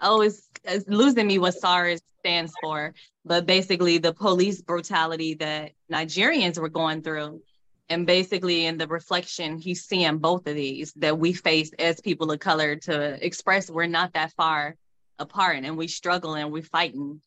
oh 0.00 0.20
it's, 0.20 0.48
it's 0.64 0.88
losing 0.88 1.26
me 1.26 1.38
what 1.38 1.54
SARS 1.54 2.00
stands 2.20 2.52
for, 2.62 2.94
but 3.24 3.46
basically 3.46 3.98
the 3.98 4.12
police 4.12 4.62
brutality 4.62 5.34
that 5.34 5.72
Nigerians 5.92 6.58
were 6.58 6.70
going 6.70 7.02
through. 7.02 7.42
And 7.90 8.06
basically 8.06 8.64
in 8.64 8.78
the 8.78 8.86
reflection, 8.86 9.58
he's 9.58 9.84
seeing 9.84 10.18
both 10.18 10.46
of 10.46 10.54
these 10.54 10.94
that 10.94 11.18
we 11.18 11.34
face 11.34 11.70
as 11.78 12.00
people 12.00 12.30
of 12.32 12.40
color 12.40 12.76
to 12.76 13.24
express 13.24 13.70
we're 13.70 13.86
not 13.86 14.14
that 14.14 14.32
far 14.32 14.76
apart. 15.18 15.64
And 15.64 15.76
we 15.76 15.88
struggle 15.88 16.34
and 16.34 16.50
we're 16.50 16.62
fighting 16.62 17.20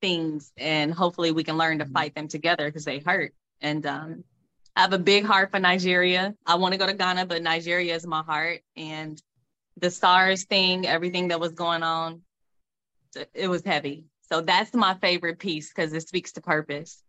things 0.00 0.52
and 0.56 0.92
hopefully 0.92 1.32
we 1.32 1.44
can 1.44 1.56
learn 1.56 1.78
to 1.78 1.86
fight 1.86 2.14
them 2.14 2.28
together 2.28 2.66
because 2.66 2.84
they 2.84 2.98
hurt. 2.98 3.32
And 3.60 3.84
um 3.86 4.24
I 4.76 4.82
have 4.82 4.92
a 4.92 4.98
big 4.98 5.24
heart 5.24 5.50
for 5.50 5.58
Nigeria. 5.58 6.34
I 6.46 6.54
want 6.54 6.72
to 6.72 6.78
go 6.78 6.86
to 6.86 6.94
Ghana, 6.94 7.26
but 7.26 7.42
Nigeria 7.42 7.96
is 7.96 8.06
my 8.06 8.22
heart. 8.22 8.60
And 8.76 9.20
the 9.76 9.90
SARS 9.90 10.44
thing, 10.44 10.86
everything 10.86 11.28
that 11.28 11.40
was 11.40 11.50
going 11.50 11.82
on, 11.82 12.22
it 13.34 13.48
was 13.48 13.64
heavy. 13.64 14.04
So 14.30 14.40
that's 14.40 14.72
my 14.74 14.94
favorite 14.94 15.40
piece 15.40 15.70
because 15.70 15.92
it 15.92 16.06
speaks 16.06 16.32
to 16.32 16.40
purpose. 16.40 17.02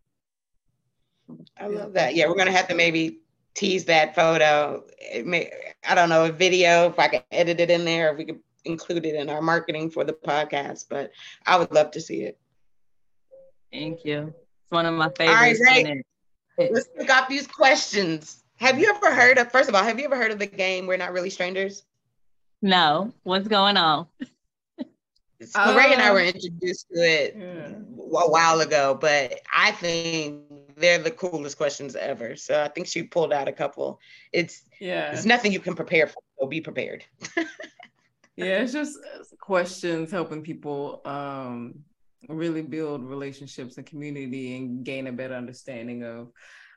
I 1.60 1.68
love 1.68 1.94
that. 1.94 2.16
Yeah, 2.16 2.28
we're 2.28 2.36
gonna 2.36 2.52
have 2.52 2.70
to 2.70 2.76
maybe 2.76 3.20
tease 3.53 3.86
that 3.86 4.16
photo. 4.16 4.84
It 4.98 5.28
may, 5.28 5.52
I 5.88 5.94
don't 5.94 6.10
know, 6.10 6.26
a 6.26 6.32
video 6.32 6.90
if 6.90 6.98
I 6.98 7.07
can 7.07 7.22
edit 7.32 7.60
it 7.60 7.70
in 7.70 7.86
there, 7.86 8.11
if 8.11 8.18
we 8.18 8.26
could 8.26 8.40
include 8.66 9.06
it 9.06 9.16
in 9.16 9.30
our 9.30 9.41
marketing 9.41 9.91
for 9.91 10.03
the 10.03 10.14
podcast. 10.14 10.86
But 10.90 11.11
I 11.45 11.57
would 11.57 11.72
love 11.72 11.91
to 11.91 12.02
see 12.02 12.24
it. 12.24 12.40
Thank 13.72 14.04
you. 14.06 14.28
It's 14.28 14.72
one 14.72 14.86
of 14.86 14.94
my 14.94 15.10
favorites. 15.18 15.60
great. 15.60 15.86
and 15.88 16.04
it- 16.58 16.74
Let's 16.74 16.90
pick 16.98 17.10
off 17.10 17.30
these 17.30 17.48
questions. 17.48 18.44
Have 18.58 18.80
you 18.80 18.90
ever 18.94 19.14
heard 19.14 19.38
of? 19.38 19.52
First 19.52 19.70
of 19.70 19.76
all, 19.76 19.84
have 19.84 19.98
you 20.00 20.06
ever 20.06 20.18
heard 20.18 20.32
of 20.32 20.40
the 20.40 20.46
game 20.48 20.86
We're 20.88 20.98
Not 20.98 21.14
Really 21.14 21.30
Strangers? 21.30 21.84
No, 22.62 23.14
what's 23.24 23.48
going 23.48 23.78
on? 23.78 24.08
So 25.41 25.74
Ray 25.74 25.94
and 25.94 26.02
I 26.02 26.10
Um, 26.10 26.14
were 26.16 26.22
introduced 26.22 26.88
to 26.94 27.00
it 27.02 27.34
Yeah. 27.38 27.68
a 27.70 28.30
while 28.30 28.60
ago, 28.60 28.98
but 29.00 29.40
I 29.56 29.72
think 29.72 30.44
they're 30.76 30.98
the 30.98 31.12
coolest 31.12 31.56
questions 31.58 31.96
ever. 31.96 32.36
So 32.36 32.62
I 32.62 32.68
think 32.68 32.88
she 32.88 33.04
pulled 33.04 33.32
out 33.32 33.48
a 33.48 33.54
couple. 33.54 34.02
It's 34.34 34.64
Yeah. 34.82 35.14
it's 35.14 35.24
nothing 35.24 35.54
you 35.54 35.62
can 35.62 35.76
prepare 35.76 36.08
for, 36.08 36.22
so 36.38 36.48
be 36.48 36.60
prepared. 36.60 37.06
Yeah, 38.36 38.60
it's 38.62 38.72
just 38.72 38.98
uh, 38.98 39.24
questions 39.41 40.12
helping 40.12 40.41
people 40.41 41.02
um 41.04 41.84
really 42.28 42.62
build 42.62 43.04
relationships 43.04 43.78
and 43.78 43.86
community 43.86 44.58
and 44.58 44.84
gain 44.84 45.08
a 45.08 45.12
better 45.12 45.36
understanding 45.36 46.04
of 46.04 46.32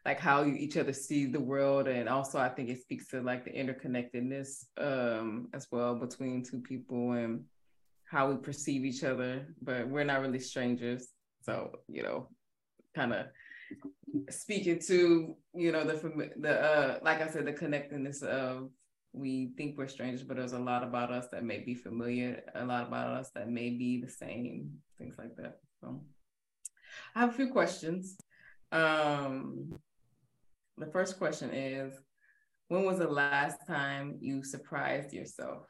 like 0.05 0.19
how 0.19 0.43
you, 0.43 0.55
each 0.55 0.77
other 0.77 0.93
see 0.93 1.27
the 1.27 1.40
world. 1.40 1.86
And 1.89 2.09
also 2.09 2.39
I 2.39 2.48
think 2.48 2.69
it 2.69 2.81
speaks 2.81 3.09
to 3.09 3.20
like 3.20 3.44
the 3.44 3.51
interconnectedness 3.51 4.64
um 4.78 5.48
as 5.52 5.66
well 5.70 5.94
between 5.94 6.44
two 6.44 6.60
people 6.60 7.12
and 7.12 7.44
how 8.05 8.31
we 8.31 8.36
perceive 8.36 8.85
each 8.85 9.05
other. 9.05 9.47
But 9.60 9.89
we're 9.89 10.05
not 10.05 10.20
really 10.20 10.40
strangers. 10.40 11.09
So 11.43 11.73
you 11.89 12.02
know 12.02 12.28
kind 12.94 13.14
of 13.14 13.27
speaking 14.28 14.78
to 14.86 15.35
you 15.55 15.73
know 15.73 15.85
the 15.85 16.31
the 16.39 16.60
uh 16.60 16.98
like 17.02 17.20
I 17.20 17.28
said 17.28 17.47
the 17.47 17.52
connectedness 17.52 18.23
of 18.23 18.70
we 19.12 19.52
think 19.56 19.76
we're 19.76 19.89
strangers, 19.89 20.22
but 20.22 20.36
there's 20.36 20.52
a 20.52 20.59
lot 20.59 20.82
about 20.82 21.12
us 21.12 21.26
that 21.32 21.44
may 21.44 21.59
be 21.59 21.74
familiar, 21.74 22.43
a 22.55 22.64
lot 22.64 22.89
about 22.89 23.09
us 23.09 23.30
that 23.34 23.48
may 23.48 23.70
be 23.70 24.01
the 24.01 24.10
same, 24.10 24.70
things 24.98 25.14
like 25.18 25.36
that. 25.36 25.59
So 25.80 26.02
I 27.14 27.20
have 27.20 27.30
a 27.30 27.32
few 27.32 27.48
questions. 27.48 28.16
Um, 28.70 29.74
the 30.78 30.86
first 30.86 31.18
question 31.18 31.51
is 31.52 31.94
when 32.68 32.86
was 32.86 32.98
the 32.98 33.09
last 33.09 33.66
time 33.66 34.16
you 34.20 34.43
surprised 34.43 35.12
yourself? 35.12 35.66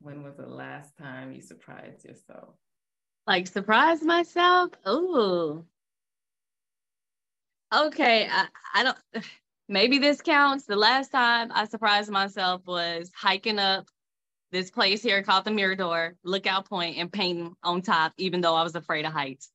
When 0.00 0.22
was 0.22 0.36
the 0.36 0.46
last 0.46 0.96
time 0.96 1.32
you 1.32 1.42
surprised 1.42 2.04
yourself? 2.04 2.54
Like 3.26 3.48
surprise 3.48 4.02
myself? 4.02 4.70
Ooh. 4.86 5.64
Okay, 7.74 8.28
I, 8.30 8.46
I 8.74 8.82
don't 8.84 8.98
maybe 9.68 9.98
this 9.98 10.20
counts. 10.20 10.64
The 10.64 10.76
last 10.76 11.10
time 11.10 11.50
I 11.52 11.66
surprised 11.66 12.10
myself 12.10 12.62
was 12.66 13.10
hiking 13.14 13.58
up 13.58 13.86
this 14.52 14.70
place 14.70 15.02
here 15.02 15.22
called 15.22 15.44
the 15.44 15.50
Mirador, 15.50 16.14
Lookout 16.22 16.68
Point, 16.68 16.98
and 16.98 17.12
painting 17.12 17.54
on 17.62 17.82
top, 17.82 18.12
even 18.16 18.40
though 18.40 18.54
I 18.54 18.62
was 18.62 18.74
afraid 18.74 19.04
of 19.04 19.12
heights. 19.12 19.50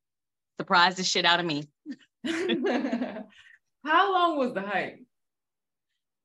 Surprised 0.59 0.97
the 0.97 1.03
shit 1.03 1.25
out 1.25 1.39
of 1.39 1.45
me. 1.45 1.67
How 3.83 4.13
long 4.13 4.37
was 4.37 4.53
the 4.53 4.61
hike? 4.61 4.99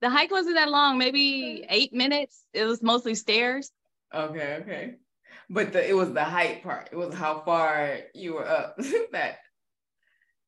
The 0.03 0.11
hike 0.11 0.31
wasn't 0.31 0.57
that 0.57 0.71
long, 0.71 0.99
maybe 0.99 1.65
eight 1.71 1.95
minutes. 1.95 2.43
It 2.53 2.65
was 2.65 2.83
mostly 2.83 3.15
stairs. 3.15 3.71
Okay, 4.15 4.59
okay. 4.61 4.95
But 5.49 5.73
the, 5.73 5.89
it 5.89 5.95
was 5.95 6.13
the 6.13 6.25
height 6.25 6.63
part. 6.63 6.91
It 6.93 6.97
was 6.97 7.15
how 7.15 7.41
far 7.45 7.99
you 8.15 8.35
were 8.35 8.47
up. 8.47 8.77
that. 9.13 9.39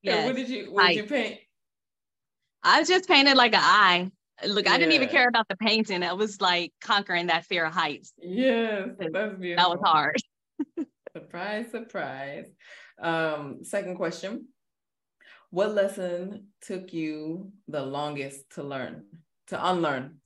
Yeah. 0.03 0.17
Yes. 0.17 0.27
What 0.27 0.37
did 0.37 0.49
you 0.49 0.73
what 0.73 0.89
did 0.89 0.97
you 0.97 1.03
paint? 1.05 1.39
I 2.63 2.85
just 2.85 3.09
painted 3.09 3.37
like 3.37 3.55
an 3.55 3.61
eye. 3.63 4.11
Look, 4.47 4.69
I 4.69 4.79
didn't 4.79 4.93
even 4.93 5.09
care 5.09 5.29
about 5.29 5.49
the 5.49 5.57
painting. 5.57 6.03
I 6.03 6.13
was 6.13 6.41
like 6.41 6.73
conquering 6.81 7.27
that 7.27 7.45
fear 7.45 7.65
of 7.67 7.73
heights. 7.73 8.13
Yes, 8.19 8.91
that's 8.99 9.35
beautiful. 9.39 9.57
That 9.57 9.71
was 9.71 9.81
hard. 9.85 10.17
Surprise, 11.17 11.71
surprise. 11.73 12.47
Um, 13.01 13.65
second 13.65 13.97
question. 13.97 14.49
What 15.51 15.73
lesson 15.75 16.49
took 16.61 16.93
you 16.93 17.51
the 17.67 17.83
longest 17.83 18.45
to 18.55 18.63
learn? 18.63 19.07
To 19.49 19.69
unlearn? 19.71 20.21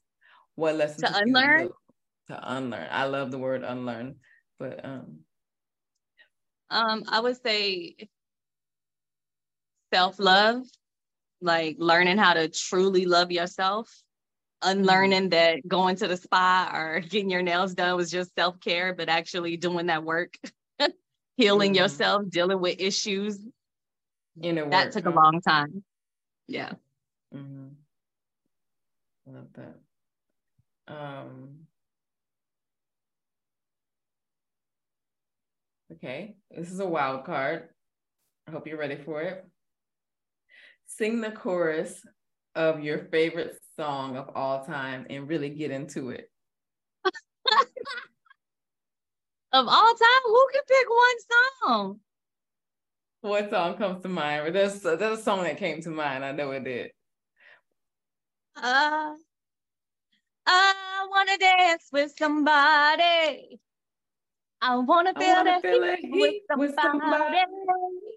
What 0.56 0.76
lesson 0.76 1.06
To 1.06 1.12
took 1.12 1.26
you 1.26 1.32
the- 1.32 1.38
unlearn? 1.38 1.68
to 2.28 2.54
unlearn. 2.56 2.88
I 2.90 3.04
love 3.04 3.30
the 3.30 3.38
word 3.38 3.62
unlearn, 3.62 4.16
but 4.58 4.84
um 4.84 5.20
Um, 6.70 7.04
I 7.08 7.20
would 7.20 7.40
say 7.42 7.96
self-love, 9.92 10.64
like 11.42 11.76
learning 11.78 12.18
how 12.18 12.34
to 12.34 12.48
truly 12.48 13.06
love 13.06 13.30
yourself, 13.32 13.90
unlearning 14.62 15.30
that 15.30 15.66
going 15.66 15.96
to 15.96 16.08
the 16.08 16.16
spa 16.16 16.70
or 16.74 17.00
getting 17.08 17.30
your 17.30 17.42
nails 17.42 17.74
done 17.74 17.96
was 17.96 18.10
just 18.10 18.34
self-care, 18.36 18.94
but 18.94 19.08
actually 19.08 19.56
doing 19.56 19.86
that 19.86 20.04
work, 20.04 20.36
healing 21.36 21.72
Mhm. 21.72 21.76
yourself, 21.76 22.28
dealing 22.28 22.60
with 22.60 22.80
issues. 22.80 23.38
inner 24.42 24.68
That 24.70 24.92
took 24.92 25.06
a 25.06 25.10
long 25.10 25.40
time. 25.40 25.84
Yeah. 26.46 26.74
Mhm. 27.34 27.76
I 29.26 29.30
love 29.30 29.52
that. 29.54 29.80
Um, 30.88 31.66
okay, 35.92 36.36
this 36.50 36.70
is 36.72 36.80
a 36.80 36.86
wild 36.86 37.24
card. 37.24 37.68
I 38.46 38.50
hope 38.50 38.66
you're 38.66 38.78
ready 38.78 38.96
for 38.96 39.22
it. 39.22 39.46
Sing 40.96 41.20
the 41.22 41.30
chorus 41.30 42.06
of 42.54 42.80
your 42.80 42.98
favorite 43.10 43.56
song 43.76 44.16
of 44.16 44.30
all 44.34 44.64
time 44.64 45.06
and 45.08 45.26
really 45.26 45.48
get 45.48 45.70
into 45.70 46.10
it. 46.10 46.30
Of 49.54 49.68
all 49.68 49.94
time, 49.94 50.22
who 50.24 50.46
can 50.50 50.62
pick 50.66 50.88
one 50.88 51.68
song? 51.68 52.00
What 53.20 53.50
song 53.50 53.76
comes 53.76 54.02
to 54.02 54.08
mind? 54.08 54.54
There's 54.54 54.80
there's 54.80 55.18
a 55.18 55.22
song 55.22 55.42
that 55.42 55.58
came 55.58 55.82
to 55.82 55.90
mind. 55.90 56.24
I 56.24 56.32
know 56.32 56.52
it 56.52 56.64
did. 56.64 56.90
Uh, 58.56 59.12
I 60.46 61.06
wanna 61.10 61.36
dance 61.36 61.86
with 61.92 62.14
somebody. 62.16 63.60
I 64.62 64.76
wanna 64.76 65.12
feel, 65.12 65.22
I 65.22 65.32
wanna 65.34 65.50
that 65.50 65.62
feel 65.62 65.82
heat 66.00 66.42
that 66.48 66.58
with 66.58 66.74
somebody. 66.80 67.04
with 67.04 67.44
somebody. 67.66 68.11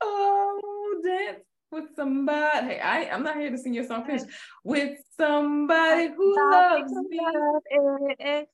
Oh, 0.00 1.00
dance 1.04 1.40
with 1.70 1.84
somebody. 1.96 2.66
Hey, 2.66 2.80
I 2.80 3.10
I'm 3.10 3.22
not 3.22 3.36
here 3.36 3.50
to 3.50 3.58
sing 3.58 3.74
your 3.74 3.84
song. 3.84 4.04
Finish 4.04 4.22
with 4.64 4.98
somebody 5.16 6.08
who 6.16 6.36
loves 6.50 6.92
me. 6.92 8.46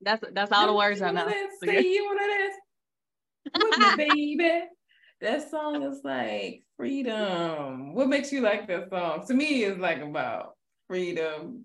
That's 0.00 0.24
that's 0.32 0.52
all 0.52 0.66
the 0.66 0.74
words 0.74 1.02
I 1.02 1.10
know. 1.10 1.28
Say 1.64 1.80
you 1.80 2.04
wanna 2.04 2.20
dance 2.20 2.56
with 3.54 3.78
me, 3.98 4.36
baby. 4.36 4.64
That 5.20 5.50
song 5.50 5.82
is 5.82 6.00
like 6.04 6.62
freedom. 6.76 7.94
What 7.94 8.08
makes 8.08 8.32
you 8.32 8.42
like 8.42 8.68
that 8.68 8.90
song? 8.90 9.26
To 9.26 9.34
me, 9.34 9.64
it's 9.64 9.80
like 9.80 10.02
about 10.02 10.56
freedom. 10.88 11.64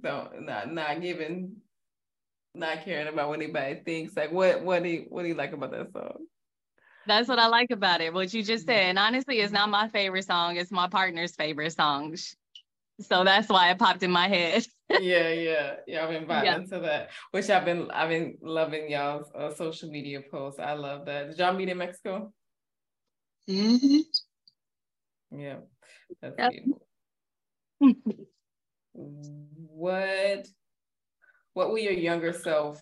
Don't 0.00 0.46
not 0.46 0.72
not 0.72 1.00
giving, 1.02 1.56
not 2.54 2.84
caring 2.84 3.08
about 3.08 3.28
what 3.28 3.40
anybody 3.40 3.80
thinks. 3.84 4.16
Like 4.16 4.30
what 4.32 4.62
what 4.62 4.82
do 4.82 4.88
you 4.88 5.06
what 5.08 5.22
do 5.22 5.28
you 5.28 5.34
like 5.34 5.52
about 5.52 5.72
that 5.72 5.92
song? 5.92 6.26
That's 7.06 7.28
what 7.28 7.38
I 7.38 7.48
like 7.48 7.70
about 7.70 8.00
it. 8.00 8.14
What 8.14 8.32
you 8.32 8.42
just 8.42 8.66
said. 8.66 8.84
And 8.84 8.98
honestly, 8.98 9.40
it's 9.40 9.52
not 9.52 9.68
my 9.70 9.88
favorite 9.88 10.24
song. 10.24 10.56
It's 10.56 10.70
my 10.70 10.88
partner's 10.88 11.34
favorite 11.34 11.72
song. 11.72 12.16
So 13.00 13.24
that's 13.24 13.48
why 13.48 13.70
it 13.70 13.78
popped 13.78 14.02
in 14.02 14.10
my 14.10 14.28
head. 14.28 14.64
yeah, 14.88 15.28
yeah, 15.30 15.76
yeah. 15.86 16.04
I've 16.04 16.10
been 16.10 16.26
vibing 16.26 16.44
Yeah. 16.44 16.58
to 16.58 16.78
that. 16.80 17.10
Which 17.32 17.50
I've 17.50 17.64
been 17.64 17.90
I've 17.90 18.08
been 18.08 18.38
loving 18.42 18.90
y'all's 18.90 19.30
uh, 19.34 19.52
social 19.52 19.90
media 19.90 20.20
posts. 20.30 20.60
I 20.60 20.74
love 20.74 21.06
that. 21.06 21.30
Did 21.30 21.38
y'all 21.38 21.54
meet 21.54 21.68
in 21.68 21.78
Mexico? 21.78 22.32
Mhm. 23.48 24.00
Yeah, 25.32 25.56
that's 26.20 26.36
Yep. 26.38 26.52
beautiful. 26.52 26.86
what 28.94 30.46
what 31.54 31.70
will 31.70 31.78
your 31.78 31.92
younger 31.92 32.32
self 32.32 32.80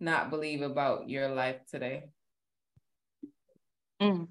not 0.00 0.30
believe 0.30 0.62
about 0.62 1.08
your 1.08 1.28
life 1.28 1.60
today? 1.70 2.04
Mm. 4.04 4.28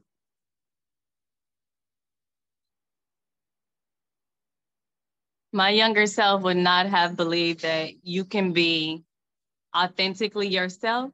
My 5.51 5.69
younger 5.71 6.05
self 6.05 6.43
would 6.43 6.57
not 6.57 6.87
have 6.87 7.15
believed 7.15 7.61
that 7.61 8.05
you 8.05 8.23
can 8.25 8.53
be 8.53 9.03
authentically 9.75 10.47
yourself. 10.47 11.11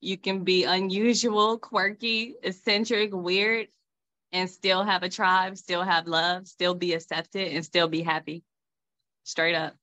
You 0.00 0.18
can 0.18 0.44
be 0.44 0.64
unusual, 0.64 1.58
quirky, 1.58 2.34
eccentric, 2.42 3.10
weird, 3.12 3.68
and 4.32 4.50
still 4.50 4.82
have 4.82 5.02
a 5.04 5.08
tribe, 5.08 5.56
still 5.56 5.82
have 5.82 6.08
love, 6.08 6.48
still 6.48 6.74
be 6.74 6.94
accepted, 6.94 7.52
and 7.52 7.64
still 7.64 7.88
be 7.88 8.02
happy. 8.02 8.42
Straight 9.24 9.54
up. 9.54 9.76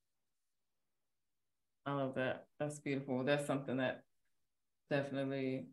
I 1.85 1.93
love 1.93 2.15
that. 2.15 2.47
That's 2.59 2.79
beautiful. 2.79 3.23
That's 3.23 3.45
something 3.47 3.77
that 3.77 4.03
definitely 4.89 5.67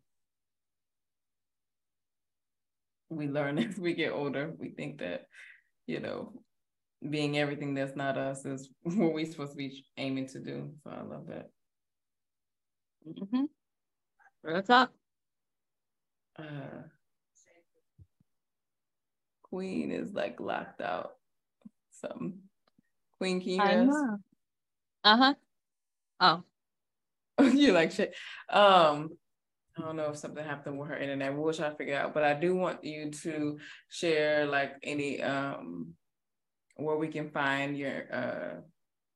we 3.15 3.29
learn 3.29 3.59
as 3.59 3.79
we 3.79 3.95
get 3.95 4.13
older. 4.13 4.53
We 4.59 4.71
think 4.71 4.99
that, 4.99 5.27
you 5.87 6.01
know, 6.01 6.33
being 7.09 7.39
everything 7.39 7.75
that's 7.75 7.97
not 7.97 8.17
us 8.17 8.45
is 8.45 8.71
what 8.83 9.13
we're 9.13 9.27
supposed 9.27 9.53
to 9.53 9.57
be 9.59 9.85
aiming 9.97 10.29
to 10.29 10.41
do. 10.41 10.71
So 10.83 10.91
I 10.91 11.03
love 11.03 11.27
that. 11.29 11.51
Mm-hmm. 13.07 13.45
Real 14.43 14.63
talk. 14.63 14.91
Uh, 16.39 16.83
Queen 19.43 19.91
is 19.91 20.13
like 20.13 20.41
locked 20.41 20.81
out. 20.81 21.13
Something. 21.91 22.39
Queen, 23.19 23.41
can 23.41 23.51
you 23.51 23.63
I 23.63 23.71
hear 23.71 23.81
us? 23.83 23.87
know. 23.89 24.19
Uh 25.05 25.17
huh. 25.17 25.35
Oh, 26.21 26.43
you 27.53 27.73
like 27.73 27.93
shit. 27.93 28.15
Um, 28.49 29.11
I 29.77 29.83
don't 29.83 29.97
know 29.97 30.11
if 30.11 30.17
something 30.17 30.45
happened 30.45 30.79
with 30.79 30.89
her 30.89 30.97
internet. 30.97 31.37
We'll 31.37 31.53
try 31.53 31.69
to 31.69 31.75
figure 31.75 31.97
out. 31.97 32.15
But 32.15 32.25
I 32.25 32.35
do 32.35 32.55
want 32.55 32.85
you 32.85 33.11
to 33.23 33.59
share 33.89 34.47
like 34.47 34.75
any 34.83 35.21
um 35.23 35.95
where 36.77 36.97
we 36.97 37.09
can 37.09 37.31
find 37.31 37.77
your 37.77 38.05
uh 38.13 38.61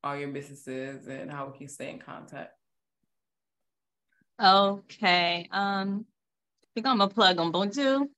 all 0.03 0.17
your 0.17 0.29
businesses 0.29 1.07
and 1.07 1.31
how 1.31 1.51
we 1.51 1.59
can 1.59 1.69
stay 1.69 1.91
in 1.91 1.99
contact. 1.99 2.53
Okay. 4.41 5.49
Um, 5.51 6.07
I 6.63 6.67
think 6.75 6.87
I'm 6.87 6.99
gonna 6.99 7.13
plug 7.13 7.39
Ubuntu. 7.39 8.09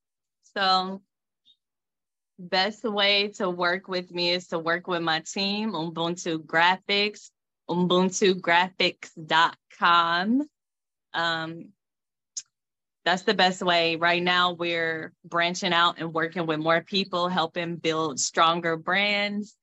So 0.55 1.01
best 2.39 2.85
way 2.85 3.29
to 3.29 3.49
work 3.51 3.89
with 3.89 4.11
me 4.11 4.31
is 4.31 4.49
to 4.49 4.59
work 4.59 4.87
with 4.87 5.03
my 5.03 5.21
team, 5.21 5.73
Ubuntu 5.73 6.45
Graphics, 6.45 7.31
ubuntugraphics.com. 7.69 10.43
Um, 11.13 11.73
that's 13.05 13.23
the 13.23 13.35
best 13.35 13.63
way. 13.63 13.97
Right 13.97 14.23
now, 14.23 14.53
we're 14.53 15.13
branching 15.25 15.73
out 15.73 15.99
and 15.99 16.13
working 16.13 16.47
with 16.47 16.61
more 16.61 16.83
people, 16.83 17.29
helping 17.29 17.77
build 17.77 18.21
stronger 18.21 18.77
brands. 18.77 19.57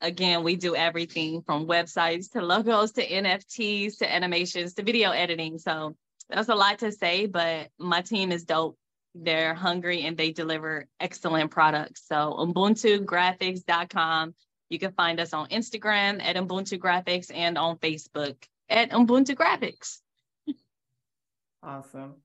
Again, 0.00 0.44
we 0.44 0.56
do 0.56 0.76
everything 0.76 1.42
from 1.42 1.66
websites 1.66 2.30
to 2.32 2.42
logos 2.42 2.92
to 2.92 3.06
NFTs 3.06 3.98
to 3.98 4.12
animations 4.12 4.74
to 4.74 4.82
video 4.82 5.10
editing. 5.10 5.58
So 5.58 5.96
that's 6.28 6.48
a 6.48 6.54
lot 6.54 6.78
to 6.80 6.92
say, 6.92 7.26
but 7.26 7.68
my 7.78 8.02
team 8.02 8.30
is 8.30 8.44
dope. 8.44 8.76
They're 9.14 9.54
hungry 9.54 10.02
and 10.02 10.16
they 10.16 10.32
deliver 10.32 10.86
excellent 11.00 11.50
products. 11.50 12.02
So 12.06 12.36
ubuntugraphics.com. 12.38 14.34
You 14.70 14.78
can 14.78 14.92
find 14.92 15.20
us 15.20 15.32
on 15.32 15.48
Instagram 15.48 16.22
at 16.22 16.36
Ubuntu 16.36 16.78
Graphics 16.78 17.30
and 17.32 17.56
on 17.56 17.76
Facebook 17.78 18.36
at 18.68 18.90
Ubuntu 18.90 19.34
Graphics. 19.34 20.00
Awesome. 21.62 22.16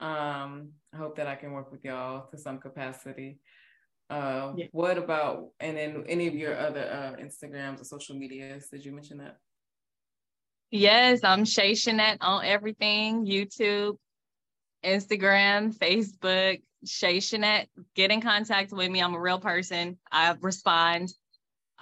Um, 0.00 0.70
I 0.92 0.96
hope 0.96 1.16
that 1.16 1.26
I 1.26 1.34
can 1.34 1.52
work 1.52 1.72
with 1.72 1.84
y'all 1.84 2.28
to 2.30 2.38
some 2.38 2.58
capacity. 2.58 3.40
Uh, 4.10 4.54
Yeah. 4.56 4.66
what 4.72 4.96
about 4.96 5.50
and 5.60 5.76
then 5.76 6.04
any 6.08 6.26
of 6.26 6.34
your 6.34 6.56
other 6.56 6.80
uh 6.82 7.20
Instagrams 7.22 7.80
or 7.80 7.84
social 7.84 8.16
medias? 8.16 8.68
Did 8.70 8.84
you 8.84 8.92
mention 8.92 9.18
that? 9.18 9.36
Yes, 10.70 11.20
I'm 11.24 11.44
Shay 11.44 11.72
Chanette 11.72 12.18
on 12.20 12.44
everything 12.44 13.26
YouTube, 13.26 13.96
Instagram, 14.84 15.74
Facebook, 15.74 16.62
Shay 16.86 17.18
Chanette. 17.18 17.66
Get 17.94 18.10
in 18.10 18.20
contact 18.20 18.72
with 18.72 18.90
me. 18.90 19.00
I'm 19.02 19.14
a 19.14 19.20
real 19.20 19.40
person. 19.40 19.98
I 20.12 20.34
respond, 20.40 21.12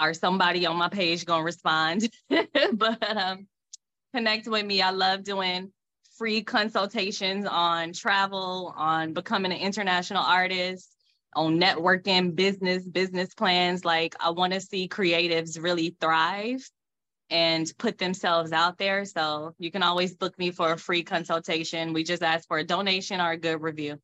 or 0.01 0.15
somebody 0.15 0.67
on 0.67 0.77
my 0.77 0.89
page 0.89 1.27
gonna 1.27 1.45
respond. 1.45 2.09
but 2.31 3.17
um, 3.17 3.47
connect 4.15 4.49
with 4.49 4.65
me. 4.65 4.83
I 4.83 4.91
love 4.91 5.23
doing 5.23 5.73
free 6.19 6.43
consultations 6.43 7.47
on 7.47 7.93
travel, 7.93 8.75
on 8.77 9.13
becoming 9.13 9.53
an 9.53 9.59
international 9.59 10.23
artist, 10.23 10.95
on 11.35 11.61
networking, 11.61 12.35
business, 12.35 12.83
business 12.89 13.35
plans. 13.35 13.85
Like 13.85 14.15
I 14.21 14.31
want 14.31 14.53
to 14.53 14.61
see 14.61 14.89
creatives 14.89 15.63
really 15.63 15.97
thrive 16.01 16.69
and 17.29 17.71
put 17.79 17.99
themselves 17.99 18.53
out 18.53 18.79
there. 18.79 19.05
So 19.05 19.55
you 19.59 19.71
can 19.71 19.83
always 19.83 20.15
book 20.15 20.39
me 20.39 20.51
for 20.51 20.73
a 20.73 20.79
free 20.79 21.03
consultation. 21.03 21.93
We 21.93 22.05
just 22.05 22.23
ask 22.23 22.47
for 22.47 22.59
a 22.59 22.65
donation 22.65 23.21
or 23.21 23.33
a 23.33 23.37
good 23.37 23.61
review. 23.61 23.99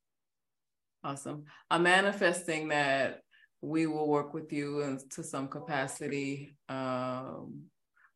Awesome. 1.04 1.44
I'm 1.70 1.82
manifesting 1.82 2.68
that 2.68 3.22
we 3.60 3.86
will 3.86 4.08
work 4.08 4.34
with 4.34 4.52
you 4.52 4.80
in, 4.82 4.98
to 5.10 5.22
some 5.22 5.48
capacity, 5.48 6.56
um, 6.68 7.62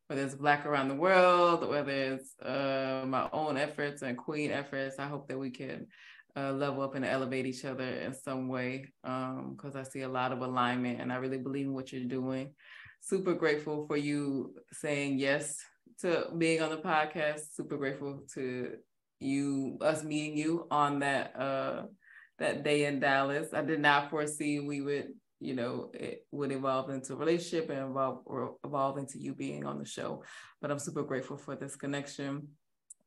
whether 0.07 0.23
it's 0.23 0.35
Black 0.35 0.65
around 0.65 0.87
the 0.87 0.95
world, 0.95 1.67
whether 1.67 1.91
it's 1.91 2.39
uh, 2.41 3.03
my 3.07 3.29
own 3.33 3.57
efforts 3.57 4.01
and 4.01 4.17
Queen 4.17 4.51
efforts. 4.51 4.99
I 4.99 5.07
hope 5.07 5.27
that 5.27 5.37
we 5.37 5.49
can 5.49 5.87
uh, 6.35 6.53
level 6.53 6.81
up 6.81 6.95
and 6.95 7.05
elevate 7.05 7.45
each 7.45 7.65
other 7.65 7.83
in 7.83 8.13
some 8.13 8.47
way 8.47 8.85
because 9.01 9.75
I 9.75 9.83
see 9.83 10.01
a 10.01 10.09
lot 10.09 10.31
of 10.31 10.41
alignment 10.41 11.01
and 11.01 11.11
I 11.11 11.17
really 11.17 11.39
believe 11.39 11.65
in 11.65 11.73
what 11.73 11.91
you're 11.91 12.05
doing. 12.05 12.53
Super 13.01 13.33
grateful 13.33 13.85
for 13.87 13.97
you 13.97 14.55
saying 14.71 15.19
yes 15.19 15.57
to 16.01 16.27
being 16.37 16.61
on 16.61 16.69
the 16.69 16.77
podcast. 16.77 17.53
Super 17.53 17.77
grateful 17.77 18.23
to 18.33 18.73
you, 19.19 19.77
us 19.81 20.03
meeting 20.03 20.37
you 20.37 20.67
on 20.71 20.99
that. 20.99 21.39
Uh, 21.39 21.83
that 22.39 22.63
day 22.63 22.85
in 22.85 22.99
Dallas. 22.99 23.53
I 23.53 23.61
did 23.61 23.79
not 23.79 24.09
foresee 24.09 24.59
we 24.59 24.81
would, 24.81 25.09
you 25.39 25.53
know, 25.53 25.91
it 25.93 26.25
would 26.31 26.51
evolve 26.51 26.89
into 26.89 27.13
a 27.13 27.15
relationship 27.15 27.69
and 27.69 27.89
evolve 27.91 28.21
or 28.25 28.55
evolve 28.65 28.97
into 28.97 29.19
you 29.19 29.33
being 29.35 29.65
on 29.65 29.77
the 29.79 29.85
show. 29.85 30.23
But 30.61 30.71
I'm 30.71 30.79
super 30.79 31.03
grateful 31.03 31.37
for 31.37 31.55
this 31.55 31.75
connection. 31.75 32.47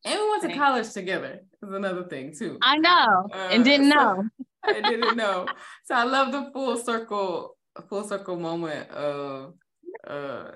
And 0.04 0.18
we 0.20 0.30
went 0.30 0.42
to 0.44 0.54
college 0.56 0.90
together. 0.92 1.40
Is 1.62 1.72
another 1.74 2.04
thing 2.04 2.32
too. 2.38 2.58
I 2.62 2.78
know 2.78 3.28
and 3.34 3.60
Uh, 3.62 3.64
didn't 3.64 3.90
so- 3.90 3.94
know. 3.96 4.24
I 4.64 4.80
didn't 4.80 5.16
know. 5.16 5.46
So 5.84 5.94
I 5.94 6.04
love 6.04 6.32
the 6.32 6.50
full 6.52 6.76
circle, 6.76 7.56
full 7.88 8.04
circle 8.04 8.38
moment 8.38 8.90
of 8.90 9.54
uh 10.06 10.52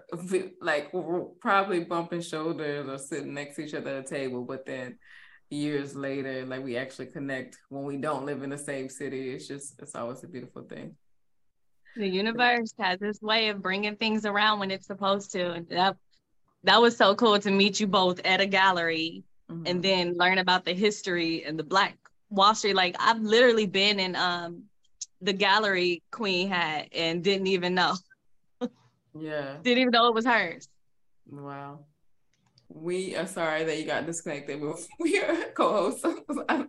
like 0.62 0.92
we're 0.94 1.24
probably 1.40 1.84
bumping 1.84 2.20
shoulders 2.20 2.88
or 2.88 2.96
sitting 2.98 3.34
next 3.34 3.56
to 3.56 3.62
each 3.64 3.74
other 3.74 3.90
at 3.96 4.04
a 4.04 4.08
table, 4.08 4.44
but 4.44 4.64
then 4.64 4.98
years 5.50 5.94
later, 5.96 6.46
like 6.46 6.62
we 6.62 6.76
actually 6.76 7.06
connect 7.06 7.58
when 7.68 7.84
we 7.84 7.96
don't 7.96 8.24
live 8.26 8.42
in 8.42 8.50
the 8.50 8.58
same 8.58 8.88
city. 8.88 9.30
It's 9.34 9.48
just 9.48 9.74
it's 9.82 9.94
always 9.94 10.22
a 10.24 10.28
beautiful 10.28 10.62
thing. 10.62 10.96
The 11.96 12.08
universe 12.08 12.74
has 12.78 12.98
this 12.98 13.20
way 13.22 13.48
of 13.48 13.62
bringing 13.62 13.96
things 13.96 14.26
around 14.26 14.58
when 14.58 14.70
it's 14.70 14.86
supposed 14.86 15.30
to. 15.32 15.52
And 15.52 15.68
that 15.68 15.96
that 16.64 16.80
was 16.80 16.96
so 16.96 17.14
cool 17.14 17.38
to 17.38 17.50
meet 17.50 17.78
you 17.78 17.86
both 17.86 18.20
at 18.24 18.40
a 18.40 18.46
gallery 18.46 19.22
mm-hmm. 19.50 19.66
and 19.66 19.82
then 19.82 20.14
learn 20.16 20.38
about 20.38 20.64
the 20.64 20.72
history 20.72 21.44
and 21.44 21.58
the 21.58 21.62
Black 21.62 21.96
Wall 22.30 22.54
Street. 22.54 22.74
Like 22.74 22.96
I've 22.98 23.20
literally 23.20 23.66
been 23.66 24.00
in 24.00 24.16
um 24.16 24.64
the 25.20 25.32
gallery 25.32 26.02
Queen 26.10 26.48
had 26.48 26.88
and 26.92 27.22
didn't 27.22 27.46
even 27.46 27.74
know. 27.74 27.94
yeah. 29.18 29.56
Didn't 29.62 29.78
even 29.78 29.90
know 29.92 30.08
it 30.08 30.14
was 30.14 30.26
hers. 30.26 30.68
Wow. 31.30 31.80
We 32.74 33.14
are 33.14 33.26
sorry 33.26 33.62
that 33.62 33.78
you 33.78 33.86
got 33.86 34.04
disconnected. 34.04 34.60
We 34.98 35.20
are 35.20 35.44
co-hosts. 35.54 36.04
I, 36.48 36.64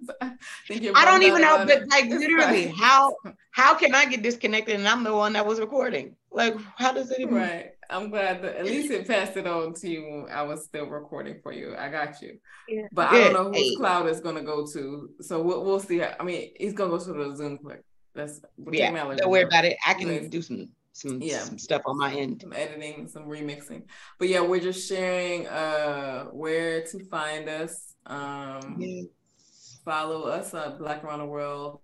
I 0.69 1.05
don't 1.05 1.23
even 1.23 1.41
know, 1.41 1.65
but 1.65 1.87
like 1.87 2.05
literally, 2.05 2.67
how 2.67 3.15
how 3.51 3.73
can 3.73 3.95
I 3.95 4.05
get 4.05 4.21
disconnected 4.21 4.75
and 4.75 4.87
I'm 4.87 5.03
the 5.03 5.15
one 5.15 5.33
that 5.33 5.47
was 5.47 5.59
recording? 5.59 6.15
Like, 6.31 6.55
how 6.77 6.93
does 6.93 7.09
it 7.09 7.19
even? 7.19 7.33
Right. 7.33 7.71
I'm 7.89 8.11
glad 8.11 8.43
that 8.43 8.55
at 8.55 8.65
least 8.65 8.91
it 8.91 9.07
passed 9.07 9.35
it 9.35 9.47
on 9.47 9.73
to 9.75 9.89
you. 9.89 10.27
I 10.31 10.43
was 10.43 10.63
still 10.65 10.85
recording 10.85 11.39
for 11.41 11.51
you. 11.51 11.75
I 11.75 11.89
got 11.89 12.21
you. 12.21 12.37
Yeah. 12.69 12.87
But 12.91 13.11
I 13.11 13.23
don't 13.23 13.33
know 13.33 13.45
whose 13.45 13.57
hey. 13.57 13.75
cloud 13.75 14.07
is 14.07 14.21
gonna 14.21 14.43
go 14.43 14.65
to. 14.73 15.09
So 15.21 15.41
we'll, 15.41 15.63
we'll 15.65 15.79
see. 15.79 16.03
I 16.03 16.23
mean, 16.23 16.51
he's 16.55 16.73
gonna 16.73 16.91
go 16.91 16.99
to 16.99 17.13
the 17.13 17.35
Zoom 17.35 17.57
quick. 17.57 17.83
That's 18.13 18.41
yeah. 18.71 18.91
Don't 18.91 19.29
worry 19.29 19.41
about 19.41 19.65
it. 19.65 19.77
I 19.87 19.95
can 19.95 20.29
do 20.29 20.41
some 20.41 20.69
some 20.95 21.21
yeah. 21.21 21.39
some 21.39 21.57
stuff 21.57 21.81
on 21.85 21.97
my 21.97 22.13
end. 22.13 22.41
Some 22.41 22.53
editing 22.53 23.09
some 23.09 23.25
remixing. 23.25 23.83
But 24.17 24.29
yeah 24.29 24.39
we're 24.39 24.61
just 24.61 24.87
sharing 24.87 25.45
uh 25.45 26.25
where 26.27 26.83
to 26.83 27.05
find 27.07 27.49
us. 27.49 27.95
Um 28.05 28.77
yes. 28.79 29.81
follow 29.83 30.23
us 30.23 30.53
at 30.53 30.79
black 30.79 31.03
around 31.03 31.19
the 31.19 31.25
world 31.25 31.81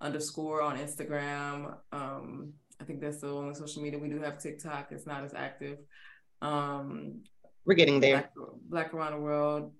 underscore 0.00 0.62
on 0.62 0.78
instagram. 0.78 1.74
Um 1.90 2.52
i 2.80 2.84
think 2.84 3.00
that's 3.00 3.22
the 3.22 3.26
only 3.26 3.54
social 3.54 3.82
media 3.82 3.98
we 3.98 4.08
do 4.08 4.20
have 4.20 4.38
tiktok. 4.38 4.86
It's 4.92 5.06
not 5.06 5.24
as 5.24 5.34
active. 5.34 5.78
Um 6.40 7.22
we're 7.64 7.74
getting 7.74 7.98
there. 7.98 8.30
Black, 8.36 8.92
black 8.92 8.94
around 8.94 9.12
the 9.14 9.18
world 9.20 9.72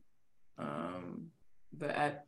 um 0.59 1.27
the 1.79 1.97
at 1.97 2.27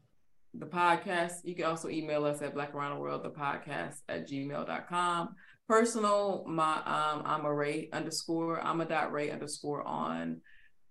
the 0.55 0.66
podcast. 0.66 1.39
You 1.43 1.56
can 1.56 1.64
also 1.64 1.89
email 1.89 2.24
us 2.24 2.40
at 2.40 2.55
black 2.55 2.73
around 2.73 2.94
the 2.94 3.01
world 3.01 3.24
the 3.24 3.31
podcast 3.31 3.97
at 4.09 4.28
gmail.com 4.31 5.35
personal, 5.68 6.44
my 6.47 6.76
um, 6.76 7.22
I'm 7.24 7.44
a 7.44 7.52
Ray 7.52 7.88
underscore, 7.93 8.60
I'm 8.60 8.80
a 8.80 8.84
dot 8.84 9.12
Ray 9.12 9.30
underscore 9.30 9.86
on 9.86 10.40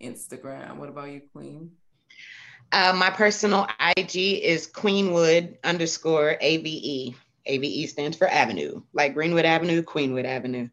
Instagram. 0.02 0.78
What 0.78 0.90
about 0.90 1.12
you, 1.12 1.22
Queen? 1.34 1.72
Uh, 2.72 2.94
my 2.96 3.10
personal 3.10 3.68
IG 3.96 4.16
is 4.16 4.68
Queenwood 4.68 5.58
underscore 5.64 6.38
AVE. 6.42 7.16
AVE 7.48 7.90
stands 7.90 8.18
for 8.18 8.28
Avenue, 8.28 8.82
like 8.94 9.14
Greenwood 9.14 9.46
Avenue, 9.46 9.84
Queenwood 9.84 10.26
Avenue. 10.26 10.68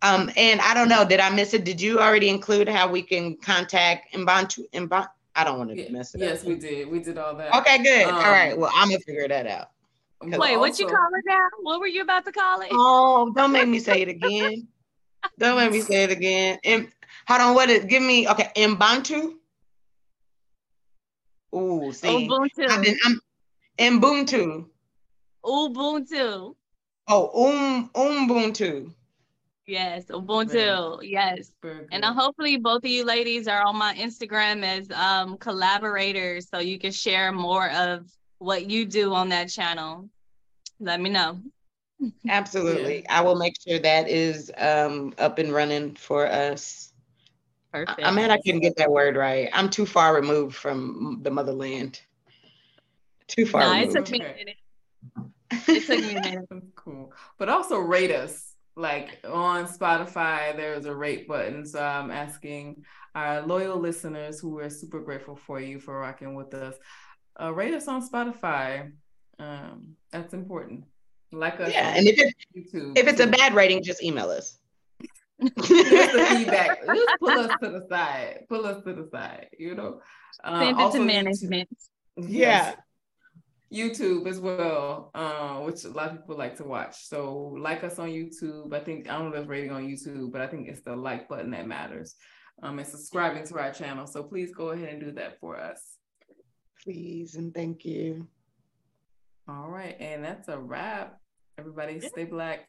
Um, 0.00 0.30
and 0.36 0.60
I 0.60 0.72
don't 0.72 0.88
know, 0.88 1.04
did 1.04 1.20
I 1.20 1.30
miss 1.30 1.52
it? 1.52 1.64
Did 1.64 1.80
you 1.80 2.00
already 2.00 2.30
include 2.30 2.68
how 2.68 2.90
we 2.90 3.02
can 3.02 3.36
contact 3.36 4.14
Mbontu? 4.14 4.70
Mbon- 4.72 5.08
I 5.36 5.44
don't 5.44 5.58
want 5.58 5.70
to 5.70 5.76
yeah, 5.76 5.90
mess 5.90 6.14
it 6.14 6.20
yes, 6.20 6.42
up. 6.42 6.48
Yes, 6.48 6.48
we 6.48 6.54
did. 6.56 6.88
We 6.88 7.00
did 7.00 7.18
all 7.18 7.34
that. 7.36 7.54
Okay, 7.56 7.82
good. 7.82 8.06
Um, 8.06 8.14
all 8.14 8.30
right. 8.30 8.56
Well, 8.56 8.70
I'm 8.74 8.88
gonna 8.88 9.00
figure 9.00 9.26
that 9.28 9.46
out. 9.46 9.70
Wait, 10.30 10.32
also, 10.32 10.60
what 10.60 10.78
you 10.78 10.86
call 10.86 11.08
it 11.14 11.24
now? 11.26 11.48
What 11.62 11.80
were 11.80 11.86
you 11.86 12.02
about 12.02 12.24
to 12.24 12.32
call 12.32 12.60
it? 12.60 12.68
Oh, 12.72 13.32
don't 13.34 13.52
make 13.52 13.68
me 13.68 13.78
say 13.78 14.02
it 14.02 14.08
again. 14.08 14.68
don't 15.38 15.56
make 15.56 15.72
me 15.72 15.80
say 15.80 16.04
it 16.04 16.10
again. 16.10 16.58
And 16.64 16.88
hold 17.26 17.40
on, 17.40 17.54
what 17.54 17.70
is 17.70 17.84
it? 17.84 17.88
give 17.88 18.02
me 18.02 18.28
okay, 18.28 18.50
Ubuntu. 18.56 19.34
Ooh, 21.54 21.92
see. 21.92 22.08
Ubuntu. 22.08 22.94
I'm 23.78 24.00
Ubuntu. 24.00 24.66
Ubuntu. 25.44 26.54
Oh, 27.08 27.46
um 27.46 27.90
Ubuntu. 27.94 28.90
Yes, 29.66 30.06
Ubuntu. 30.06 30.98
Yes. 31.02 31.50
And 31.90 32.04
uh, 32.04 32.12
hopefully 32.12 32.56
both 32.58 32.84
of 32.84 32.90
you 32.90 33.04
ladies 33.04 33.48
are 33.48 33.62
on 33.64 33.76
my 33.76 33.94
Instagram 33.94 34.62
as 34.62 34.90
um, 34.90 35.38
collaborators 35.38 36.48
so 36.48 36.58
you 36.58 36.78
can 36.78 36.92
share 36.92 37.32
more 37.32 37.70
of 37.70 38.06
what 38.38 38.68
you 38.68 38.84
do 38.84 39.14
on 39.14 39.30
that 39.30 39.48
channel 39.48 40.10
let 40.84 41.00
me 41.00 41.10
know. 41.10 41.40
Absolutely. 42.28 43.02
Yeah. 43.02 43.18
I 43.18 43.20
will 43.22 43.36
make 43.36 43.54
sure 43.66 43.78
that 43.78 44.08
is 44.08 44.50
um, 44.58 45.14
up 45.18 45.38
and 45.38 45.52
running 45.52 45.94
for 45.94 46.26
us. 46.26 46.92
Perfect. 47.72 48.02
I, 48.02 48.08
am 48.08 48.14
mad 48.14 48.30
I 48.30 48.38
couldn't 48.40 48.60
get 48.60 48.76
that 48.76 48.90
word 48.90 49.16
right. 49.16 49.48
I'm 49.52 49.68
too 49.68 49.86
far 49.86 50.14
removed 50.14 50.54
from 50.54 51.20
the 51.22 51.30
motherland. 51.30 52.00
Too 53.26 53.46
far. 53.46 53.62
No, 53.62 53.72
removed. 53.72 53.96
it 53.96 54.06
took 54.06 54.10
me 54.10 54.20
a 54.20 54.34
minute. 54.34 54.56
It 55.50 55.86
took 55.86 55.98
me 56.00 56.16
a 56.16 56.20
minute. 56.50 56.64
cool. 56.76 57.12
But 57.38 57.48
also 57.48 57.78
rate 57.78 58.10
us. 58.10 58.52
Like 58.76 59.20
on 59.24 59.66
Spotify, 59.66 60.56
there's 60.56 60.84
a 60.86 60.94
rate 60.94 61.28
button. 61.28 61.64
So 61.64 61.80
I'm 61.80 62.10
asking 62.10 62.84
our 63.14 63.46
loyal 63.46 63.78
listeners 63.78 64.40
who 64.40 64.58
are 64.58 64.70
super 64.70 65.00
grateful 65.00 65.36
for 65.36 65.60
you 65.60 65.78
for 65.78 65.98
rocking 65.98 66.34
with 66.34 66.52
us. 66.54 66.74
Uh, 67.40 67.52
rate 67.52 67.74
us 67.74 67.86
on 67.86 68.08
Spotify. 68.08 68.90
Um, 69.38 69.96
that's 70.10 70.34
important. 70.34 70.84
Like 71.32 71.60
us. 71.60 71.72
Yeah, 71.72 71.94
and 71.96 72.06
if 72.06 72.18
it, 72.18 72.34
YouTube, 72.56 72.96
if 72.96 73.08
it's 73.08 73.20
a 73.20 73.26
bad 73.26 73.54
rating, 73.54 73.82
just 73.82 74.02
email 74.02 74.30
us. 74.30 74.58
the 75.38 75.50
feedback. 76.28 76.86
Just 76.86 77.08
pull 77.18 77.30
us 77.30 77.50
to 77.60 77.70
the 77.70 77.86
side. 77.90 78.44
Pull 78.48 78.66
us 78.66 78.84
to 78.84 78.92
the 78.92 79.08
side. 79.10 79.48
You 79.58 79.74
know. 79.74 80.00
Uh, 80.42 80.60
Send 80.60 80.80
it 80.80 80.92
to 80.92 81.04
management. 81.04 81.68
YouTube, 82.18 82.26
yeah. 82.28 82.74
YouTube 83.72 84.28
as 84.28 84.38
well, 84.38 85.10
uh, 85.14 85.58
which 85.60 85.84
a 85.84 85.88
lot 85.88 86.10
of 86.10 86.18
people 86.18 86.36
like 86.36 86.56
to 86.56 86.64
watch. 86.64 87.08
So 87.08 87.56
like 87.58 87.82
us 87.82 87.98
on 87.98 88.10
YouTube. 88.10 88.72
I 88.72 88.80
think 88.80 89.10
I 89.10 89.18
don't 89.18 89.32
know 89.34 89.42
if 89.42 89.48
rating 89.48 89.72
on 89.72 89.82
YouTube, 89.82 90.30
but 90.30 90.40
I 90.40 90.46
think 90.46 90.68
it's 90.68 90.82
the 90.82 90.94
like 90.94 91.28
button 91.28 91.50
that 91.50 91.66
matters. 91.66 92.14
Um, 92.62 92.78
and 92.78 92.86
subscribing 92.86 93.44
to 93.48 93.58
our 93.58 93.72
channel. 93.72 94.06
So 94.06 94.22
please 94.22 94.52
go 94.52 94.70
ahead 94.70 94.90
and 94.90 95.00
do 95.00 95.10
that 95.12 95.40
for 95.40 95.58
us. 95.58 95.82
Please 96.84 97.34
and 97.34 97.52
thank 97.52 97.84
you. 97.84 98.28
All 99.48 99.68
right. 99.68 99.96
And 100.00 100.24
that's 100.24 100.48
a 100.48 100.58
wrap. 100.58 101.20
Everybody 101.58 102.00
stay 102.00 102.24
black. 102.24 102.68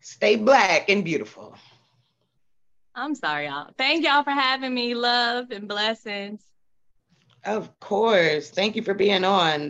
Stay 0.00 0.36
black 0.36 0.88
and 0.88 1.04
beautiful. 1.04 1.54
I'm 2.94 3.14
sorry, 3.14 3.46
y'all. 3.46 3.70
Thank 3.78 4.04
y'all 4.04 4.24
for 4.24 4.32
having 4.32 4.74
me. 4.74 4.94
Love 4.94 5.50
and 5.50 5.68
blessings. 5.68 6.42
Of 7.44 7.78
course. 7.80 8.50
Thank 8.50 8.76
you 8.76 8.82
for 8.82 8.94
being 8.94 9.24
on. 9.24 9.60